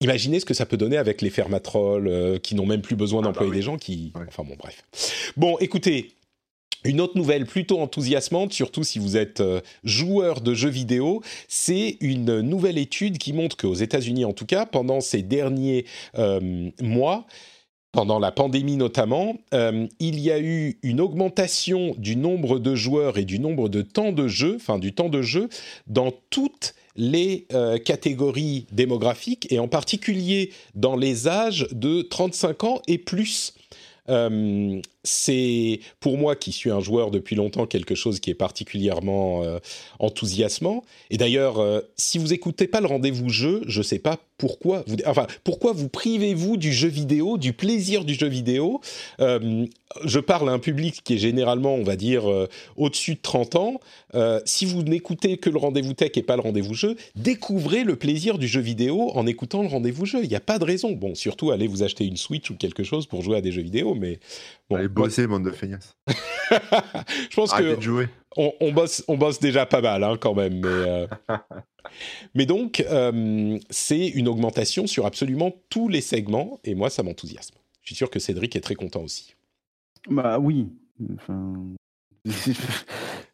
Imaginez 0.00 0.40
ce 0.40 0.44
que 0.44 0.52
ça 0.54 0.66
peut 0.66 0.76
donner 0.76 0.96
avec 0.96 1.22
les 1.22 1.30
fermatrolls 1.30 2.08
euh, 2.08 2.36
qui 2.40 2.56
n'ont 2.56 2.66
même 2.66 2.82
plus 2.82 2.96
besoin 2.96 3.20
Ah 3.20 3.22
bah 3.22 3.28
d'employer 3.28 3.50
oui. 3.52 3.56
des 3.56 3.62
gens 3.62 3.76
qui... 3.78 4.10
Ouais. 4.16 4.22
Enfin 4.26 4.42
bon, 4.42 4.56
bref. 4.58 4.82
Bon, 5.36 5.56
écoutez, 5.60 6.08
une 6.84 7.00
autre 7.00 7.16
nouvelle 7.16 7.46
plutôt 7.46 7.80
enthousiasmante, 7.80 8.52
surtout 8.52 8.84
si 8.84 8.98
vous 8.98 9.16
êtes 9.16 9.40
euh, 9.40 9.60
joueur 9.84 10.40
de 10.40 10.54
jeux 10.54 10.68
vidéo, 10.68 11.22
c'est 11.48 11.96
une 12.00 12.40
nouvelle 12.40 12.78
étude 12.78 13.18
qui 13.18 13.32
montre 13.32 13.56
qu'aux 13.56 13.74
États-Unis, 13.74 14.24
en 14.24 14.32
tout 14.32 14.46
cas, 14.46 14.66
pendant 14.66 15.00
ces 15.00 15.22
derniers 15.22 15.86
euh, 16.18 16.70
mois, 16.80 17.26
pendant 17.92 18.18
la 18.18 18.32
pandémie 18.32 18.76
notamment, 18.76 19.36
euh, 19.52 19.86
il 20.00 20.18
y 20.18 20.30
a 20.30 20.40
eu 20.40 20.78
une 20.82 21.00
augmentation 21.00 21.94
du 21.98 22.16
nombre 22.16 22.58
de 22.58 22.74
joueurs 22.74 23.18
et 23.18 23.24
du 23.24 23.38
nombre 23.38 23.68
de 23.68 23.82
temps 23.82 24.12
de 24.12 24.28
jeu, 24.28 24.56
enfin 24.56 24.78
du 24.78 24.94
temps 24.94 25.10
de 25.10 25.22
jeu, 25.22 25.48
dans 25.86 26.12
toutes 26.30 26.74
les 26.94 27.46
catégories 27.86 28.66
démographiques 28.70 29.50
et 29.50 29.58
en 29.58 29.66
particulier 29.66 30.52
dans 30.74 30.94
les 30.94 31.26
âges 31.26 31.66
de 31.72 32.02
35 32.02 32.64
ans 32.64 32.82
et 32.86 32.98
plus. 32.98 33.54
C'est 35.04 35.80
pour 36.00 36.16
moi 36.16 36.36
qui 36.36 36.52
suis 36.52 36.70
un 36.70 36.80
joueur 36.80 37.10
depuis 37.10 37.34
longtemps 37.34 37.66
quelque 37.66 37.94
chose 37.94 38.20
qui 38.20 38.30
est 38.30 38.34
particulièrement 38.34 39.42
euh, 39.42 39.58
enthousiasmant. 39.98 40.84
Et 41.10 41.16
d'ailleurs, 41.16 41.58
euh, 41.58 41.80
si 41.96 42.18
vous 42.18 42.32
écoutez 42.32 42.68
pas 42.68 42.80
le 42.80 42.86
rendez-vous 42.86 43.28
jeu, 43.28 43.62
je 43.66 43.82
sais 43.82 43.98
pas 43.98 44.18
pourquoi. 44.38 44.84
Vous, 44.86 44.96
enfin, 45.06 45.26
pourquoi 45.44 45.72
vous 45.72 45.88
privez-vous 45.88 46.56
du 46.56 46.72
jeu 46.72 46.88
vidéo, 46.88 47.36
du 47.36 47.52
plaisir 47.52 48.04
du 48.04 48.14
jeu 48.14 48.28
vidéo 48.28 48.80
Euh, 49.20 49.66
Je 50.06 50.20
parle 50.20 50.48
à 50.48 50.52
un 50.52 50.58
public 50.58 51.02
qui 51.04 51.14
est 51.14 51.18
généralement, 51.18 51.74
on 51.74 51.82
va 51.82 51.96
dire, 51.96 52.24
au-dessus 52.78 53.14
de 53.14 53.20
30 53.20 53.56
ans. 53.56 53.80
Si 54.46 54.64
vous 54.64 54.82
n'écoutez 54.82 55.36
que 55.36 55.50
le 55.50 55.58
rendez-vous 55.58 55.92
tech 55.92 56.12
et 56.16 56.22
pas 56.22 56.34
le 56.34 56.40
rendez-vous 56.40 56.72
jeu, 56.72 56.96
découvrez 57.14 57.84
le 57.84 57.96
plaisir 57.96 58.38
du 58.38 58.48
jeu 58.48 58.62
vidéo 58.62 59.10
en 59.14 59.26
écoutant 59.26 59.60
le 59.60 59.68
rendez-vous 59.68 60.06
jeu. 60.06 60.20
Il 60.22 60.30
n'y 60.30 60.34
a 60.34 60.40
pas 60.40 60.58
de 60.58 60.64
raison. 60.64 60.92
Bon, 60.92 61.14
surtout 61.14 61.50
allez 61.50 61.66
vous 61.66 61.82
acheter 61.82 62.06
une 62.06 62.16
Switch 62.16 62.50
ou 62.50 62.56
quelque 62.56 62.84
chose 62.84 63.04
pour 63.06 63.20
jouer 63.20 63.36
à 63.36 63.40
des 63.42 63.52
jeux 63.52 63.60
vidéo, 63.60 63.94
mais 63.94 64.18
bon, 64.70 64.78
bosser, 64.94 65.26
bande 65.26 65.44
de 65.44 65.50
feignasses. 65.50 65.96
je 66.08 67.34
pense 67.34 67.52
Arrêtez 67.52 67.70
que 67.72 67.76
de 67.76 67.80
jouer. 67.82 68.08
on, 68.36 68.52
on 68.60 68.72
bosse, 68.72 69.04
on 69.08 69.16
bosse 69.16 69.40
déjà 69.40 69.66
pas 69.66 69.80
mal 69.80 70.02
hein, 70.04 70.16
quand 70.20 70.34
même. 70.34 70.60
Mais, 70.60 70.66
euh, 70.68 71.06
mais 72.34 72.46
donc, 72.46 72.84
euh, 72.90 73.58
c'est 73.70 74.08
une 74.08 74.28
augmentation 74.28 74.86
sur 74.86 75.06
absolument 75.06 75.52
tous 75.70 75.88
les 75.88 76.00
segments, 76.00 76.60
et 76.64 76.74
moi, 76.74 76.90
ça 76.90 77.02
m'enthousiasme. 77.02 77.54
Je 77.82 77.88
suis 77.88 77.96
sûr 77.96 78.10
que 78.10 78.18
Cédric 78.18 78.54
est 78.56 78.60
très 78.60 78.74
content 78.76 79.00
aussi. 79.02 79.34
Bah 80.08 80.38
oui. 80.38 80.68
Enfin, 81.14 81.54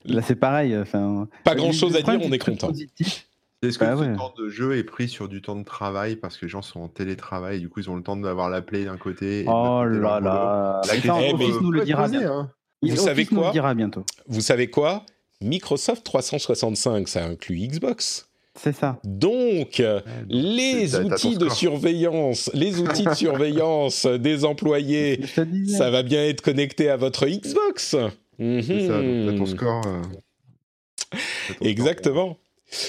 Là, 0.05 0.23
c'est 0.23 0.37
pareil. 0.37 0.77
Enfin, 0.77 1.29
Pas 1.45 1.55
grand-chose 1.55 1.97
à 1.97 2.03
dire, 2.03 2.19
on 2.23 2.33
est 2.33 2.39
content. 2.39 2.69
positif, 2.69 3.27
Est-ce 3.63 3.79
que 3.79 3.85
Bah 3.85 3.97
ce 3.97 4.01
ouais. 4.03 4.17
temps 4.17 4.33
de 4.39 4.49
jeu 4.49 4.77
est 4.77 4.85
pris 4.85 5.09
sur 5.09 5.29
du 5.29 5.43
temps 5.43 5.57
de 5.57 5.65
travail 5.65 6.15
parce 6.15 6.37
que 6.37 6.45
les 6.47 6.49
gens 6.49 6.63
sont 6.63 6.81
en 6.81 6.89
télétravail 6.89 7.57
et 7.57 7.61
du 7.61 7.69
coup 7.69 7.81
ils 7.81 7.91
ont 7.91 7.97
le 7.97 8.03
temps 8.05 8.17
d'avoir 8.17 8.49
la 8.51 8.63
play 8.63 8.85
d'un 8.85 8.97
côté 8.97 9.41
et 9.41 9.45
de 9.45 9.49
Oh 9.49 9.83
là 9.85 9.89
boulot? 9.89 10.01
là. 10.31 10.81
La 10.87 10.93
Mais 10.95 11.01
question 11.01 11.15
ça, 11.21 11.35
Office 11.35 11.49
mais- 11.57 11.61
nous 11.63 11.71
le 11.73 11.85
dira 11.85 12.09
bien. 12.09 12.31
hein. 12.33 12.51
Vous 12.83 12.91
Office 12.93 13.03
savez 13.05 13.27
nous 13.31 13.37
quoi? 13.39 13.47
le 13.49 13.53
dira 13.53 13.75
bientôt. 13.75 14.05
Vous 14.29 14.41
savez 14.41 14.71
quoi? 14.71 15.05
Microsoft 15.41 16.05
365, 16.05 17.09
ça 17.09 17.25
inclut 17.25 17.57
Xbox. 17.67 18.29
C'est 18.55 18.73
ça. 18.75 18.99
Donc, 19.05 19.83
les 20.29 20.87
C'est- 20.89 20.99
t'as- 20.99 21.03
t'as 21.05 21.17
ton 21.17 21.29
outils 21.29 21.39
de 21.39 21.45
score. 21.47 21.57
surveillance, 21.57 22.51
les 22.55 22.81
outils 22.81 23.05
de 23.05 23.15
surveillance 23.15 24.07
des 24.07 24.45
employés, 24.45 25.21
Je 25.23 25.35
te 25.35 25.41
disais. 25.43 25.77
ça 25.79 25.91
va 25.91 26.03
bien 26.05 26.25
être 26.25 26.43
connecté 26.43 26.89
à 26.91 26.97
votre 26.97 27.27
Xbox. 27.27 27.97
C'est 28.39 28.63
ça, 28.63 29.01
donc 29.03 29.27
t'as 29.27 29.33
ton 29.33 29.39
Mhm. 29.39 29.47
score. 29.47 29.83
euh, 29.87 30.03
t'as 30.03 31.17
ton 31.17 31.17
score. 31.57 31.61
Exactement. 31.61 32.37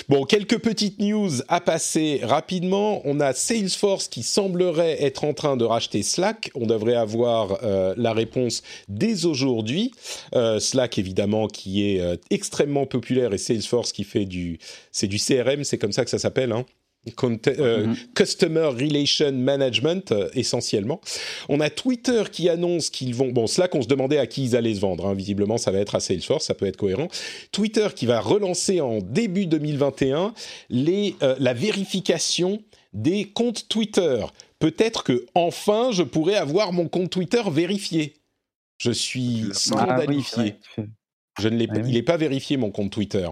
Bon, 0.09 0.25
quelques 0.25 0.59
petites 0.59 0.99
news 0.99 1.29
à 1.47 1.61
passer 1.61 2.19
rapidement. 2.23 3.01
On 3.05 3.19
a 3.19 3.33
Salesforce 3.33 4.07
qui 4.07 4.23
semblerait 4.23 5.03
être 5.03 5.23
en 5.23 5.33
train 5.33 5.55
de 5.57 5.63
racheter 5.63 6.03
Slack. 6.03 6.51
On 6.55 6.65
devrait 6.65 6.95
avoir 6.95 7.59
euh, 7.63 7.93
la 7.97 8.13
réponse 8.13 8.61
dès 8.87 9.25
aujourd'hui. 9.25 9.91
Euh, 10.35 10.59
Slack, 10.59 10.97
évidemment, 10.97 11.47
qui 11.47 11.89
est 11.89 12.01
euh, 12.01 12.17
extrêmement 12.29 12.85
populaire 12.85 13.33
et 13.33 13.37
Salesforce 13.37 13.91
qui 13.91 14.03
fait 14.03 14.25
du... 14.25 14.59
C'est 14.91 15.07
du 15.07 15.17
CRM, 15.17 15.63
c'est 15.63 15.77
comme 15.77 15.91
ça 15.91 16.03
que 16.03 16.11
ça 16.11 16.19
s'appelle, 16.19 16.51
hein 16.51 16.65
Conte- 17.15 17.47
euh, 17.59 17.87
Mhm. 17.87 17.95
Customer 18.15 18.65
Relation 18.67 19.31
Management 19.31 20.11
euh, 20.11 20.29
essentiellement. 20.33 21.01
On 21.49 21.59
a 21.59 21.69
Twitter 21.69 22.23
qui 22.31 22.49
annonce 22.49 22.89
qu'ils 22.89 23.13
vont... 23.15 23.29
Bon, 23.31 23.47
Slack, 23.47 23.75
on 23.75 23.81
se 23.81 23.87
demandait 23.87 24.17
à 24.17 24.27
qui 24.27 24.43
ils 24.45 24.55
allaient 24.55 24.75
se 24.75 24.79
vendre. 24.79 25.07
hein. 25.07 25.13
Visiblement, 25.13 25.57
ça 25.57 25.71
va 25.71 25.79
être 25.79 25.95
à 25.95 25.99
Salesforce, 25.99 26.45
ça 26.45 26.53
peut 26.53 26.65
être 26.65 26.77
cohérent. 26.77 27.07
Twitter 27.51 27.87
qui 27.95 28.05
va 28.05 28.19
relancer 28.19 28.81
en 28.81 28.99
début 28.99 29.45
2021 29.45 30.33
les, 30.69 31.15
euh, 31.23 31.35
la 31.39 31.53
vérification 31.53 32.61
des 32.93 33.25
comptes 33.25 33.67
Twitter. 33.69 34.25
Peut-être 34.59 35.03
que 35.03 35.25
enfin 35.35 35.91
je 35.91 36.03
pourrais 36.03 36.35
avoir 36.35 36.73
mon 36.73 36.87
compte 36.87 37.09
Twitter 37.11 37.41
vérifié. 37.51 38.15
Je 38.77 38.91
suis 38.91 39.41
Ah 39.43 39.47
oui, 39.47 39.53
scandalifié. 39.53 40.55
Je 41.39 41.47
ne 41.49 41.57
l'ai 41.57 41.67
pas- 41.67 41.73
Ah 41.77 41.79
oui. 41.83 41.89
Il 41.89 41.93
n'est 41.93 42.01
pas 42.03 42.17
vérifié 42.17 42.57
mon 42.57 42.71
compte 42.71 42.91
Twitter. 42.91 43.27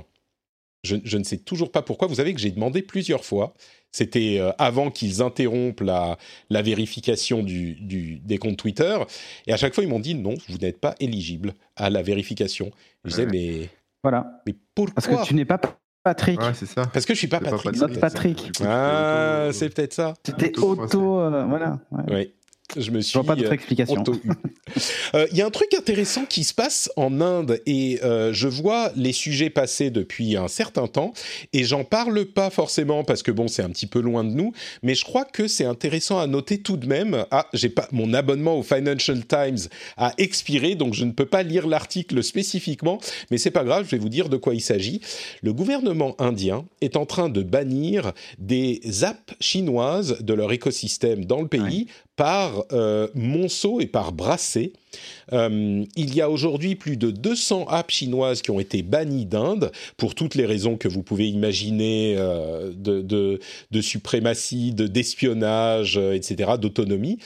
Je, 0.87 0.95
je 1.03 1.17
ne 1.17 1.23
sais 1.23 1.37
toujours 1.37 1.71
pas 1.71 1.81
pourquoi. 1.81 2.07
Vous 2.07 2.15
savez 2.15 2.33
que 2.33 2.39
j'ai 2.39 2.51
demandé 2.51 2.81
plusieurs 2.81 3.23
fois. 3.25 3.53
C'était 3.91 4.37
euh, 4.39 4.51
avant 4.57 4.91
qu'ils 4.91 5.21
interrompent 5.21 5.81
la, 5.81 6.17
la 6.49 6.61
vérification 6.61 7.41
du, 7.43 7.73
du- 7.75 8.19
des 8.19 8.37
comptes 8.37 8.57
Twitter. 8.57 8.97
Et 9.47 9.53
à 9.53 9.57
chaque 9.57 9.73
fois, 9.73 9.83
ils 9.83 9.89
m'ont 9.89 9.99
dit 9.99 10.13
non, 10.15 10.35
vous 10.49 10.57
n'êtes 10.57 10.79
pas 10.79 10.93
éligible 10.99 11.53
à 11.75 11.89
la 11.89 12.01
vérification. 12.01 12.71
Je 13.05 13.09
disais, 13.11 13.23
Ouais. 13.25 13.29
mais, 13.31 13.69
Voilà. 14.03 14.41
mais 14.45 14.53
pourquoi? 14.75 14.93
Parce 14.95 15.07
que 15.07 15.27
tu 15.27 15.35
n'es 15.35 15.45
pas 15.45 15.59
Patrick. 16.03 16.39
Ouais, 16.39 16.53
c'est 16.53 16.65
ça. 16.67 16.85
Parce 16.93 17.05
que 17.05 17.13
je 17.13 17.17
suis 17.19 17.27
pas 17.27 17.39
C'est 17.39 17.45
pas 17.45 17.51
Patrick. 17.51 17.73
Patrick. 17.73 17.75
c'est 17.75 17.81
Notre 17.81 17.99
peut-être 17.99 18.11
ça. 18.11 18.17
Patrick. 18.17 18.51
Tu 18.53 18.63
fais 18.63 18.69
Ah, 18.69 19.43
auto- 19.47 19.51
c'est 19.53 19.69
peut-être 19.69 19.93
ça. 19.93 20.13
C'était 20.25 20.59
auto. 20.59 21.19
euh, 21.19 21.45
voilà. 21.45 21.79
ouais. 21.91 22.03
Oui. 22.13 22.33
Je 22.75 22.91
me 22.91 23.01
suis. 23.01 23.13
Je 23.13 23.19
vois 23.19 23.25
pas 23.25 23.35
d'autre 23.35 23.49
euh, 23.49 23.53
explication. 23.53 24.03
Euh, 25.15 25.25
Il 25.31 25.37
y 25.37 25.41
a 25.41 25.45
un 25.45 25.49
truc 25.49 25.73
intéressant 25.73 26.25
qui 26.25 26.43
se 26.43 26.53
passe 26.53 26.91
en 26.97 27.21
Inde 27.21 27.61
et 27.65 27.99
euh, 28.03 28.33
je 28.33 28.49
vois 28.49 28.91
les 28.97 29.13
sujets 29.13 29.49
passer 29.49 29.89
depuis 29.89 30.35
un 30.35 30.49
certain 30.49 30.87
temps 30.87 31.13
et 31.53 31.63
j'en 31.63 31.85
parle 31.85 32.25
pas 32.25 32.49
forcément 32.49 33.05
parce 33.05 33.23
que 33.23 33.31
bon 33.31 33.47
c'est 33.47 33.63
un 33.63 33.69
petit 33.69 33.87
peu 33.87 34.01
loin 34.01 34.25
de 34.25 34.31
nous, 34.31 34.51
mais 34.83 34.93
je 34.93 35.05
crois 35.05 35.23
que 35.23 35.47
c'est 35.47 35.63
intéressant 35.63 36.19
à 36.19 36.27
noter 36.27 36.57
tout 36.57 36.75
de 36.75 36.85
même. 36.85 37.25
Ah 37.31 37.47
j'ai 37.53 37.69
pas 37.69 37.87
mon 37.93 38.13
abonnement 38.13 38.59
au 38.59 38.63
Financial 38.63 39.25
Times 39.25 39.69
a 39.95 40.13
expiré 40.17 40.75
donc 40.75 40.93
je 40.93 41.05
ne 41.05 41.11
peux 41.11 41.25
pas 41.25 41.43
lire 41.43 41.65
l'article 41.65 42.21
spécifiquement, 42.21 42.99
mais 43.31 43.37
c'est 43.37 43.51
pas 43.51 43.63
grave, 43.63 43.85
je 43.85 43.91
vais 43.91 44.01
vous 44.01 44.09
dire 44.09 44.27
de 44.27 44.35
quoi 44.35 44.53
il 44.53 44.61
s'agit. 44.61 44.99
Le 45.41 45.53
gouvernement 45.53 46.15
indien 46.19 46.65
est 46.81 46.97
en 46.97 47.05
train 47.05 47.29
de 47.29 47.41
bannir 47.41 48.11
des 48.37 48.81
apps 49.05 49.33
chinoises 49.39 50.17
de 50.19 50.33
leur 50.33 50.51
écosystème 50.51 51.23
dans 51.23 51.41
le 51.41 51.47
pays 51.47 51.87
par 52.17 52.65
euh, 52.73 53.07
monceau 53.13 53.79
et 53.79 53.85
par 53.85 54.11
brassée. 54.11 54.73
Euh, 55.33 55.85
il 55.95 56.15
y 56.15 56.21
a 56.21 56.29
aujourd'hui 56.29 56.75
plus 56.75 56.97
de 56.97 57.11
200 57.11 57.67
apps 57.69 57.93
chinoises 57.93 58.41
qui 58.41 58.49
ont 58.49 58.59
été 58.59 58.81
bannies 58.81 59.27
d'Inde 59.27 59.71
pour 59.97 60.15
toutes 60.15 60.33
les 60.33 60.47
raisons 60.47 60.77
que 60.77 60.87
vous 60.87 61.03
pouvez 61.03 61.29
imaginer 61.29 62.15
euh, 62.17 62.71
de, 62.75 63.01
de, 63.01 63.81
suprématie, 63.81 64.73
de 64.73 64.87
d'espionnage, 64.87 65.97
etc., 65.97 66.53
d'autonomie. 66.59 67.19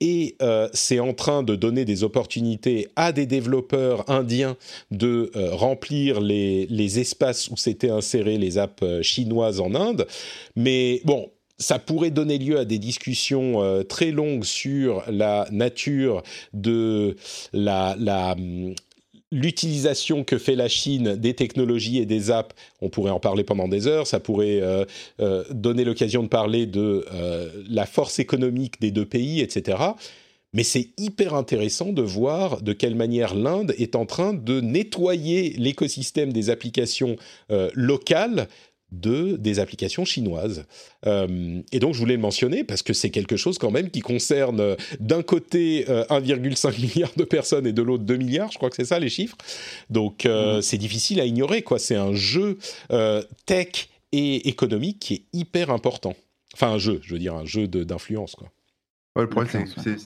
Et 0.00 0.36
c'est 0.72 0.98
en 0.98 1.14
train 1.14 1.44
de 1.44 1.54
donner 1.54 1.84
des 1.84 2.02
opportunités 2.02 2.88
à 2.96 3.12
des 3.12 3.26
développeurs 3.26 4.10
indiens 4.10 4.56
de 4.90 5.30
remplir 5.52 6.20
les, 6.20 6.66
les 6.66 6.98
espaces 6.98 7.48
où 7.48 7.56
s'étaient 7.56 7.90
insérées 7.90 8.38
les 8.38 8.58
apps 8.58 8.84
chinoises 9.02 9.60
en 9.60 9.76
Inde. 9.76 10.08
Mais 10.56 11.00
bon, 11.04 11.30
ça 11.62 11.78
pourrait 11.78 12.10
donner 12.10 12.38
lieu 12.38 12.58
à 12.58 12.64
des 12.64 12.78
discussions 12.78 13.62
euh, 13.62 13.82
très 13.82 14.10
longues 14.10 14.44
sur 14.44 15.02
la 15.10 15.46
nature 15.50 16.22
de 16.52 17.16
hum, 17.54 18.74
l'utilisation 19.30 20.24
que 20.24 20.36
fait 20.36 20.56
la 20.56 20.68
Chine 20.68 21.16
des 21.16 21.34
technologies 21.34 21.98
et 21.98 22.06
des 22.06 22.30
apps. 22.30 22.54
On 22.82 22.90
pourrait 22.90 23.12
en 23.12 23.20
parler 23.20 23.44
pendant 23.44 23.68
des 23.68 23.86
heures. 23.86 24.06
Ça 24.06 24.20
pourrait 24.20 24.60
euh, 24.60 24.84
euh, 25.20 25.44
donner 25.50 25.84
l'occasion 25.84 26.22
de 26.22 26.28
parler 26.28 26.66
de 26.66 27.06
la 27.70 27.86
force 27.86 28.18
économique 28.18 28.80
des 28.80 28.90
deux 28.90 29.06
pays, 29.06 29.40
etc. 29.40 29.78
Mais 30.52 30.64
c'est 30.64 30.90
hyper 30.98 31.34
intéressant 31.34 31.92
de 31.92 32.02
voir 32.02 32.60
de 32.60 32.74
quelle 32.74 32.94
manière 32.94 33.34
l'Inde 33.34 33.74
est 33.78 33.96
en 33.96 34.04
train 34.04 34.34
de 34.34 34.60
nettoyer 34.60 35.54
l'écosystème 35.56 36.30
des 36.32 36.50
applications 36.50 37.16
locales 37.74 38.48
de 38.92 39.36
des 39.36 39.58
applications 39.58 40.04
chinoises. 40.04 40.64
Euh, 41.06 41.60
et 41.72 41.78
donc 41.80 41.94
je 41.94 41.98
voulais 41.98 42.14
le 42.14 42.20
mentionner 42.20 42.62
parce 42.62 42.82
que 42.82 42.92
c'est 42.92 43.10
quelque 43.10 43.36
chose 43.36 43.58
quand 43.58 43.70
même 43.70 43.90
qui 43.90 44.00
concerne 44.00 44.60
euh, 44.60 44.76
d'un 45.00 45.22
côté 45.22 45.86
euh, 45.88 46.04
1,5 46.10 46.80
milliard 46.80 47.10
de 47.16 47.24
personnes 47.24 47.66
et 47.66 47.72
de 47.72 47.82
l'autre 47.82 48.04
2 48.04 48.16
milliards, 48.16 48.52
je 48.52 48.58
crois 48.58 48.70
que 48.70 48.76
c'est 48.76 48.84
ça 48.84 48.98
les 49.00 49.08
chiffres. 49.08 49.36
Donc 49.90 50.26
euh, 50.26 50.60
c'est 50.60 50.78
difficile 50.78 51.20
à 51.20 51.24
ignorer 51.24 51.62
quoi. 51.62 51.78
C'est 51.78 51.96
un 51.96 52.14
jeu 52.14 52.58
euh, 52.92 53.22
tech 53.46 53.88
et 54.12 54.48
économique 54.48 54.98
qui 55.00 55.14
est 55.14 55.22
hyper 55.32 55.70
important. 55.70 56.14
Enfin 56.54 56.68
un 56.72 56.78
jeu, 56.78 57.00
je 57.02 57.14
veux 57.14 57.18
dire 57.18 57.34
un 57.34 57.46
jeu 57.46 57.66
de- 57.66 57.84
d'influence 57.84 58.34
quoi. 58.34 58.48
Ouais, 59.16 59.22
le 59.22 59.28
problème, 59.28 59.66
c'est 59.82 59.98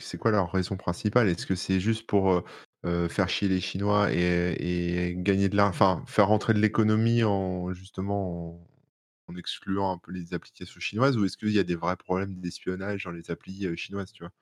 c'est 0.00 0.18
quoi 0.18 0.30
leur 0.32 0.50
raison 0.50 0.76
principale? 0.76 1.28
Est-ce 1.28 1.46
que 1.46 1.54
c'est 1.54 1.78
juste 1.78 2.06
pour 2.08 2.42
euh, 2.84 3.08
faire 3.08 3.28
chier 3.28 3.48
les 3.48 3.60
Chinois 3.60 4.12
et, 4.12 5.14
gagner 5.16 5.48
de 5.48 5.56
l'argent, 5.56 6.04
faire 6.06 6.28
rentrer 6.28 6.54
de 6.54 6.58
l'économie 6.58 7.22
en 7.24 7.72
justement 7.72 8.56
en, 8.56 8.68
en 9.28 9.36
excluant 9.36 9.92
un 9.92 9.98
peu 9.98 10.12
les 10.12 10.34
applications 10.34 10.80
chinoises, 10.80 11.16
ou 11.16 11.24
est-ce 11.24 11.36
qu'il 11.36 11.52
y 11.52 11.58
a 11.58 11.64
des 11.64 11.76
vrais 11.76 11.96
problèmes 11.96 12.40
d'espionnage 12.40 13.04
dans 13.04 13.12
les 13.12 13.30
applis 13.30 13.66
euh, 13.66 13.76
chinoises, 13.76 14.12
tu 14.12 14.24
vois? 14.24 14.32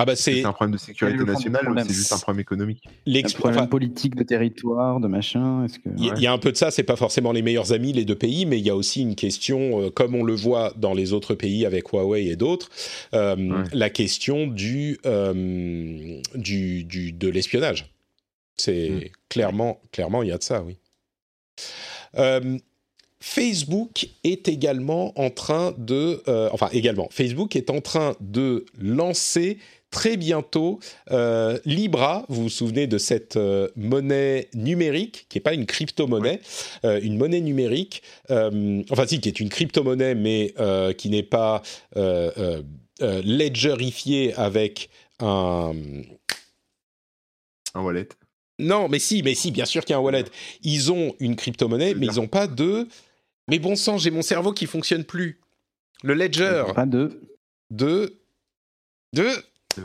Ah 0.00 0.04
bah 0.06 0.16
c'est 0.16 0.44
un 0.44 0.52
problème 0.52 0.72
de 0.72 0.78
sécurité 0.78 1.22
nationale 1.24 1.70
ou 1.70 1.78
c'est 1.78 1.92
juste 1.92 2.12
un 2.12 2.18
problème 2.18 2.40
économique 2.40 2.82
Un 2.86 2.90
l'ex- 3.06 3.34
problème 3.34 3.58
enfin, 3.60 3.66
politique 3.66 4.14
de 4.16 4.22
territoire, 4.22 4.98
de 4.98 5.08
machin. 5.08 5.64
Est-ce 5.64 5.78
que 5.78 5.88
Il 5.98 6.06
y, 6.06 6.10
a- 6.10 6.14
il 6.16 6.22
y 6.22 6.26
a 6.26 6.32
un 6.32 6.38
peu 6.38 6.52
de 6.52 6.56
ça, 6.56 6.70
c'est 6.70 6.82
pas 6.84 6.96
forcément 6.96 7.32
les 7.32 7.42
meilleurs 7.42 7.72
amis 7.72 7.92
les 7.92 8.04
deux 8.04 8.14
pays, 8.14 8.46
mais 8.46 8.58
il 8.58 8.64
y 8.66 8.70
a 8.70 8.74
aussi 8.76 9.02
une 9.02 9.14
question, 9.14 9.82
euh, 9.82 9.90
comme 9.90 10.14
on 10.14 10.22
le 10.24 10.34
voit 10.34 10.72
dans 10.76 10.94
les 10.94 11.12
autres 11.12 11.34
pays 11.34 11.66
avec 11.66 11.88
Huawei 11.92 12.26
et 12.28 12.36
d'autres, 12.36 12.70
euh, 13.14 13.36
Ouais. 13.36 13.64
la 13.72 13.90
question 13.90 14.46
du, 14.46 14.98
euh, 15.06 16.20
du, 16.34 16.84
du- 16.84 17.12
de 17.12 17.28
l'espionnage. 17.28 17.92
C'est 18.56 18.88
Mm. 18.90 19.00
clairement, 19.28 19.80
clairement, 19.92 20.22
il 20.22 20.28
y 20.30 20.32
a 20.32 20.38
de 20.38 20.42
ça, 20.42 20.62
oui. 20.62 20.76
Euh, 22.18 22.58
Facebook 23.20 24.08
est 24.24 24.48
également 24.48 25.12
en 25.20 25.28
train 25.30 25.74
de, 25.76 26.22
euh, 26.28 26.48
enfin 26.52 26.68
également, 26.72 27.08
Facebook 27.10 27.54
est 27.54 27.68
en 27.70 27.80
train 27.82 28.14
de 28.20 28.64
lancer 28.80 29.58
très 29.90 30.16
bientôt 30.16 30.80
euh, 31.10 31.58
Libra. 31.64 32.24
Vous 32.28 32.42
vous 32.44 32.48
souvenez 32.48 32.86
de 32.86 32.98
cette 32.98 33.36
euh, 33.36 33.68
monnaie 33.76 34.48
numérique 34.54 35.26
qui 35.28 35.38
n'est 35.38 35.42
pas 35.42 35.54
une 35.54 35.66
crypto-monnaie, 35.66 36.40
euh, 36.84 37.00
une 37.02 37.16
monnaie 37.16 37.40
numérique, 37.40 38.02
euh, 38.30 38.82
enfin 38.90 39.06
si, 39.06 39.20
qui 39.20 39.28
est 39.28 39.40
une 39.40 39.48
crypto-monnaie 39.48 40.14
mais 40.14 40.54
euh, 40.58 40.92
qui 40.92 41.10
n'est 41.10 41.22
pas 41.22 41.62
euh, 41.96 42.30
euh, 42.38 42.62
euh, 43.02 43.22
ledgerifiée 43.24 44.34
avec 44.34 44.90
un, 45.20 45.72
Un 47.74 47.82
wallet 47.82 48.08
non, 48.62 48.88
mais 48.90 48.98
si, 48.98 49.22
mais 49.22 49.34
si, 49.34 49.50
bien 49.52 49.64
sûr 49.64 49.86
qu'il 49.86 49.94
y 49.94 49.96
a 49.96 49.98
un 49.98 50.02
wallet. 50.02 50.26
Ils 50.62 50.92
ont 50.92 51.14
une 51.18 51.34
crypto-monnaie, 51.34 51.94
mais 51.94 52.04
ils 52.04 52.16
n'ont 52.16 52.28
pas 52.28 52.46
de. 52.46 52.86
Mais 53.48 53.58
bon 53.58 53.74
sang, 53.74 53.96
j'ai 53.96 54.10
mon 54.10 54.20
cerveau 54.20 54.52
qui 54.52 54.66
fonctionne 54.66 55.02
plus. 55.04 55.40
Le 56.02 56.12
ledger 56.12 56.64
Pas 56.74 56.84
de. 56.84 57.22
de. 57.70 58.20
De. 59.14 59.30
Euh, 59.78 59.82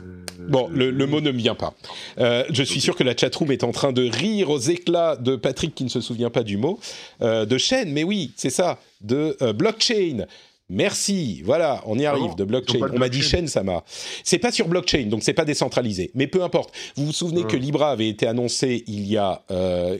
Bon, 0.48 0.68
le, 0.72 0.90
le 0.90 1.06
mot 1.06 1.20
ne 1.20 1.30
me 1.30 1.38
vient 1.38 1.54
pas. 1.54 1.74
Euh, 2.18 2.44
je 2.50 2.62
suis 2.62 2.80
sûr 2.80 2.96
que 2.96 3.04
la 3.04 3.16
chatroom 3.16 3.50
est 3.52 3.64
en 3.64 3.72
train 3.72 3.92
de 3.92 4.08
rire 4.08 4.50
aux 4.50 4.58
éclats 4.58 5.16
de 5.16 5.36
Patrick 5.36 5.74
qui 5.74 5.84
ne 5.84 5.88
se 5.88 6.00
souvient 6.00 6.30
pas 6.30 6.42
du 6.42 6.56
mot. 6.56 6.78
Euh, 7.22 7.44
de 7.46 7.58
chaîne, 7.58 7.92
mais 7.92 8.04
oui, 8.04 8.32
c'est 8.36 8.50
ça. 8.50 8.78
De 9.00 9.36
euh, 9.42 9.52
blockchain. 9.52 10.26
Merci, 10.68 11.42
voilà, 11.44 11.80
on 11.86 11.96
y 11.96 12.06
arrive, 12.06 12.34
de 12.34 12.42
blockchain. 12.42 12.80
On 12.92 12.98
m'a 12.98 13.08
dit 13.08 13.18
blockchain 13.18 13.36
chaîne, 13.38 13.46
ça 13.46 13.62
m'a. 13.62 13.84
C'est 14.24 14.40
pas 14.40 14.50
sur 14.50 14.66
blockchain, 14.66 15.04
donc 15.06 15.22
c'est 15.22 15.32
pas 15.32 15.44
décentralisé. 15.44 16.10
Mais 16.14 16.26
peu 16.26 16.42
importe. 16.42 16.74
Vous 16.96 17.06
vous 17.06 17.12
souvenez 17.12 17.42
Ouais. 17.42 17.46
que 17.46 17.56
Libra 17.56 17.92
avait 17.92 18.08
été 18.08 18.26
annoncé 18.26 18.82
il 18.88 19.06
y 19.06 19.16
a 19.16 19.44
euh, 19.52 19.96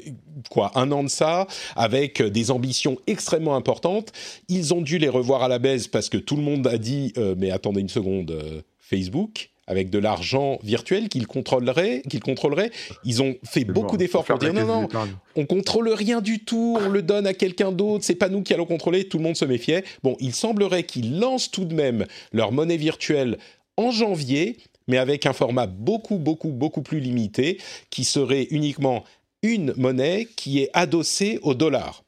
quoi 0.50 0.72
un 0.74 0.90
an 0.90 1.04
de 1.04 1.08
ça, 1.08 1.46
avec 1.76 2.20
euh, 2.20 2.30
des 2.30 2.50
ambitions 2.50 2.98
extrêmement 3.06 3.54
importantes. 3.54 4.10
Ils 4.48 4.74
ont 4.74 4.80
dû 4.80 4.98
les 4.98 5.08
revoir 5.08 5.44
à 5.44 5.48
la 5.48 5.60
baisse 5.60 5.86
parce 5.86 6.08
que 6.08 6.16
tout 6.16 6.34
le 6.34 6.42
monde 6.42 6.66
a 6.66 6.78
dit 6.78 7.12
euh, 7.16 7.36
mais 7.38 7.52
attendez 7.52 7.80
une 7.80 7.88
seconde, 7.88 8.32
euh, 8.32 8.60
Facebook 8.80 9.50
avec 9.66 9.90
de 9.90 9.98
l'argent 9.98 10.58
virtuel 10.62 11.08
qu'ils 11.08 11.26
contrôleraient, 11.26 12.02
qu'ils 12.08 12.20
contrôleraient. 12.20 12.70
Ils 13.04 13.22
ont 13.22 13.36
fait 13.44 13.64
beaucoup 13.64 13.96
d'efforts 13.96 14.24
pour 14.24 14.38
dire 14.38 14.52
non 14.52 14.66
non, 14.66 14.88
on 15.34 15.46
contrôle 15.46 15.88
rien 15.88 16.20
du 16.20 16.44
tout, 16.44 16.78
on 16.80 16.88
le 16.88 17.02
donne 17.02 17.26
à 17.26 17.34
quelqu'un 17.34 17.72
d'autre, 17.72 18.04
c'est 18.04 18.14
pas 18.14 18.28
nous 18.28 18.42
qui 18.42 18.54
allons 18.54 18.66
contrôler, 18.66 19.08
tout 19.08 19.18
le 19.18 19.24
monde 19.24 19.36
se 19.36 19.44
méfiait. 19.44 19.84
Bon, 20.02 20.16
il 20.20 20.34
semblerait 20.34 20.84
qu'ils 20.84 21.18
lancent 21.18 21.50
tout 21.50 21.64
de 21.64 21.74
même 21.74 22.06
leur 22.32 22.52
monnaie 22.52 22.76
virtuelle 22.76 23.38
en 23.76 23.90
janvier, 23.90 24.56
mais 24.88 24.98
avec 24.98 25.26
un 25.26 25.32
format 25.32 25.66
beaucoup, 25.66 26.18
beaucoup, 26.18 26.50
beaucoup 26.50 26.82
plus 26.82 27.00
limité, 27.00 27.58
qui 27.90 28.04
serait 28.04 28.46
uniquement 28.50 29.04
une 29.42 29.74
monnaie 29.76 30.26
qui 30.36 30.60
est 30.60 30.70
adossée 30.72 31.38
au 31.42 31.54
dollar. 31.54 32.02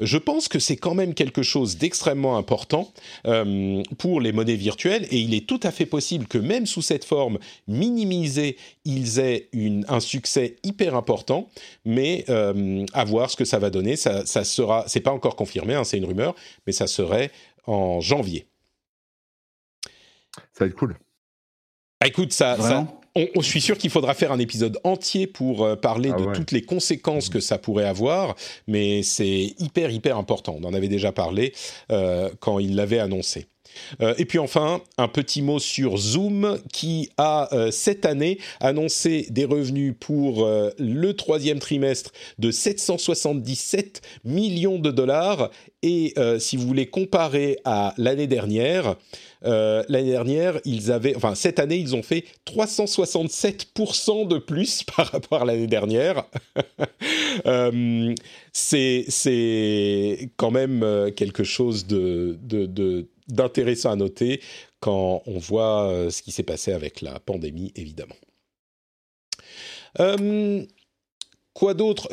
Je 0.00 0.16
pense 0.18 0.48
que 0.48 0.58
c'est 0.58 0.76
quand 0.76 0.94
même 0.94 1.14
quelque 1.14 1.42
chose 1.42 1.76
d'extrêmement 1.76 2.36
important 2.36 2.92
euh, 3.26 3.82
pour 3.98 4.20
les 4.20 4.32
monnaies 4.32 4.56
virtuelles 4.56 5.06
et 5.10 5.18
il 5.18 5.34
est 5.34 5.46
tout 5.46 5.60
à 5.62 5.70
fait 5.70 5.86
possible 5.86 6.26
que 6.26 6.38
même 6.38 6.66
sous 6.66 6.82
cette 6.82 7.04
forme 7.04 7.38
minimisée, 7.68 8.56
ils 8.84 9.18
aient 9.18 9.48
une- 9.52 9.84
un 9.88 10.00
succès 10.00 10.56
hyper 10.62 10.94
important. 10.96 11.48
Mais 11.84 12.24
euh, 12.28 12.84
à 12.92 13.04
voir 13.04 13.30
ce 13.30 13.36
que 13.36 13.44
ça 13.44 13.58
va 13.58 13.70
donner. 13.70 13.96
Ça, 13.96 14.24
ça 14.26 14.44
sera, 14.44 14.84
c'est 14.86 15.00
pas 15.00 15.12
encore 15.12 15.36
confirmé, 15.36 15.74
hein, 15.74 15.84
c'est 15.84 15.98
une 15.98 16.04
rumeur, 16.06 16.34
mais 16.66 16.72
ça 16.72 16.86
serait 16.86 17.30
en 17.66 18.00
janvier. 18.00 18.46
Ça 20.52 20.64
va 20.64 20.66
être 20.66 20.74
cool. 20.76 20.96
Ah, 22.00 22.06
écoute, 22.06 22.32
ça, 22.32 22.56
on, 23.16 23.26
on- 23.36 23.40
je 23.40 23.46
suis 23.48 23.60
sûr 23.60 23.76
qu'il 23.78 23.90
faudra 23.90 24.14
faire 24.14 24.32
un 24.32 24.38
épisode 24.38 24.78
entier 24.84 25.26
pour 25.26 25.64
euh, 25.64 25.76
parler 25.76 26.10
Ah 26.14 26.18
de 26.20 26.24
ouais. 26.26 26.32
toutes 26.34 26.52
les 26.52 26.62
conséquences 26.62 27.28
que 27.28 27.40
ça 27.40 27.58
pourrait 27.58 27.86
avoir, 27.86 28.34
mais 28.66 29.02
c'est 29.02 29.54
hyper 29.58 29.90
hyper 29.90 30.16
important. 30.16 30.56
On 30.60 30.64
en 30.64 30.74
avait 30.74 30.88
déjà 30.88 31.12
parlé 31.12 31.52
euh, 31.90 32.30
quand 32.40 32.58
il 32.58 32.74
l'avait 32.76 32.98
annoncé. 33.00 33.46
Euh, 34.00 34.14
et 34.18 34.24
puis 34.24 34.38
enfin, 34.38 34.80
un 34.98 35.08
petit 35.08 35.42
mot 35.42 35.58
sur 35.58 35.96
Zoom 35.96 36.58
qui 36.72 37.10
a 37.16 37.52
euh, 37.52 37.70
cette 37.70 38.04
année 38.06 38.38
annoncé 38.60 39.26
des 39.30 39.44
revenus 39.44 39.94
pour 39.98 40.44
euh, 40.44 40.70
le 40.78 41.14
troisième 41.14 41.58
trimestre 41.58 42.12
de 42.38 42.50
777 42.50 44.02
millions 44.24 44.78
de 44.78 44.90
dollars. 44.90 45.50
Et 45.82 46.12
si 46.38 46.58
vous 46.58 46.66
voulez 46.66 46.90
comparer 46.90 47.56
à 47.64 47.94
l'année 47.96 48.26
dernière, 48.26 48.96
l'année 49.40 50.10
dernière, 50.10 50.60
ils 50.66 50.92
avaient, 50.92 51.16
enfin 51.16 51.34
cette 51.34 51.58
année, 51.58 51.76
ils 51.76 51.96
ont 51.96 52.02
fait 52.02 52.26
367% 52.46 54.28
de 54.28 54.36
plus 54.36 54.82
par 54.96 55.06
rapport 55.06 55.40
à 55.40 55.46
l'année 55.46 55.66
dernière. 55.66 56.24
C'est 58.52 60.28
quand 60.36 60.50
même 60.50 61.12
quelque 61.16 61.44
chose 61.44 61.86
de 61.86 62.38
d'intéressant 63.32 63.90
à 63.92 63.96
noter 63.96 64.40
quand 64.80 65.22
on 65.26 65.38
voit 65.38 66.08
ce 66.10 66.22
qui 66.22 66.32
s'est 66.32 66.42
passé 66.42 66.72
avec 66.72 67.00
la 67.00 67.20
pandémie, 67.20 67.72
évidemment. 67.76 68.16
quoi 71.52 71.74
d'autre? 71.74 72.08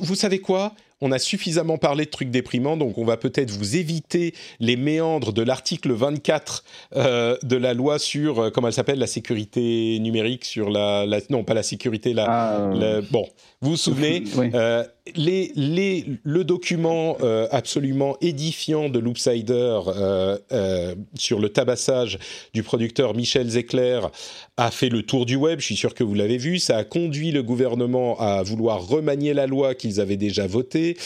Vous 0.00 0.14
savez 0.14 0.40
quoi? 0.40 0.74
On 1.00 1.12
a 1.12 1.18
suffisamment 1.18 1.78
parlé 1.78 2.06
de 2.06 2.10
trucs 2.10 2.30
déprimants, 2.30 2.76
donc 2.76 2.98
on 2.98 3.04
va 3.04 3.16
peut-être 3.16 3.50
vous 3.50 3.76
éviter 3.76 4.34
les 4.58 4.76
méandres 4.76 5.32
de 5.32 5.42
l'article 5.42 5.92
24 5.92 6.64
euh, 6.96 7.36
de 7.44 7.56
la 7.56 7.72
loi 7.72 8.00
sur, 8.00 8.40
euh, 8.40 8.50
comment 8.50 8.66
elle 8.66 8.72
s'appelle, 8.72 8.98
la 8.98 9.06
sécurité 9.06 9.98
numérique, 10.00 10.44
sur 10.44 10.70
la, 10.70 11.06
non 11.30 11.44
pas 11.44 11.54
la 11.54 11.62
sécurité, 11.62 12.14
la, 12.14 12.26
ah, 12.28 13.00
bon, 13.12 13.28
vous 13.60 13.70
vous 13.70 13.76
souvenez, 13.76 14.24
euh, 14.54 14.84
le 15.16 16.42
document 16.42 17.16
absolument 17.50 18.16
édifiant 18.20 18.88
de 18.88 18.98
Loopsider 18.98 19.80
sur 21.14 21.40
le 21.40 21.48
tabassage 21.48 22.18
du 22.54 22.62
producteur 22.62 23.14
Michel 23.14 23.48
Zecler 23.48 24.00
a 24.56 24.70
fait 24.70 24.88
le 24.88 25.02
tour 25.02 25.26
du 25.26 25.36
web, 25.36 25.60
je 25.60 25.66
suis 25.66 25.76
sûr 25.76 25.94
que 25.94 26.02
vous 26.02 26.14
l'avez 26.14 26.38
vu, 26.38 26.58
ça 26.58 26.76
a 26.76 26.84
conduit 26.84 27.30
le 27.30 27.42
gouvernement 27.42 28.18
à 28.20 28.42
vouloir 28.42 28.86
remanier 28.86 29.34
la 29.34 29.46
loi 29.46 29.74
qu'ils 29.74 30.00
avaient 30.00 30.16
déjà 30.16 30.46
votée, 30.46 30.96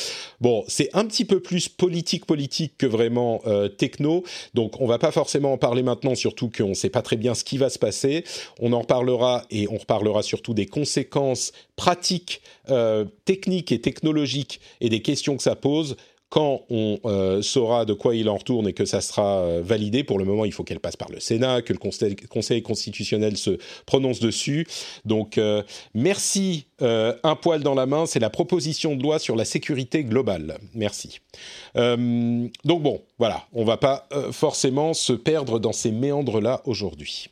Bon, 0.40 0.64
c'est 0.66 0.90
un 0.92 1.04
petit 1.04 1.24
peu 1.24 1.40
plus 1.40 1.68
politique 1.68 2.26
politique 2.26 2.74
que 2.76 2.86
vraiment 2.86 3.40
euh, 3.46 3.68
techno, 3.68 4.24
donc 4.54 4.80
on 4.80 4.86
va 4.86 4.98
pas 4.98 5.12
forcément 5.12 5.52
en 5.52 5.58
parler 5.58 5.82
maintenant, 5.82 6.14
surtout 6.14 6.50
qu'on 6.50 6.70
ne 6.70 6.74
sait 6.74 6.90
pas 6.90 7.02
très 7.02 7.16
bien 7.16 7.34
ce 7.34 7.44
qui 7.44 7.58
va 7.58 7.70
se 7.70 7.78
passer. 7.78 8.24
On 8.58 8.72
en 8.72 8.80
reparlera 8.80 9.44
et 9.50 9.68
on 9.68 9.76
reparlera 9.76 10.22
surtout 10.22 10.54
des 10.54 10.66
conséquences 10.66 11.52
pratiques, 11.76 12.42
euh, 12.70 13.04
techniques 13.24 13.72
et 13.72 13.80
technologiques 13.92 14.60
et 14.80 14.88
des 14.88 15.02
questions 15.02 15.36
que 15.36 15.42
ça 15.42 15.56
pose 15.56 15.96
quand 16.32 16.62
on 16.70 16.98
euh, 17.04 17.42
saura 17.42 17.84
de 17.84 17.92
quoi 17.92 18.16
il 18.16 18.30
en 18.30 18.38
retourne 18.38 18.66
et 18.66 18.72
que 18.72 18.86
ça 18.86 19.02
sera 19.02 19.40
euh, 19.40 19.60
validé, 19.62 20.02
pour 20.02 20.18
le 20.18 20.24
moment, 20.24 20.46
il 20.46 20.52
faut 20.52 20.64
qu'elle 20.64 20.80
passe 20.80 20.96
par 20.96 21.10
le 21.10 21.20
Sénat, 21.20 21.60
que 21.60 21.74
le 21.74 21.78
Conseil, 21.78 22.62
constitutionnel 22.62 23.36
se 23.36 23.58
prononce 23.84 24.18
dessus. 24.18 24.66
Donc, 25.04 25.36
euh, 25.36 25.62
merci, 25.92 26.64
un 26.80 27.36
poil 27.36 27.62
dans 27.62 27.74
la 27.74 27.84
main, 27.84 28.06
c'est 28.06 28.18
la 28.18 28.30
proposition 28.30 28.96
de 28.96 29.02
loi 29.02 29.18
sur 29.18 29.36
la 29.36 29.44
sécurité 29.44 30.04
globale. 30.04 30.58
Merci. 30.74 31.20
donc 31.76 32.82
bon, 32.82 33.02
voilà, 33.18 33.46
on 33.52 33.64
va 33.64 33.76
pas 33.76 34.08
forcément 34.32 34.94
se 34.94 35.12
perdre 35.12 35.60
dans 35.60 35.72
ces 35.72 35.92
méandres-là 35.92 36.62
aujourd'hui. 36.64 37.28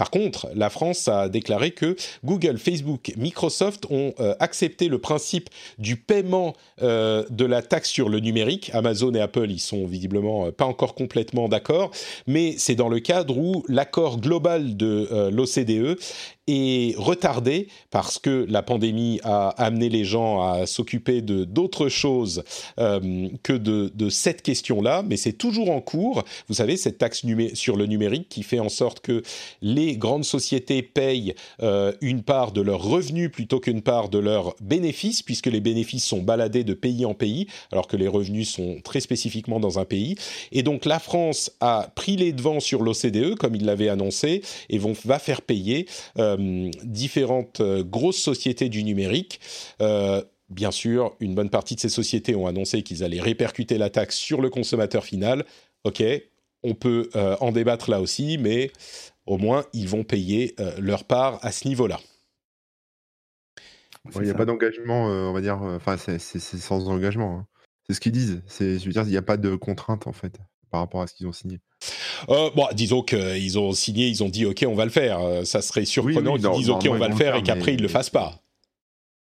Par 0.00 0.10
contre, 0.10 0.48
la 0.54 0.70
France 0.70 1.08
a 1.08 1.28
déclaré 1.28 1.72
que 1.72 1.94
Google, 2.24 2.56
Facebook, 2.56 3.12
Microsoft 3.18 3.84
ont 3.90 4.14
euh, 4.18 4.34
accepté 4.40 4.88
le 4.88 4.96
principe 4.96 5.50
du 5.76 5.96
paiement 5.96 6.54
euh, 6.80 7.26
de 7.28 7.44
la 7.44 7.60
taxe 7.60 7.90
sur 7.90 8.08
le 8.08 8.18
numérique. 8.18 8.70
Amazon 8.72 9.12
et 9.12 9.20
Apple, 9.20 9.50
ils 9.50 9.60
sont 9.60 9.84
visiblement 9.84 10.46
euh, 10.46 10.52
pas 10.52 10.64
encore 10.64 10.94
complètement 10.94 11.50
d'accord, 11.50 11.90
mais 12.26 12.54
c'est 12.56 12.76
dans 12.76 12.88
le 12.88 12.98
cadre 13.00 13.36
où 13.36 13.62
l'accord 13.68 14.18
global 14.18 14.74
de 14.78 15.28
l'OCDE 15.30 15.98
est 16.50 16.94
retardé 16.96 17.68
parce 17.90 18.18
que 18.18 18.46
la 18.48 18.62
pandémie 18.62 19.20
a 19.24 19.48
amené 19.50 19.88
les 19.88 20.04
gens 20.04 20.42
à 20.42 20.66
s'occuper 20.66 21.22
de 21.22 21.44
d'autres 21.44 21.88
choses 21.88 22.42
euh, 22.78 23.28
que 23.42 23.52
de, 23.52 23.90
cette 24.10 24.42
question-là, 24.42 25.02
mais 25.06 25.16
c'est 25.16 25.32
toujours 25.32 25.70
en 25.70 25.80
cours. 25.80 26.24
Vous 26.48 26.54
savez, 26.54 26.76
cette 26.76 26.98
taxe 26.98 27.24
sur 27.54 27.76
le 27.76 27.86
numérique 27.86 28.28
qui 28.28 28.42
fait 28.42 28.58
en 28.58 28.68
sorte 28.68 29.00
que 29.00 29.22
les 29.62 29.96
grandes 29.96 30.24
sociétés 30.24 30.82
payent 30.82 31.34
euh, 31.62 31.92
une 32.00 32.22
part 32.22 32.52
de 32.52 32.60
leurs 32.60 32.82
revenus 32.82 33.30
plutôt 33.30 33.60
qu'une 33.60 33.82
part 33.82 34.08
de 34.08 34.18
leurs 34.18 34.54
bénéfices, 34.60 35.22
puisque 35.22 35.46
les 35.46 35.60
bénéfices 35.60 36.04
sont 36.04 36.22
baladés 36.22 36.64
de 36.64 36.74
pays 36.74 37.04
en 37.04 37.14
pays, 37.14 37.46
alors 37.72 37.86
que 37.86 37.96
les 37.96 38.08
revenus 38.08 38.50
sont 38.50 38.80
très 38.82 39.00
spécifiquement 39.00 39.60
dans 39.60 39.78
un 39.78 39.84
pays. 39.84 40.16
Et 40.52 40.62
donc 40.62 40.84
la 40.84 40.98
France 40.98 41.52
a 41.60 41.90
pris 41.94 42.16
les 42.16 42.32
devants 42.32 42.60
sur 42.60 42.82
l'OCDE, 42.82 43.36
comme 43.36 43.54
il 43.54 43.64
l'avait 43.64 43.88
annoncé, 43.88 44.42
et 44.68 44.78
va 45.06 45.18
faire 45.18 45.42
payer. 45.42 45.86
Euh, 46.18 46.36
différentes 46.82 47.60
euh, 47.60 47.82
grosses 47.84 48.18
sociétés 48.18 48.68
du 48.68 48.84
numérique. 48.84 49.40
Euh, 49.80 50.22
bien 50.48 50.70
sûr, 50.70 51.16
une 51.20 51.34
bonne 51.34 51.50
partie 51.50 51.74
de 51.74 51.80
ces 51.80 51.88
sociétés 51.88 52.34
ont 52.34 52.46
annoncé 52.46 52.82
qu'ils 52.82 53.04
allaient 53.04 53.20
répercuter 53.20 53.78
la 53.78 53.90
taxe 53.90 54.16
sur 54.16 54.40
le 54.40 54.50
consommateur 54.50 55.04
final. 55.04 55.44
Ok, 55.84 56.02
on 56.62 56.74
peut 56.74 57.08
en 57.14 57.52
débattre 57.52 57.88
là 57.88 58.02
aussi, 58.02 58.36
mais 58.36 58.70
au 59.24 59.38
moins 59.38 59.64
ils 59.72 59.88
vont 59.88 60.04
payer 60.04 60.54
leur 60.78 61.04
part 61.04 61.38
à 61.42 61.52
ce 61.52 61.66
niveau-là. 61.68 61.98
Il 64.14 64.22
n'y 64.22 64.30
a 64.30 64.34
pas 64.34 64.44
d'engagement, 64.44 65.06
on 65.06 65.32
va 65.32 65.40
dire. 65.40 65.62
Enfin, 65.62 65.96
c'est 65.96 66.18
sans 66.18 66.88
engagement. 66.88 67.38
Hein. 67.38 67.46
C'est 67.86 67.94
ce 67.94 68.00
qu'ils 68.00 68.12
disent. 68.12 68.42
Je 68.58 68.84
veux 68.84 68.92
dire, 68.92 69.04
il 69.04 69.10
n'y 69.10 69.16
a 69.16 69.22
pas 69.22 69.38
de 69.38 69.54
contrainte 69.54 70.06
en 70.06 70.12
fait 70.12 70.38
par 70.70 70.80
rapport 70.80 71.02
à 71.02 71.06
ce 71.06 71.14
qu'ils 71.14 71.26
ont 71.26 71.32
signé. 71.32 71.60
Euh, 72.28 72.50
bon, 72.54 72.66
disons 72.72 73.02
qu'ils 73.02 73.58
ont 73.58 73.72
signé, 73.72 74.08
ils 74.08 74.22
ont 74.22 74.28
dit 74.28 74.46
OK, 74.46 74.64
on 74.66 74.74
va 74.74 74.84
le 74.84 74.90
faire. 74.90 75.20
Euh, 75.20 75.44
ça 75.44 75.62
serait 75.62 75.84
surprenant 75.84 76.36
qu'ils 76.36 76.50
disent 76.50 76.70
OK, 76.70 76.86
on 76.90 76.98
va 76.98 77.08
le 77.08 77.16
faire 77.16 77.36
et 77.36 77.42
qu'après 77.42 77.72
ils 77.72 77.80
ils 77.80 77.82
le 77.82 77.88
fassent 77.88 78.10
pas. 78.10 78.40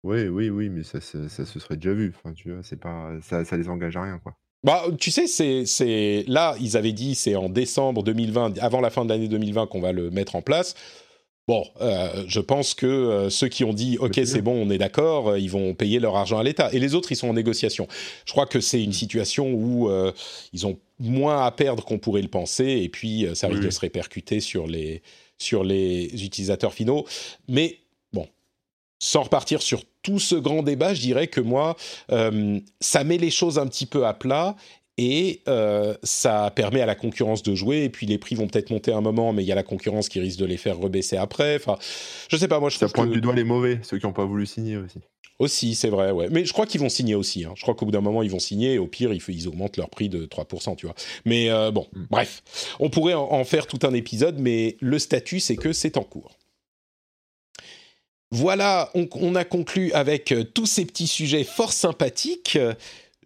Oui, 0.05 0.29
oui, 0.29 0.51
oui, 0.51 0.69
mais 0.69 0.83
ça, 0.83 1.01
ça, 1.01 1.47
se 1.47 1.59
serait 1.59 1.77
déjà 1.77 1.95
vu. 1.95 2.15
Enfin, 2.15 2.35
tu 2.35 2.53
vois, 2.53 2.63
c'est 2.63 2.79
pas, 2.79 3.11
ça, 3.23 3.45
ça 3.45 3.57
les 3.57 3.69
engage 3.71 3.97
à 3.97 4.03
rien, 4.03 4.19
quoi. 4.19 4.35
Bah, 4.63 4.83
tu 4.99 5.11
sais, 5.11 5.27
c'est, 5.27 5.67
c'est 5.67 6.25
là, 6.27 6.57
ils 6.59 6.77
avaient 6.77 6.93
dit 6.93 7.15
c'est 7.15 7.37
en 7.37 7.49
décembre 7.49 8.03
2020, 8.03 8.59
avant 8.59 8.81
la 8.81 8.91
fin 8.91 9.05
de 9.05 9.11
l'année 9.11 9.29
2020, 9.29 9.67
qu'on 9.67 9.81
va 9.81 9.93
le 9.93 10.11
mettre 10.11 10.37
en 10.37 10.43
place. 10.43 10.75
Bon, 11.47 11.63
euh, 11.83 12.25
je 12.27 12.41
pense 12.41 12.73
que 12.73 12.87
euh, 12.87 13.29
ceux 13.29 13.49
qui 13.49 13.65
ont 13.65 13.75
dit 13.75 13.99
OK, 13.99 14.19
c'est 14.25 14.41
bon, 14.41 14.67
on 14.67 14.71
est 14.71 14.79
d'accord, 14.79 15.29
euh, 15.29 15.39
ils 15.39 15.51
vont 15.51 15.75
payer 15.75 16.01
leur 16.01 16.17
argent 16.17 16.39
à 16.39 16.43
l'État. 16.43 16.73
Et 16.73 16.79
les 16.79 16.95
autres, 16.95 17.13
ils 17.13 17.17
sont 17.17 17.29
en 17.29 17.35
négociation. 17.35 17.87
Je 18.25 18.33
crois 18.33 18.47
que 18.47 18.61
c'est 18.61 18.83
une 18.83 18.95
situation 18.95 19.53
où 19.53 19.91
ils 20.53 20.67
ont 20.67 20.79
moins 20.99 21.45
à 21.45 21.51
perdre 21.51 21.85
qu'on 21.85 21.99
pourrait 21.99 22.23
le 22.23 22.29
penser, 22.29 22.81
et 22.83 22.89
puis 22.89 23.27
ça 23.35 23.49
risque 23.49 23.63
de 23.63 23.71
se 23.71 23.81
répercuter 23.81 24.41
sur 24.41 24.67
les, 24.67 25.03
sur 25.37 25.65
les 25.65 26.25
utilisateurs 26.25 26.73
finaux. 26.73 27.05
Mais 27.47 27.79
bon, 28.13 28.27
sans 28.99 29.25
repartir 29.25 29.61
sur 29.61 29.83
tout 30.03 30.19
ce 30.19 30.37
grand 30.37 30.63
débat, 30.63 30.95
je 30.95 31.01
dirais 31.01 31.27
que 31.27 31.41
moi, 31.41 31.77
ça 32.81 33.05
met 33.05 33.19
les 33.19 33.31
choses 33.31 33.59
un 33.59 33.67
petit 33.67 33.87
peu 33.87 34.07
à 34.07 34.15
plat 34.15 34.57
et 34.97 35.43
euh, 35.49 35.95
ça 36.03 36.53
permet 36.55 36.81
à 36.81 36.87
la 36.87 36.95
concurrence 36.95 37.43
de 37.43 37.55
jouer. 37.55 37.85
Et 37.85 37.89
puis 37.89 38.07
les 38.07 38.19
prix 38.19 38.35
vont 38.35 38.47
peut-être 38.47 38.71
monter 38.71 38.93
un 38.93 39.01
moment 39.01 39.33
mais 39.33 39.43
il 39.43 39.47
y 39.47 39.53
a 39.53 39.57
la 39.57 39.63
concurrence 39.63 40.09
qui 40.09 40.21
risque 40.21 40.39
de 40.39 40.45
les 40.45 40.57
faire 40.57 40.79
rebaisser 40.79 41.17
après. 41.17 41.57
Enfin 41.57 41.77
je 42.29 42.37
sais 42.37 42.49
pas 42.49 42.61
moi 42.61 42.71
je 42.71 42.79
ça 42.79 42.89
pointe 42.89 43.11
du 43.11 43.21
doigt 43.21 43.35
les 43.35 43.45
mauvais 43.45 43.81
ceux 43.83 43.99
qui 43.99 44.07
n'ont 44.07 44.13
pas 44.13 44.25
voulu 44.25 44.47
signer 44.47 44.77
aussi. 44.77 44.99
Aussi 45.41 45.75
c'est 45.75 45.89
vrai 45.89 46.13
ouais. 46.13 46.29
Mais 46.31 46.45
je 46.45 46.53
crois 46.53 46.67
qu'ils 46.67 46.81
vont 46.81 46.89
signer 46.89 47.15
aussi 47.15 47.45
hein. 47.45 47.53
je 47.57 47.63
crois 47.63 47.75
qu'au 47.75 47.87
bout 47.87 47.93
d'un 47.93 48.01
moment 48.01 48.23
ils 48.23 48.31
vont 48.31 48.39
signer. 48.39 48.75
Et 48.75 48.79
au 48.79 48.87
pire 48.87 49.13
ils, 49.13 49.23
ils 49.29 49.49
augmentent 49.49 49.77
leur 49.77 49.91
prix 49.91 50.09
de 50.09 50.27
3% 50.27 50.77
tu 50.77 50.87
vois. 50.87 50.95
Mais 51.25 51.51
euh, 51.51 51.71
bon 51.71 51.87
mm. 51.93 52.05
bref. 52.11 52.43
On 52.79 52.91
pourrait 52.91 53.15
en, 53.15 53.33
en 53.33 53.45
faire 53.45 53.67
tout 53.67 53.81
un 53.83 53.95
épisode 53.95 54.39
mais 54.39 54.77
le 54.81 54.99
statut 54.99 55.41
c'est 55.41 55.57
que 55.57 55.73
c'est 55.73 55.97
en 55.97 56.05
cours. 56.05 56.39
Voilà, 58.31 58.91
on, 58.95 59.07
on, 59.21 59.37
a 59.37 59.45
conclu 59.45 59.93
avec 59.93 60.33
euh, 60.33 60.43
tous 60.43 60.67
ces 60.67 60.85
petits 60.85 61.07
sujets 61.07 61.45
fort 61.45 61.73
sympathiques 61.73 62.59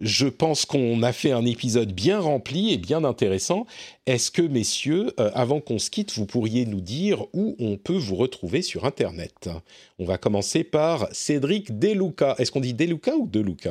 je 0.00 0.26
pense 0.26 0.64
qu'on 0.64 1.02
a 1.02 1.12
fait 1.12 1.32
un 1.32 1.44
épisode 1.44 1.92
bien 1.92 2.20
rempli 2.20 2.72
et 2.72 2.78
bien 2.78 3.04
intéressant. 3.04 3.66
Est-ce 4.06 4.30
que, 4.30 4.42
messieurs, 4.42 5.12
euh, 5.18 5.30
avant 5.34 5.60
qu'on 5.60 5.78
se 5.78 5.90
quitte, 5.90 6.12
vous 6.14 6.26
pourriez 6.26 6.66
nous 6.66 6.80
dire 6.80 7.24
où 7.32 7.56
on 7.58 7.76
peut 7.76 7.96
vous 7.96 8.16
retrouver 8.16 8.62
sur 8.62 8.84
Internet? 8.84 9.50
On 9.98 10.04
va 10.04 10.18
commencer 10.18 10.64
par 10.64 11.08
Cédric 11.12 11.78
Deluca. 11.78 12.34
Est-ce 12.38 12.52
qu'on 12.52 12.60
dit 12.60 12.74
Deluca 12.74 13.16
ou 13.16 13.26
Deluca? 13.26 13.70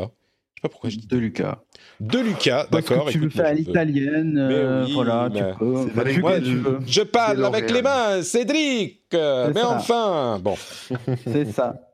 Je 0.57 0.61
sais 0.61 0.61
pas 0.63 0.69
pourquoi 0.69 0.89
je 0.89 0.97
dis 0.97 1.07
Deluca. 1.07 1.63
Deluca, 1.99 2.67
d'accord. 2.71 3.09
Tu 3.09 3.19
le 3.19 3.29
fais 3.29 3.41
à 3.41 3.53
l'italienne, 3.53 4.37
euh, 4.37 4.87
voilà, 4.91 5.29
tu 5.31 5.43
peux. 5.59 6.79
je 6.87 7.01
parle 7.01 7.45
avec 7.45 7.71
les 7.71 7.81
mains, 7.81 8.23
Cédric. 8.23 9.01
Mais 9.13 9.63
enfin, 9.63 10.39
bon. 10.41 10.55
C'est 11.25 11.51
ça. 11.51 11.86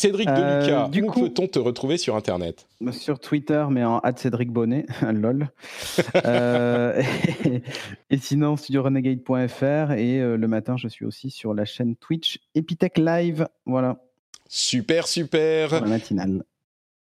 Cédric 0.00 0.28
euh, 0.30 0.60
Deluca, 0.62 0.88
du 0.88 1.02
où 1.02 1.10
peut-on 1.10 1.46
te 1.46 1.58
retrouver 1.58 1.98
sur 1.98 2.16
Internet 2.16 2.66
Sur 2.90 3.20
Twitter, 3.20 3.66
mais 3.70 3.84
en 3.84 4.00
Cédric 4.16 4.50
Bonnet, 4.50 4.86
lol. 5.12 5.50
euh, 6.24 7.02
et, 8.10 8.16
sinon, 8.16 8.56
studiorenegade.fr 8.56 9.92
et 9.92 10.20
euh, 10.20 10.38
le 10.38 10.48
matin, 10.48 10.78
je 10.78 10.88
suis 10.88 11.04
aussi 11.04 11.30
sur 11.30 11.52
la 11.52 11.66
chaîne 11.66 11.96
Twitch 11.96 12.38
Epitech 12.54 12.96
Live. 12.96 13.46
Voilà. 13.66 14.02
Super, 14.48 15.06
super. 15.06 15.68
Pour 15.68 15.80
la 15.82 15.86
matinale. 15.86 16.44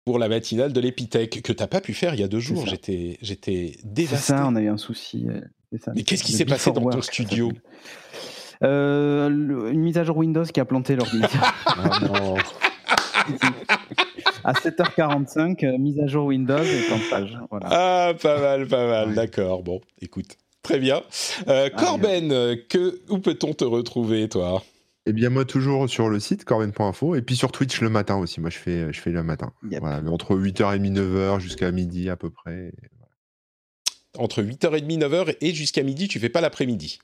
Pour 0.03 0.17
la 0.17 0.27
matinale 0.27 0.73
de 0.73 0.81
l'Epitech, 0.81 1.43
que 1.43 1.53
tu 1.53 1.61
n'as 1.61 1.67
pas 1.67 1.81
pu 1.81 1.93
faire 1.93 2.15
il 2.15 2.19
y 2.19 2.23
a 2.23 2.27
deux 2.27 2.39
jours. 2.39 2.65
J'étais, 2.65 3.19
j'étais 3.21 3.77
dévasté. 3.83 4.17
C'est 4.17 4.33
ça, 4.33 4.47
on 4.47 4.55
a 4.55 4.61
eu 4.61 4.69
un 4.69 4.77
souci. 4.77 5.27
Euh, 5.29 5.39
mais 5.93 6.01
qu'est-ce 6.01 6.23
qui 6.23 6.31
s'est 6.31 6.45
passé 6.45 6.71
dans 6.71 6.89
ton 6.89 7.01
studio 7.03 7.51
euh, 8.63 9.27
une 9.71 9.79
mise 9.79 9.97
à 9.97 10.03
jour 10.03 10.17
Windows 10.17 10.43
qui 10.43 10.59
a 10.59 10.65
planté 10.65 10.95
l'ordinateur. 10.95 11.53
à 14.43 14.53
7h45, 14.53 15.65
euh, 15.65 15.77
mise 15.77 15.99
à 15.99 16.07
jour 16.07 16.25
Windows 16.25 16.63
et 16.63 16.81
plantage. 16.87 17.37
Voilà. 17.49 17.67
Ah, 17.69 18.13
pas 18.21 18.39
mal, 18.39 18.67
pas 18.67 18.87
mal. 18.87 19.15
D'accord. 19.15 19.63
Bon, 19.63 19.81
écoute, 20.01 20.37
très 20.63 20.79
bien. 20.79 21.01
Euh, 21.47 21.69
ah, 21.73 21.77
Corben, 21.77 22.29
que, 22.69 23.01
où 23.09 23.19
peut-on 23.19 23.53
te 23.53 23.63
retrouver, 23.63 24.29
toi? 24.29 24.63
Eh 25.05 25.13
bien, 25.13 25.29
moi, 25.29 25.45
toujours 25.45 25.89
sur 25.89 26.09
le 26.09 26.19
site 26.19 26.45
corben.info 26.45 27.15
et 27.15 27.21
puis 27.21 27.35
sur 27.35 27.51
Twitch 27.51 27.81
le 27.81 27.89
matin 27.89 28.17
aussi. 28.17 28.39
Moi, 28.39 28.51
je 28.51 28.57
fais, 28.57 28.93
je 28.93 28.99
fais 29.01 29.11
le 29.11 29.23
matin. 29.23 29.51
Voilà, 29.79 30.01
entre 30.09 30.35
8h30 30.35 30.93
9h 30.93 31.39
jusqu'à 31.39 31.71
midi 31.71 32.09
à 32.09 32.15
peu 32.15 32.29
près. 32.29 32.71
entre 34.17 34.43
8h30 34.43 34.99
9h 34.99 35.35
et 35.41 35.53
jusqu'à 35.53 35.81
midi, 35.83 36.07
tu 36.07 36.19
fais 36.19 36.29
pas 36.29 36.41
l'après-midi? 36.41 36.99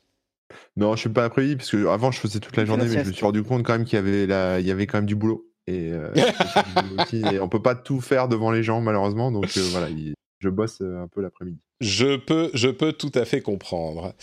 Non, 0.75 0.95
je 0.95 1.01
suis 1.01 1.09
pas 1.09 1.25
après-midi 1.25 1.55
parce 1.55 1.71
que 1.71 1.87
avant 1.87 2.11
je 2.11 2.19
faisais 2.19 2.39
toute 2.39 2.55
la 2.55 2.63
fais 2.63 2.67
journée, 2.67 2.85
mais 2.85 3.03
je 3.03 3.09
me 3.09 3.13
suis 3.13 3.25
rendu 3.25 3.43
compte 3.43 3.63
quand 3.63 3.73
même 3.73 3.85
qu'il 3.85 3.95
y 3.95 3.99
avait 3.99 4.27
la... 4.27 4.59
il 4.59 4.65
y 4.65 4.71
avait 4.71 4.87
quand 4.87 4.99
même 4.99 5.07
du 5.07 5.15
boulot. 5.15 5.45
Et, 5.67 5.91
euh, 5.91 6.11
aussi, 6.99 7.17
et 7.17 7.39
on 7.39 7.49
peut 7.49 7.61
pas 7.61 7.75
tout 7.75 7.99
faire 8.01 8.27
devant 8.27 8.51
les 8.51 8.63
gens 8.63 8.79
malheureusement, 8.81 9.31
donc 9.31 9.51
euh, 9.57 9.61
voilà, 9.71 9.89
il- 9.89 10.13
je 10.39 10.49
bosse 10.49 10.81
euh, 10.81 11.01
un 11.03 11.07
peu 11.07 11.21
l'après-midi. 11.21 11.59
Je 11.79 12.15
peux, 12.15 12.49
je 12.55 12.69
peux 12.69 12.91
tout 12.91 13.11
à 13.13 13.23
fait 13.23 13.41
comprendre. 13.41 14.13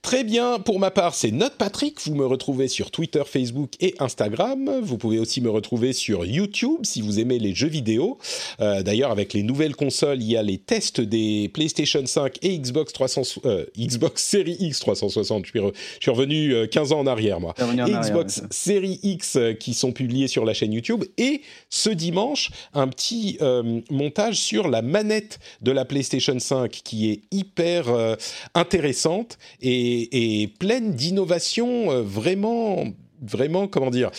Très 0.00 0.24
bien, 0.24 0.58
pour 0.58 0.78
ma 0.78 0.90
part, 0.90 1.14
c'est 1.14 1.30
Note 1.30 1.54
Patrick. 1.58 1.98
Vous 2.06 2.14
me 2.14 2.24
retrouvez 2.24 2.66
sur 2.68 2.90
Twitter, 2.90 3.22
Facebook 3.26 3.72
et 3.80 3.94
Instagram. 3.98 4.80
Vous 4.82 4.96
pouvez 4.98 5.18
aussi 5.18 5.40
me 5.42 5.50
retrouver 5.50 5.92
sur 5.92 6.24
YouTube 6.24 6.80
si 6.82 7.02
vous 7.02 7.20
aimez 7.20 7.38
les 7.38 7.54
jeux 7.54 7.68
vidéo. 7.68 8.18
Euh, 8.60 8.82
D'ailleurs, 8.82 9.10
avec 9.10 9.32
les 9.34 9.42
nouvelles 9.42 9.76
consoles, 9.76 10.22
il 10.22 10.30
y 10.30 10.36
a 10.36 10.42
les 10.42 10.56
tests 10.58 11.00
des 11.00 11.50
PlayStation 11.52 12.04
5 12.04 12.38
et 12.42 12.58
Xbox 12.58 12.92
300, 12.94 13.22
euh, 13.44 13.64
Xbox 13.78 14.22
Series 14.24 14.56
X 14.60 14.78
360. 14.80 15.44
Je 15.44 15.50
suis, 15.50 15.58
re- 15.60 15.72
je 15.74 16.02
suis 16.04 16.10
revenu 16.10 16.54
euh, 16.54 16.66
15 16.66 16.92
ans 16.92 17.00
en 17.00 17.06
arrière, 17.06 17.40
moi. 17.40 17.54
En 17.60 17.76
arrière, 17.78 18.00
Xbox 18.00 18.38
ouais. 18.38 18.46
Series 18.50 19.00
X 19.02 19.36
euh, 19.36 19.52
qui 19.52 19.74
sont 19.74 19.92
publiés 19.92 20.28
sur 20.28 20.44
la 20.46 20.54
chaîne 20.54 20.72
YouTube 20.72 21.04
et 21.18 21.42
ce 21.70 21.90
dimanche 21.90 22.50
un 22.72 22.88
petit 22.88 23.36
euh, 23.42 23.80
montage 23.90 24.36
sur 24.36 24.68
la 24.68 24.80
manette 24.82 25.38
de 25.62 25.70
la 25.70 25.84
PlayStation 25.84 26.38
5 26.38 26.70
qui 26.70 26.93
est 27.10 27.22
hyper 27.30 27.88
euh, 27.88 28.14
intéressante 28.54 29.38
et, 29.60 30.42
et 30.42 30.48
pleine 30.48 30.94
d'innovations 30.94 31.90
euh, 31.90 32.02
vraiment 32.02 32.84
vraiment 33.22 33.68
comment 33.68 33.90
dire 33.90 34.10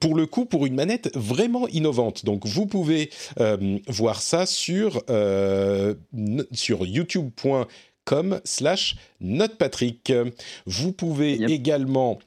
pour 0.00 0.14
le 0.14 0.24
coup 0.26 0.46
pour 0.46 0.64
une 0.66 0.74
manette 0.74 1.10
vraiment 1.14 1.68
innovante 1.68 2.24
donc 2.24 2.46
vous 2.46 2.66
pouvez 2.66 3.10
euh, 3.38 3.78
voir 3.86 4.22
ça 4.22 4.46
sur 4.46 5.02
euh, 5.10 5.94
sur 6.52 6.86
youtube.com 6.86 8.40
slash 8.44 8.96
notepatrick 9.20 10.12
vous 10.66 10.92
pouvez 10.92 11.36
Yep. 11.36 11.50
également 11.50 12.18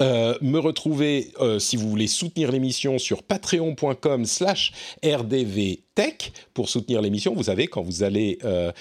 euh, 0.00 0.34
me 0.40 0.58
retrouver, 0.58 1.32
euh, 1.40 1.58
si 1.58 1.76
vous 1.76 1.88
voulez 1.88 2.06
soutenir 2.06 2.52
l'émission, 2.52 2.98
sur 2.98 3.22
patreon.com 3.22 4.24
slash 4.24 4.72
rdvtech 5.04 6.32
pour 6.54 6.68
soutenir 6.68 7.02
l'émission. 7.02 7.34
Vous 7.34 7.44
savez, 7.44 7.66
quand 7.66 7.82
vous 7.82 8.02
allez 8.02 8.38
euh, 8.44 8.72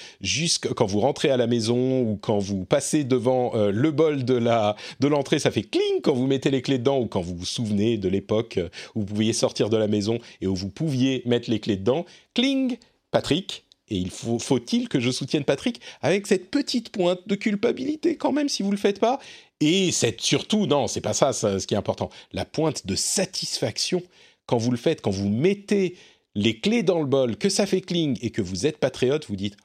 quand 0.75 0.85
vous 0.85 0.99
rentrez 0.99 1.29
à 1.29 1.37
la 1.37 1.47
maison 1.47 2.01
ou 2.01 2.15
quand 2.15 2.37
vous 2.37 2.63
passez 2.63 3.03
devant 3.03 3.55
euh, 3.55 3.71
le 3.71 3.91
bol 3.91 4.23
de 4.23 4.35
la 4.35 4.75
de 4.99 5.07
l'entrée, 5.07 5.39
ça 5.39 5.51
fait 5.51 5.63
cling 5.63 6.01
quand 6.03 6.13
vous 6.13 6.27
mettez 6.27 6.51
les 6.51 6.61
clés 6.61 6.77
dedans 6.77 6.99
ou 6.99 7.07
quand 7.07 7.21
vous 7.21 7.35
vous 7.35 7.45
souvenez 7.45 7.97
de 7.97 8.07
l'époque 8.07 8.59
où 8.95 8.99
vous 8.99 9.05
pouviez 9.05 9.33
sortir 9.33 9.69
de 9.69 9.77
la 9.77 9.87
maison 9.87 10.19
et 10.41 10.47
où 10.47 10.55
vous 10.55 10.69
pouviez 10.69 11.23
mettre 11.25 11.49
les 11.49 11.59
clés 11.59 11.77
dedans. 11.77 12.05
Cling, 12.35 12.77
Patrick. 13.11 13.65
Et 13.91 13.97
il 13.97 14.11
faut, 14.11 14.37
faut-il 14.37 14.87
que 14.87 14.99
je 14.99 15.09
soutienne 15.09 15.43
Patrick 15.43 15.81
avec 16.03 16.27
cette 16.27 16.51
petite 16.51 16.89
pointe 16.89 17.27
de 17.27 17.33
culpabilité 17.33 18.17
quand 18.17 18.31
même 18.31 18.47
si 18.47 18.61
vous 18.61 18.69
le 18.69 18.77
faites 18.77 18.99
pas? 18.99 19.19
Et 19.59 19.91
c'est 19.91 20.19
surtout, 20.21 20.65
non, 20.65 20.87
c'est 20.87 21.01
pas 21.01 21.13
ça, 21.13 21.33
ce 21.33 21.65
qui 21.65 21.73
est 21.73 21.77
important, 21.77 22.09
la 22.31 22.45
pointe 22.45 22.85
de 22.87 22.95
satisfaction 22.95 24.01
quand 24.45 24.57
vous 24.57 24.71
le 24.71 24.77
faites, 24.77 25.01
quand 25.01 25.11
vous 25.11 25.29
mettez 25.29 25.97
les 26.35 26.59
clés 26.59 26.83
dans 26.83 26.99
le 26.99 27.05
bol, 27.05 27.37
que 27.37 27.49
ça 27.49 27.65
fait 27.65 27.81
cling 27.81 28.17
et 28.21 28.31
que 28.31 28.41
vous 28.41 28.65
êtes 28.65 28.77
patriote, 28.77 29.27
vous 29.27 29.35
dites 29.35 29.57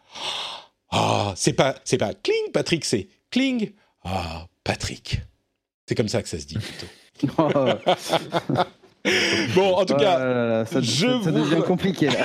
Ah, 0.90 1.32
c'est 1.36 1.52
pas, 1.52 1.76
c'est 1.84 1.98
pas 1.98 2.12
cling, 2.14 2.52
Patrick, 2.52 2.84
c'est 2.84 3.08
cling. 3.30 3.72
Ah, 4.02 4.48
Patrick. 4.64 5.20
C'est 5.88 5.94
comme 5.94 6.08
ça 6.08 6.22
que 6.22 6.28
ça 6.28 6.38
se 6.38 6.46
dit 6.46 6.58
plutôt. 6.58 6.86
Bon, 9.54 9.74
en 9.74 9.84
tout 9.84 9.94
cas, 9.96 10.64
ça, 10.64 10.80
je 10.80 10.90
ça- 10.90 11.06
ça 11.24 11.30
vous 11.30 11.30
devient 11.50 11.62
compliqué 11.62 12.06
là. 12.06 12.24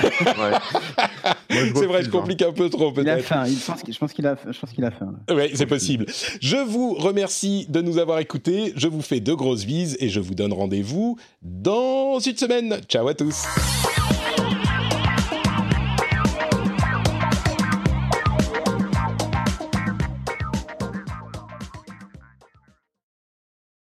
Ouais. 1.50 1.66
Moi, 1.70 1.72
c'est 1.74 1.86
vrai, 1.86 2.02
je 2.02 2.08
hein. 2.08 2.10
complique 2.10 2.42
un 2.42 2.52
peu 2.52 2.70
trop 2.70 2.92
Il 2.96 3.00
a 3.08 3.14
peut-être. 3.16 3.24
faim. 3.26 3.44
Il 3.46 3.56
pense 3.56 3.82
qu'il- 3.82 3.92
je 3.94 3.98
pense 3.98 4.12
qu'il 4.12 4.26
a, 4.26 4.36
je 4.50 4.58
pense 4.58 4.70
qu'il 4.70 4.84
a 4.84 4.90
faim. 4.90 5.12
Oui, 5.30 5.50
c'est 5.54 5.66
possible. 5.66 6.06
Je 6.40 6.56
vous 6.56 6.94
remercie 6.94 7.66
de 7.68 7.80
nous 7.82 7.98
avoir 7.98 8.18
écoutés. 8.20 8.72
Je 8.76 8.88
vous 8.88 9.02
fais 9.02 9.20
de 9.20 9.32
grosses 9.34 9.66
bises 9.66 9.96
et 10.00 10.08
je 10.08 10.20
vous 10.20 10.34
donne 10.34 10.52
rendez-vous 10.52 11.18
dans 11.42 12.18
une 12.20 12.36
semaine. 12.36 12.78
Ciao 12.88 13.06
à 13.08 13.14
tous. 13.14 13.44